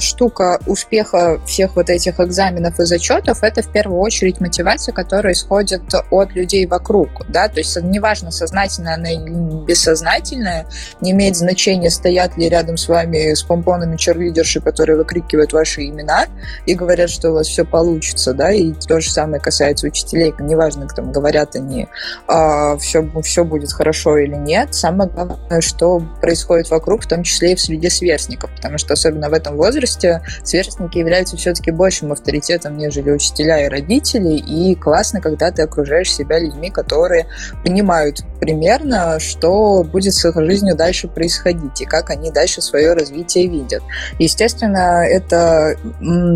штука 0.00 0.58
успеха 0.66 1.38
всех 1.46 1.76
вот 1.76 1.90
этих 1.90 2.20
экзаменов 2.20 2.80
и 2.80 2.84
зачетов 2.84 3.42
это 3.42 3.62
в 3.62 3.70
первую 3.70 4.00
очередь 4.00 4.40
мотивация, 4.40 4.92
которая 4.92 5.34
исходит 5.34 5.82
от 6.10 6.32
людей 6.34 6.66
вокруг, 6.66 7.08
да, 7.28 7.48
то 7.48 7.58
есть 7.60 7.76
неважно, 7.82 8.30
сознательная 8.30 8.94
она 8.94 9.10
или 9.10 9.64
бессознательная, 9.64 10.66
не 11.00 11.12
имеет 11.12 11.36
значения, 11.36 11.90
стоят 11.90 12.36
ли 12.38 12.48
рядом 12.48 12.76
с 12.76 12.88
вами 12.88 13.34
с 13.34 13.42
помпонами 13.42 13.96
черлидерши, 13.96 14.60
которые 14.60 14.96
выкрикивают 14.96 15.52
ваши 15.52 15.86
имена, 15.86 16.26
и 16.66 16.74
говорят, 16.74 17.10
что 17.10 17.30
у 17.30 17.34
вас 17.34 17.46
все 17.46 17.64
получится, 17.64 18.34
да, 18.34 18.52
и 18.52 18.72
то 18.72 19.00
же 19.00 19.10
самое 19.10 19.40
касается 19.40 19.86
учителей, 19.86 20.34
неважно, 20.40 20.86
кто 20.86 21.02
говорят 21.02 21.56
они, 21.56 21.88
а, 22.28 22.76
все, 22.78 23.08
все 23.22 23.44
будет 23.44 23.72
хорошо 23.72 24.18
или 24.18 24.34
нет, 24.34 24.74
самое 24.74 25.10
главное, 25.10 25.60
что 25.60 26.02
происходит 26.20 26.70
вокруг, 26.70 27.04
в 27.04 27.08
том 27.08 27.22
числе 27.22 27.52
и 27.52 27.56
в 27.56 27.60
среде 27.60 27.90
сверстников, 27.90 28.50
потому 28.56 28.78
что 28.78 28.94
особенно 28.94 29.28
в 29.28 29.32
этом 29.32 29.56
возрасте 29.56 30.22
сверстники 30.44 30.98
являются 30.98 31.36
все-таки 31.36 31.70
большим 31.70 32.12
авторитетом, 32.12 32.76
нежели 32.76 33.10
учителя 33.10 33.64
и 33.64 33.68
родители, 33.68 34.34
и 34.34 34.74
классно, 34.74 35.20
когда 35.20 35.50
ты 35.50 35.62
окружаешь 35.62 36.12
себя 36.12 36.38
людьми, 36.38 36.70
которые 36.70 37.26
понимают 37.64 38.24
примерно, 38.42 39.20
что 39.20 39.84
будет 39.84 40.14
с 40.14 40.24
их 40.24 40.34
жизнью 40.34 40.74
дальше 40.74 41.06
происходить 41.06 41.80
и 41.80 41.84
как 41.84 42.10
они 42.10 42.32
дальше 42.32 42.60
свое 42.60 42.92
развитие 42.92 43.46
видят. 43.46 43.84
Естественно, 44.18 45.06
это 45.06 45.76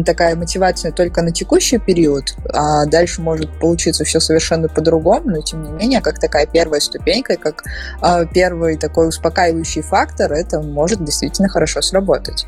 такая 0.06 0.36
мотивация 0.36 0.92
только 0.92 1.22
на 1.22 1.32
текущий 1.32 1.78
период, 1.78 2.36
а 2.54 2.86
дальше 2.86 3.20
может 3.22 3.50
получиться 3.58 4.04
все 4.04 4.20
совершенно 4.20 4.68
по-другому, 4.68 5.30
но 5.30 5.40
тем 5.40 5.64
не 5.64 5.70
менее, 5.70 6.00
как 6.00 6.20
такая 6.20 6.46
первая 6.46 6.80
ступенька, 6.80 7.36
как 7.36 7.64
а, 8.00 8.24
первый 8.24 8.76
такой 8.76 9.08
успокаивающий 9.08 9.82
фактор, 9.82 10.32
это 10.32 10.62
может 10.62 11.04
действительно 11.04 11.48
хорошо 11.48 11.82
сработать. 11.82 12.46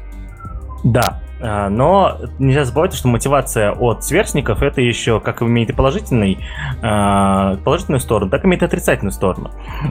Да, 0.84 1.20
но 1.40 2.18
нельзя 2.38 2.64
забывать, 2.64 2.94
что 2.94 3.08
мотивация 3.08 3.72
от 3.72 4.04
сверстников 4.04 4.62
это 4.62 4.80
еще 4.80 5.20
как 5.20 5.42
имеет 5.42 5.70
и 5.70 5.72
положительный, 5.72 6.38
а, 6.82 7.56
положительную 7.64 8.00
сторону, 8.00 8.30
так 8.30 8.44
имеет 8.44 8.62
и 8.62 8.64
отрицательную 8.64 9.12
сторону. 9.12 9.50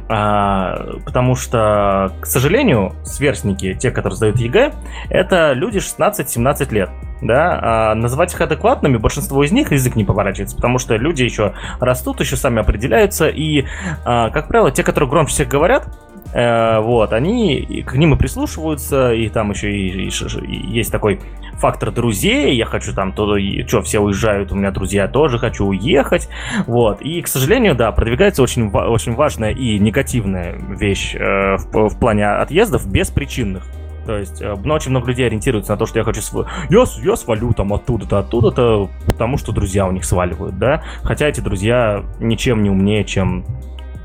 А, 0.09 0.97
потому 1.05 1.35
что, 1.35 2.11
к 2.19 2.25
сожалению, 2.25 2.93
сверстники, 3.03 3.73
те, 3.75 3.91
которые 3.91 4.17
сдают 4.17 4.37
ЕГЭ, 4.37 4.73
это 5.09 5.53
люди 5.53 5.79
16-17 5.79 6.73
лет. 6.73 6.89
Да, 7.19 7.59
а 7.63 7.95
называть 7.95 8.31
их 8.31 8.41
адекватными, 8.41 8.97
большинство 8.97 9.43
из 9.43 9.51
них 9.51 9.71
язык 9.71 9.95
не 9.95 10.03
поворачивается, 10.03 10.55
потому 10.55 10.77
что 10.77 10.95
люди 10.97 11.23
еще 11.23 11.53
растут, 11.79 12.19
еще 12.19 12.35
сами 12.35 12.59
определяются, 12.59 13.27
и, 13.27 13.65
как 14.03 14.47
правило, 14.47 14.69
те, 14.69 14.83
которые 14.83 15.09
громче 15.09 15.33
всех 15.33 15.47
говорят, 15.47 15.87
вот, 16.33 17.13
они 17.13 17.83
к 17.85 17.93
ним 17.95 18.13
и 18.13 18.17
прислушиваются, 18.17 19.13
и 19.13 19.29
там 19.29 19.51
еще 19.51 19.71
и, 19.71 20.07
и, 20.07 20.09
и 20.09 20.67
есть 20.67 20.91
такой 20.91 21.19
фактор 21.53 21.91
друзей, 21.91 22.55
я 22.55 22.65
хочу 22.65 22.93
там, 22.93 23.13
то, 23.13 23.37
что, 23.67 23.81
все 23.81 23.99
уезжают, 23.99 24.51
у 24.51 24.55
меня 24.55 24.71
друзья 24.71 25.07
тоже, 25.07 25.39
хочу 25.39 25.65
уехать, 25.65 26.29
вот, 26.65 27.01
и, 27.01 27.21
к 27.21 27.27
сожалению, 27.27 27.75
да, 27.75 27.91
продвигается 27.91 28.43
очень, 28.43 28.69
очень 28.69 29.13
важная 29.13 29.51
и 29.51 29.79
негативная 29.79 30.55
вещь 30.69 31.15
э, 31.15 31.57
в, 31.57 31.89
в 31.89 31.99
плане 31.99 32.27
отъездов 32.27 32.87
беспричинных. 32.87 33.65
То 34.05 34.17
есть, 34.17 34.41
э, 34.41 34.55
ну, 34.63 34.73
очень 34.73 34.91
много 34.91 35.07
людей 35.07 35.27
ориентируются 35.27 35.73
на 35.73 35.77
то, 35.77 35.85
что 35.85 35.99
я 35.99 36.05
хочу... 36.05 36.21
Св... 36.21 36.47
Я, 36.69 36.85
я 37.03 37.15
свалю 37.15 37.53
там 37.53 37.73
оттуда-то, 37.73 38.19
оттуда-то, 38.19 38.89
потому 39.05 39.37
что 39.37 39.51
друзья 39.51 39.85
у 39.85 39.91
них 39.91 40.05
сваливают, 40.05 40.57
да? 40.57 40.81
Хотя 41.03 41.27
эти 41.27 41.41
друзья 41.41 42.05
ничем 42.19 42.63
не 42.63 42.69
умнее, 42.69 43.03
чем 43.03 43.45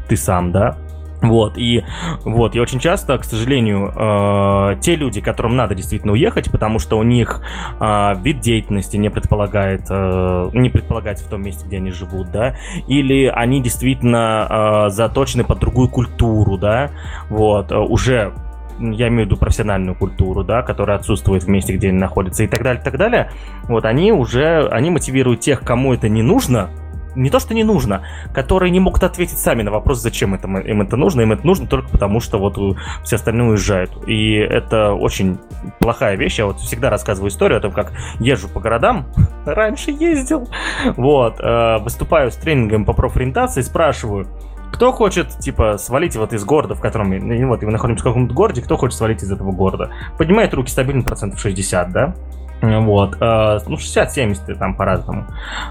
ты 0.08 0.16
сам, 0.16 0.50
да? 0.50 0.76
Вот, 1.22 1.56
и 1.56 1.84
вот, 2.24 2.56
и 2.56 2.60
очень 2.60 2.80
часто, 2.80 3.16
к 3.16 3.24
сожалению, 3.24 3.92
э, 3.94 4.80
те 4.80 4.96
люди, 4.96 5.20
которым 5.20 5.54
надо 5.54 5.76
действительно 5.76 6.12
уехать, 6.12 6.50
потому 6.50 6.80
что 6.80 6.98
у 6.98 7.04
них 7.04 7.40
э, 7.80 8.14
вид 8.22 8.40
деятельности 8.40 8.96
не 8.96 9.08
предполагает, 9.08 9.86
э, 9.88 10.50
не 10.52 10.68
предполагается 10.68 11.24
в 11.24 11.28
том 11.28 11.42
месте, 11.42 11.64
где 11.64 11.76
они 11.76 11.92
живут, 11.92 12.32
да, 12.32 12.56
или 12.88 13.26
они 13.26 13.62
действительно 13.62 14.86
э, 14.86 14.90
заточены 14.90 15.44
под 15.44 15.60
другую 15.60 15.88
культуру, 15.88 16.58
да, 16.58 16.90
вот, 17.30 17.70
э, 17.70 17.78
уже 17.78 18.32
я 18.80 19.08
имею 19.08 19.24
в 19.24 19.26
виду 19.26 19.36
профессиональную 19.36 19.94
культуру, 19.94 20.42
да, 20.42 20.62
которая 20.62 20.96
отсутствует 20.96 21.44
в 21.44 21.48
месте, 21.48 21.76
где 21.76 21.90
они 21.90 21.98
находятся, 21.98 22.42
и 22.42 22.48
так 22.48 22.64
далее, 22.64 22.80
и 22.80 22.84
так 22.84 22.98
далее, 22.98 23.30
вот, 23.68 23.84
они 23.84 24.10
уже, 24.10 24.66
они 24.68 24.90
мотивируют 24.90 25.38
тех, 25.38 25.60
кому 25.60 25.94
это 25.94 26.08
не 26.08 26.22
нужно, 26.22 26.70
не 27.14 27.30
то, 27.30 27.38
что 27.40 27.54
не 27.54 27.64
нужно, 27.64 28.02
которые 28.34 28.70
не 28.70 28.80
могут 28.80 29.02
ответить 29.02 29.38
сами 29.38 29.62
на 29.62 29.70
вопрос, 29.70 30.00
зачем 30.00 30.34
это, 30.34 30.48
им 30.48 30.82
это 30.82 30.96
нужно. 30.96 31.22
Им 31.22 31.32
это 31.32 31.46
нужно 31.46 31.66
только 31.66 31.88
потому, 31.88 32.20
что 32.20 32.38
вот 32.38 32.58
все 33.04 33.16
остальные 33.16 33.50
уезжают. 33.50 33.90
И 34.06 34.34
это 34.34 34.92
очень 34.92 35.38
плохая 35.78 36.16
вещь. 36.16 36.38
Я 36.38 36.46
вот 36.46 36.58
всегда 36.58 36.90
рассказываю 36.90 37.30
историю 37.30 37.58
о 37.58 37.60
том, 37.60 37.72
как 37.72 37.92
езжу 38.18 38.48
по 38.48 38.60
городам. 38.60 39.06
Раньше 39.46 39.90
ездил. 39.90 40.48
Вот. 40.96 41.40
Э, 41.40 41.78
выступаю 41.78 42.30
с 42.30 42.36
тренингом 42.36 42.84
по 42.84 42.92
профориентации, 42.92 43.62
спрашиваю, 43.62 44.26
кто 44.72 44.90
хочет, 44.90 45.38
типа, 45.38 45.76
свалить 45.76 46.16
вот 46.16 46.32
из 46.32 46.44
города, 46.44 46.74
в 46.74 46.80
котором, 46.80 47.10
ну, 47.10 47.48
вот, 47.48 47.62
мы 47.62 47.70
находимся 47.70 48.02
в 48.02 48.06
каком-то 48.06 48.34
городе, 48.34 48.62
кто 48.62 48.76
хочет 48.76 48.96
свалить 48.96 49.22
из 49.22 49.30
этого 49.30 49.52
города? 49.52 49.90
Поднимает 50.16 50.54
руки 50.54 50.70
стабильно 50.70 51.02
процентов 51.02 51.38
60, 51.40 51.90
да? 51.92 52.14
Вот, 52.62 53.16
э, 53.20 53.58
ну, 53.66 53.76
60-70 53.76 54.54
там 54.54 54.74
по-разному. 54.74 55.26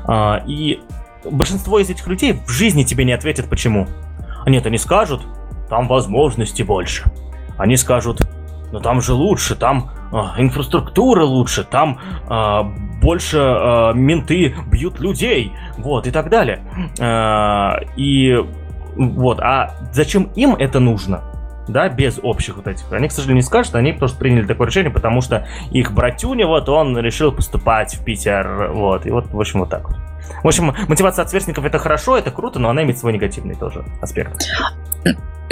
Э, 0.08 0.46
и 0.46 0.82
большинство 1.30 1.80
из 1.80 1.90
этих 1.90 2.08
людей 2.08 2.40
в 2.46 2.50
жизни 2.50 2.84
тебе 2.84 3.06
не 3.06 3.14
ответят 3.14 3.50
почему. 3.50 3.88
Нет, 4.46 4.66
они 4.66 4.78
скажут, 4.78 5.22
там 5.70 5.88
возможностей 5.88 6.64
больше. 6.64 7.12
Они 7.58 7.78
скажут, 7.78 8.22
ну 8.72 8.80
там 8.80 9.02
же 9.02 9.14
лучше, 9.14 9.56
там 9.56 9.92
э, 10.12 10.18
инфраструктура 10.42 11.24
лучше, 11.24 11.64
там 11.64 12.00
э, 12.30 12.62
больше 13.02 13.38
э, 13.38 13.92
менты 13.94 14.56
бьют 14.68 15.00
людей, 15.00 15.52
вот, 15.78 16.08
и 16.08 16.12
так 16.12 16.30
далее. 16.30 16.62
Э, 17.00 17.84
и 17.96 18.38
вот, 18.96 19.40
а 19.40 19.76
зачем 19.94 20.24
им 20.36 20.56
это 20.56 20.80
нужно? 20.80 21.24
да, 21.68 21.90
без 21.90 22.20
общих 22.22 22.58
вот 22.58 22.68
этих. 22.68 22.92
Они, 22.92 23.08
к 23.08 23.12
сожалению, 23.12 23.38
не 23.38 23.48
скажут, 23.48 23.76
они 23.76 23.94
просто 23.94 24.18
приняли 24.18 24.46
такое 24.46 24.68
решение, 24.68 24.92
потому 24.92 25.22
что 25.22 25.48
их 25.72 25.94
братюня, 25.94 26.48
вот, 26.48 26.70
он 26.70 26.98
решил 26.98 27.32
поступать 27.32 27.96
в 27.96 28.04
Питер, 28.04 28.72
вот, 28.74 29.06
и 29.06 29.12
вот, 29.12 29.32
в 29.32 29.40
общем, 29.40 29.62
вот 29.62 29.70
так 29.70 29.88
вот. 29.88 29.98
В 30.44 30.48
общем, 30.48 30.74
мотивация 30.88 31.24
от 31.24 31.30
сверстников 31.30 31.66
это 31.66 31.80
хорошо, 31.80 32.18
это 32.18 32.32
круто, 32.32 32.60
но 32.60 32.70
она 32.70 32.84
имеет 32.84 32.98
свой 32.98 33.14
негативный 33.14 33.56
тоже 33.56 33.84
аспект. 34.02 34.44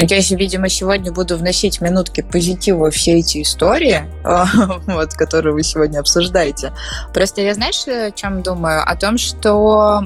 Я, 0.08 0.20
видимо, 0.38 0.70
сегодня 0.70 1.12
буду 1.12 1.38
вносить 1.38 1.82
минутки 1.82 2.22
позитива 2.22 2.90
все 2.90 3.20
эти 3.20 3.42
истории, 3.42 4.04
вот, 4.88 5.14
которые 5.14 5.54
вы 5.54 5.64
сегодня 5.64 6.00
обсуждаете. 6.00 6.74
Просто 7.14 7.42
я, 7.42 7.54
знаешь, 7.54 7.86
о 7.88 8.12
чем 8.12 8.42
думаю? 8.42 8.82
О 8.86 8.96
том, 8.96 9.18
что 9.18 10.02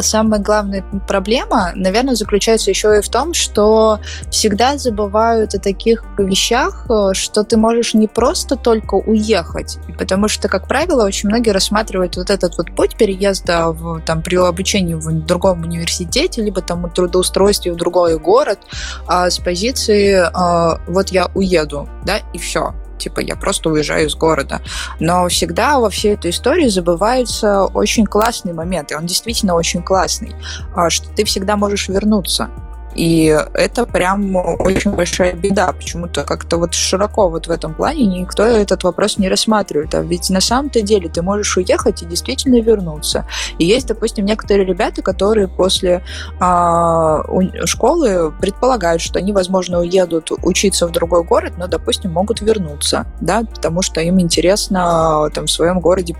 самая 0.00 0.40
главная 0.40 0.84
проблема, 1.06 1.72
наверное, 1.74 2.16
заключается 2.16 2.70
еще 2.70 2.98
и 2.98 3.00
в 3.00 3.08
том, 3.08 3.32
что 3.32 4.00
всегда 4.30 4.76
забывают 4.76 5.54
о 5.54 5.60
таких 5.60 6.04
вещах, 6.18 6.86
э, 6.90 7.14
что 7.14 7.44
ты 7.44 7.56
можешь 7.56 7.94
не 7.94 8.08
просто 8.08 8.56
только 8.56 8.94
уехать, 8.94 9.78
потому 9.98 10.28
что, 10.28 10.48
как 10.48 10.66
правило, 10.66 11.04
очень 11.04 11.28
многие 11.28 11.50
рассматривают 11.50 12.16
вот 12.16 12.30
этот 12.30 12.56
вот 12.56 12.74
путь 12.74 12.96
переезда 12.96 13.68
в, 13.70 14.00
там, 14.00 14.22
при 14.22 14.36
обучении 14.36 14.94
в 14.94 15.24
другом 15.24 15.62
университете, 15.62 16.42
либо 16.42 16.60
там 16.60 16.88
трудоустройстве 16.90 17.72
в 17.72 17.76
другой 17.76 18.18
город, 18.18 18.58
а 19.28 19.30
с 19.30 19.38
позиции 19.38 20.14
э, 20.14 20.78
вот 20.86 21.10
я 21.10 21.28
уеду, 21.34 21.88
да, 22.04 22.18
и 22.32 22.38
все. 22.38 22.74
Типа 22.98 23.20
я 23.20 23.36
просто 23.36 23.70
уезжаю 23.70 24.06
из 24.06 24.14
города. 24.14 24.60
Но 24.98 25.28
всегда 25.28 25.78
во 25.78 25.88
всей 25.88 26.14
этой 26.14 26.30
истории 26.32 26.68
забывается 26.68 27.64
очень 27.64 28.06
классный 28.06 28.52
момент, 28.52 28.90
и 28.90 28.94
он 28.94 29.06
действительно 29.06 29.54
очень 29.54 29.82
классный, 29.82 30.34
э, 30.76 30.88
что 30.88 31.08
ты 31.10 31.24
всегда 31.24 31.56
можешь 31.56 31.88
вернуться. 31.88 32.50
И 32.94 33.36
это 33.54 33.86
прям 33.86 34.36
очень 34.36 34.92
большая 34.92 35.34
беда. 35.34 35.72
Почему-то 35.72 36.24
как-то 36.24 36.58
вот 36.58 36.74
широко 36.74 37.28
вот 37.28 37.46
в 37.46 37.50
этом 37.50 37.74
плане 37.74 38.06
никто 38.06 38.44
этот 38.44 38.84
вопрос 38.84 39.18
не 39.18 39.28
рассматривает. 39.28 39.94
А 39.94 40.00
ведь 40.00 40.30
на 40.30 40.40
самом-то 40.40 40.80
деле 40.82 41.08
ты 41.08 41.22
можешь 41.22 41.56
уехать 41.56 42.02
и 42.02 42.06
действительно 42.06 42.60
вернуться. 42.60 43.26
И 43.58 43.64
есть, 43.64 43.86
допустим, 43.86 44.24
некоторые 44.24 44.66
ребята, 44.66 45.02
которые 45.02 45.48
после 45.48 46.02
а, 46.40 47.22
школы 47.64 48.32
предполагают, 48.40 49.02
что 49.02 49.18
они, 49.18 49.32
возможно, 49.32 49.80
уедут 49.80 50.30
учиться 50.42 50.86
в 50.86 50.92
другой 50.92 51.24
город, 51.24 51.54
но, 51.56 51.66
допустим, 51.66 52.12
могут 52.12 52.40
вернуться, 52.40 53.06
да, 53.20 53.42
потому 53.42 53.82
что 53.82 54.00
им 54.00 54.20
интересно 54.20 55.28
там 55.34 55.46
в 55.46 55.50
своем 55.50 55.80
городе 55.80 56.14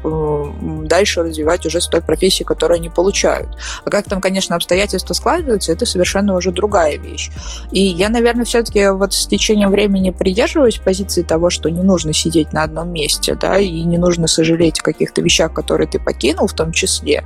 дальше 0.84 1.22
развивать 1.22 1.66
уже 1.66 1.80
с 1.80 1.88
той 1.88 2.00
профессии, 2.00 2.44
которую 2.44 2.76
они 2.76 2.88
получают. 2.88 3.48
А 3.84 3.90
как 3.90 4.06
там, 4.06 4.20
конечно, 4.20 4.56
обстоятельства 4.56 5.14
складываются, 5.14 5.72
это 5.72 5.86
совершенно 5.86 6.34
уже 6.34 6.52
другая 6.58 6.98
вещь. 6.98 7.30
И 7.70 7.80
я, 7.80 8.08
наверное, 8.08 8.44
все-таки 8.44 8.88
вот 8.88 9.14
с 9.14 9.26
течением 9.28 9.70
времени 9.70 10.10
придерживаюсь 10.10 10.78
позиции 10.78 11.22
того, 11.22 11.50
что 11.50 11.70
не 11.70 11.82
нужно 11.82 12.12
сидеть 12.12 12.52
на 12.52 12.64
одном 12.64 12.92
месте, 12.92 13.36
да, 13.40 13.58
и 13.58 13.84
не 13.84 13.96
нужно 13.96 14.26
сожалеть 14.26 14.80
о 14.80 14.82
каких-то 14.82 15.22
вещах, 15.22 15.52
которые 15.52 15.86
ты 15.86 16.00
покинул, 16.00 16.48
в 16.48 16.52
том 16.52 16.72
числе, 16.72 17.22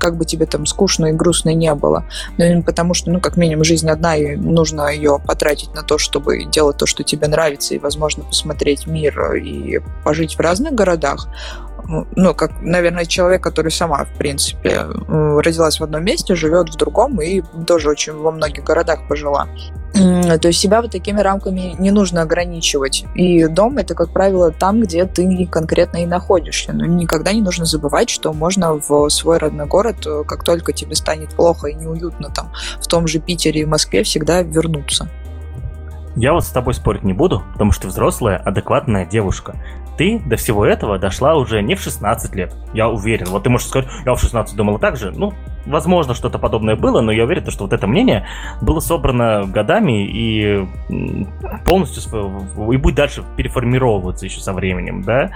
как 0.00 0.16
бы 0.16 0.24
тебе 0.24 0.46
там 0.46 0.64
скучно 0.64 1.06
и 1.06 1.12
грустно 1.12 1.52
не 1.52 1.74
было. 1.74 2.06
Ну, 2.38 2.62
потому 2.62 2.94
что, 2.94 3.10
ну, 3.10 3.20
как 3.20 3.36
минимум, 3.36 3.64
жизнь 3.64 3.88
одна, 3.90 4.16
и 4.16 4.34
нужно 4.34 4.88
ее 4.88 5.20
потратить 5.26 5.74
на 5.74 5.82
то, 5.82 5.98
чтобы 5.98 6.44
делать 6.44 6.78
то, 6.78 6.86
что 6.86 7.04
тебе 7.04 7.28
нравится, 7.28 7.74
и, 7.74 7.78
возможно, 7.78 8.24
посмотреть 8.24 8.86
мир 8.86 9.34
и 9.34 9.80
пожить 10.04 10.36
в 10.36 10.40
разных 10.40 10.72
городах. 10.72 11.28
Ну, 11.86 12.34
как, 12.34 12.62
наверное, 12.62 13.04
человек, 13.04 13.42
который 13.42 13.70
сама, 13.70 14.04
в 14.04 14.18
принципе, 14.18 14.86
родилась 15.08 15.80
в 15.80 15.84
одном 15.84 16.04
месте, 16.04 16.34
живет 16.34 16.70
в 16.70 16.76
другом 16.76 17.20
и 17.20 17.42
тоже 17.66 17.90
очень 17.90 18.14
во 18.14 18.30
многих 18.30 18.64
городах 18.64 19.06
пожила. 19.08 19.46
То 19.94 20.48
есть 20.48 20.58
себя 20.58 20.82
вот 20.82 20.90
такими 20.90 21.20
рамками 21.20 21.76
не 21.78 21.92
нужно 21.92 22.22
ограничивать. 22.22 23.04
И 23.14 23.46
дом 23.46 23.78
это, 23.78 23.94
как 23.94 24.12
правило, 24.12 24.50
там, 24.50 24.80
где 24.80 25.04
ты 25.04 25.46
конкретно 25.46 25.98
и 25.98 26.06
находишься. 26.06 26.72
Но 26.72 26.84
никогда 26.84 27.32
не 27.32 27.42
нужно 27.42 27.64
забывать, 27.64 28.10
что 28.10 28.32
можно 28.32 28.72
в 28.74 29.08
свой 29.08 29.38
родной 29.38 29.66
город, 29.66 30.04
э, 30.06 30.24
как 30.26 30.42
только 30.42 30.72
тебе 30.72 30.96
станет 30.96 31.30
плохо 31.30 31.68
и 31.68 31.74
неуютно 31.74 32.30
там, 32.30 32.52
в 32.80 32.86
том 32.88 33.06
же 33.06 33.20
Питере 33.20 33.60
и 33.60 33.64
Москве, 33.64 34.02
всегда 34.02 34.42
вернуться. 34.42 35.08
Я 36.16 36.32
вот 36.32 36.44
с 36.44 36.48
тобой 36.48 36.74
спорить 36.74 37.02
не 37.02 37.12
буду, 37.12 37.42
потому 37.52 37.72
что 37.72 37.82
ты 37.82 37.88
взрослая, 37.88 38.36
адекватная 38.36 39.04
девушка. 39.04 39.56
Ты 39.96 40.20
до 40.24 40.36
всего 40.36 40.66
этого 40.66 40.98
дошла 40.98 41.36
уже 41.36 41.62
не 41.62 41.74
в 41.74 41.80
16 41.80 42.34
лет, 42.34 42.54
я 42.72 42.88
уверен. 42.88 43.26
Вот 43.26 43.44
ты 43.44 43.50
можешь 43.50 43.68
сказать, 43.68 43.88
я 44.04 44.14
в 44.14 44.20
16 44.20 44.56
думала 44.56 44.78
так 44.78 44.96
же. 44.96 45.12
Ну, 45.14 45.32
возможно, 45.66 46.14
что-то 46.14 46.38
подобное 46.38 46.76
было, 46.76 47.00
но 47.00 47.12
я 47.12 47.24
уверен, 47.24 47.50
что 47.50 47.64
вот 47.64 47.72
это 47.72 47.86
мнение 47.86 48.26
было 48.60 48.80
собрано 48.80 49.44
годами 49.46 50.06
и 50.06 50.66
полностью 51.64 52.02
и 52.72 52.76
будет 52.76 52.94
дальше 52.94 53.22
переформировываться 53.36 54.26
еще 54.26 54.40
со 54.40 54.52
временем, 54.52 55.02
да. 55.02 55.30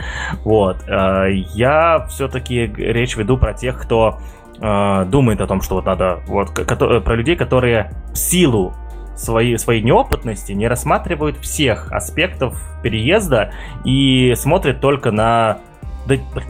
Вот. 0.45 0.77
Э, 0.89 1.29
я 1.31 2.07
все-таки 2.09 2.67
речь 2.67 3.17
веду 3.17 3.39
про 3.39 3.55
тех, 3.55 3.81
кто 3.81 4.19
э, 4.61 5.05
думает 5.07 5.41
о 5.41 5.47
том, 5.47 5.63
что 5.63 5.77
вот 5.77 5.87
надо, 5.87 6.21
вот, 6.27 6.53
про 6.55 7.15
людей, 7.15 7.37
которые 7.37 7.93
в 8.13 8.17
силу 8.17 8.75
своей, 9.19 9.59
своей 9.59 9.83
неопытности 9.83 10.53
не 10.53 10.69
рассматривают 10.69 11.39
всех 11.39 11.93
аспектов 11.93 12.61
переезда 12.83 13.53
и 13.85 14.35
смотрят 14.37 14.81
только 14.81 15.11
на 15.11 15.59
да, 16.07 16.14
да 16.35 16.41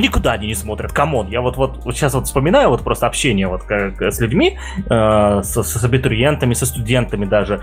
никуда 0.00 0.32
они 0.32 0.46
не 0.46 0.54
смотрят, 0.54 0.92
come 0.92 1.13
on. 1.13 1.28
Я 1.28 1.40
вот, 1.40 1.56
вот, 1.56 1.84
вот 1.84 1.96
сейчас 1.96 2.14
вот 2.14 2.26
вспоминаю 2.26 2.70
вот 2.70 2.82
просто 2.82 3.06
общение 3.06 3.48
вот 3.48 3.64
как, 3.64 4.00
с 4.00 4.20
людьми, 4.20 4.56
э, 4.88 5.40
с, 5.42 5.62
с 5.62 5.84
абитуриентами, 5.84 6.54
со 6.54 6.64
студентами 6.64 7.24
даже. 7.24 7.60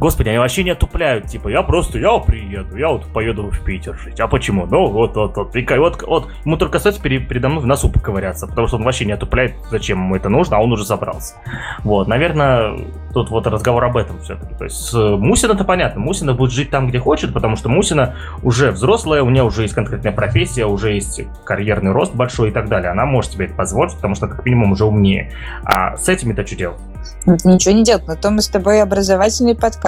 Господи, 0.00 0.28
они 0.28 0.38
вообще 0.38 0.64
не 0.64 0.70
отдупляют, 0.70 1.26
типа, 1.26 1.48
я 1.48 1.62
просто, 1.62 1.98
я 1.98 2.18
приеду, 2.18 2.76
я 2.76 2.88
вот 2.88 3.06
поеду 3.12 3.50
в 3.50 3.60
Питер 3.64 3.96
жить. 3.96 4.18
А 4.20 4.26
почему? 4.26 4.66
Ну, 4.66 4.88
вот, 4.88 5.14
вот, 5.14 5.36
вот, 5.36 5.54
вот, 5.54 5.78
вот, 5.78 6.02
вот 6.02 6.28
ему 6.44 6.56
только 6.56 6.78
остается 6.78 7.00
перед, 7.00 7.28
передо 7.28 7.48
мной 7.48 7.62
в 7.62 7.66
носу 7.66 7.88
поковыряться, 7.88 8.46
потому 8.46 8.66
что 8.66 8.76
он 8.76 8.82
вообще 8.82 9.04
не 9.04 9.12
отдупляет, 9.12 9.54
зачем 9.70 9.98
ему 9.98 10.16
это 10.16 10.28
нужно, 10.28 10.56
а 10.56 10.60
он 10.60 10.72
уже 10.72 10.84
собрался. 10.84 11.36
Вот, 11.84 12.08
наверное, 12.08 12.76
тут 13.12 13.30
вот 13.30 13.46
разговор 13.46 13.84
об 13.84 13.96
этом 13.96 14.20
все-таки. 14.20 14.54
То 14.56 14.64
есть 14.64 14.76
с 14.76 14.94
Мусина-то 14.94 15.64
понятно, 15.64 16.00
Мусина 16.00 16.34
будет 16.34 16.50
жить 16.50 16.70
там, 16.70 16.88
где 16.88 16.98
хочет, 16.98 17.32
потому 17.32 17.54
что 17.54 17.68
Мусина 17.68 18.16
уже 18.42 18.72
взрослая, 18.72 19.22
у 19.22 19.30
нее 19.30 19.44
уже 19.44 19.62
есть 19.62 19.74
конкретная 19.74 20.12
профессия, 20.12 20.66
уже 20.66 20.94
есть 20.94 21.22
карьерный 21.44 21.92
рост 21.92 22.14
большой 22.14 22.48
и 22.50 22.52
так 22.52 22.68
далее. 22.68 22.90
Она 22.90 23.06
может 23.06 23.32
себе 23.32 23.46
это 23.46 23.54
позволить, 23.54 23.94
потому 23.94 24.16
что, 24.16 24.26
как 24.26 24.44
минимум, 24.44 24.72
уже 24.72 24.84
умнее. 24.84 25.32
А 25.64 25.96
с 25.96 26.08
этими-то 26.08 26.44
что 26.44 26.56
делать? 26.56 26.80
Ничего 27.26 27.74
не 27.74 27.84
делать, 27.84 28.06
но 28.06 28.16
то 28.16 28.30
мы 28.30 28.42
с 28.42 28.48
тобой 28.48 28.82
образовательный 28.82 29.54
подкаст. 29.54 29.83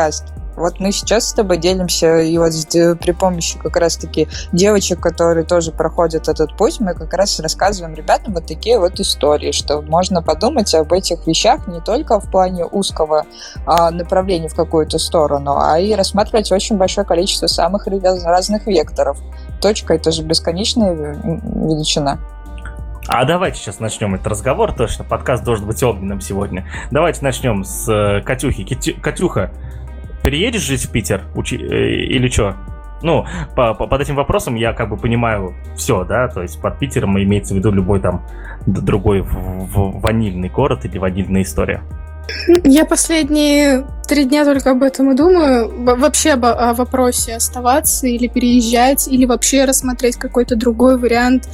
Вот 0.57 0.81
мы 0.81 0.91
сейчас 0.91 1.29
с 1.29 1.33
тобой 1.35 1.59
делимся, 1.59 2.19
и 2.19 2.37
вот 2.39 2.53
при 2.73 3.13
помощи 3.13 3.59
как 3.59 3.77
раз-таки 3.77 4.27
девочек, 4.53 5.01
которые 5.01 5.45
тоже 5.45 5.71
проходят 5.71 6.29
этот 6.29 6.57
путь, 6.57 6.81
мы 6.81 6.95
как 6.95 7.13
раз 7.13 7.39
рассказываем 7.41 7.95
ребятам 7.95 8.33
вот 8.33 8.47
такие 8.47 8.79
вот 8.79 8.99
истории, 8.99 9.53
что 9.53 9.83
можно 9.83 10.23
подумать 10.23 10.75
об 10.75 10.93
этих 10.93 11.27
вещах 11.27 11.67
не 11.67 11.81
только 11.81 12.21
в 12.21 12.31
плане 12.31 12.65
узкого 12.65 13.27
а, 13.67 13.91
направления 13.91 14.49
в 14.49 14.55
какую-то 14.55 14.99
сторону, 14.99 15.59
а 15.59 15.79
и 15.79 15.95
рассматривать 15.95 16.51
очень 16.51 16.79
большое 16.79 17.07
количество 17.07 17.47
самых 17.47 17.87
разных 17.87 18.67
векторов. 18.67 19.19
Точка— 19.61 19.95
это 19.97 20.11
же 20.11 20.23
бесконечная 20.23 20.95
величина. 20.95 22.19
А 23.09 23.25
давайте 23.25 23.61
сейчас 23.61 23.79
начнем 23.79 24.15
этот 24.15 24.27
разговор, 24.27 24.73
точно, 24.73 25.05
подкаст 25.05 25.45
должен 25.45 25.67
быть 25.67 25.81
огненным 25.83 26.21
сегодня. 26.21 26.67
Давайте 26.91 27.21
начнем 27.23 27.63
с 27.63 27.89
э, 27.89 28.21
Катюхи. 28.23 28.65
Катюха, 29.01 29.53
переедешь 30.27 30.63
жить 30.63 30.87
в 30.87 30.91
Питер 30.91 31.23
учи... 31.37 31.57
Э, 31.57 31.89
или 31.89 32.29
что? 32.29 32.57
Ну, 33.01 33.25
по, 33.55 33.75
по, 33.75 33.87
под 33.87 34.01
этим 34.01 34.17
вопросом 34.17 34.57
я 34.57 34.73
как 34.73 34.89
бы 34.89 34.97
понимаю 34.97 35.55
все, 35.77 36.03
да, 36.03 36.27
то 36.27 36.43
есть 36.43 36.61
под 36.61 36.81
Питером 36.81 37.17
имеется 37.23 37.55
в 37.55 37.59
виду 37.59 37.71
любой 37.71 38.01
там 38.01 38.27
другой 38.67 39.21
в, 39.21 39.29
в 39.29 40.01
ванильный 40.01 40.49
город 40.49 40.85
или 40.85 40.99
ванильная 40.99 41.43
история. 41.43 41.81
Я 42.65 42.85
последние 42.87 43.87
три 44.09 44.25
дня 44.25 44.45
только 44.45 44.73
об 44.73 44.83
этом 44.83 45.13
и 45.13 45.17
думаю. 45.17 45.71
Вообще 45.97 46.33
об, 46.33 46.45
о 46.45 46.75
вопросе 46.75 47.37
оставаться 47.37 48.09
или 48.09 48.27
переезжать, 48.27 49.07
или 49.07 49.27
вообще 49.27 49.65
рассмотреть 49.65 50.17
какой-то 50.17 50.57
другой 50.57 50.99
вариант 50.99 51.49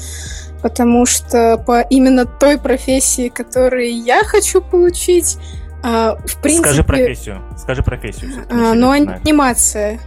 потому 0.62 1.06
что 1.06 1.58
по 1.58 1.80
именно 1.80 2.24
той 2.24 2.56
профессии, 2.56 3.28
которую 3.28 4.00
я 4.04 4.22
хочу 4.22 4.62
получить, 4.62 5.36
а, 5.82 6.16
в 6.16 6.36
принципе... 6.40 6.68
Скажи 6.68 6.84
профессию, 6.84 7.42
скажи 7.56 7.82
профессию. 7.82 8.46
А, 8.50 8.74
ну, 8.74 8.90
анимация. 8.90 9.98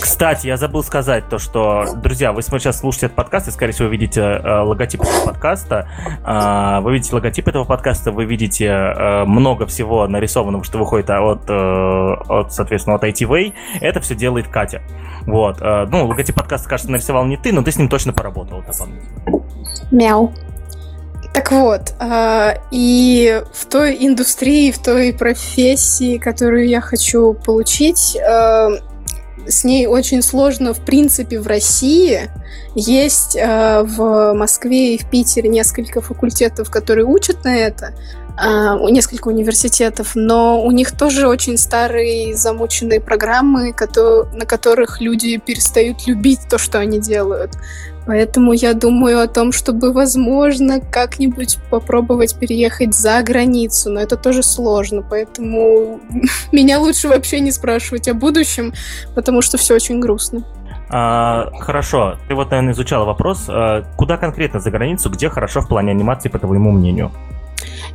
Кстати, 0.00 0.48
я 0.48 0.56
забыл 0.56 0.82
сказать 0.82 1.28
то, 1.28 1.38
что, 1.38 1.86
друзья, 1.96 2.32
вы 2.32 2.42
сейчас 2.42 2.80
слушаете 2.80 3.06
этот 3.06 3.16
подкаст 3.16 3.48
и, 3.48 3.50
скорее 3.50 3.72
всего, 3.72 3.88
видите 3.88 4.20
э, 4.20 4.60
логотип 4.60 5.00
этого 5.00 5.26
подкаста. 5.26 5.88
Э, 6.26 6.80
вы 6.82 6.94
видите 6.94 7.14
логотип 7.14 7.48
этого 7.48 7.64
подкаста, 7.64 8.12
вы 8.12 8.26
видите 8.26 8.66
э, 8.66 9.24
много 9.24 9.66
всего 9.66 10.06
нарисованного, 10.06 10.64
что 10.64 10.78
выходит 10.78 11.08
от, 11.08 11.48
э, 11.48 11.52
от 11.52 12.52
соответственно, 12.52 12.96
от 12.96 13.04
ITV. 13.04 13.54
Это 13.80 14.00
все 14.00 14.14
делает 14.14 14.48
Катя. 14.48 14.82
Вот. 15.22 15.58
Э, 15.62 15.86
ну, 15.90 16.06
логотип 16.06 16.34
подкаста, 16.34 16.68
кажется, 16.68 16.90
нарисовал 16.90 17.24
не 17.24 17.36
ты, 17.36 17.52
но 17.52 17.62
ты 17.62 17.70
с 17.72 17.76
ним 17.78 17.88
точно 17.88 18.12
поработал. 18.12 18.62
Мяу. 19.90 20.34
Так 21.32 21.52
вот, 21.52 21.94
э, 22.00 22.54
и 22.72 23.42
в 23.52 23.66
той 23.66 23.96
индустрии, 24.00 24.72
в 24.72 24.78
той 24.82 25.12
профессии, 25.12 26.18
которую 26.18 26.68
я 26.68 26.80
хочу 26.80 27.34
получить, 27.34 28.16
э, 28.16 28.68
с 29.46 29.64
ней 29.64 29.86
очень 29.86 30.22
сложно, 30.22 30.74
в 30.74 30.80
принципе, 30.80 31.38
в 31.38 31.46
России. 31.46 32.30
Есть 32.74 33.36
э, 33.36 33.82
в 33.84 34.32
Москве 34.34 34.96
и 34.96 34.98
в 34.98 35.08
Питере 35.08 35.48
несколько 35.48 36.00
факультетов, 36.00 36.68
которые 36.68 37.06
учат 37.06 37.44
на 37.44 37.56
это, 37.56 37.94
несколько 38.88 39.28
университетов, 39.28 40.12
но 40.14 40.62
у 40.64 40.70
них 40.70 40.96
тоже 40.96 41.28
очень 41.28 41.58
старые 41.58 42.34
замученные 42.34 42.98
программы, 42.98 43.74
на 43.74 44.46
которых 44.46 45.00
люди 45.02 45.36
перестают 45.36 46.06
любить 46.06 46.40
то, 46.48 46.56
что 46.56 46.78
они 46.78 47.00
делают. 47.00 47.58
Поэтому 48.10 48.52
я 48.52 48.74
думаю 48.74 49.20
о 49.20 49.28
том, 49.28 49.52
чтобы, 49.52 49.92
возможно, 49.92 50.80
как-нибудь 50.80 51.58
попробовать 51.70 52.34
переехать 52.34 52.92
за 52.92 53.22
границу, 53.22 53.88
но 53.88 54.00
это 54.00 54.16
тоже 54.16 54.42
сложно, 54.42 55.02
поэтому 55.08 56.00
меня 56.52 56.80
лучше 56.80 57.06
вообще 57.06 57.38
не 57.38 57.52
спрашивать 57.52 58.08
о 58.08 58.14
будущем, 58.14 58.72
потому 59.14 59.42
что 59.42 59.58
все 59.58 59.76
очень 59.76 60.00
грустно. 60.00 60.42
А, 60.88 61.52
хорошо, 61.60 62.16
ты 62.26 62.34
вот, 62.34 62.50
наверное, 62.50 62.72
изучала 62.72 63.04
вопрос, 63.04 63.44
а, 63.46 63.84
куда 63.96 64.16
конкретно 64.16 64.58
за 64.58 64.72
границу, 64.72 65.08
где 65.08 65.28
хорошо 65.28 65.60
в 65.60 65.68
плане 65.68 65.92
анимации, 65.92 66.28
по 66.28 66.40
твоему 66.40 66.72
мнению? 66.72 67.12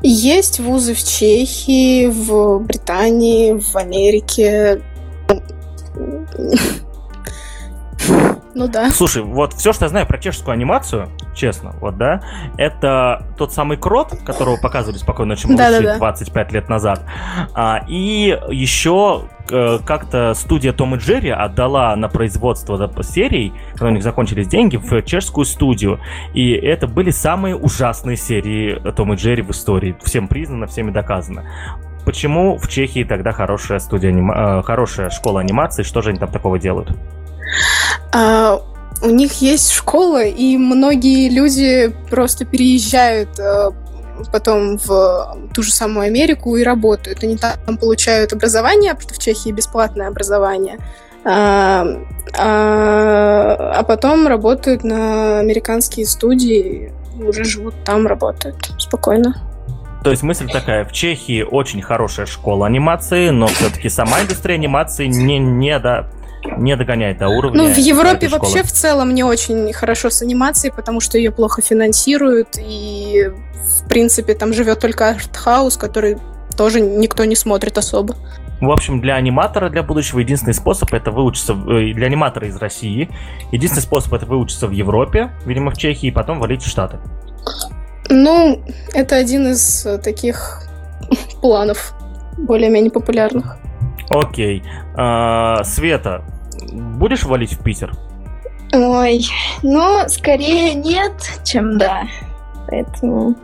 Есть 0.01 0.61
вузы 0.61 0.93
в 0.93 1.03
Чехии, 1.03 2.07
в 2.07 2.59
Британии, 2.59 3.59
в 3.59 3.75
Америке. 3.75 4.81
Ну 8.55 8.69
да. 8.69 8.89
Слушай, 8.89 9.21
вот 9.21 9.53
все, 9.53 9.73
что 9.73 9.83
я 9.85 9.89
знаю 9.89 10.07
про 10.07 10.17
чешскую 10.17 10.53
анимацию, 10.53 11.09
честно, 11.35 11.73
вот, 11.81 11.97
да, 11.97 12.21
это 12.57 13.27
тот 13.37 13.53
самый 13.53 13.75
крот, 13.75 14.17
которого 14.25 14.55
показывали 14.55 14.97
спокойно 14.97 15.31
ночи 15.31 15.45
да, 15.49 15.81
да, 15.81 15.97
25 15.97 16.51
лет 16.53 16.69
назад. 16.69 17.03
А, 17.53 17.83
и 17.89 18.39
еще 18.49 19.25
э, 19.49 19.79
как-то 19.85 20.33
студия 20.35 20.71
Том 20.71 20.95
и 20.95 20.97
Джерри 20.97 21.31
отдала 21.31 21.93
на 21.97 22.07
производство 22.07 22.77
да, 22.77 23.03
серий, 23.03 23.51
когда 23.73 23.87
у 23.87 23.91
них 23.91 24.03
закончились 24.03 24.47
деньги, 24.47 24.77
в 24.77 25.01
чешскую 25.01 25.43
студию. 25.43 25.99
И 26.33 26.53
это 26.53 26.87
были 26.87 27.09
самые 27.09 27.57
ужасные 27.57 28.15
серии 28.15 28.79
Том 28.93 29.13
и 29.13 29.17
Джерри 29.17 29.41
в 29.41 29.51
истории. 29.51 29.97
Всем 30.01 30.29
признано, 30.29 30.67
всеми 30.67 30.91
доказано. 30.91 31.43
Почему 32.05 32.57
в 32.57 32.69
Чехии 32.69 33.03
тогда 33.03 33.33
хорошая 33.33 33.79
студия, 33.79 34.11
анима... 34.11 34.59
Э, 34.59 34.63
хорошая 34.63 35.09
школа 35.09 35.41
анимации? 35.41 35.83
Что 35.83 36.01
же 36.01 36.11
они 36.11 36.19
там 36.19 36.31
такого 36.31 36.57
делают? 36.57 36.95
А, 38.15 38.61
у 39.01 39.09
них 39.09 39.41
есть 39.41 39.71
школа, 39.71 40.23
и 40.23 40.55
многие 40.55 41.27
люди 41.27 41.93
просто 42.09 42.45
переезжают 42.45 43.37
а, 43.37 43.71
потом 44.31 44.77
в 44.77 45.37
ту 45.53 45.61
же 45.61 45.73
самую 45.73 46.05
Америку 46.05 46.55
и 46.55 46.63
работают. 46.63 47.23
Они 47.23 47.37
там 47.37 47.77
получают 47.77 48.31
образование, 48.31 48.93
потому 48.93 49.09
что 49.09 49.15
в 49.15 49.23
Чехии 49.23 49.51
бесплатное 49.51 50.07
образование. 50.07 50.79
А, 51.25 51.85
а, 52.37 53.73
а 53.79 53.83
потом 53.83 54.27
работают 54.27 54.85
на 54.85 55.39
американские 55.39 56.05
студии, 56.05 56.93
уже 57.19 57.43
живут 57.43 57.73
там, 57.83 58.07
работают 58.07 58.55
спокойно. 58.77 59.35
То 60.05 60.11
есть 60.11 60.23
мысль 60.23 60.47
такая, 60.47 60.85
в 60.85 60.93
Чехии 60.93 61.41
очень 61.41 61.81
хорошая 61.81 62.27
школа 62.27 62.67
анимации, 62.67 63.29
но 63.29 63.47
все-таки 63.47 63.89
сама 63.89 64.21
индустрия 64.21 64.55
анимации 64.55 65.07
не, 65.07 65.39
не, 65.39 65.79
да, 65.79 66.11
не 66.57 66.75
догоняет 66.75 67.17
до 67.17 67.27
уровня. 67.29 67.63
Ну, 67.63 67.73
в 67.73 67.77
Европе 67.77 68.27
вообще 68.27 68.63
в 68.63 68.71
целом 68.71 69.13
не 69.13 69.23
очень 69.23 69.71
хорошо 69.73 70.09
с 70.09 70.21
анимацией, 70.21 70.73
потому 70.73 70.99
что 70.99 71.17
ее 71.17 71.31
плохо 71.31 71.61
финансируют, 71.61 72.57
и, 72.57 73.31
в 73.83 73.87
принципе, 73.87 74.33
там 74.33 74.53
живет 74.53 74.79
только 74.79 75.09
артхаус, 75.09 75.77
который 75.77 76.17
тоже 76.55 76.79
никто 76.81 77.25
не 77.25 77.35
смотрит 77.35 77.77
особо. 77.77 78.15
В 78.61 78.71
общем, 78.71 79.01
для 79.01 79.15
аниматора, 79.15 79.69
для 79.69 79.83
будущего, 79.83 80.19
единственный 80.19 80.53
способ 80.53 80.93
это 80.93 81.11
выучиться, 81.11 81.53
э, 81.53 81.93
для 81.93 82.07
аниматора 82.07 82.47
из 82.47 82.55
России, 82.55 83.09
единственный 83.51 83.83
способ 83.83 84.13
это 84.13 84.25
выучиться 84.25 84.67
в 84.67 84.71
Европе, 84.71 85.31
видимо, 85.45 85.71
в 85.71 85.77
Чехии, 85.77 86.07
и 86.07 86.11
потом 86.11 86.39
валить 86.39 86.63
в 86.63 86.67
Штаты. 86.67 86.97
Ну, 88.09 88.61
это 88.93 89.17
один 89.17 89.47
из 89.47 89.85
таких 90.03 90.63
планов 91.41 91.93
более-менее 92.37 92.91
популярных. 92.91 93.57
Окей. 94.09 94.63
А, 94.95 95.63
Света, 95.63 96.23
будешь 96.71 97.23
валить 97.23 97.53
в 97.53 97.63
Питер? 97.63 97.93
Ой, 98.73 99.25
ну, 99.63 100.03
скорее 100.07 100.73
нет, 100.73 101.13
чем 101.43 101.77
да. 101.77 102.03
Поэтому... 102.67 103.35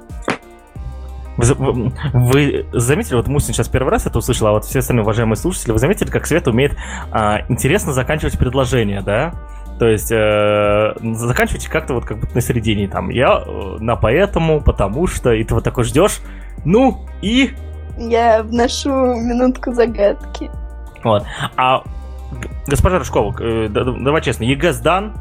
Вы, 1.37 1.91
вы- 2.13 2.65
заметили, 2.73 3.15
вот 3.15 3.27
Мусин 3.27 3.53
сейчас 3.53 3.67
первый 3.67 3.89
раз 3.89 4.05
это 4.05 4.19
услышал, 4.19 4.47
а 4.47 4.51
вот 4.51 4.65
все 4.65 4.79
остальные 4.79 5.03
уважаемые 5.03 5.37
слушатели, 5.37 5.71
вы 5.71 5.79
заметили, 5.79 6.09
как 6.09 6.27
Света 6.27 6.51
умеет 6.51 6.75
а, 7.11 7.39
интересно 7.47 7.93
заканчивать 7.93 8.37
предложения, 8.37 9.01
да? 9.01 9.33
То 9.79 9.87
есть 9.87 10.11
э, 10.11 10.93
заканчивайте 11.01 11.67
как-то 11.67 11.95
вот 11.95 12.05
как 12.05 12.19
будто 12.19 12.35
на 12.35 12.41
середине 12.41 12.87
там. 12.87 13.09
Я 13.09 13.41
э, 13.43 13.77
на 13.79 13.95
поэтому, 13.95 14.61
потому 14.61 15.07
что, 15.07 15.31
и 15.31 15.43
ты 15.43 15.55
вот 15.55 15.63
такой 15.63 15.85
ждешь. 15.85 16.19
Ну 16.65 17.07
и 17.23 17.55
Я 17.97 18.43
вношу 18.43 18.91
минутку 18.91 19.73
загадки. 19.73 20.51
Вот. 21.03 21.25
А, 21.57 21.81
госпожа 22.67 22.99
Рыжкова, 22.99 23.35
э, 23.39 23.67
да- 23.69 23.83
да- 23.83 23.91
давай 23.91 24.21
честно, 24.21 24.43
ЕГЭ 24.43 24.73
сдан, 24.73 25.13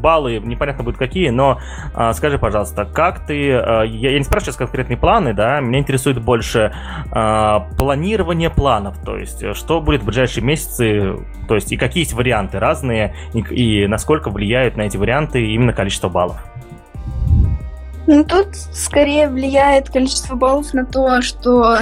баллы 0.00 0.38
непонятно 0.38 0.82
будут 0.82 0.98
какие, 0.98 1.30
но 1.30 1.60
а, 1.94 2.12
скажи, 2.14 2.38
пожалуйста, 2.38 2.84
как 2.84 3.26
ты... 3.26 3.52
а, 3.52 3.82
я, 3.82 4.10
я 4.12 4.18
не 4.18 4.24
спрашиваю 4.24 4.52
сейчас 4.52 4.56
конкретные 4.56 4.96
планы, 4.96 5.34
да, 5.34 5.60
меня 5.60 5.78
интересует 5.78 6.20
больше 6.20 6.72
а, 7.12 7.68
планирование 7.78 8.50
планов, 8.50 8.96
то 9.04 9.16
есть 9.16 9.42
э, 9.42 9.54
что 9.54 9.80
будет 9.80 10.02
в 10.02 10.06
ближайшие 10.06 10.42
месяцы, 10.42 11.16
то 11.48 11.54
есть 11.54 11.72
и 11.72 11.76
какие 11.76 12.02
есть 12.02 12.14
варианты 12.14 12.58
разные, 12.58 13.14
и, 13.34 13.40
и 13.40 13.86
насколько 13.86 14.30
влияют 14.30 14.76
на 14.76 14.82
эти 14.82 14.96
варианты 14.96 15.44
именно 15.46 15.72
количество 15.72 16.08
баллов. 16.08 16.38
Ну, 18.06 18.24
тут 18.24 18.56
скорее 18.56 19.28
влияет 19.28 19.90
количество 19.90 20.34
баллов 20.34 20.72
на 20.74 20.84
то, 20.84 21.20
что... 21.20 21.78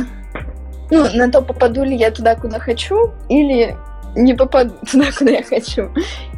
Ну, 0.90 1.06
на 1.14 1.30
то, 1.30 1.42
попаду 1.42 1.84
ли 1.84 1.94
я 1.94 2.10
туда, 2.10 2.34
куда 2.34 2.58
хочу, 2.58 3.12
или 3.28 3.76
не 4.18 4.34
попаду 4.34 4.74
туда, 4.90 5.06
куда 5.16 5.30
я 5.30 5.42
хочу. 5.42 5.90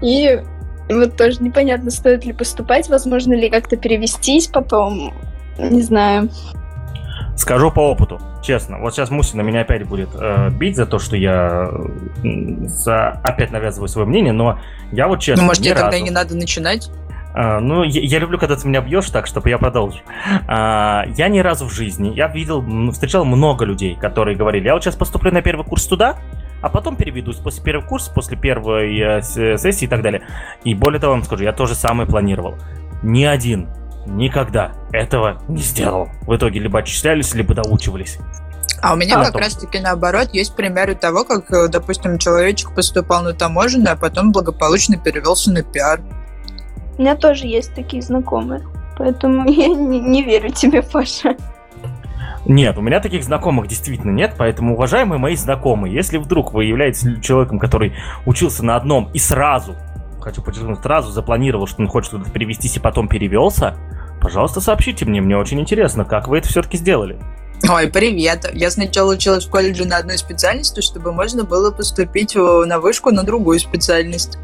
И 0.03 0.41
вот 0.89 1.17
тоже 1.17 1.43
непонятно, 1.43 1.91
стоит 1.91 2.25
ли 2.25 2.33
поступать, 2.33 2.89
возможно 2.89 3.35
ли 3.35 3.49
как-то 3.49 3.77
перевестись 3.77 4.49
потом, 4.49 5.15
не 5.59 5.83
знаю. 5.83 6.31
Скажу 7.37 7.71
по 7.71 7.81
опыту, 7.81 8.21
честно. 8.43 8.79
Вот 8.79 8.93
сейчас 8.93 9.11
Мусина 9.11 9.41
меня 9.41 9.63
опять 9.63 9.87
будет 9.87 10.11
э, 10.15 10.51
бить 10.51 10.77
за 10.77 10.85
то, 10.85 10.99
что 10.99 11.17
я 11.17 11.71
за, 12.23 13.09
опять 13.25 13.51
навязываю 13.51 13.89
свое 13.89 14.07
мнение, 14.07 14.33
но 14.33 14.59
я 14.93 15.09
вот 15.09 15.21
честно... 15.21 15.43
Ну, 15.43 15.49
может, 15.49 15.63
тебе 15.63 15.75
тогда 15.75 15.93
разу- 15.93 16.05
не 16.05 16.11
надо 16.11 16.37
начинать? 16.37 16.91
А, 17.33 17.61
ну, 17.61 17.83
я, 17.83 18.01
я 18.03 18.19
люблю, 18.19 18.39
когда 18.39 18.57
ты 18.57 18.69
меня 18.69 18.81
бьешь 18.81 19.09
так, 19.09 19.27
чтобы 19.27 19.49
я 19.49 19.59
продолжил. 19.59 20.01
А, 20.49 21.05
я 21.17 21.29
ни 21.29 21.39
разу 21.39 21.67
в 21.67 21.73
жизни, 21.73 22.13
я 22.15 22.29
видел, 22.29 22.63
встречал 22.93 23.25
много 23.25 23.65
людей, 23.65 23.95
которые 23.95 24.37
говорили, 24.37 24.67
я 24.67 24.75
вот 24.75 24.83
сейчас 24.83 24.97
поступлю 24.97 25.31
на 25.33 25.41
первый 25.41 25.65
курс 25.65 25.87
туда, 25.87 26.19
а 26.63 26.69
потом 26.69 26.97
переведусь 26.97 27.37
после 27.37 27.63
первого 27.63 27.87
курса, 27.87 28.13
после 28.13 28.37
первой 28.37 28.99
э, 28.99 29.23
сессии 29.23 29.85
и 29.85 29.89
так 29.89 30.03
далее. 30.03 30.23
И 30.65 30.75
более 30.75 31.01
того, 31.01 31.15
вам 31.15 31.23
скажу, 31.25 31.45
я 31.45 31.53
тоже 31.53 31.75
самое 31.75 32.09
планировал. 32.09 32.57
Ни 33.03 33.25
один 33.25 33.69
никогда 34.07 34.73
этого 34.93 35.43
не 35.49 35.63
сделал. 35.63 36.09
В 36.23 36.37
итоге 36.37 36.61
либо 36.61 36.79
отчислялись, 36.79 37.35
либо 37.35 37.55
доучивались. 37.55 38.19
А 38.83 38.95
у 38.95 38.97
меня 38.97 39.21
А, 39.21 39.25
как 39.25 39.37
раз-таки 39.37 39.79
наоборот 39.79 40.31
есть 40.33 40.57
примеры 40.57 40.95
того, 40.95 41.25
как, 41.25 41.51
э, 41.51 41.69
допустим, 41.69 42.19
человечек 42.19 42.75
поступал 42.75 43.23
на 43.23 43.35
таможенную, 43.35 43.93
а 43.93 43.97
потом 43.97 44.33
благополучно 44.33 44.97
перевелся 44.97 45.53
на 45.53 45.63
пиар. 45.63 46.01
У 46.97 47.03
меня 47.03 47.15
тоже 47.15 47.47
есть 47.47 47.75
такие 47.75 48.03
знакомые. 48.03 48.63
Поэтому 48.97 49.49
я 49.51 49.69
не, 49.69 50.01
не 50.01 50.23
верю 50.23 50.51
тебе, 50.51 50.83
Паша. 50.83 51.37
Нет, 52.47 52.79
у 52.79 52.81
меня 52.81 53.01
таких 53.01 53.23
знакомых 53.23 53.69
действительно 53.69 54.11
нет, 54.11 54.35
поэтому, 54.39 54.75
уважаемые 54.75 55.19
мои 55.19 55.37
знакомые, 55.37 55.95
если 55.95 56.17
вдруг 56.17 56.53
вы 56.53 56.65
являетесь 56.65 57.07
человеком, 57.23 57.59
который 57.59 57.95
учился 58.25 58.65
на 58.65 58.77
одном 58.77 59.11
и 59.13 59.19
сразу, 59.19 59.77
хочу 60.21 60.43
подчеркнуть, 60.43 60.81
сразу 60.81 61.11
запланировал, 61.13 61.67
что 61.67 61.83
он 61.83 61.89
хочет 61.89 62.13
туда 62.13 62.31
перевестись 62.31 62.77
и 62.77 62.81
потом 62.81 63.09
перевелся, 63.09 63.77
пожалуйста, 64.23 64.61
сообщите 64.61 65.05
мне, 65.05 65.21
мне 65.21 65.37
очень 65.37 65.61
интересно, 65.61 66.05
как 66.05 66.29
вы 66.29 66.39
это 66.39 66.49
все-таки 66.49 66.79
сделали. 66.79 67.19
Ой, 67.69 67.89
привет. 67.89 68.51
Я 68.55 68.71
сначала 68.71 69.13
училась 69.13 69.45
в 69.45 69.51
колледже 69.51 69.85
на 69.85 69.99
одной 69.99 70.17
специальности, 70.17 70.81
чтобы 70.81 71.13
можно 71.13 71.45
было 71.45 71.71
поступить 71.71 72.35
на 72.35 72.81
вышку 72.81 73.11
на 73.11 73.23
другую 73.23 73.59
специальность. 73.61 74.39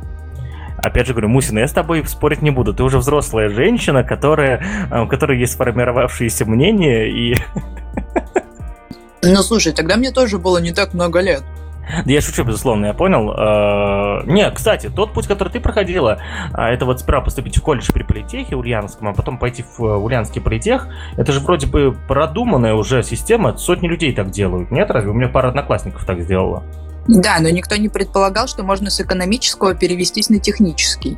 Опять 0.87 1.09
же 1.09 1.15
говорю, 1.15 1.29
Мусина, 1.29 1.59
я 1.59 1.67
с 1.67 1.73
тобой 1.73 2.07
спорить 2.07 2.43
не 2.43 2.53
буду. 2.53 2.73
Ты 2.73 2.85
уже 2.85 2.99
взрослая 2.99 3.49
женщина, 3.49 4.05
которая, 4.05 4.63
э, 4.89 5.01
у 5.01 5.09
которой 5.09 5.37
есть 5.37 5.55
сформировавшееся 5.55 6.45
мнение, 6.45 7.11
и 7.11 7.35
Ну, 9.23 9.43
слушай, 9.43 9.73
тогда 9.73 9.97
мне 9.97 10.13
тоже 10.13 10.39
было 10.39 10.59
не 10.59 10.73
так 10.73 10.95
много 10.95 11.19
лет. 11.21 11.43
Да 12.05 12.13
я 12.13 12.21
шучу, 12.21 12.45
безусловно, 12.45 12.87
я 12.87 12.95
понял. 12.95 13.33
Э, 13.33 14.23
Не, 14.27 14.49
кстати, 14.53 14.89
тот 14.89 15.13
путь, 15.13 15.27
который 15.27 15.49
ты 15.49 15.59
проходила, 15.59 16.19
а, 16.53 16.71
это 16.71 16.85
вот 16.85 17.01
сперва 17.01 17.21
поступить 17.21 17.57
в 17.59 17.63
колледж 17.63 17.91
при 17.93 18.05
политехе 18.05 18.55
Ульяновском, 18.55 19.09
а 19.09 19.13
потом 19.13 19.39
пойти 19.39 19.65
в 19.65 19.85
э, 19.85 19.97
Ульяновский 19.97 20.41
политех, 20.41 20.87
это 21.17 21.33
же 21.33 21.41
вроде 21.41 21.67
бы 21.67 21.97
продуманная 22.07 22.75
уже 22.75 23.03
система, 23.03 23.57
сотни 23.57 23.89
людей 23.89 24.13
так 24.13 24.31
делают, 24.31 24.71
нет? 24.71 24.89
Разве? 24.91 25.11
У 25.11 25.15
меня 25.15 25.29
пара 25.29 25.49
одноклассников 25.49 26.05
так 26.05 26.21
сделала. 26.21 26.63
Да, 27.09 27.39
но 27.41 27.51
никто 27.51 27.77
не 27.77 27.89
предполагал, 27.89 28.49
что 28.49 28.63
можно 28.63 28.91
с 28.91 29.01
экономического 29.01 29.75
перевестись 29.75 30.29
на 30.29 30.41
технический. 30.41 31.17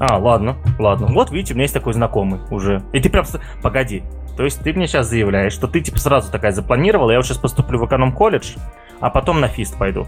А, 0.00 0.18
ладно, 0.18 0.56
ладно. 0.78 1.08
Вот, 1.08 1.30
видите, 1.30 1.54
у 1.54 1.56
меня 1.56 1.64
есть 1.64 1.74
такой 1.74 1.92
знакомый 1.92 2.40
уже. 2.50 2.82
И 2.92 3.00
ты 3.00 3.10
прям... 3.10 3.24
Погоди. 3.62 4.02
То 4.36 4.44
есть 4.44 4.60
ты 4.60 4.72
мне 4.72 4.86
сейчас 4.86 5.08
заявляешь, 5.08 5.52
что 5.52 5.66
ты 5.66 5.80
типа 5.80 5.98
сразу 5.98 6.30
такая 6.30 6.52
запланировала, 6.52 7.10
я 7.10 7.18
вот 7.18 7.26
сейчас 7.26 7.38
поступлю 7.38 7.80
в 7.80 7.86
эконом-колледж, 7.86 8.54
а 9.00 9.10
потом 9.10 9.40
на 9.40 9.48
фист 9.48 9.76
пойду. 9.76 10.06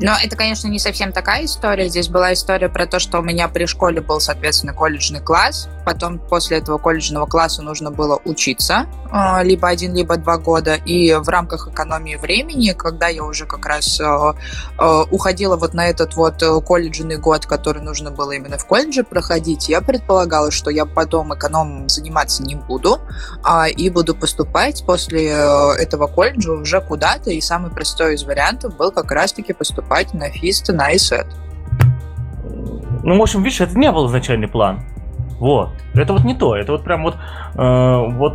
Но 0.00 0.12
это, 0.22 0.34
конечно, 0.34 0.66
не 0.66 0.78
совсем 0.78 1.12
такая 1.12 1.44
история. 1.44 1.88
Здесь 1.88 2.08
была 2.08 2.32
история 2.32 2.70
про 2.70 2.86
то, 2.86 2.98
что 2.98 3.18
у 3.18 3.22
меня 3.22 3.48
при 3.48 3.66
школе 3.66 4.00
был, 4.00 4.18
соответственно, 4.18 4.72
колледжный 4.72 5.20
класс. 5.20 5.68
Потом 5.84 6.18
после 6.18 6.58
этого 6.58 6.78
колледжного 6.78 7.26
класса 7.26 7.60
нужно 7.60 7.90
было 7.90 8.18
учиться 8.24 8.86
э, 9.12 9.44
либо 9.44 9.68
один, 9.68 9.94
либо 9.94 10.16
два 10.16 10.38
года. 10.38 10.74
И 10.74 11.12
в 11.12 11.28
рамках 11.28 11.68
экономии 11.68 12.16
времени, 12.16 12.72
когда 12.72 13.08
я 13.08 13.22
уже 13.24 13.44
как 13.44 13.66
раз 13.66 14.00
э, 14.00 14.04
э, 14.78 15.02
уходила 15.10 15.56
вот 15.56 15.74
на 15.74 15.86
этот 15.86 16.14
вот 16.16 16.42
колледжный 16.64 17.18
год, 17.18 17.44
который 17.44 17.82
нужно 17.82 18.10
было 18.10 18.32
именно 18.32 18.56
в 18.56 18.66
колледже 18.66 19.04
проходить, 19.04 19.68
я 19.68 19.82
предполагала, 19.82 20.50
что 20.50 20.70
я 20.70 20.86
потом 20.86 21.34
экономом 21.34 21.90
заниматься 21.90 22.42
не 22.42 22.54
буду, 22.54 23.00
а, 23.42 23.68
и 23.68 23.90
буду 23.90 24.14
поступать 24.14 24.82
после 24.86 25.26
этого 25.26 26.06
колледжа 26.06 26.52
уже 26.52 26.80
куда-то. 26.80 27.30
И 27.30 27.40
самый 27.42 27.70
простой 27.70 28.14
из 28.14 28.24
вариантов 28.24 28.76
был 28.76 28.92
как 28.92 29.10
раз-таки 29.10 29.52
поступать 29.52 29.89
на 30.14 30.30
ФИСТ, 30.30 30.68
на 30.72 30.94
ИСЭТ. 30.94 31.26
Ну, 33.02 33.18
в 33.18 33.22
общем, 33.22 33.42
видишь, 33.42 33.60
это 33.60 33.78
не 33.78 33.90
был 33.90 34.06
изначальный 34.08 34.48
план. 34.48 34.80
Вот. 35.38 35.70
Это 35.94 36.12
вот 36.12 36.24
не 36.24 36.34
то. 36.34 36.54
Это 36.54 36.72
вот 36.72 36.84
прям 36.84 37.02
вот... 37.02 37.16
э, 37.54 38.06
вот 38.16 38.34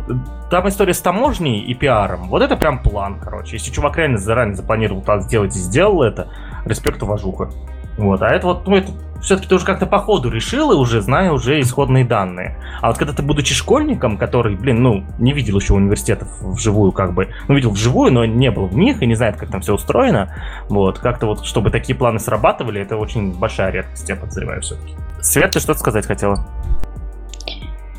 там 0.50 0.68
история 0.68 0.92
с 0.92 1.00
таможней 1.00 1.60
и 1.60 1.74
пиаром. 1.74 2.28
Вот 2.28 2.42
это 2.42 2.56
прям 2.56 2.80
план, 2.80 3.20
короче. 3.20 3.56
Если 3.56 3.70
чувак 3.70 3.96
реально 3.96 4.18
заранее 4.18 4.56
запланировал 4.56 5.02
так 5.02 5.22
сделать 5.22 5.54
и 5.54 5.58
сделал 5.58 6.02
это, 6.02 6.28
респект, 6.64 7.02
уважуха. 7.02 7.50
Вот. 7.96 8.22
А 8.22 8.28
это 8.28 8.48
вот, 8.48 8.66
ну, 8.66 8.76
это 8.76 8.90
все-таки 9.26 9.48
ты 9.48 9.56
уже 9.56 9.66
как-то 9.66 9.86
по 9.86 9.98
ходу 9.98 10.30
решил 10.30 10.70
и 10.70 10.76
уже 10.76 11.00
зная 11.00 11.32
уже 11.32 11.60
исходные 11.60 12.04
данные. 12.04 12.56
А 12.80 12.88
вот 12.88 12.96
когда 12.96 13.12
ты, 13.12 13.22
будучи 13.22 13.54
школьником, 13.54 14.16
который, 14.18 14.54
блин, 14.54 14.82
ну, 14.82 15.04
не 15.18 15.32
видел 15.32 15.58
еще 15.58 15.74
университетов 15.74 16.28
вживую, 16.40 16.92
как 16.92 17.12
бы, 17.12 17.28
ну, 17.48 17.54
видел 17.56 17.70
вживую, 17.70 18.12
но 18.12 18.24
не 18.24 18.52
был 18.52 18.66
в 18.66 18.76
них 18.76 19.02
и 19.02 19.06
не 19.06 19.16
знает, 19.16 19.36
как 19.36 19.50
там 19.50 19.60
все 19.60 19.74
устроено, 19.74 20.32
вот, 20.68 21.00
как-то 21.00 21.26
вот, 21.26 21.44
чтобы 21.44 21.70
такие 21.70 21.98
планы 21.98 22.20
срабатывали, 22.20 22.80
это 22.80 22.96
очень 22.96 23.36
большая 23.36 23.72
редкость, 23.72 24.08
я 24.08 24.14
подозреваю 24.14 24.62
все-таки. 24.62 24.94
Свет, 25.20 25.50
ты 25.50 25.58
что-то 25.58 25.80
сказать 25.80 26.06
хотела? 26.06 26.46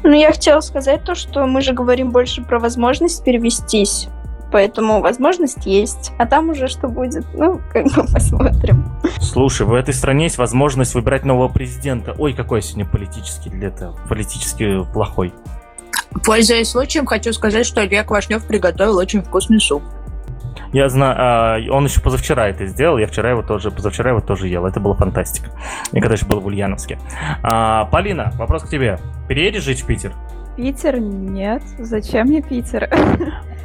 Ну, 0.03 0.13
я 0.13 0.32
хотела 0.32 0.61
сказать 0.61 1.03
то, 1.03 1.13
что 1.13 1.45
мы 1.45 1.59
же 1.59 1.73
говорим 1.73 2.11
больше 2.11 2.41
про 2.41 2.59
возможность 2.59 3.25
перевестись. 3.25 4.07
Поэтому 4.52 5.02
возможность 5.02 5.66
есть. 5.66 6.12
А 6.18 6.26
там 6.26 6.50
уже 6.50 6.68
что 6.68 6.88
будет, 6.88 7.26
ну, 7.34 7.60
как 7.72 7.86
бы 7.86 8.04
посмотрим. 8.14 8.86
Слушай, 9.20 9.68
в 9.68 9.74
этой 9.74 9.93
стране 9.93 10.26
есть 10.26 10.38
возможность 10.38 10.95
выбирать 10.95 11.26
нового 11.26 11.48
президента. 11.48 12.16
Ой, 12.18 12.34
какой 12.34 12.60
я 12.60 12.62
сегодня 12.62 12.86
политический 12.86 13.50
для 13.50 13.68
этого, 13.68 13.98
политически 14.08 14.84
плохой. 14.93 15.34
Пользуясь 16.26 16.70
случаем, 16.70 17.06
хочу 17.06 17.34
сказать, 17.34 17.66
что 17.66 17.86
Илья 17.86 18.04
Квашнев 18.04 18.45
приготовил 18.45 18.98
очень 18.98 19.22
вкусный 19.22 19.60
суп. 19.60 19.84
Я 20.74 20.89
знаю, 20.89 21.16
а, 21.18 21.58
он 21.72 21.86
еще 21.86 22.02
позавчера 22.02 22.50
это 22.50 22.66
сделал, 22.66 22.98
я 22.98 23.08
вчера 23.08 23.30
его 23.30 23.41
тоже, 23.41 23.72
позавчера 23.72 24.12
его 24.12 24.22
тоже 24.22 24.48
ел. 24.48 24.66
Это 24.66 24.80
была 24.80 24.95
фантастика. 24.95 25.52
Я 25.91 26.02
когда 26.02 26.16
еще 26.16 26.26
был 26.26 26.39
в 26.39 26.45
Ульяновске. 26.45 27.00
А, 27.43 27.86
Полина, 27.86 28.32
вопрос 28.36 28.64
к 28.64 28.70
тебе. 28.70 29.00
Переедешь 29.28 29.64
жить 29.64 29.82
в 29.82 29.86
Питер? 29.86 30.14
Питер? 30.58 30.99
Нет. 30.99 31.62
Зачем 31.78 32.28
мне 32.28 32.41
Питер? 32.41 32.89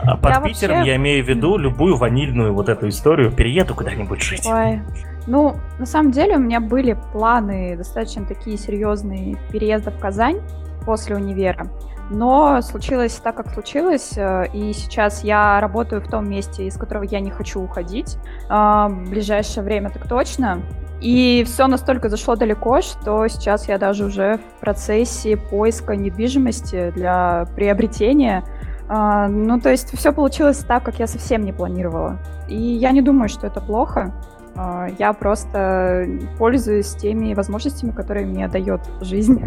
А 0.05 0.17
под 0.17 0.31
я 0.31 0.41
Питером 0.41 0.77
вообще... 0.77 0.91
я 0.91 0.97
имею 0.97 1.25
в 1.25 1.29
виду 1.29 1.57
любую 1.57 1.97
ванильную 1.97 2.53
вот 2.53 2.69
эту 2.69 2.89
историю. 2.89 3.33
Перееду 3.33 3.75
куда-нибудь 3.75 4.21
жить. 4.21 4.47
Ой. 4.47 4.81
Ну, 5.27 5.57
на 5.79 5.87
самом 5.87 6.11
деле 6.11 6.37
у 6.37 6.41
меня 6.41 6.61
были 6.61 6.99
планы 7.13 7.77
достаточно 7.77 8.27
такие 8.27 8.59
серьезные 8.59 9.39
переезда 9.51 9.91
в 9.91 9.99
Казань 9.99 10.41
после 10.85 11.17
универа. 11.17 11.69
Но 12.11 12.61
случилось 12.61 13.15
так, 13.15 13.37
как 13.37 13.51
случилось, 13.51 14.13
э, 14.17 14.47
и 14.53 14.73
сейчас 14.73 15.25
я 15.25 15.61
работаю 15.61 16.03
в 16.03 16.09
том 16.09 16.29
месте, 16.29 16.67
из 16.67 16.77
которого 16.77 17.05
я 17.05 17.21
не 17.21 17.31
хочу 17.31 17.63
уходить. 17.63 18.19
А, 18.51 18.89
в 18.89 19.09
ближайшее 19.09 19.65
время 19.65 19.89
так 19.89 20.07
точно. 20.09 20.61
И 21.03 21.43
все 21.45 21.67
настолько 21.67 22.09
зашло 22.09 22.37
далеко, 22.37 22.81
что 22.81 23.27
сейчас 23.27 23.67
я 23.69 23.77
даже 23.77 24.05
уже 24.05 24.39
в 24.39 24.61
процессе 24.61 25.37
поиска 25.37 25.97
недвижимости 25.97 26.93
для 26.95 27.47
приобретения. 27.57 28.45
А, 28.89 29.27
ну, 29.27 29.61
то 29.61 29.69
есть 29.69 29.97
все 29.99 30.13
получилось 30.13 30.59
так, 30.59 30.85
как 30.85 31.01
я 31.01 31.09
совсем 31.09 31.45
не 31.45 31.53
планировала. 31.53 32.19
И 32.49 32.57
я 32.57 32.93
не 32.93 33.03
думаю, 33.03 33.29
что 33.29 33.49
это 33.49 33.61
плохо. 33.61 34.15
А, 34.55 34.87
я 34.97 35.13
просто 35.13 36.07
пользуюсь 36.39 36.95
теми 36.95 37.35
возможностями, 37.35 37.91
которые 37.91 38.25
мне 38.25 38.47
дает 38.47 38.83
жизнь. 39.01 39.43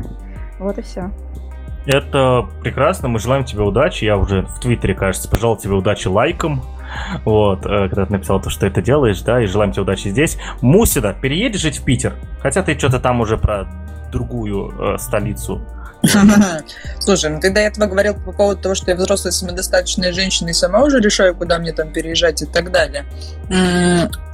Вот 0.59 0.77
и 0.77 0.81
все. 0.81 1.09
Это 1.85 2.47
прекрасно, 2.61 3.07
мы 3.07 3.19
желаем 3.19 3.45
тебе 3.45 3.61
удачи. 3.61 4.03
Я 4.03 4.17
уже 4.17 4.41
в 4.41 4.59
Твиттере, 4.59 4.93
кажется, 4.93 5.29
пожелал 5.29 5.55
тебе 5.55 5.75
удачи 5.75 6.09
лайком. 6.09 6.61
Вот, 7.23 7.65
э, 7.65 7.87
когда 7.89 8.05
ты 8.05 8.11
написал 8.11 8.41
то, 8.41 8.49
что 8.49 8.69
ты 8.69 8.81
делаешь, 8.81 9.21
да, 9.21 9.41
и 9.41 9.45
желаем 9.45 9.71
тебе 9.71 9.83
удачи 9.83 10.09
здесь. 10.09 10.37
Мусина, 10.61 11.13
переедешь 11.13 11.61
жить 11.61 11.79
в 11.79 11.83
Питер? 11.83 12.13
Хотя 12.41 12.63
ты 12.63 12.77
что-то 12.77 12.99
там 12.99 13.21
уже 13.21 13.37
про 13.37 13.67
другую 14.11 14.73
э, 14.77 14.97
столицу 14.97 15.61
Слушай, 16.99 17.29
ну 17.31 17.39
ты 17.39 17.51
до 17.51 17.59
этого 17.59 17.87
говорил 17.87 18.15
по 18.15 18.31
поводу 18.31 18.61
того, 18.61 18.75
что 18.75 18.91
я 18.91 18.97
взрослая 18.97 19.31
самодостаточная 19.31 20.11
женщина 20.11 20.49
и 20.49 20.53
сама 20.53 20.83
уже 20.83 20.99
решаю, 20.99 21.35
куда 21.35 21.59
мне 21.59 21.71
там 21.71 21.91
переезжать 21.91 22.41
и 22.41 22.45
так 22.45 22.71
далее. 22.71 23.05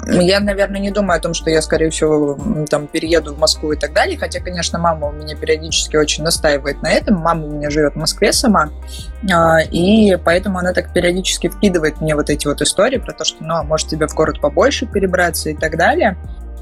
Я, 0.08 0.40
наверное, 0.40 0.80
не 0.80 0.90
думаю 0.90 1.18
о 1.18 1.22
том, 1.22 1.34
что 1.34 1.50
я, 1.50 1.62
скорее 1.62 1.90
всего, 1.90 2.38
там 2.70 2.88
перееду 2.88 3.36
в 3.36 3.40
Москву 3.40 3.72
и 3.72 3.78
так 3.78 3.94
далее. 3.94 4.18
Хотя, 4.18 4.40
конечно, 4.40 4.80
мама 4.80 5.08
у 5.08 5.12
меня 5.12 5.36
периодически 5.36 5.96
очень 5.96 6.24
настаивает 6.24 6.82
на 6.82 6.90
этом. 6.90 7.16
Мама 7.16 7.46
у 7.46 7.52
меня 7.52 7.70
живет 7.70 7.94
в 7.94 7.98
Москве 7.98 8.34
сама. 8.34 8.72
А, 9.32 9.60
и 9.62 10.16
поэтому 10.16 10.58
она 10.58 10.74
так 10.74 10.92
периодически 10.92 11.50
вкидывает 11.50 12.02
мне 12.02 12.16
вот 12.16 12.30
эти 12.30 12.48
вот 12.48 12.62
истории 12.62 12.98
про 12.98 13.14
то, 13.14 13.24
что, 13.24 13.44
ну, 13.44 13.56
а 13.56 13.64
может 13.64 13.90
тебе 13.90 14.08
в 14.08 14.16
город 14.16 14.42
побольше 14.42 14.88
перебраться 14.88 15.52
и 15.52 15.56
так 15.56 15.78
далее. 15.78 16.18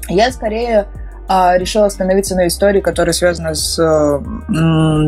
Я 0.08 0.30
скорее 0.32 0.86
а, 1.32 1.56
решила 1.56 1.86
остановиться 1.86 2.34
на 2.34 2.48
истории, 2.48 2.80
которая 2.80 3.12
связана 3.12 3.54
с 3.54 3.76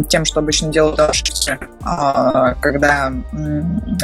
тем, 0.08 0.24
что 0.24 0.38
обычно 0.38 0.68
делают 0.68 1.00
авшеры, 1.00 1.68
а, 1.82 2.54
когда 2.60 3.12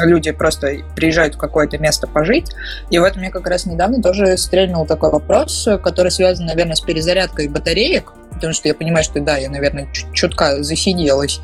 люди 0.03 0.33
просто 0.33 0.79
приезжают 0.97 1.37
в 1.37 1.39
какое-то 1.39 1.79
место 1.79 2.09
пожить. 2.09 2.51
И 2.91 2.99
вот 2.99 3.15
мне 3.15 3.31
как 3.31 3.47
раз 3.47 3.67
недавно 3.67 4.03
тоже 4.03 4.37
стрельнул 4.37 4.85
такой 4.85 5.13
вопрос, 5.13 5.69
который 5.81 6.11
связан, 6.11 6.47
наверное, 6.47 6.75
с 6.75 6.81
перезарядкой 6.81 7.47
батареек, 7.47 8.13
потому 8.33 8.53
что 8.53 8.67
я 8.67 8.75
понимаю, 8.75 9.05
что 9.05 9.21
да, 9.21 9.37
я, 9.37 9.49
наверное, 9.49 9.87
чутка 10.13 10.61
засиделась. 10.65 11.41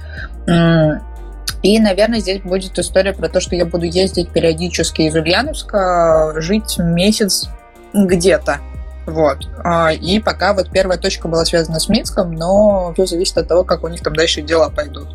И, 1.62 1.78
наверное, 1.78 2.18
здесь 2.18 2.42
будет 2.42 2.76
история 2.80 3.12
про 3.12 3.28
то, 3.28 3.38
что 3.38 3.54
я 3.54 3.64
буду 3.64 3.84
ездить 3.84 4.30
периодически 4.30 5.02
из 5.02 5.14
Ульяновска, 5.14 6.34
жить 6.38 6.78
месяц 6.78 7.48
где-то. 7.92 8.58
Вот. 9.06 9.46
А, 9.62 9.92
и 9.92 10.18
пока 10.18 10.54
вот 10.54 10.70
первая 10.70 10.98
точка 10.98 11.28
была 11.28 11.44
связана 11.44 11.78
с 11.78 11.88
Минском, 11.88 12.32
но 12.32 12.92
все 12.94 13.06
зависит 13.06 13.36
от 13.36 13.48
того, 13.48 13.64
как 13.64 13.84
у 13.84 13.88
них 13.88 14.02
там 14.02 14.14
дальше 14.14 14.40
дела 14.42 14.70
пойдут. 14.70 15.08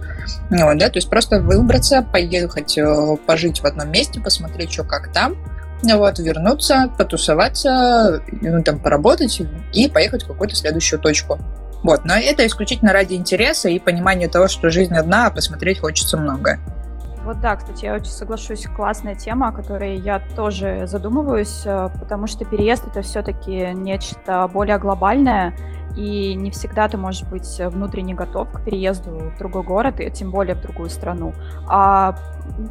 Вот, 0.49 0.77
да, 0.77 0.89
то 0.89 0.97
есть 0.97 1.09
просто 1.09 1.41
выбраться, 1.41 2.01
поехать, 2.01 2.77
э, 2.77 3.17
пожить 3.25 3.61
в 3.61 3.65
одном 3.65 3.91
месте, 3.91 4.19
посмотреть, 4.19 4.71
что 4.71 4.83
как 4.83 5.11
там, 5.11 5.35
вот, 5.81 6.19
вернуться, 6.19 6.91
потусоваться, 6.97 8.21
ну, 8.31 8.63
там, 8.63 8.79
поработать 8.79 9.41
и 9.73 9.89
поехать 9.89 10.23
в 10.23 10.27
какую-то 10.27 10.55
следующую 10.55 10.99
точку. 10.99 11.39
Вот, 11.83 12.03
но 12.03 12.15
это 12.15 12.45
исключительно 12.45 12.91
ради 12.91 13.13
интереса 13.13 13.69
и 13.69 13.79
понимания 13.79 14.27
того, 14.27 14.47
что 14.47 14.69
жизнь 14.69 14.93
одна, 14.93 15.27
а 15.27 15.31
посмотреть 15.31 15.79
хочется 15.79 16.17
многое. 16.17 16.59
Вот 17.25 17.41
да, 17.41 17.55
кстати, 17.55 17.85
я 17.85 17.95
очень 17.95 18.11
соглашусь, 18.11 18.65
классная 18.65 19.15
тема, 19.15 19.49
о 19.49 19.51
которой 19.51 19.97
я 19.97 20.19
тоже 20.35 20.87
задумываюсь, 20.87 21.63
э, 21.65 21.89
потому 21.99 22.27
что 22.27 22.45
переезд 22.45 22.87
это 22.87 23.01
все-таки 23.01 23.71
нечто 23.73 24.49
более 24.51 24.77
глобальное, 24.79 25.53
и 25.97 26.33
не 26.35 26.49
всегда 26.49 26.87
ты 26.87 26.97
можешь 26.97 27.23
быть 27.23 27.59
внутренне 27.59 28.13
готов 28.13 28.49
к 28.51 28.63
переезду 28.63 29.11
в 29.11 29.37
другой 29.37 29.63
город, 29.63 29.99
и 29.99 30.09
тем 30.09 30.31
более 30.31 30.55
в 30.55 30.61
другую 30.61 30.89
страну. 30.89 31.33
А 31.67 32.15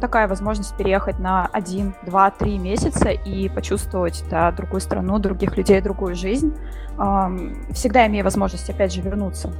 такая 0.01 0.27
возможность 0.27 0.75
переехать 0.77 1.19
на 1.19 1.45
один, 1.45 1.93
два, 2.05 2.31
три 2.31 2.57
месяца 2.57 3.09
и 3.09 3.49
почувствовать 3.49 4.23
да, 4.31 4.51
другую 4.51 4.81
страну, 4.81 5.19
других 5.19 5.57
людей, 5.57 5.79
другую 5.81 6.15
жизнь, 6.15 6.53
всегда 7.71 8.07
имея 8.07 8.23
возможность, 8.23 8.69
опять 8.69 8.93
же, 8.93 9.01
вернуться 9.01 9.51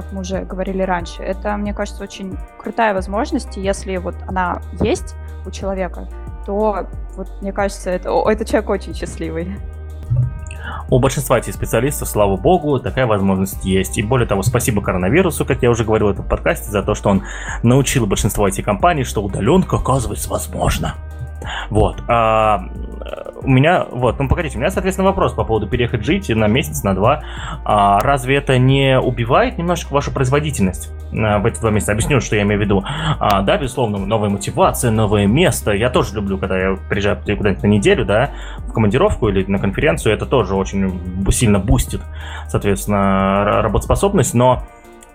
как 0.00 0.12
мы 0.12 0.20
уже 0.20 0.44
говорили 0.44 0.82
раньше. 0.82 1.24
Это, 1.24 1.56
мне 1.56 1.74
кажется, 1.74 2.04
очень 2.04 2.38
крутая 2.56 2.94
возможность, 2.94 3.56
и 3.58 3.60
если 3.60 3.96
вот 3.96 4.14
она 4.28 4.62
есть 4.80 5.16
у 5.44 5.50
человека, 5.50 6.08
то 6.46 6.86
вот 7.16 7.28
мне 7.42 7.52
кажется, 7.52 7.90
это, 7.90 8.10
это 8.30 8.44
человек 8.44 8.70
очень 8.70 8.94
счастливый. 8.94 9.56
У 10.88 11.00
большинства 11.00 11.38
этих 11.38 11.54
специалистов, 11.54 12.08
слава 12.08 12.36
богу, 12.36 12.78
такая 12.78 13.06
возможность 13.06 13.64
есть. 13.64 13.98
И 13.98 14.02
более 14.02 14.28
того, 14.28 14.42
спасибо 14.42 14.82
коронавирусу, 14.82 15.44
как 15.44 15.62
я 15.62 15.70
уже 15.70 15.84
говорил 15.84 16.06
в 16.06 16.10
этом 16.10 16.24
подкасте, 16.24 16.70
за 16.70 16.84
то, 16.84 16.94
что 16.94 17.10
он 17.10 17.24
научил 17.64 18.06
большинство 18.06 18.46
этих 18.46 18.64
компаний, 18.64 19.02
что 19.02 19.22
удаленка, 19.22 19.76
оказывается, 19.76 20.30
возможно. 20.30 20.94
Вот. 21.70 22.02
А, 22.08 22.68
у 23.42 23.48
меня, 23.48 23.86
вот, 23.90 24.18
ну 24.18 24.28
погодите, 24.28 24.56
у 24.56 24.60
меня, 24.60 24.70
соответственно, 24.70 25.08
вопрос 25.08 25.32
по 25.32 25.44
поводу 25.44 25.68
переехать 25.68 26.04
жить 26.04 26.28
на 26.28 26.46
месяц, 26.46 26.82
на 26.82 26.94
два. 26.94 27.22
А, 27.64 28.00
разве 28.00 28.36
это 28.36 28.58
не 28.58 28.98
убивает 28.98 29.58
немножечко 29.58 29.92
вашу 29.92 30.12
производительность 30.12 30.90
а, 31.12 31.38
в 31.38 31.46
эти 31.46 31.60
два 31.60 31.70
месяца? 31.70 31.92
Объясню, 31.92 32.20
что 32.20 32.36
я 32.36 32.42
имею 32.42 32.60
в 32.60 32.64
виду. 32.64 32.84
А, 32.86 33.42
да, 33.42 33.56
безусловно, 33.56 33.98
новая 33.98 34.30
мотивация, 34.30 34.90
новое 34.90 35.26
место. 35.26 35.72
Я 35.72 35.90
тоже 35.90 36.14
люблю, 36.14 36.38
когда 36.38 36.58
я 36.58 36.76
приезжаю 36.88 37.18
куда-нибудь 37.18 37.62
на 37.62 37.68
неделю, 37.68 38.04
да, 38.04 38.30
в 38.58 38.72
командировку 38.72 39.28
или 39.28 39.44
на 39.44 39.58
конференцию, 39.58 40.14
это 40.14 40.26
тоже 40.26 40.54
очень 40.54 41.30
сильно 41.30 41.58
бустит, 41.58 42.00
соответственно, 42.48 43.62
работоспособность, 43.62 44.34
но 44.34 44.62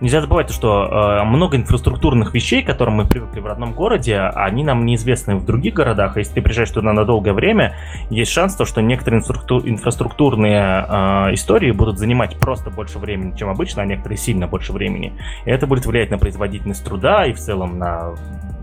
Нельзя 0.00 0.20
забывать, 0.20 0.50
что 0.50 1.20
э, 1.20 1.24
много 1.24 1.56
инфраструктурных 1.56 2.34
вещей, 2.34 2.62
к 2.62 2.66
которым 2.66 2.94
мы 2.94 3.06
привыкли 3.06 3.38
в 3.38 3.46
родном 3.46 3.72
городе, 3.72 4.18
они 4.18 4.64
нам 4.64 4.84
неизвестны 4.84 5.36
в 5.36 5.44
других 5.44 5.74
городах. 5.74 6.16
А 6.16 6.18
если 6.18 6.34
ты 6.34 6.42
приезжаешь 6.42 6.70
туда 6.70 6.92
на 6.92 7.04
долгое 7.04 7.32
время, 7.32 7.76
есть 8.10 8.32
шанс, 8.32 8.56
то, 8.56 8.64
что 8.64 8.82
некоторые 8.82 9.20
инфраструктурные 9.20 10.86
э, 10.88 11.34
истории 11.34 11.70
будут 11.70 11.98
занимать 11.98 12.36
просто 12.38 12.70
больше 12.70 12.98
времени, 12.98 13.36
чем 13.36 13.48
обычно, 13.48 13.82
а 13.82 13.86
некоторые 13.86 14.18
сильно 14.18 14.48
больше 14.48 14.72
времени. 14.72 15.12
И 15.44 15.50
это 15.50 15.68
будет 15.68 15.86
влиять 15.86 16.10
на 16.10 16.18
производительность 16.18 16.84
труда 16.84 17.26
и 17.26 17.32
в 17.32 17.38
целом 17.38 17.78
на, 17.78 18.14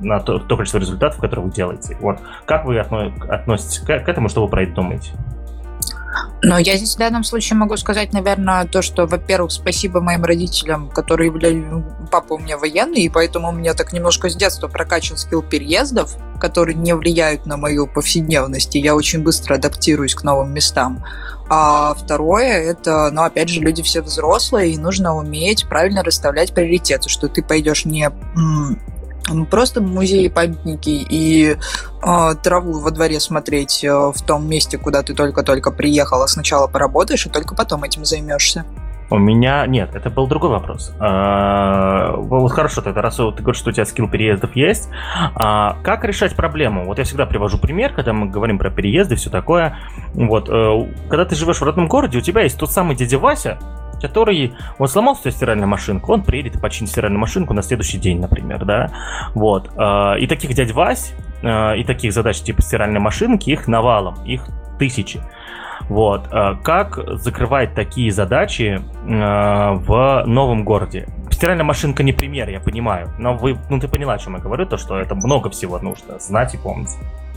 на 0.01 0.19
то, 0.19 0.37
то 0.37 0.55
количество 0.57 0.79
результатов, 0.79 1.19
которые 1.21 1.45
вы 1.45 1.51
делаете. 1.51 1.97
Вот. 2.01 2.19
Как 2.45 2.65
вы 2.65 2.77
относитесь 2.77 3.79
к, 3.79 3.85
к 3.85 4.09
этому, 4.09 4.27
что 4.27 4.43
вы 4.43 4.49
про 4.49 4.63
это 4.63 4.73
думаете? 4.73 5.11
Но 6.41 6.57
я 6.57 6.77
здесь 6.77 6.95
в 6.95 6.99
данном 6.99 7.23
случае 7.23 7.57
могу 7.57 7.77
сказать, 7.77 8.13
наверное, 8.13 8.65
то, 8.65 8.81
что, 8.81 9.05
во-первых, 9.05 9.51
спасибо 9.51 10.01
моим 10.01 10.23
родителям, 10.23 10.89
которые 10.89 11.27
являются... 11.27 11.97
Папа 12.11 12.33
у 12.33 12.39
меня 12.39 12.57
военный, 12.57 13.03
и 13.03 13.09
поэтому 13.09 13.49
у 13.49 13.51
меня 13.51 13.73
так 13.73 13.93
немножко 13.93 14.29
с 14.29 14.35
детства 14.35 14.67
прокачан 14.67 15.17
скилл 15.17 15.41
переездов, 15.41 16.15
которые 16.39 16.75
не 16.75 16.93
влияют 16.95 17.45
на 17.45 17.57
мою 17.57 17.87
повседневность, 17.87 18.75
и 18.75 18.79
я 18.79 18.95
очень 18.95 19.23
быстро 19.23 19.55
адаптируюсь 19.55 20.15
к 20.15 20.23
новым 20.23 20.53
местам. 20.53 21.03
А 21.47 21.93
второе, 21.93 22.61
это, 22.61 23.09
ну, 23.11 23.23
опять 23.23 23.49
же, 23.49 23.61
люди 23.61 23.83
все 23.83 24.01
взрослые, 24.01 24.71
и 24.71 24.77
нужно 24.77 25.15
уметь 25.15 25.67
правильно 25.67 26.03
расставлять 26.03 26.53
приоритеты, 26.53 27.09
что 27.09 27.27
ты 27.27 27.43
пойдешь 27.43 27.85
не 27.85 28.09
просто 29.49 29.81
музеи, 29.81 30.27
памятники 30.27 30.89
и 30.89 31.55
э, 31.55 32.35
траву 32.43 32.79
во 32.79 32.91
дворе 32.91 33.19
смотреть 33.19 33.83
э, 33.83 33.89
в 33.89 34.21
том 34.25 34.47
месте, 34.47 34.77
куда 34.77 35.03
ты 35.03 35.13
только-только 35.13 35.71
приехала. 35.71 36.27
Сначала 36.27 36.67
поработаешь, 36.67 37.25
и 37.25 37.29
только 37.29 37.55
потом 37.55 37.83
этим 37.83 38.05
займешься. 38.05 38.65
У 39.11 39.17
меня 39.17 39.65
нет, 39.67 39.93
это 39.93 40.09
был 40.09 40.25
другой 40.25 40.51
вопрос. 40.51 40.93
А, 40.97 42.15
вот 42.15 42.49
хорошо, 42.49 42.81
тогда 42.81 43.01
раз 43.01 43.17
ты 43.17 43.23
говоришь, 43.23 43.57
что 43.57 43.71
у 43.71 43.73
тебя 43.73 43.83
скилл 43.83 44.07
переездов 44.07 44.55
есть, 44.55 44.87
а, 45.35 45.75
как 45.83 46.05
решать 46.05 46.33
проблему? 46.33 46.85
Вот 46.85 46.97
я 46.97 47.03
всегда 47.03 47.25
привожу 47.25 47.57
пример, 47.57 47.91
когда 47.93 48.13
мы 48.13 48.27
говорим 48.27 48.57
про 48.57 48.69
переезды 48.69 49.15
и 49.15 49.17
все 49.17 49.29
такое. 49.29 49.77
Вот, 50.13 50.47
э, 50.47 50.87
когда 51.09 51.25
ты 51.25 51.35
живешь 51.35 51.59
в 51.59 51.63
родном 51.63 51.89
городе, 51.89 52.19
у 52.19 52.21
тебя 52.21 52.43
есть 52.43 52.57
тот 52.57 52.71
самый 52.71 52.95
дядя 52.95 53.19
Вася, 53.19 53.59
который, 54.01 54.53
он 54.77 54.87
сломал 54.87 55.15
свою 55.15 55.35
стиральную 55.35 55.67
машинку, 55.67 56.13
он 56.13 56.23
приедет 56.23 56.55
и 56.55 56.59
починит 56.59 56.89
стиральную 56.89 57.19
машинку 57.19 57.53
на 57.53 57.61
следующий 57.61 57.97
день, 57.97 58.19
например, 58.19 58.65
да, 58.65 58.91
вот. 59.33 59.69
А, 59.77 60.15
и 60.15 60.27
таких 60.27 60.53
дядь 60.53 60.71
Вась 60.71 61.13
э, 61.41 61.77
и 61.77 61.83
таких 61.83 62.13
задач 62.13 62.41
типа 62.41 62.61
стиральной 62.61 62.99
машинки, 62.99 63.49
их 63.49 63.67
навалом, 63.67 64.15
их 64.25 64.45
тысячи. 64.79 65.21
Вот. 65.89 66.27
Э, 66.31 66.55
как 66.63 66.99
закрывать 67.19 67.73
такие 67.73 68.11
задачи 68.11 68.79
э, 68.79 68.79
в 69.05 70.23
новом 70.25 70.63
городе? 70.63 71.07
Стиральная 71.29 71.65
машинка 71.65 72.03
не 72.03 72.13
пример, 72.13 72.49
я 72.49 72.59
понимаю. 72.59 73.09
Но 73.17 73.35
вы, 73.35 73.57
ну 73.69 73.79
ты 73.79 73.87
поняла, 73.87 74.13
о 74.13 74.17
чем 74.17 74.35
я 74.35 74.39
говорю, 74.39 74.65
то 74.65 74.77
что 74.77 74.97
это 74.97 75.15
много 75.15 75.49
всего 75.49 75.79
нужно 75.79 76.19
знать 76.19 76.53
и 76.53 76.57
помнить. 76.57 76.91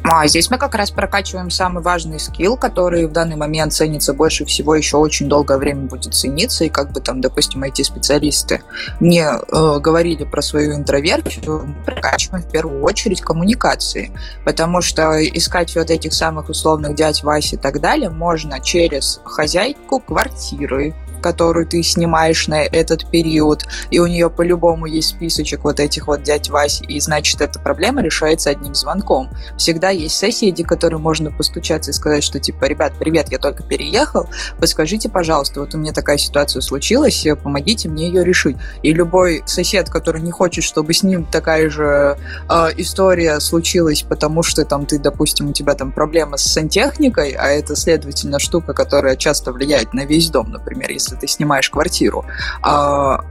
А 0.06 0.26
здесь 0.26 0.50
мы 0.50 0.58
как 0.58 0.74
раз 0.74 0.90
прокачиваем 0.90 1.48
самый 1.48 1.82
важный 1.82 2.20
скилл, 2.20 2.58
который 2.58 3.06
в 3.06 3.12
данный 3.12 3.36
момент 3.36 3.72
ценится 3.72 4.12
больше 4.12 4.44
всего, 4.44 4.74
еще 4.74 4.98
очень 4.98 5.30
долгое 5.30 5.56
время 5.56 5.86
будет 5.86 6.14
цениться, 6.14 6.64
и 6.64 6.68
как 6.68 6.92
бы 6.92 7.00
там, 7.00 7.22
допустим, 7.22 7.64
IT-специалисты 7.64 8.60
не 9.00 9.22
э, 9.22 9.80
говорили 9.80 10.24
про 10.24 10.42
свою 10.42 10.74
интровертию, 10.74 11.64
мы 11.66 11.84
прокачиваем 11.86 12.44
в 12.44 12.50
первую 12.50 12.82
очередь 12.82 13.22
коммуникации, 13.22 14.12
потому 14.44 14.82
что 14.82 15.24
искать 15.24 15.74
вот 15.74 15.90
этих 15.90 16.12
самых 16.12 16.50
условных 16.50 16.94
дядь 16.94 17.22
Вась 17.22 17.54
и 17.54 17.56
так 17.56 17.80
далее 17.80 18.10
можно 18.10 18.60
через 18.60 19.22
хозяйку 19.24 20.00
квартиры, 20.00 20.94
которую 21.24 21.66
ты 21.66 21.82
снимаешь 21.82 22.48
на 22.48 22.64
этот 22.64 23.10
период, 23.10 23.64
и 23.90 23.98
у 23.98 24.06
нее 24.06 24.28
по-любому 24.28 24.84
есть 24.84 25.08
списочек 25.08 25.64
вот 25.64 25.80
этих 25.80 26.06
вот 26.06 26.22
дядь 26.22 26.50
Вась, 26.50 26.82
и 26.86 27.00
значит, 27.00 27.40
эта 27.40 27.58
проблема 27.58 28.02
решается 28.02 28.50
одним 28.50 28.74
звонком. 28.74 29.30
Всегда 29.56 29.88
есть 29.88 30.18
соседи, 30.18 30.62
которые 30.62 30.98
можно 30.98 31.30
постучаться 31.30 31.92
и 31.92 31.94
сказать, 31.94 32.22
что 32.22 32.38
типа, 32.38 32.66
ребят, 32.66 32.92
привет, 32.98 33.30
я 33.30 33.38
только 33.38 33.62
переехал, 33.62 34.28
подскажите, 34.60 35.08
пожалуйста, 35.08 35.60
вот 35.60 35.74
у 35.74 35.78
меня 35.78 35.94
такая 35.94 36.18
ситуация 36.18 36.60
случилась, 36.60 37.26
помогите 37.42 37.88
мне 37.88 38.08
ее 38.08 38.22
решить. 38.22 38.58
И 38.82 38.92
любой 38.92 39.42
сосед, 39.46 39.88
который 39.88 40.20
не 40.20 40.30
хочет, 40.30 40.62
чтобы 40.62 40.92
с 40.92 41.02
ним 41.02 41.24
такая 41.24 41.70
же 41.70 42.18
э, 42.50 42.66
история 42.76 43.40
случилась, 43.40 44.02
потому 44.02 44.42
что 44.42 44.66
там 44.66 44.84
ты, 44.84 44.98
допустим, 44.98 45.48
у 45.48 45.52
тебя 45.54 45.72
там 45.72 45.90
проблема 45.90 46.36
с 46.36 46.42
сантехникой, 46.42 47.30
а 47.30 47.46
это, 47.46 47.74
следовательно, 47.76 48.38
штука, 48.38 48.74
которая 48.74 49.16
часто 49.16 49.52
влияет 49.52 49.94
на 49.94 50.04
весь 50.04 50.28
дом, 50.28 50.50
например, 50.50 50.90
если 50.90 51.13
ты 51.14 51.26
снимаешь 51.26 51.70
квартиру, 51.70 52.24
а, 52.62 53.24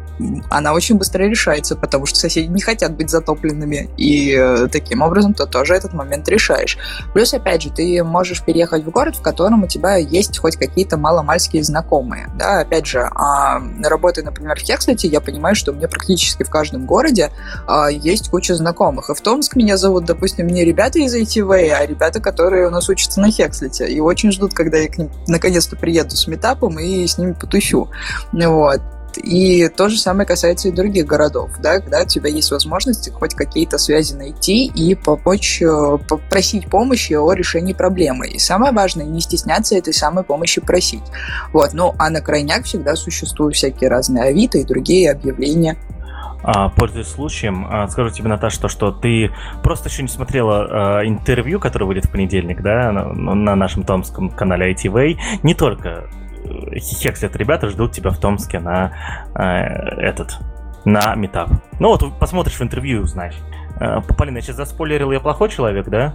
она 0.49 0.73
очень 0.73 0.97
быстро 0.97 1.23
решается, 1.23 1.75
потому 1.75 2.05
что 2.05 2.19
соседи 2.19 2.47
не 2.47 2.61
хотят 2.61 2.95
быть 2.95 3.09
затопленными, 3.09 3.89
и 3.97 4.35
э, 4.37 4.67
таким 4.71 5.01
образом 5.01 5.33
ты 5.33 5.45
тоже 5.45 5.75
этот 5.75 5.93
момент 5.93 6.27
решаешь. 6.29 6.77
Плюс, 7.13 7.33
опять 7.33 7.61
же, 7.61 7.69
ты 7.69 8.03
можешь 8.03 8.43
переехать 8.43 8.83
в 8.83 8.89
город, 8.89 9.15
в 9.15 9.21
котором 9.21 9.63
у 9.63 9.67
тебя 9.67 9.95
есть 9.95 10.37
хоть 10.37 10.57
какие-то 10.57 10.97
маломальские 10.97 11.63
знакомые. 11.63 12.29
Да, 12.37 12.59
опять 12.59 12.85
же, 12.85 13.01
а, 13.01 13.61
работая, 13.83 14.23
например, 14.23 14.59
в 14.59 14.61
Хекслете, 14.63 15.07
я 15.07 15.21
понимаю, 15.21 15.55
что 15.55 15.71
у 15.71 15.75
меня 15.75 15.87
практически 15.87 16.43
в 16.43 16.49
каждом 16.49 16.85
городе 16.85 17.31
а, 17.67 17.87
есть 17.89 18.29
куча 18.29 18.55
знакомых. 18.55 19.09
И 19.09 19.13
в 19.13 19.21
Томск 19.21 19.55
меня 19.55 19.77
зовут, 19.77 20.05
допустим, 20.05 20.47
не 20.47 20.63
ребята 20.63 20.99
из 20.99 21.15
ITV, 21.15 21.69
а 21.71 21.85
ребята, 21.85 22.19
которые 22.19 22.67
у 22.67 22.69
нас 22.69 22.87
учатся 22.89 23.19
на 23.19 23.31
Хекслете, 23.31 23.87
и 23.87 23.99
очень 23.99 24.31
ждут, 24.31 24.53
когда 24.53 24.77
я 24.77 24.87
к 24.87 24.97
ним 24.97 25.09
наконец-то 25.27 25.75
приеду 25.75 26.15
с 26.15 26.27
метапом 26.27 26.79
и 26.79 27.05
с 27.07 27.17
ними 27.17 27.33
потусю. 27.33 27.89
Вот. 28.31 28.81
И 29.17 29.67
то 29.69 29.89
же 29.89 29.97
самое 29.97 30.27
касается 30.27 30.67
и 30.67 30.71
других 30.71 31.05
городов, 31.05 31.51
да, 31.59 31.79
когда 31.79 32.03
у 32.03 32.05
тебя 32.05 32.29
есть 32.29 32.51
возможность 32.51 33.11
хоть 33.11 33.35
какие-то 33.35 33.77
связи 33.77 34.13
найти 34.13 34.65
и 34.65 34.95
помочь, 34.95 35.61
э, 35.61 35.97
попросить 36.07 36.69
помощи 36.69 37.13
о 37.13 37.31
решении 37.33 37.73
проблемы. 37.73 38.27
И 38.27 38.39
самое 38.39 38.73
важное, 38.73 39.05
не 39.05 39.21
стесняться 39.21 39.75
этой 39.75 39.93
самой 39.93 40.23
помощи 40.23 40.61
просить. 40.61 41.03
Вот, 41.51 41.73
ну, 41.73 41.93
а 41.97 42.09
на 42.09 42.21
крайняк 42.21 42.65
всегда 42.65 42.95
существуют 42.95 43.55
всякие 43.55 43.89
разные 43.89 44.25
авито 44.25 44.57
и 44.57 44.63
другие 44.63 45.11
объявления 45.11 45.77
а, 46.43 46.69
пользуясь 46.69 47.07
случаем, 47.07 47.65
а, 47.69 47.87
скажу 47.87 48.09
тебе, 48.09 48.27
Наташа, 48.27 48.61
то, 48.61 48.67
что 48.67 48.91
ты 48.91 49.31
просто 49.63 49.87
еще 49.87 50.01
не 50.01 50.09
смотрела 50.09 50.99
а, 50.99 51.07
интервью, 51.07 51.59
которое 51.59 51.85
выйдет 51.85 52.05
в 52.05 52.11
понедельник, 52.11 52.61
да, 52.61 52.91
на, 52.91 53.33
на 53.33 53.55
нашем 53.55 53.83
томском 53.83 54.29
канале 54.29 54.73
ITV, 54.73 55.17
не 55.41 55.55
только 55.55 56.09
хексят 56.75 57.35
ребята 57.35 57.69
ждут 57.69 57.91
тебя 57.91 58.11
в 58.11 58.17
Томске 58.17 58.59
на 58.59 58.93
э, 59.35 59.43
этот, 59.43 60.37
на 60.85 61.15
метап. 61.15 61.49
Ну 61.79 61.89
вот, 61.89 62.03
посмотришь 62.19 62.59
в 62.59 62.61
интервью 62.61 62.99
и 62.99 63.03
узнаешь. 63.03 63.37
Э, 63.79 64.01
Полина, 64.17 64.37
я 64.37 64.41
сейчас 64.41 64.57
заспойлерил, 64.57 65.11
я 65.11 65.19
плохой 65.19 65.49
человек, 65.49 65.87
да? 65.87 66.13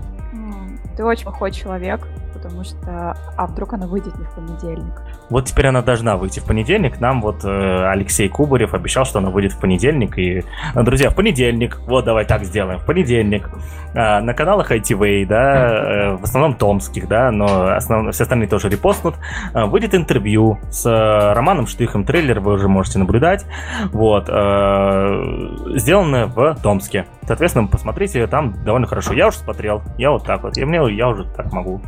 Ты 0.97 1.05
очень 1.05 1.24
плохой 1.24 1.53
человек 1.53 2.07
потому 2.39 2.64
что 2.64 3.16
а 3.37 3.47
вдруг 3.47 3.74
она 3.74 3.87
выйдет 3.87 4.16
не 4.18 4.24
в 4.24 4.35
понедельник? 4.35 5.03
Вот 5.31 5.45
теперь 5.45 5.66
она 5.66 5.83
должна 5.83 6.16
выйти 6.16 6.41
в 6.41 6.45
понедельник. 6.45 7.01
Нам 7.01 7.20
вот 7.20 7.45
э, 7.45 7.89
Алексей 7.91 8.29
Кубарев 8.29 8.72
обещал, 8.74 9.05
что 9.05 9.18
она 9.18 9.31
выйдет 9.31 9.53
в 9.53 9.61
понедельник. 9.61 10.18
И, 10.18 10.43
э, 10.74 10.83
друзья, 10.83 11.11
в 11.11 11.14
понедельник, 11.14 11.81
вот 11.87 12.05
давай 12.05 12.24
так 12.24 12.45
сделаем, 12.45 12.79
в 12.79 12.87
понедельник 12.87 13.49
э, 13.95 14.20
на 14.20 14.33
каналах 14.33 14.72
ITV, 14.72 15.26
да, 15.26 15.68
э, 15.68 16.16
в 16.16 16.24
основном 16.24 16.55
томских, 16.55 17.09
да, 17.09 17.31
но 17.31 17.74
основ... 17.74 18.12
все 18.12 18.22
остальные 18.22 18.49
тоже 18.49 18.68
репостнут, 18.68 19.16
э, 19.53 19.64
выйдет 19.64 19.95
интервью 19.95 20.59
с 20.70 20.87
э, 20.87 21.33
Романом 21.35 21.66
Штыхом, 21.66 22.05
трейлер 22.05 22.41
вы 22.41 22.55
уже 22.55 22.68
можете 22.68 22.99
наблюдать, 22.99 23.45
вот, 23.93 24.29
э, 24.29 25.76
сделанное 25.76 26.26
в 26.26 26.57
Томске. 26.62 27.07
Соответственно, 27.26 27.66
посмотрите, 27.66 28.26
там 28.26 28.55
довольно 28.64 28.87
хорошо. 28.87 29.12
Я 29.12 29.29
уже 29.29 29.39
смотрел, 29.39 29.83
я 29.99 30.11
вот 30.11 30.24
так 30.24 30.43
вот, 30.43 30.57
и 30.57 30.64
мне 30.64 30.79
я 30.95 31.09
уже 31.09 31.24
так 31.24 31.53
могу. 31.53 31.83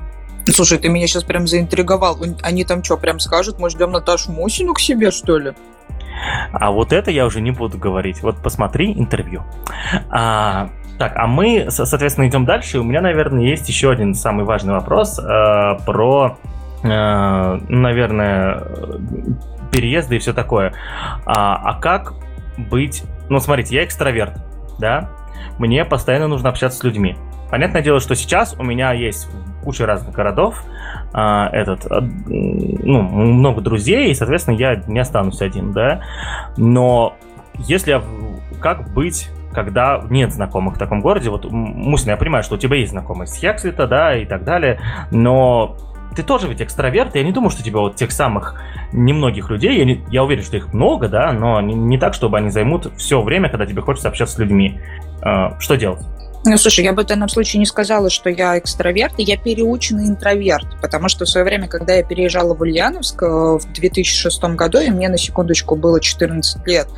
Слушай, 0.46 0.78
ты 0.78 0.88
меня 0.88 1.06
сейчас 1.06 1.24
прям 1.24 1.46
заинтриговал. 1.46 2.18
Они 2.42 2.64
там 2.64 2.82
что, 2.82 2.96
прям 2.96 3.18
скажут, 3.18 3.58
мы 3.58 3.70
ждем 3.70 3.90
Наташу 3.92 4.32
Мусину 4.32 4.74
к 4.74 4.80
себе, 4.80 5.10
что 5.10 5.38
ли? 5.38 5.52
А 6.52 6.70
вот 6.70 6.92
это 6.92 7.10
я 7.10 7.26
уже 7.26 7.40
не 7.40 7.50
буду 7.50 7.78
говорить. 7.78 8.22
Вот 8.22 8.42
посмотри 8.42 8.92
интервью. 8.92 9.42
А, 10.10 10.70
так, 10.98 11.16
а 11.16 11.26
мы, 11.26 11.66
соответственно, 11.70 12.28
идем 12.28 12.44
дальше. 12.44 12.78
У 12.78 12.82
меня, 12.82 13.00
наверное, 13.00 13.44
есть 13.44 13.68
еще 13.68 13.90
один 13.90 14.14
самый 14.14 14.44
важный 14.44 14.74
вопрос 14.74 15.18
э, 15.18 15.78
про, 15.86 16.38
э, 16.82 17.58
наверное, 17.68 18.64
переезды 19.72 20.16
и 20.16 20.18
все 20.18 20.32
такое. 20.32 20.74
А, 21.24 21.56
а 21.56 21.80
как 21.80 22.14
быть... 22.58 23.04
Ну, 23.28 23.38
смотрите, 23.38 23.76
я 23.76 23.84
экстраверт, 23.84 24.34
да? 24.78 25.10
Мне 25.58 25.84
постоянно 25.84 26.26
нужно 26.26 26.48
общаться 26.48 26.78
с 26.80 26.84
людьми. 26.84 27.16
Понятное 27.50 27.82
дело, 27.82 28.00
что 28.00 28.14
сейчас 28.14 28.54
у 28.58 28.62
меня 28.62 28.92
есть 28.92 29.28
куча 29.62 29.86
разных 29.86 30.14
городов, 30.14 30.62
а, 31.12 31.48
этот, 31.52 31.86
а, 31.90 32.00
ну, 32.00 33.02
много 33.02 33.60
друзей, 33.60 34.10
и, 34.10 34.14
соответственно, 34.14 34.56
я 34.56 34.82
не 34.86 34.98
останусь 34.98 35.40
один, 35.42 35.72
да. 35.72 36.02
Но 36.56 37.14
если 37.58 38.00
как 38.60 38.92
быть 38.92 39.30
когда 39.52 40.04
нет 40.10 40.32
знакомых 40.32 40.76
в 40.76 40.78
таком 40.78 41.00
городе, 41.00 41.28
вот, 41.28 41.50
Мусина, 41.50 42.12
я 42.12 42.16
понимаю, 42.16 42.44
что 42.44 42.54
у 42.54 42.58
тебя 42.58 42.76
есть 42.76 42.92
знакомые 42.92 43.26
с 43.26 43.34
Хекслита, 43.34 43.88
да, 43.88 44.16
и 44.16 44.24
так 44.24 44.44
далее, 44.44 44.80
но 45.10 45.76
ты 46.14 46.22
тоже 46.22 46.48
ведь 46.48 46.60
экстраверт, 46.60 47.14
я 47.14 47.22
не 47.22 47.32
думаю, 47.32 47.50
что 47.50 47.62
тебя 47.62 47.80
вот 47.80 47.96
тех 47.96 48.10
самых 48.12 48.60
немногих 48.92 49.50
людей, 49.50 49.78
я, 49.78 49.84
не, 49.84 50.04
я 50.10 50.24
уверен, 50.24 50.42
что 50.42 50.56
их 50.56 50.72
много, 50.72 51.08
да, 51.08 51.32
но 51.32 51.60
не, 51.60 51.74
не 51.74 51.98
так, 51.98 52.14
чтобы 52.14 52.38
они 52.38 52.50
займут 52.50 52.92
все 52.96 53.20
время, 53.22 53.48
когда 53.48 53.66
тебе 53.66 53.82
хочется 53.82 54.08
общаться 54.08 54.36
с 54.36 54.38
людьми. 54.38 54.80
Э, 55.24 55.58
что 55.58 55.76
делать? 55.76 56.02
Ну, 56.42 56.56
слушай, 56.56 56.82
я 56.82 56.94
бы 56.94 57.02
в 57.02 57.06
данном 57.06 57.28
случае 57.28 57.60
не 57.60 57.66
сказала, 57.66 58.08
что 58.08 58.30
я 58.30 58.58
экстраверт, 58.58 59.12
я 59.18 59.36
переученный 59.36 60.06
интроверт, 60.06 60.66
потому 60.80 61.10
что 61.10 61.26
в 61.26 61.28
свое 61.28 61.44
время, 61.44 61.68
когда 61.68 61.94
я 61.94 62.02
переезжала 62.02 62.54
в 62.54 62.62
Ульяновск 62.62 63.22
э, 63.22 63.26
в 63.26 63.72
2006 63.74 64.42
году, 64.54 64.78
и 64.78 64.88
мне 64.88 65.10
на 65.10 65.18
секундочку 65.18 65.76
было 65.76 66.00
14 66.00 66.66
лет, 66.66 66.88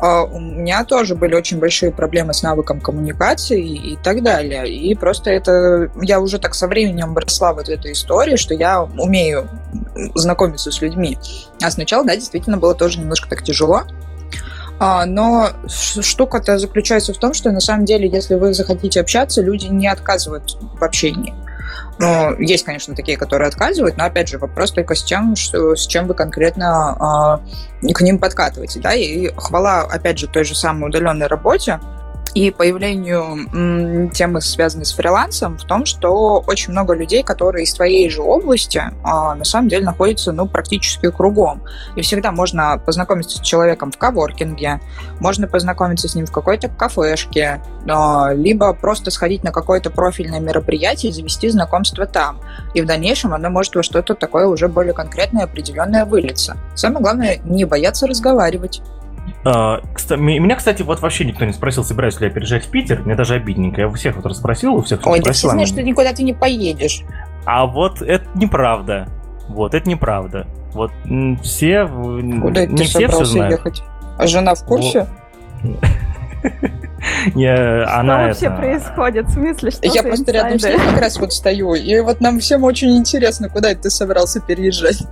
э, 0.00 0.06
у 0.06 0.38
меня 0.38 0.84
тоже 0.84 1.16
были 1.16 1.34
очень 1.34 1.58
большие 1.58 1.90
проблемы 1.90 2.32
с 2.32 2.44
навыком 2.44 2.80
коммуникации 2.80 3.92
и 3.92 3.96
так 3.96 4.22
далее. 4.22 4.72
И 4.72 4.94
просто 4.94 5.30
это... 5.30 5.90
Я 6.00 6.20
уже 6.20 6.38
так 6.38 6.54
со 6.54 6.68
временем 6.68 7.16
росла 7.16 7.54
вот 7.54 7.68
этой 7.68 7.92
истории, 7.92 8.36
что 8.36 8.54
я 8.54 8.82
умею 8.82 9.48
знакомиться 10.14 10.70
с 10.70 10.80
людьми. 10.80 11.18
А 11.60 11.72
сначала, 11.72 12.04
да, 12.04 12.14
действительно 12.14 12.56
было 12.56 12.74
тоже 12.74 13.00
немножко 13.00 13.28
так 13.28 13.42
тяжело, 13.42 13.82
а, 13.82 13.86
но 14.78 15.50
штука-то 15.66 16.58
заключается 16.58 17.14
в 17.14 17.18
том, 17.18 17.34
что 17.34 17.50
на 17.52 17.60
самом 17.60 17.84
деле, 17.84 18.08
если 18.08 18.34
вы 18.34 18.52
захотите 18.52 19.00
общаться, 19.00 19.40
люди 19.40 19.66
не 19.66 19.86
отказывают 19.86 20.56
в 20.60 20.82
общении. 20.82 21.34
Ну, 21.98 22.36
есть, 22.40 22.64
конечно, 22.64 22.94
такие, 22.94 23.16
которые 23.16 23.48
отказывают, 23.48 23.96
но 23.96 24.04
опять 24.04 24.28
же 24.28 24.38
вопрос 24.38 24.72
только 24.72 24.94
с 24.94 25.04
тем, 25.04 25.36
что, 25.36 25.76
с 25.76 25.86
чем 25.86 26.06
вы 26.08 26.14
конкретно 26.14 27.40
э, 27.82 27.92
к 27.92 28.00
ним 28.00 28.18
подкатываете, 28.18 28.80
да, 28.80 28.94
и 28.94 29.28
хвала, 29.36 29.82
опять 29.82 30.18
же, 30.18 30.26
той 30.26 30.44
же 30.44 30.54
самой 30.54 30.88
удаленной 30.88 31.26
работе, 31.26 31.78
и 32.34 32.50
появлению 32.50 34.10
темы, 34.10 34.40
связанной 34.40 34.86
с 34.86 34.92
фрилансом, 34.92 35.58
в 35.58 35.64
том, 35.64 35.84
что 35.84 36.42
очень 36.46 36.72
много 36.72 36.94
людей, 36.94 37.22
которые 37.22 37.64
из 37.64 37.74
твоей 37.74 38.08
же 38.08 38.22
области, 38.22 38.82
а, 39.04 39.34
на 39.34 39.44
самом 39.44 39.68
деле 39.68 39.84
находятся 39.84 40.32
ну, 40.32 40.46
практически 40.46 41.10
кругом. 41.10 41.62
И 41.96 42.02
всегда 42.02 42.32
можно 42.32 42.80
познакомиться 42.84 43.38
с 43.38 43.40
человеком 43.40 43.92
в 43.92 43.98
коворкинге, 43.98 44.80
можно 45.20 45.46
познакомиться 45.46 46.08
с 46.08 46.14
ним 46.14 46.26
в 46.26 46.32
какой-то 46.32 46.68
кафешке, 46.68 47.60
а, 47.88 48.32
либо 48.32 48.72
просто 48.72 49.10
сходить 49.10 49.44
на 49.44 49.52
какое-то 49.52 49.90
профильное 49.90 50.40
мероприятие 50.40 51.10
и 51.10 51.14
завести 51.14 51.48
знакомство 51.50 52.06
там. 52.06 52.40
И 52.74 52.80
в 52.80 52.86
дальнейшем 52.86 53.34
оно 53.34 53.50
может 53.50 53.74
во 53.74 53.82
что-то 53.82 54.14
такое 54.14 54.46
уже 54.46 54.68
более 54.68 54.94
конкретное, 54.94 55.44
определенное 55.44 56.04
вылиться. 56.04 56.56
Самое 56.74 57.02
главное, 57.02 57.40
не 57.44 57.64
бояться 57.64 58.06
разговаривать. 58.06 58.80
А, 59.44 59.80
Меня, 60.16 60.54
кстати, 60.56 60.82
вот 60.82 61.00
вообще 61.00 61.24
никто 61.24 61.44
не 61.44 61.52
спросил, 61.52 61.82
собираюсь 61.84 62.18
ли 62.20 62.26
я 62.28 62.32
переезжать 62.32 62.64
в 62.66 62.70
Питер. 62.70 63.02
Мне 63.02 63.14
даже 63.16 63.34
обидненько. 63.34 63.80
Я 63.80 63.88
у 63.88 63.92
всех 63.92 64.14
вот 64.16 64.26
расспросил, 64.26 64.74
у 64.76 64.82
всех, 64.82 65.00
кто 65.00 65.10
Ой, 65.10 65.20
да 65.20 65.32
все 65.32 65.48
знают, 65.48 65.68
что 65.68 65.82
никуда 65.82 66.12
ты 66.12 66.22
не 66.22 66.32
поедешь. 66.32 67.02
А 67.44 67.66
вот 67.66 68.02
это 68.02 68.24
неправда. 68.34 69.08
Вот, 69.48 69.74
это 69.74 69.88
неправда. 69.88 70.46
Вот 70.72 70.92
все, 71.42 71.84
в- 71.84 72.40
Куда 72.40 72.66
не 72.66 72.76
ты 72.76 72.84
все 72.84 72.98
все 72.98 73.08
собрался 73.08 73.32
знают. 73.32 73.52
ехать? 73.58 73.82
А 74.18 74.26
жена 74.26 74.54
в 74.54 74.64
курсе? 74.64 75.06
Не, 77.34 77.54
Что 77.54 77.94
она 77.98 78.18
вообще 78.28 78.46
это- 78.46 78.56
происходит? 78.56 79.26
В 79.26 79.32
смысле, 79.32 79.70
что 79.70 79.86
Я 79.88 80.02
просто 80.02 80.32
рядом 80.32 80.58
с 80.58 80.64
ней 80.64 80.76
как 80.78 81.00
раз 81.00 81.18
вот 81.18 81.32
стою, 81.32 81.74
и 81.74 82.00
вот 82.00 82.20
нам 82.20 82.38
всем 82.40 82.62
очень 82.64 82.96
интересно, 82.96 83.48
куда 83.48 83.70
это 83.72 83.82
ты 83.82 83.90
собрался 83.90 84.40
переезжать. 84.40 85.02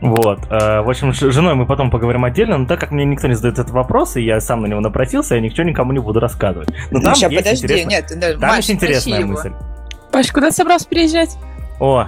Вот. 0.00 0.40
э, 0.50 0.80
В 0.80 0.88
общем, 0.90 1.12
с 1.12 1.18
женой 1.18 1.54
мы 1.54 1.66
потом 1.66 1.90
поговорим 1.90 2.24
отдельно, 2.24 2.58
но 2.58 2.66
так 2.66 2.80
как 2.80 2.90
мне 2.90 3.04
никто 3.04 3.28
не 3.28 3.34
задает 3.34 3.58
этот 3.58 3.70
вопрос, 3.70 4.16
и 4.16 4.22
я 4.22 4.40
сам 4.40 4.62
на 4.62 4.66
него 4.66 4.80
напросился, 4.80 5.34
я 5.34 5.40
ничего 5.40 5.64
никому 5.66 5.92
не 5.92 5.98
буду 6.00 6.20
рассказывать. 6.20 6.68
Но 6.90 7.00
там 7.00 7.14
Сейчас, 7.14 7.30
есть 7.32 7.44
подожди, 7.44 7.64
интересно- 7.66 7.88
нет, 7.90 8.12
да, 8.16 8.30
Там 8.32 8.40
Маш, 8.50 8.56
есть 8.58 8.70
интересная 8.70 9.00
спроси 9.20 9.20
его. 9.20 9.32
мысль. 9.32 9.52
Паш, 10.12 10.32
куда 10.32 10.48
ты 10.48 10.54
собрался 10.54 10.88
переезжать? 10.88 11.36
О, 11.80 12.06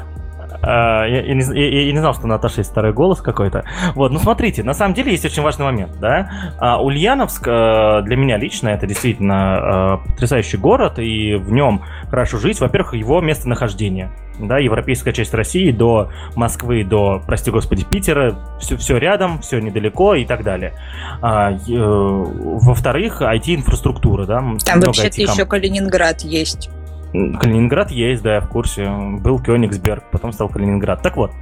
я, 0.68 1.22
я 1.22 1.34
не, 1.34 1.42
я- 1.58 1.82
я 1.86 1.92
не 1.92 1.98
знал, 1.98 2.14
что 2.14 2.24
у 2.24 2.26
Наташи 2.26 2.60
есть 2.60 2.70
второй 2.70 2.92
голос 2.92 3.20
какой-то. 3.20 3.64
Вот, 3.94 4.12
ну 4.12 4.18
смотрите, 4.18 4.62
на 4.62 4.74
самом 4.74 4.94
деле 4.94 5.12
есть 5.12 5.24
очень 5.24 5.42
важный 5.42 5.64
момент, 5.64 5.98
да. 6.00 6.30
А, 6.58 6.82
Ульяновск 6.82 7.42
э, 7.46 8.02
для 8.04 8.16
меня 8.16 8.36
лично 8.36 8.68
это 8.68 8.86
действительно 8.86 9.98
э, 10.04 10.10
потрясающий 10.10 10.56
город, 10.58 10.98
и 10.98 11.34
в 11.34 11.52
нем 11.52 11.82
хорошо 12.08 12.38
жить. 12.38 12.60
Во-первых, 12.60 12.94
его 12.94 13.20
местонахождение. 13.20 14.10
Да, 14.38 14.56
европейская 14.58 15.12
часть 15.12 15.34
России 15.34 15.70
до 15.70 16.10
Москвы, 16.34 16.82
до, 16.82 17.20
прости 17.26 17.50
господи, 17.50 17.84
Питера, 17.84 18.34
все, 18.58 18.76
все 18.78 18.96
рядом, 18.96 19.40
все 19.42 19.60
недалеко 19.60 20.14
и 20.14 20.24
так 20.24 20.42
далее. 20.44 20.72
А, 21.20 21.52
э, 21.52 21.56
во-вторых, 21.68 23.20
IT-инфраструктура, 23.22 24.24
да. 24.26 24.36
Там 24.64 24.80
вообще-то 24.80 25.20
еще 25.20 25.44
Калининград 25.46 26.22
есть. 26.22 26.70
Калининград 27.12 27.90
есть, 27.90 28.22
да, 28.22 28.34
я 28.34 28.40
в 28.40 28.48
курсе. 28.48 28.88
Был 29.20 29.38
Кёнигсберг, 29.40 30.10
потом 30.10 30.32
стал 30.32 30.48
Калининград. 30.48 31.02
Так 31.02 31.16
вот, 31.16 31.32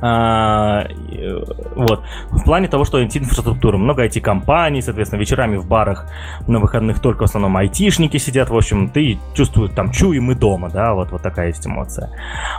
а, 0.00 0.86
вот. 1.76 2.02
В 2.30 2.44
плане 2.44 2.68
того, 2.68 2.84
что 2.84 3.02
IT-инфраструктура, 3.02 3.76
много 3.76 4.06
IT-компаний, 4.06 4.82
соответственно, 4.82 5.20
вечерами 5.20 5.56
в 5.56 5.66
барах 5.66 6.06
на 6.46 6.58
выходных 6.58 7.00
только 7.00 7.22
в 7.22 7.24
основном 7.24 7.56
айтишники 7.56 8.16
сидят, 8.16 8.50
в 8.50 8.56
общем, 8.56 8.88
ты 8.88 9.18
чувствуешь 9.34 9.72
там, 9.74 9.90
чуем 9.90 10.30
и 10.30 10.34
дома, 10.34 10.70
да, 10.70 10.94
вот, 10.94 11.12
вот 11.12 11.22
такая 11.22 11.48
есть 11.48 11.66
эмоция. 11.66 12.10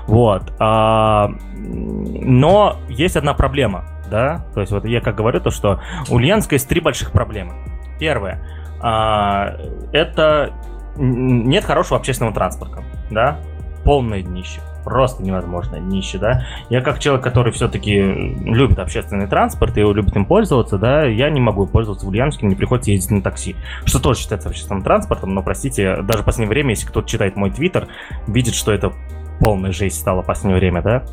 Вот. 0.07 0.53
А, 0.59 1.31
но 1.55 2.77
есть 2.89 3.15
одна 3.15 3.33
проблема, 3.33 3.85
да, 4.09 4.45
то 4.53 4.61
есть 4.61 4.71
вот 4.71 4.85
я 4.85 5.01
как 5.01 5.15
говорю, 5.15 5.39
то, 5.39 5.51
что 5.51 5.81
у 6.09 6.15
Ульяновска 6.15 6.55
есть 6.55 6.67
три 6.67 6.79
больших 6.79 7.11
проблемы. 7.11 7.53
Первое, 7.99 8.43
а, 8.81 9.57
это 9.93 10.53
нет 10.97 11.63
хорошего 11.63 11.99
общественного 11.99 12.33
транспорта, 12.33 12.83
да, 13.09 13.39
полное 13.83 14.21
днище. 14.21 14.61
Просто 14.83 15.21
невозможно 15.21 15.79
днище, 15.79 16.17
да. 16.17 16.45
Я 16.69 16.81
как 16.81 16.97
человек, 16.97 17.23
который 17.23 17.53
все-таки 17.53 18.01
любит 18.01 18.79
общественный 18.79 19.27
транспорт 19.27 19.77
и 19.77 19.81
любит 19.81 20.15
им 20.15 20.25
пользоваться, 20.25 20.77
да, 20.77 21.03
я 21.05 21.29
не 21.29 21.39
могу 21.39 21.67
пользоваться 21.67 22.05
в 22.05 22.09
Ульяновске, 22.09 22.47
мне 22.47 22.55
приходится 22.55 22.91
ездить 22.91 23.11
на 23.11 23.21
такси. 23.21 23.55
Что 23.85 23.99
тоже 23.99 24.21
считается 24.21 24.49
общественным 24.49 24.81
транспортом, 24.81 25.35
но, 25.35 25.43
простите, 25.43 26.01
даже 26.01 26.23
в 26.23 26.25
последнее 26.25 26.49
время, 26.49 26.71
если 26.71 26.87
кто-то 26.87 27.07
читает 27.07 27.35
мой 27.35 27.51
твиттер, 27.51 27.87
видит, 28.27 28.55
что 28.55 28.71
это 28.71 28.91
полная 29.39 29.71
жесть 29.71 29.99
стала 29.99 30.23
в 30.23 30.25
последнее 30.25 30.57
время, 30.57 30.81
да. 30.81 31.03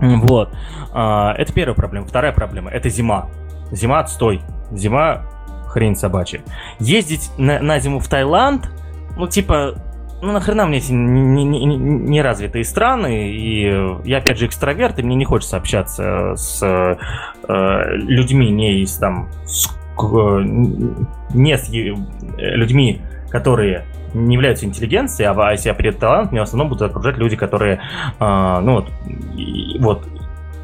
Вот. 0.00 0.54
А, 0.92 1.34
Это 1.36 1.52
первая 1.52 1.74
проблема. 1.74 2.06
Вторая 2.06 2.32
проблема– 2.32 2.70
это 2.72 2.88
зима. 2.88 3.28
Зима 3.70 4.00
отстой. 4.00 4.40
Зима 4.70 5.26
хрень 5.66 5.96
собачья. 5.96 6.40
Ездить 6.78 7.30
на, 7.36 7.60
на 7.60 7.78
зиму 7.78 7.98
в 7.98 8.08
Таиланд, 8.08 8.70
ну, 9.18 9.26
типа, 9.26 9.74
ну, 10.22 10.32
нахрена 10.32 10.66
мне 10.66 10.78
эти 10.78 10.92
не- 10.92 11.44
не- 11.44 11.64
не- 11.64 11.76
неразвитые 11.76 12.64
страны, 12.64 13.30
и 13.34 13.66
э, 13.66 14.00
я, 14.04 14.18
опять 14.18 14.38
же, 14.38 14.46
экстраверт, 14.46 14.98
и 14.98 15.02
мне 15.02 15.14
не 15.16 15.24
хочется 15.24 15.56
общаться 15.56 16.34
с 16.36 16.62
э, 16.62 17.84
людьми 17.96 18.50
не 18.50 18.80
из, 18.80 18.96
там, 18.96 19.28
с, 19.44 19.66
к- 19.96 20.40
не 21.34 21.56
с 21.58 21.68
э, 21.72 21.94
людьми, 22.38 23.00
которые 23.30 23.84
не 24.14 24.34
являются 24.34 24.64
интеллигенцией, 24.64 25.28
а 25.30 25.52
если 25.52 25.68
я 25.68 25.74
приеду 25.74 25.98
в 25.98 26.00
Таиланд, 26.00 26.32
меня 26.32 26.42
в 26.42 26.48
основном 26.48 26.68
будут 26.70 26.90
окружать 26.90 27.18
люди, 27.18 27.36
которые, 27.36 27.80
а, 28.18 28.60
ну, 28.60 28.72
вот, 28.76 28.88
и- 29.36 29.76
вот, 29.78 30.06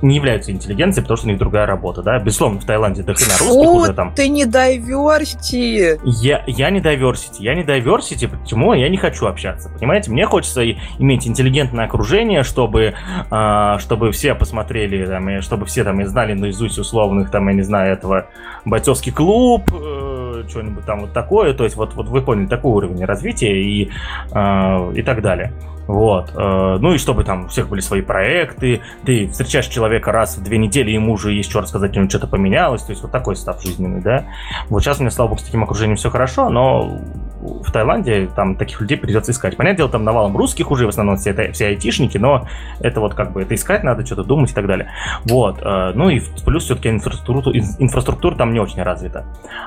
не 0.04 0.16
являются 0.16 0.52
интеллигенцией, 0.52 1.02
потому 1.02 1.16
что 1.16 1.26
у 1.26 1.30
них 1.30 1.38
другая 1.38 1.66
работа, 1.66 2.02
да. 2.02 2.18
Безусловно, 2.18 2.60
в 2.60 2.64
Таиланде 2.64 3.02
до 3.02 3.14
хрена 3.14 3.32
русских 3.38 3.48
Фу, 3.48 3.76
уже 3.76 3.94
там. 3.94 4.14
ты 4.14 4.28
не 4.28 4.44
diversity. 4.44 5.98
Я, 6.04 6.44
я 6.46 6.70
не 6.70 6.80
diversity, 6.80 7.38
я 7.38 7.54
не 7.54 7.62
diversity, 7.62 8.28
почему 8.28 8.74
я 8.74 8.88
не 8.88 8.98
хочу 8.98 9.26
общаться, 9.26 9.70
понимаете? 9.70 10.10
Мне 10.10 10.26
хочется 10.26 10.62
иметь 10.98 11.26
интеллигентное 11.26 11.86
окружение, 11.86 12.42
чтобы, 12.42 12.94
а, 13.30 13.78
чтобы 13.78 14.12
все 14.12 14.34
посмотрели, 14.34 15.06
там, 15.06 15.28
и 15.30 15.40
чтобы 15.40 15.64
все 15.66 15.84
там 15.84 16.00
и 16.00 16.04
знали 16.04 16.34
наизусть 16.34 16.78
условных, 16.78 17.30
там, 17.30 17.48
я 17.48 17.54
не 17.54 17.62
знаю, 17.62 17.92
этого 17.94 18.26
бойцовский 18.64 19.12
клуб, 19.12 19.70
э, 19.72 20.44
что-нибудь 20.48 20.84
там 20.84 21.00
вот 21.00 21.12
такое, 21.12 21.54
то 21.54 21.64
есть 21.64 21.76
вот, 21.76 21.94
вот 21.94 22.08
вы 22.08 22.20
поняли, 22.20 22.46
такой 22.46 22.72
уровень 22.72 23.04
развития 23.04 23.58
и, 23.58 23.90
а, 24.32 24.90
и 24.92 25.02
так 25.02 25.22
далее. 25.22 25.52
Вот. 25.86 26.32
э, 26.34 26.76
Ну 26.80 26.94
и 26.94 26.98
чтобы 26.98 27.24
там 27.24 27.44
у 27.44 27.48
всех 27.48 27.68
были 27.68 27.80
свои 27.80 28.00
проекты, 28.00 28.80
ты 29.04 29.28
встречаешь 29.28 29.66
человека 29.66 30.12
раз 30.12 30.36
в 30.38 30.42
две 30.42 30.58
недели, 30.58 30.90
ему 30.90 31.12
уже 31.12 31.32
есть 31.32 31.50
что 31.50 31.60
рассказать, 31.60 31.96
у 31.96 32.00
него 32.00 32.08
что-то 32.08 32.26
поменялось, 32.26 32.82
то 32.82 32.90
есть 32.90 33.02
вот 33.02 33.12
такой 33.12 33.36
став 33.36 33.62
жизненный, 33.62 34.00
да. 34.00 34.24
Вот 34.68 34.82
сейчас 34.82 34.98
у 34.98 35.02
меня, 35.02 35.10
слава 35.10 35.28
богу, 35.30 35.40
с 35.40 35.44
таким 35.44 35.62
окружением 35.62 35.96
все 35.96 36.10
хорошо, 36.10 36.48
но 36.48 37.00
в 37.40 37.70
Таиланде 37.72 38.28
там 38.34 38.56
таких 38.56 38.80
людей 38.80 38.96
придется 38.96 39.32
искать. 39.32 39.56
Понятное 39.56 39.76
дело, 39.78 39.90
там 39.90 40.04
навалом 40.04 40.36
русских 40.36 40.70
уже, 40.70 40.86
в 40.86 40.88
основном 40.88 41.16
все, 41.16 41.30
это- 41.30 41.52
все 41.52 41.66
айтишники, 41.66 42.16
но 42.16 42.48
это 42.80 43.00
вот 43.00 43.14
как 43.14 43.32
бы 43.32 43.42
это 43.42 43.54
искать 43.54 43.84
надо, 43.84 44.04
что-то 44.06 44.24
думать 44.24 44.50
и 44.50 44.54
так 44.54 44.66
далее. 44.66 44.88
Вот. 45.24 45.58
э, 45.60 45.92
Ну 45.94 46.08
и 46.08 46.20
плюс 46.46 46.64
все-таки 46.64 46.88
инфраструктура, 46.88 47.56
ин- 47.56 47.76
инфраструктура 47.78 48.34
там 48.36 48.52
не 48.54 48.60
очень 48.60 48.82
развита. 48.82 49.24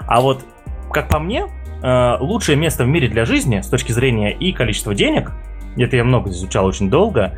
А 0.07 0.21
вот, 0.21 0.43
как 0.91 1.07
по 1.09 1.19
мне, 1.19 1.45
э, 1.83 2.17
лучшее 2.19 2.55
место 2.55 2.83
в 2.83 2.87
мире 2.87 3.07
для 3.07 3.25
жизни 3.25 3.61
с 3.61 3.67
точки 3.67 3.91
зрения 3.91 4.31
и 4.33 4.51
количества 4.51 4.95
денег, 4.95 5.31
это 5.83 5.95
я 5.95 6.03
много 6.03 6.29
изучал 6.29 6.65
очень 6.65 6.89
долго, 6.89 7.33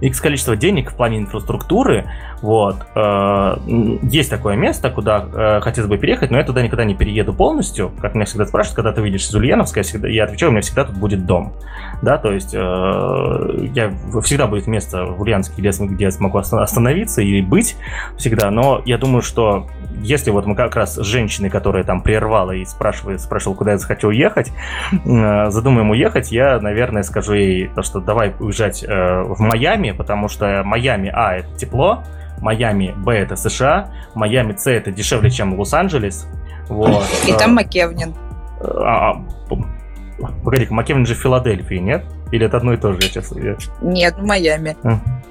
и 0.00 0.10
количество 0.10 0.56
денег 0.56 0.90
в 0.90 0.96
плане 0.96 1.18
инфраструктуры, 1.18 2.06
вот, 2.40 2.76
э, 2.96 3.56
есть 4.02 4.30
такое 4.30 4.56
место, 4.56 4.90
куда 4.90 5.24
э, 5.32 5.60
хотелось 5.60 5.88
бы 5.88 5.96
переехать, 5.96 6.32
но 6.32 6.38
я 6.38 6.44
туда 6.44 6.60
никогда 6.60 6.84
не 6.84 6.96
перееду 6.96 7.32
полностью, 7.32 7.92
как 8.00 8.16
меня 8.16 8.24
всегда 8.24 8.46
спрашивают, 8.46 8.76
когда 8.76 8.92
ты 8.92 9.00
видишь 9.00 9.28
из 9.28 9.34
Ульяновска, 9.34 9.80
я, 9.80 9.84
всегда, 9.84 10.08
я 10.08 10.24
отвечаю, 10.24 10.50
у 10.50 10.52
меня 10.52 10.62
всегда 10.62 10.84
тут 10.84 10.96
будет 10.96 11.24
дом, 11.24 11.52
да, 12.02 12.18
то 12.18 12.32
есть 12.32 12.52
э, 12.52 12.58
я, 13.74 13.92
всегда 14.22 14.48
будет 14.48 14.66
место 14.66 15.04
в 15.04 15.20
Ульяновске, 15.22 15.62
где, 15.62 16.04
я 16.04 16.10
смогу 16.10 16.38
оста- 16.38 16.62
остановиться 16.62 17.22
и 17.22 17.40
быть 17.40 17.76
всегда, 18.18 18.50
но 18.50 18.82
я 18.84 18.98
думаю, 18.98 19.22
что 19.22 19.68
если 20.00 20.30
вот 20.30 20.46
мы 20.46 20.54
как 20.54 20.76
раз 20.76 20.94
с 20.94 21.02
женщиной, 21.02 21.50
которая 21.50 21.84
там 21.84 22.02
прервала 22.02 22.52
и 22.52 22.64
спрашивает, 22.64 23.20
спрашивала, 23.20 23.56
куда 23.56 23.72
я 23.72 23.78
захочу 23.78 24.08
уехать, 24.08 24.52
э, 24.92 25.50
задумаем 25.50 25.90
уехать, 25.90 26.32
я, 26.32 26.58
наверное, 26.60 27.02
скажу 27.02 27.34
ей 27.34 27.68
то, 27.68 27.82
что 27.82 28.00
давай 28.00 28.34
уезжать 28.38 28.84
э, 28.84 29.22
в 29.22 29.40
Майами, 29.40 29.92
потому 29.92 30.28
что 30.28 30.62
Майами, 30.64 31.10
а, 31.14 31.36
это 31.36 31.54
тепло, 31.56 32.02
Майами, 32.40 32.94
б, 32.96 33.12
это 33.12 33.36
США, 33.36 33.90
Майами, 34.14 34.54
с, 34.56 34.66
это 34.66 34.90
дешевле, 34.90 35.30
чем 35.30 35.58
Лос-Анджелес, 35.58 36.26
вот. 36.68 37.04
И 37.26 37.32
э, 37.32 37.38
там 37.38 37.54
Макевнин. 37.54 38.14
а, 38.60 39.12
а, 39.12 39.24
Погоди-ка, 40.44 41.04
же 41.04 41.14
в 41.14 41.18
Филадельфии, 41.18 41.76
нет? 41.76 42.04
Или 42.30 42.46
это 42.46 42.56
одно 42.56 42.72
и 42.72 42.76
то 42.76 42.92
же, 42.92 42.98
я 43.02 43.08
сейчас... 43.08 43.32
Нет, 43.80 44.14
в 44.16 44.24
Майами. 44.24 44.76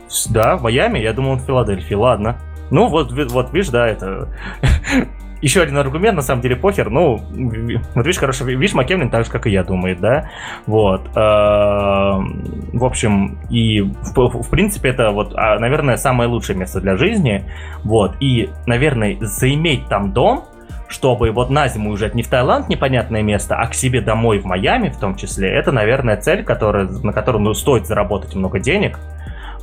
С- 0.07 0.27
Да, 0.27 0.57
в 0.57 0.63
Майами, 0.63 0.99
я 0.99 1.13
думал, 1.13 1.31
он 1.31 1.39
в 1.39 1.45
Филадельфии, 1.45 1.93
ладно. 1.93 2.38
Ну, 2.72 2.88
вот, 2.88 3.11
вот 3.11 3.53
видишь, 3.53 3.69
да, 3.69 3.88
это... 3.88 4.30
Еще 5.41 5.64
один 5.64 5.77
аргумент, 5.77 6.15
на 6.15 6.22
самом 6.22 6.43
деле, 6.43 6.56
похер. 6.56 6.91
Ну, 6.91 7.18
вот 7.18 8.06
видишь, 8.06 8.19
хорошо, 8.19 8.45
ви- 8.45 8.56
видишь, 8.56 8.76
Маккевлин 8.76 9.10
так 9.10 9.26
же, 9.26 9.31
как 9.31 9.48
и 9.48 9.49
я, 9.49 9.64
думает, 9.64 9.99
да? 9.99 10.30
Вот. 10.68 11.02
Эм, 11.15 12.69
В 12.73 12.85
общем, 12.85 13.39
и 13.49 13.81
в, 13.81 14.14
в 14.15 14.49
принципе 14.52 14.89
это 14.89 15.10
вот, 15.10 15.34
а, 15.35 15.57
наверное, 15.57 15.98
самое 15.98 16.30
лучшее 16.30 16.56
место 16.57 16.80
для 16.80 16.95
жизни. 16.95 17.43
Вот. 17.84 18.18
И, 18.19 18.52
наверное, 18.68 19.18
заиметь 19.19 19.88
там 19.88 20.14
дом, 20.14 20.45
чтобы 20.88 21.31
вот 21.31 21.49
на 21.49 21.68
зиму 21.68 21.89
уезжать 21.89 22.14
не 22.14 22.22
в 22.22 22.27
Таиланд, 22.27 22.69
непонятное 22.69 23.23
место, 23.23 23.56
а 23.56 23.65
к 23.65 23.73
себе 23.73 24.02
домой 24.02 24.38
в 24.39 24.45
Майами 24.45 24.89
в 24.89 24.98
том 24.98 25.15
числе, 25.15 25.49
это, 25.49 25.72
наверное, 25.72 26.18
цель, 26.18 26.43
которая, 26.43 26.88
на 26.88 27.14
которую 27.14 27.41
ну, 27.41 27.53
стоит 27.56 27.88
заработать 27.88 28.35
много 28.35 28.60
денег. 28.60 28.99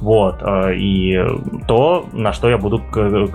Вот, 0.01 0.43
э, 0.43 0.75
и 0.77 1.19
то, 1.67 2.07
на 2.13 2.33
что 2.33 2.49
я 2.49 2.59
буду, 2.59 2.81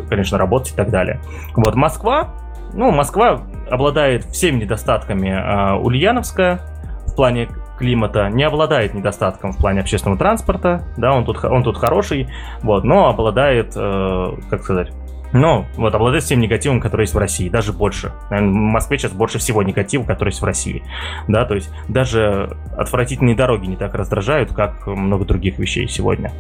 конечно, 0.09 0.37
работать 0.37 0.73
и 0.73 0.75
так 0.75 0.89
далее. 0.89 1.19
Вот, 1.55 1.75
Москва, 1.75 2.29
ну, 2.73 2.91
Москва 2.91 3.41
обладает 3.69 4.25
всеми 4.25 4.61
недостатками 4.61 5.29
э, 5.29 5.75
Ульяновска 5.79 6.59
в 7.07 7.15
плане 7.15 7.49
климата, 7.77 8.29
не 8.29 8.43
обладает 8.43 8.93
недостатком 8.93 9.51
в 9.51 9.57
плане 9.57 9.81
общественного 9.81 10.17
транспорта, 10.17 10.83
да, 10.97 11.13
он 11.13 11.25
тут, 11.25 11.43
он 11.43 11.63
тут 11.63 11.77
хороший, 11.77 12.29
вот, 12.61 12.83
но 12.83 13.09
обладает, 13.09 13.73
э, 13.75 14.31
как 14.49 14.63
сказать, 14.63 14.91
Ну, 15.33 15.65
вот, 15.75 15.93
обладает 15.95 16.23
всем 16.23 16.39
негативом, 16.39 16.79
который 16.79 17.01
есть 17.01 17.15
в 17.15 17.17
России, 17.17 17.49
даже 17.49 17.73
больше. 17.73 18.13
Наверное, 18.29 18.51
в 18.51 18.55
Москве 18.55 18.99
сейчас 18.99 19.11
больше 19.11 19.39
всего 19.39 19.63
негатива, 19.63 20.03
который 20.03 20.29
есть 20.29 20.41
в 20.41 20.45
России. 20.45 20.83
Да, 21.27 21.43
то 21.45 21.55
есть 21.55 21.71
даже 21.87 22.55
отвратительные 22.77 23.35
дороги 23.35 23.65
не 23.65 23.75
так 23.75 23.95
раздражают, 23.95 24.53
как 24.53 24.85
много 24.85 25.25
других 25.25 25.57
вещей 25.57 25.87
сегодня. 25.87 26.31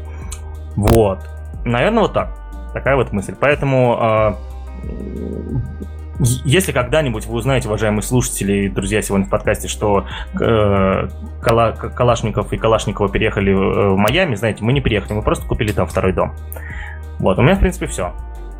Вот. 0.75 1.19
Наверное, 1.65 2.03
вот 2.03 2.13
так. 2.13 2.37
Такая 2.73 2.95
вот 2.95 3.11
мысль. 3.11 3.35
Поэтому 3.39 3.97
э, 3.99 4.33
если 6.45 6.71
когда-нибудь 6.71 7.25
вы 7.25 7.35
узнаете, 7.35 7.67
уважаемые 7.67 8.03
слушатели 8.03 8.65
и 8.65 8.69
друзья 8.69 9.01
сегодня 9.01 9.25
в 9.25 9.29
подкасте, 9.29 9.67
что 9.67 10.05
э, 10.39 11.07
Кала, 11.41 11.71
Калашников 11.71 12.53
и 12.53 12.57
Калашникова 12.57 13.09
переехали 13.09 13.51
в 13.53 13.97
Майами, 13.97 14.35
знаете, 14.35 14.63
мы 14.63 14.73
не 14.73 14.81
переехали, 14.81 15.13
мы 15.13 15.21
просто 15.23 15.47
купили 15.47 15.71
там 15.71 15.87
второй 15.87 16.13
дом. 16.13 16.35
Вот, 17.19 17.39
у 17.39 17.41
меня, 17.41 17.55
в 17.55 17.59
принципе, 17.59 17.87
все. 17.87 18.13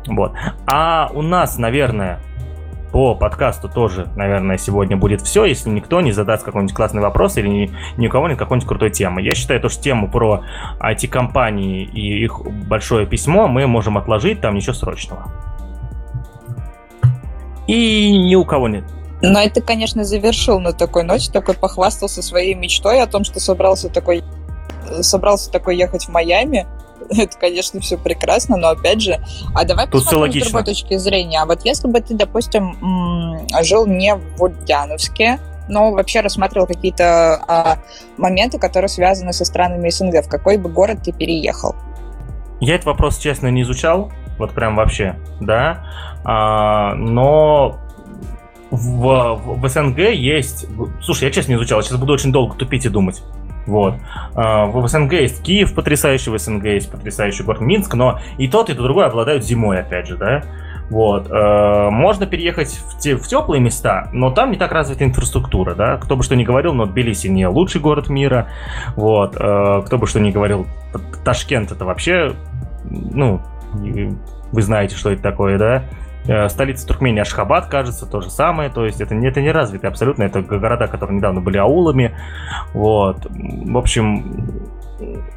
Вот. 0.06 0.32
А 0.66 1.10
у 1.12 1.22
нас, 1.22 1.58
наверное, 1.58 2.20
по 2.94 3.16
подкасту 3.16 3.68
тоже, 3.68 4.06
наверное, 4.14 4.56
сегодня 4.56 4.96
будет 4.96 5.20
все, 5.20 5.44
если 5.44 5.68
никто 5.68 6.00
не 6.00 6.12
задаст 6.12 6.44
какой-нибудь 6.44 6.76
классный 6.76 7.02
вопрос 7.02 7.36
или 7.36 7.48
ни, 7.48 7.70
ни 7.96 8.06
у 8.06 8.10
кого 8.10 8.28
нет 8.28 8.38
какой-нибудь 8.38 8.68
крутой 8.68 8.90
темы. 8.90 9.20
Я 9.20 9.34
считаю, 9.34 9.60
то, 9.60 9.68
что 9.68 9.82
тему 9.82 10.08
про 10.08 10.42
IT-компании 10.80 11.82
и 11.82 12.22
их 12.22 12.40
большое 12.68 13.04
письмо 13.04 13.48
мы 13.48 13.66
можем 13.66 13.98
отложить, 13.98 14.40
там 14.40 14.54
ничего 14.54 14.74
срочного. 14.74 15.24
И 17.66 18.16
ни 18.16 18.36
у 18.36 18.44
кого 18.44 18.68
нет. 18.68 18.84
Но 19.22 19.40
это, 19.40 19.60
конечно, 19.60 20.04
завершил 20.04 20.60
на 20.60 20.72
такой 20.72 21.02
ноте, 21.02 21.32
такой 21.32 21.54
похвастался 21.54 22.22
своей 22.22 22.54
мечтой 22.54 23.02
о 23.02 23.06
том, 23.06 23.24
что 23.24 23.40
собрался 23.40 23.88
такой 23.88 24.22
собрался 25.00 25.50
такой 25.50 25.76
ехать 25.76 26.04
в 26.04 26.10
Майами, 26.10 26.66
это, 27.16 27.38
конечно, 27.38 27.80
все 27.80 27.96
прекрасно, 27.96 28.56
но 28.56 28.68
опять 28.68 29.00
же, 29.00 29.20
а 29.54 29.64
давай 29.64 29.86
Тут 29.86 30.04
посмотрим 30.04 30.40
с 30.40 30.44
другой 30.44 30.64
точки 30.64 30.96
зрения. 30.96 31.40
А 31.40 31.46
вот 31.46 31.64
если 31.64 31.88
бы 31.88 32.00
ты, 32.00 32.14
допустим, 32.14 33.48
жил 33.62 33.86
не 33.86 34.14
в 34.14 34.42
Ульяновске, 34.42 35.38
но 35.68 35.92
вообще 35.92 36.20
рассматривал 36.20 36.66
какие-то 36.66 37.36
а, 37.48 37.78
моменты, 38.18 38.58
которые 38.58 38.88
связаны 38.88 39.32
со 39.32 39.44
странами 39.44 39.88
СНГ, 39.88 40.24
в 40.24 40.28
какой 40.28 40.58
бы 40.58 40.68
город 40.68 40.98
ты 41.04 41.12
переехал? 41.12 41.74
Я 42.60 42.74
этот 42.74 42.86
вопрос, 42.86 43.18
честно, 43.18 43.48
не 43.48 43.62
изучал, 43.62 44.12
вот 44.38 44.52
прям 44.52 44.76
вообще, 44.76 45.16
да, 45.40 45.86
а, 46.24 46.94
но 46.94 47.78
в, 48.70 49.36
в, 49.36 49.60
в 49.60 49.68
СНГ 49.68 49.98
есть... 50.10 50.66
Слушай, 51.02 51.24
я 51.24 51.30
честно 51.30 51.52
не 51.52 51.56
изучал, 51.56 51.82
сейчас 51.82 51.98
буду 51.98 52.12
очень 52.12 52.32
долго 52.32 52.56
тупить 52.56 52.84
и 52.84 52.88
думать. 52.88 53.22
Вот. 53.66 53.94
А, 54.34 54.66
в 54.66 54.86
СНГ 54.86 55.12
есть 55.12 55.42
Киев 55.42 55.74
потрясающий, 55.74 56.30
в 56.30 56.38
СНГ 56.38 56.64
есть 56.64 56.90
потрясающий 56.90 57.42
город 57.42 57.60
Минск, 57.60 57.94
но 57.94 58.20
и 58.38 58.48
тот, 58.48 58.70
и 58.70 58.74
другой 58.74 59.06
обладают 59.06 59.44
зимой, 59.44 59.80
опять 59.80 60.06
же, 60.06 60.16
да. 60.16 60.44
Вот. 60.90 61.28
А, 61.30 61.90
можно 61.90 62.26
переехать 62.26 62.80
в, 62.88 62.98
те, 62.98 63.16
в 63.16 63.26
теплые 63.26 63.60
места, 63.60 64.08
но 64.12 64.30
там 64.30 64.50
не 64.50 64.56
так 64.56 64.72
развита 64.72 65.04
инфраструктура, 65.04 65.74
да. 65.74 65.96
Кто 65.96 66.16
бы 66.16 66.22
что 66.22 66.36
ни 66.36 66.44
говорил, 66.44 66.74
но 66.74 66.86
Тбилиси 66.86 67.28
не 67.28 67.46
лучший 67.46 67.80
город 67.80 68.08
мира. 68.08 68.48
Вот. 68.96 69.36
А, 69.38 69.82
кто 69.82 69.98
бы 69.98 70.06
что 70.06 70.20
ни 70.20 70.30
говорил, 70.30 70.66
Ташкент 71.24 71.72
это 71.72 71.84
вообще, 71.84 72.34
ну, 72.84 73.40
вы 74.52 74.62
знаете, 74.62 74.96
что 74.96 75.10
это 75.10 75.22
такое, 75.22 75.58
да. 75.58 75.84
Э, 76.26 76.48
столица 76.48 76.86
Туркмении 76.86 77.20
Ашхабад, 77.20 77.66
кажется, 77.66 78.06
то 78.06 78.20
же 78.20 78.30
самое. 78.30 78.70
То 78.70 78.86
есть 78.86 79.00
это, 79.00 79.14
это 79.14 79.42
не 79.42 79.50
развитые 79.50 79.88
абсолютно. 79.88 80.22
Это 80.22 80.40
города, 80.40 80.86
которые 80.86 81.18
недавно 81.18 81.40
были 81.40 81.58
аулами. 81.58 82.16
Вот. 82.72 83.26
В 83.30 83.76
общем, 83.76 84.60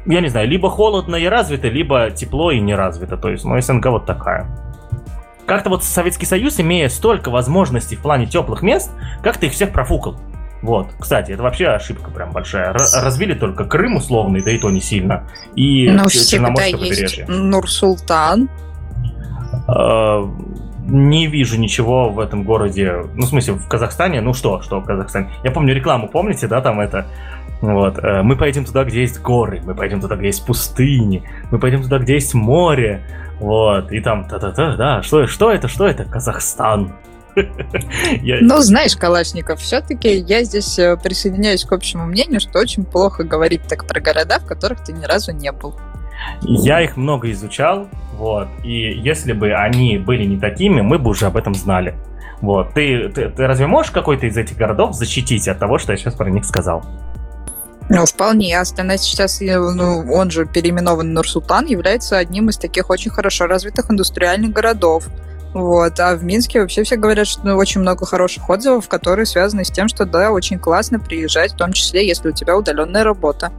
я 0.06 0.20
не 0.20 0.28
знаю, 0.28 0.48
либо 0.48 0.70
холодно 0.70 1.16
и 1.16 1.26
развито, 1.26 1.68
либо 1.68 2.10
тепло 2.10 2.50
и 2.50 2.60
не 2.60 2.74
развито. 2.74 3.18
То 3.18 3.28
есть, 3.28 3.44
ну, 3.44 3.60
СНГ 3.60 3.86
вот 3.86 4.06
такая. 4.06 4.46
Как-то 5.46 5.70
вот 5.70 5.84
Советский 5.84 6.26
Союз, 6.26 6.58
имея 6.60 6.88
столько 6.88 7.30
возможностей 7.30 7.96
в 7.96 8.00
плане 8.00 8.26
теплых 8.26 8.62
мест, 8.62 8.90
как-то 9.22 9.46
их 9.46 9.52
всех 9.52 9.72
профукал. 9.72 10.16
Вот, 10.60 10.88
кстати, 10.98 11.30
это 11.32 11.42
вообще 11.42 11.68
ошибка 11.68 12.10
прям 12.10 12.32
большая. 12.32 12.70
Р- 12.70 13.04
развили 13.04 13.34
только 13.34 13.64
Крым 13.64 13.96
условный, 13.96 14.42
да 14.42 14.50
и 14.50 14.58
то 14.58 14.70
не 14.70 14.80
сильно. 14.80 15.28
И 15.54 15.88
Но 15.90 16.08
всегда 16.08 16.64
есть 16.64 17.28
Нур-Султан. 17.28 18.48
Не 20.90 21.26
вижу 21.26 21.58
ничего 21.60 22.08
в 22.08 22.18
этом 22.18 22.44
городе. 22.44 23.04
Ну, 23.14 23.26
в 23.26 23.28
смысле, 23.28 23.54
в 23.54 23.68
Казахстане. 23.68 24.22
Ну 24.22 24.32
что, 24.32 24.62
что 24.62 24.80
в 24.80 24.84
Казахстане? 24.84 25.30
Я 25.44 25.50
помню 25.50 25.74
рекламу, 25.74 26.08
помните, 26.08 26.46
да, 26.46 26.62
там 26.62 26.80
это. 26.80 27.06
Вот. 27.60 27.98
Э, 27.98 28.22
мы 28.22 28.36
поедем 28.36 28.64
туда, 28.64 28.84
где 28.84 29.02
есть 29.02 29.20
горы, 29.20 29.60
мы 29.64 29.74
поедем 29.74 30.00
туда, 30.00 30.16
где 30.16 30.26
есть 30.26 30.46
пустыни, 30.46 31.24
мы 31.50 31.58
пойдем 31.58 31.82
туда, 31.82 31.98
где 31.98 32.14
есть 32.14 32.32
море. 32.32 33.02
Вот. 33.38 33.92
И 33.92 34.00
там 34.00 34.26
та-та-та, 34.26 34.76
да. 34.76 35.02
Что, 35.02 35.26
что 35.26 35.52
это, 35.52 35.68
что 35.68 35.86
это? 35.86 36.04
Казахстан. 36.04 36.92
Ну, 38.40 38.58
знаешь, 38.62 38.96
Калашников, 38.96 39.60
все-таки 39.60 40.16
я 40.16 40.42
здесь 40.42 40.76
э, 40.78 40.96
присоединяюсь 40.96 41.64
к 41.64 41.72
общему 41.72 42.04
мнению, 42.04 42.40
что 42.40 42.58
очень 42.58 42.84
плохо 42.84 43.22
говорить 43.22 43.62
так 43.68 43.86
про 43.86 44.00
города, 44.00 44.40
в 44.40 44.46
которых 44.46 44.82
ты 44.82 44.92
ни 44.92 45.04
разу 45.04 45.32
не 45.32 45.52
был. 45.52 45.76
Я 46.42 46.80
их 46.80 46.96
много 46.96 47.30
изучал, 47.30 47.88
вот, 48.16 48.48
и 48.64 48.92
если 48.92 49.32
бы 49.32 49.52
они 49.52 49.98
были 49.98 50.24
не 50.24 50.38
такими, 50.38 50.80
мы 50.80 50.98
бы 50.98 51.10
уже 51.10 51.26
об 51.26 51.36
этом 51.36 51.54
знали. 51.54 51.94
Вот, 52.40 52.74
ты, 52.74 53.08
ты, 53.08 53.28
ты 53.28 53.46
разве 53.46 53.66
можешь 53.66 53.90
какой-то 53.90 54.26
из 54.26 54.36
этих 54.36 54.56
городов 54.56 54.94
защитить 54.94 55.48
от 55.48 55.58
того, 55.58 55.78
что 55.78 55.92
я 55.92 55.98
сейчас 55.98 56.14
про 56.14 56.30
них 56.30 56.44
сказал? 56.44 56.84
Ну, 57.90 58.04
вполне. 58.04 58.58
Астана 58.58 58.98
сейчас, 58.98 59.40
ну, 59.40 60.04
он 60.12 60.30
же 60.30 60.44
переименован 60.44 61.14
Нур-Султан, 61.14 61.66
является 61.66 62.18
одним 62.18 62.50
из 62.50 62.58
таких 62.58 62.90
очень 62.90 63.10
хорошо 63.10 63.46
развитых 63.46 63.90
индустриальных 63.90 64.52
городов. 64.52 65.08
Вот. 65.54 65.98
А 65.98 66.14
в 66.14 66.22
Минске 66.22 66.60
вообще 66.60 66.82
все 66.82 66.96
говорят, 66.96 67.26
что 67.26 67.46
ну, 67.46 67.56
очень 67.56 67.80
много 67.80 68.04
хороших 68.04 68.48
отзывов, 68.50 68.88
которые 68.88 69.24
связаны 69.24 69.64
с 69.64 69.70
тем, 69.70 69.88
что 69.88 70.04
да, 70.04 70.32
очень 70.32 70.58
классно 70.58 71.00
приезжать, 71.00 71.52
в 71.54 71.56
том 71.56 71.72
числе, 71.72 72.06
если 72.06 72.28
у 72.28 72.32
тебя 72.32 72.56
удаленная 72.56 73.04
работа. 73.04 73.52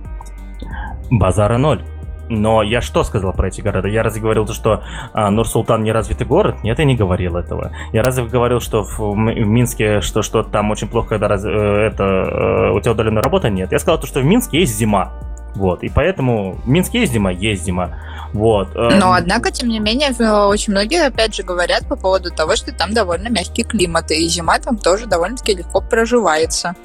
Базара 1.10 1.57
ноль. 1.57 1.84
Но 2.30 2.61
я 2.61 2.81
что 2.81 3.03
сказал 3.03 3.34
про 3.34 3.47
эти 3.47 3.61
города? 3.61 3.88
Я 3.88 4.03
разве 4.03 4.22
говорил, 4.22 4.47
что 4.47 4.84
а, 5.14 5.31
Нур-Султан 5.31 5.84
не 5.84 5.91
развитый 5.91 6.27
город? 6.27 6.64
Нет, 6.64 6.77
я 6.77 6.85
не 6.85 6.95
говорил 6.95 7.35
этого. 7.35 7.72
Я 7.91 8.03
разве 8.03 8.26
говорил, 8.26 8.61
что 8.61 8.84
в, 8.84 8.99
в 8.99 9.15
Минске, 9.15 10.01
что, 10.01 10.22
что 10.22 10.43
там 10.43 10.69
очень 10.69 10.88
плохо, 10.88 11.10
когда 11.10 11.27
раз, 11.27 11.43
э, 11.43 11.49
это, 11.49 12.03
э, 12.03 12.72
у 12.72 12.80
тебя 12.80 12.91
удаленная 12.91 13.23
работа? 13.23 13.49
Нет. 13.49 13.72
Я 13.72 13.80
сказал, 13.80 13.99
то, 13.99 14.06
что 14.06 14.19
в 14.19 14.26
Минске 14.26 14.60
есть 14.60 14.77
зима. 14.77 15.11
Вот, 15.56 15.81
и 15.81 15.89
поэтому 15.89 16.53
в 16.64 16.69
Минске 16.69 17.01
есть 17.01 17.14
зима, 17.14 17.31
есть 17.31 17.65
зима. 17.65 17.97
Вот. 18.34 18.76
Э, 18.76 18.95
Но, 18.99 19.14
однако, 19.14 19.51
тем 19.51 19.69
не 19.69 19.80
менее, 19.80 20.11
очень 20.45 20.72
многие, 20.72 21.07
опять 21.07 21.34
же, 21.34 21.41
говорят 21.41 21.88
по 21.88 21.95
поводу 21.95 22.30
того, 22.31 22.56
что 22.56 22.72
там 22.72 22.93
довольно 22.93 23.30
мягкий 23.30 23.64
климат, 23.64 24.11
и 24.11 24.27
зима 24.27 24.60
там 24.60 24.77
тоже 24.77 25.07
довольно-таки 25.07 25.56
легко 25.56 25.81
проживается. 25.81 26.76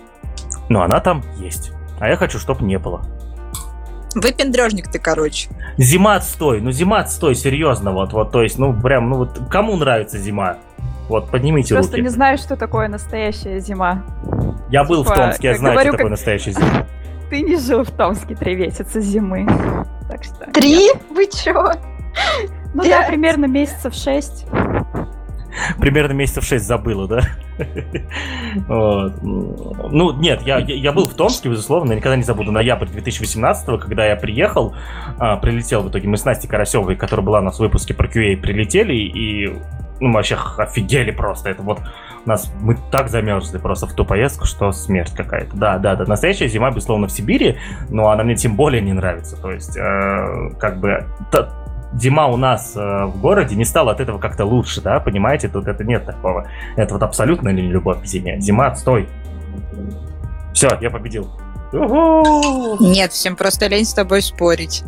Но 0.70 0.82
она 0.82 1.00
там 1.00 1.22
есть. 1.36 1.72
А 2.00 2.08
я 2.08 2.16
хочу, 2.16 2.38
чтобы 2.38 2.64
не 2.64 2.78
было. 2.78 3.04
Выпендрежник 4.14 4.90
ты, 4.90 4.98
короче. 4.98 5.48
Зима 5.76 6.16
отстой, 6.16 6.60
ну 6.60 6.70
зима 6.70 7.00
отстой, 7.00 7.34
серьезно, 7.34 7.92
вот, 7.92 8.12
вот, 8.12 8.30
то 8.32 8.42
есть, 8.42 8.58
ну 8.58 8.72
прям, 8.72 9.10
ну 9.10 9.16
вот, 9.16 9.40
кому 9.50 9.76
нравится 9.76 10.18
зима? 10.18 10.58
Вот, 11.08 11.30
поднимите 11.30 11.74
Просто 11.74 11.92
руки. 11.92 12.02
не 12.02 12.08
знаю, 12.08 12.38
что 12.38 12.56
такое 12.56 12.88
настоящая 12.88 13.60
зима. 13.60 14.02
Я 14.70 14.84
был 14.84 15.02
типа, 15.02 15.14
в 15.14 15.18
Томске, 15.18 15.48
я 15.48 15.54
знаю, 15.56 15.74
говорю, 15.74 15.90
что 15.90 15.96
такое 15.98 16.10
настоящая 16.10 16.52
зима. 16.52 16.86
Ты 17.30 17.42
не 17.42 17.56
жил 17.56 17.84
в 17.84 17.90
Томске 17.90 18.34
три 18.34 18.54
месяца 18.54 19.00
зимы. 19.00 19.46
Так 20.08 20.24
что... 20.24 20.50
Три? 20.52 20.86
Нет. 20.86 20.96
Вы 21.10 21.26
чё? 21.26 21.72
Ну 22.74 22.82
да, 22.84 23.06
примерно 23.08 23.46
месяцев 23.46 23.94
шесть. 23.94 24.46
Примерно 25.78 26.12
месяцев 26.12 26.44
шесть 26.44 26.66
забыла, 26.66 27.08
да? 27.08 27.20
Вот. 28.68 29.22
Ну, 29.22 30.12
нет, 30.12 30.42
я, 30.42 30.58
я 30.58 30.92
был 30.92 31.06
в 31.06 31.14
Томске, 31.14 31.48
безусловно, 31.48 31.92
я 31.92 31.96
никогда 31.96 32.16
не 32.16 32.22
забуду 32.22 32.52
ноябрь 32.52 32.86
2018 32.86 33.80
когда 33.80 34.06
я 34.06 34.16
приехал, 34.16 34.74
а, 35.18 35.36
прилетел 35.36 35.82
в 35.82 35.90
итоге, 35.90 36.08
мы 36.08 36.16
с 36.16 36.24
Настей 36.24 36.48
Карасевой, 36.48 36.96
которая 36.96 37.24
была 37.24 37.40
у 37.40 37.42
нас 37.42 37.56
в 37.56 37.60
выпуске 37.60 37.94
про 37.94 38.06
QA, 38.06 38.36
прилетели, 38.36 38.94
и 38.94 39.48
ну, 40.00 40.08
мы 40.08 40.14
вообще 40.14 40.36
офигели 40.58 41.10
просто, 41.10 41.50
это 41.50 41.62
вот 41.62 41.80
нас, 42.26 42.52
мы 42.60 42.76
так 42.90 43.08
замерзли 43.08 43.58
просто 43.58 43.86
в 43.86 43.92
ту 43.94 44.04
поездку, 44.04 44.46
что 44.46 44.72
смерть 44.72 45.14
какая-то. 45.14 45.56
Да, 45.56 45.78
да, 45.78 45.94
да, 45.94 46.04
настоящая 46.04 46.48
зима, 46.48 46.70
безусловно, 46.70 47.06
в 47.06 47.12
Сибири, 47.12 47.58
но 47.90 48.10
она 48.10 48.24
мне 48.24 48.36
тем 48.36 48.56
более 48.56 48.82
не 48.82 48.92
нравится, 48.92 49.40
то 49.40 49.50
есть, 49.50 49.76
э, 49.76 50.50
как 50.58 50.80
бы, 50.80 51.06
зима 51.98 52.26
у 52.26 52.36
нас 52.36 52.74
э, 52.76 53.04
в 53.06 53.20
городе 53.20 53.54
не 53.56 53.64
стала 53.64 53.92
от 53.92 54.00
этого 54.00 54.18
как-то 54.18 54.44
лучше, 54.44 54.80
да, 54.80 55.00
понимаете? 55.00 55.48
Тут 55.48 55.66
это 55.66 55.84
нет 55.84 56.04
такого. 56.04 56.48
Это 56.76 56.94
вот 56.94 57.02
абсолютно 57.02 57.50
не 57.50 57.62
любовь 57.62 58.02
к 58.02 58.06
зиме. 58.06 58.40
Зима, 58.40 58.66
отстой. 58.68 59.08
Все, 60.52 60.68
я 60.80 60.90
победил. 60.90 61.28
Нет, 61.72 63.12
всем 63.12 63.36
просто 63.36 63.66
лень 63.66 63.84
с 63.84 63.94
тобой 63.94 64.22
спорить. 64.22 64.84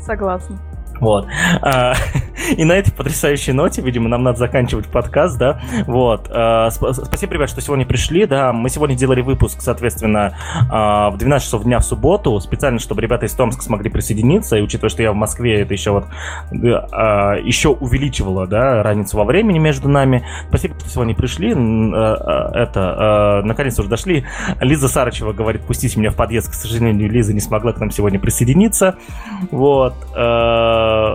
Согласна. 0.00 0.58
Вот. 1.00 1.26
А, 1.62 1.94
И 2.56 2.64
на 2.64 2.72
этой 2.72 2.92
потрясающей 2.92 3.52
ноте, 3.52 3.82
видимо, 3.82 4.08
нам 4.08 4.22
надо 4.22 4.38
заканчивать 4.38 4.86
подкаст, 4.86 5.38
да. 5.38 5.60
Вот. 5.86 6.28
Э, 6.30 6.68
спасибо, 6.70 7.34
ребят, 7.34 7.50
что 7.50 7.60
сегодня 7.60 7.86
пришли, 7.86 8.26
да. 8.26 8.52
Мы 8.52 8.68
сегодня 8.68 8.96
делали 8.96 9.20
выпуск, 9.20 9.58
соответственно, 9.60 10.36
э, 10.70 11.14
в 11.14 11.16
12 11.18 11.44
часов 11.44 11.64
дня 11.64 11.78
в 11.78 11.84
субботу, 11.84 12.38
специально, 12.40 12.78
чтобы 12.78 13.02
ребята 13.02 13.26
из 13.26 13.32
Томска 13.32 13.62
смогли 13.62 13.90
присоединиться, 13.90 14.56
и 14.56 14.62
учитывая, 14.62 14.90
что 14.90 15.02
я 15.02 15.12
в 15.12 15.14
Москве, 15.16 15.60
это 15.60 15.74
еще 15.74 15.90
вот 15.90 16.06
еще 16.50 17.68
увеличивало, 17.68 18.46
да, 18.46 18.82
разницу 18.82 19.16
во 19.16 19.24
времени 19.24 19.58
между 19.58 19.88
нами. 19.88 20.24
Спасибо, 20.48 20.74
что 20.78 20.88
сегодня 20.88 21.14
пришли. 21.14 21.50
Это, 21.50 23.42
наконец-то 23.44 23.82
уже 23.82 23.90
дошли. 23.90 24.24
Лиза 24.60 24.88
Сарычева 24.88 25.32
говорит, 25.32 25.62
пустите 25.62 25.98
меня 25.98 26.10
в 26.10 26.16
подъезд. 26.16 26.50
К 26.50 26.54
сожалению, 26.54 27.10
Лиза 27.10 27.32
не 27.32 27.40
смогла 27.40 27.72
к 27.72 27.80
нам 27.80 27.90
сегодня 27.90 28.18
присоединиться. 28.18 28.96
Вот. 29.50 29.94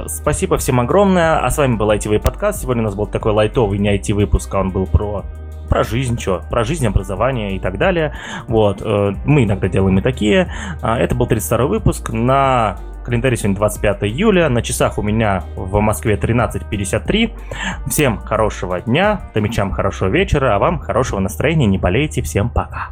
Спасибо 0.07 0.57
всем 0.57 0.79
огромное. 0.79 1.39
А 1.39 1.49
с 1.49 1.57
вами 1.57 1.75
был 1.75 1.91
ITV 1.91 2.19
подкаст. 2.19 2.61
Сегодня 2.61 2.83
у 2.83 2.85
нас 2.85 2.95
был 2.95 3.07
такой 3.07 3.31
лайтовый 3.31 3.77
не 3.79 3.95
IT 3.95 4.13
выпуск, 4.13 4.53
а 4.53 4.59
он 4.59 4.71
был 4.71 4.85
про 4.85 5.23
про 5.69 5.83
жизнь, 5.83 6.19
что, 6.19 6.43
про 6.49 6.63
жизнь, 6.63 6.85
образование 6.85 7.55
и 7.55 7.59
так 7.59 7.77
далее. 7.77 8.15
Вот, 8.47 8.81
э, 8.81 9.13
мы 9.25 9.45
иногда 9.45 9.67
делаем 9.67 9.97
и 9.97 10.01
такие. 10.01 10.53
А, 10.81 10.99
это 10.99 11.15
был 11.15 11.27
32 11.27 11.65
выпуск 11.65 12.11
на 12.11 12.77
календаре 13.03 13.37
сегодня 13.37 13.57
25 13.57 14.03
июля, 14.03 14.49
на 14.49 14.61
часах 14.61 14.97
у 14.97 15.01
меня 15.03 15.43
в 15.55 15.79
Москве 15.79 16.15
13.53. 16.15 17.31
Всем 17.87 18.17
хорошего 18.17 18.81
дня, 18.81 19.21
томичам 19.33 19.71
хорошего 19.71 20.09
вечера, 20.09 20.55
а 20.55 20.59
вам 20.59 20.79
хорошего 20.79 21.19
настроения, 21.19 21.67
не 21.67 21.77
болейте, 21.77 22.21
всем 22.21 22.49
пока. 22.49 22.89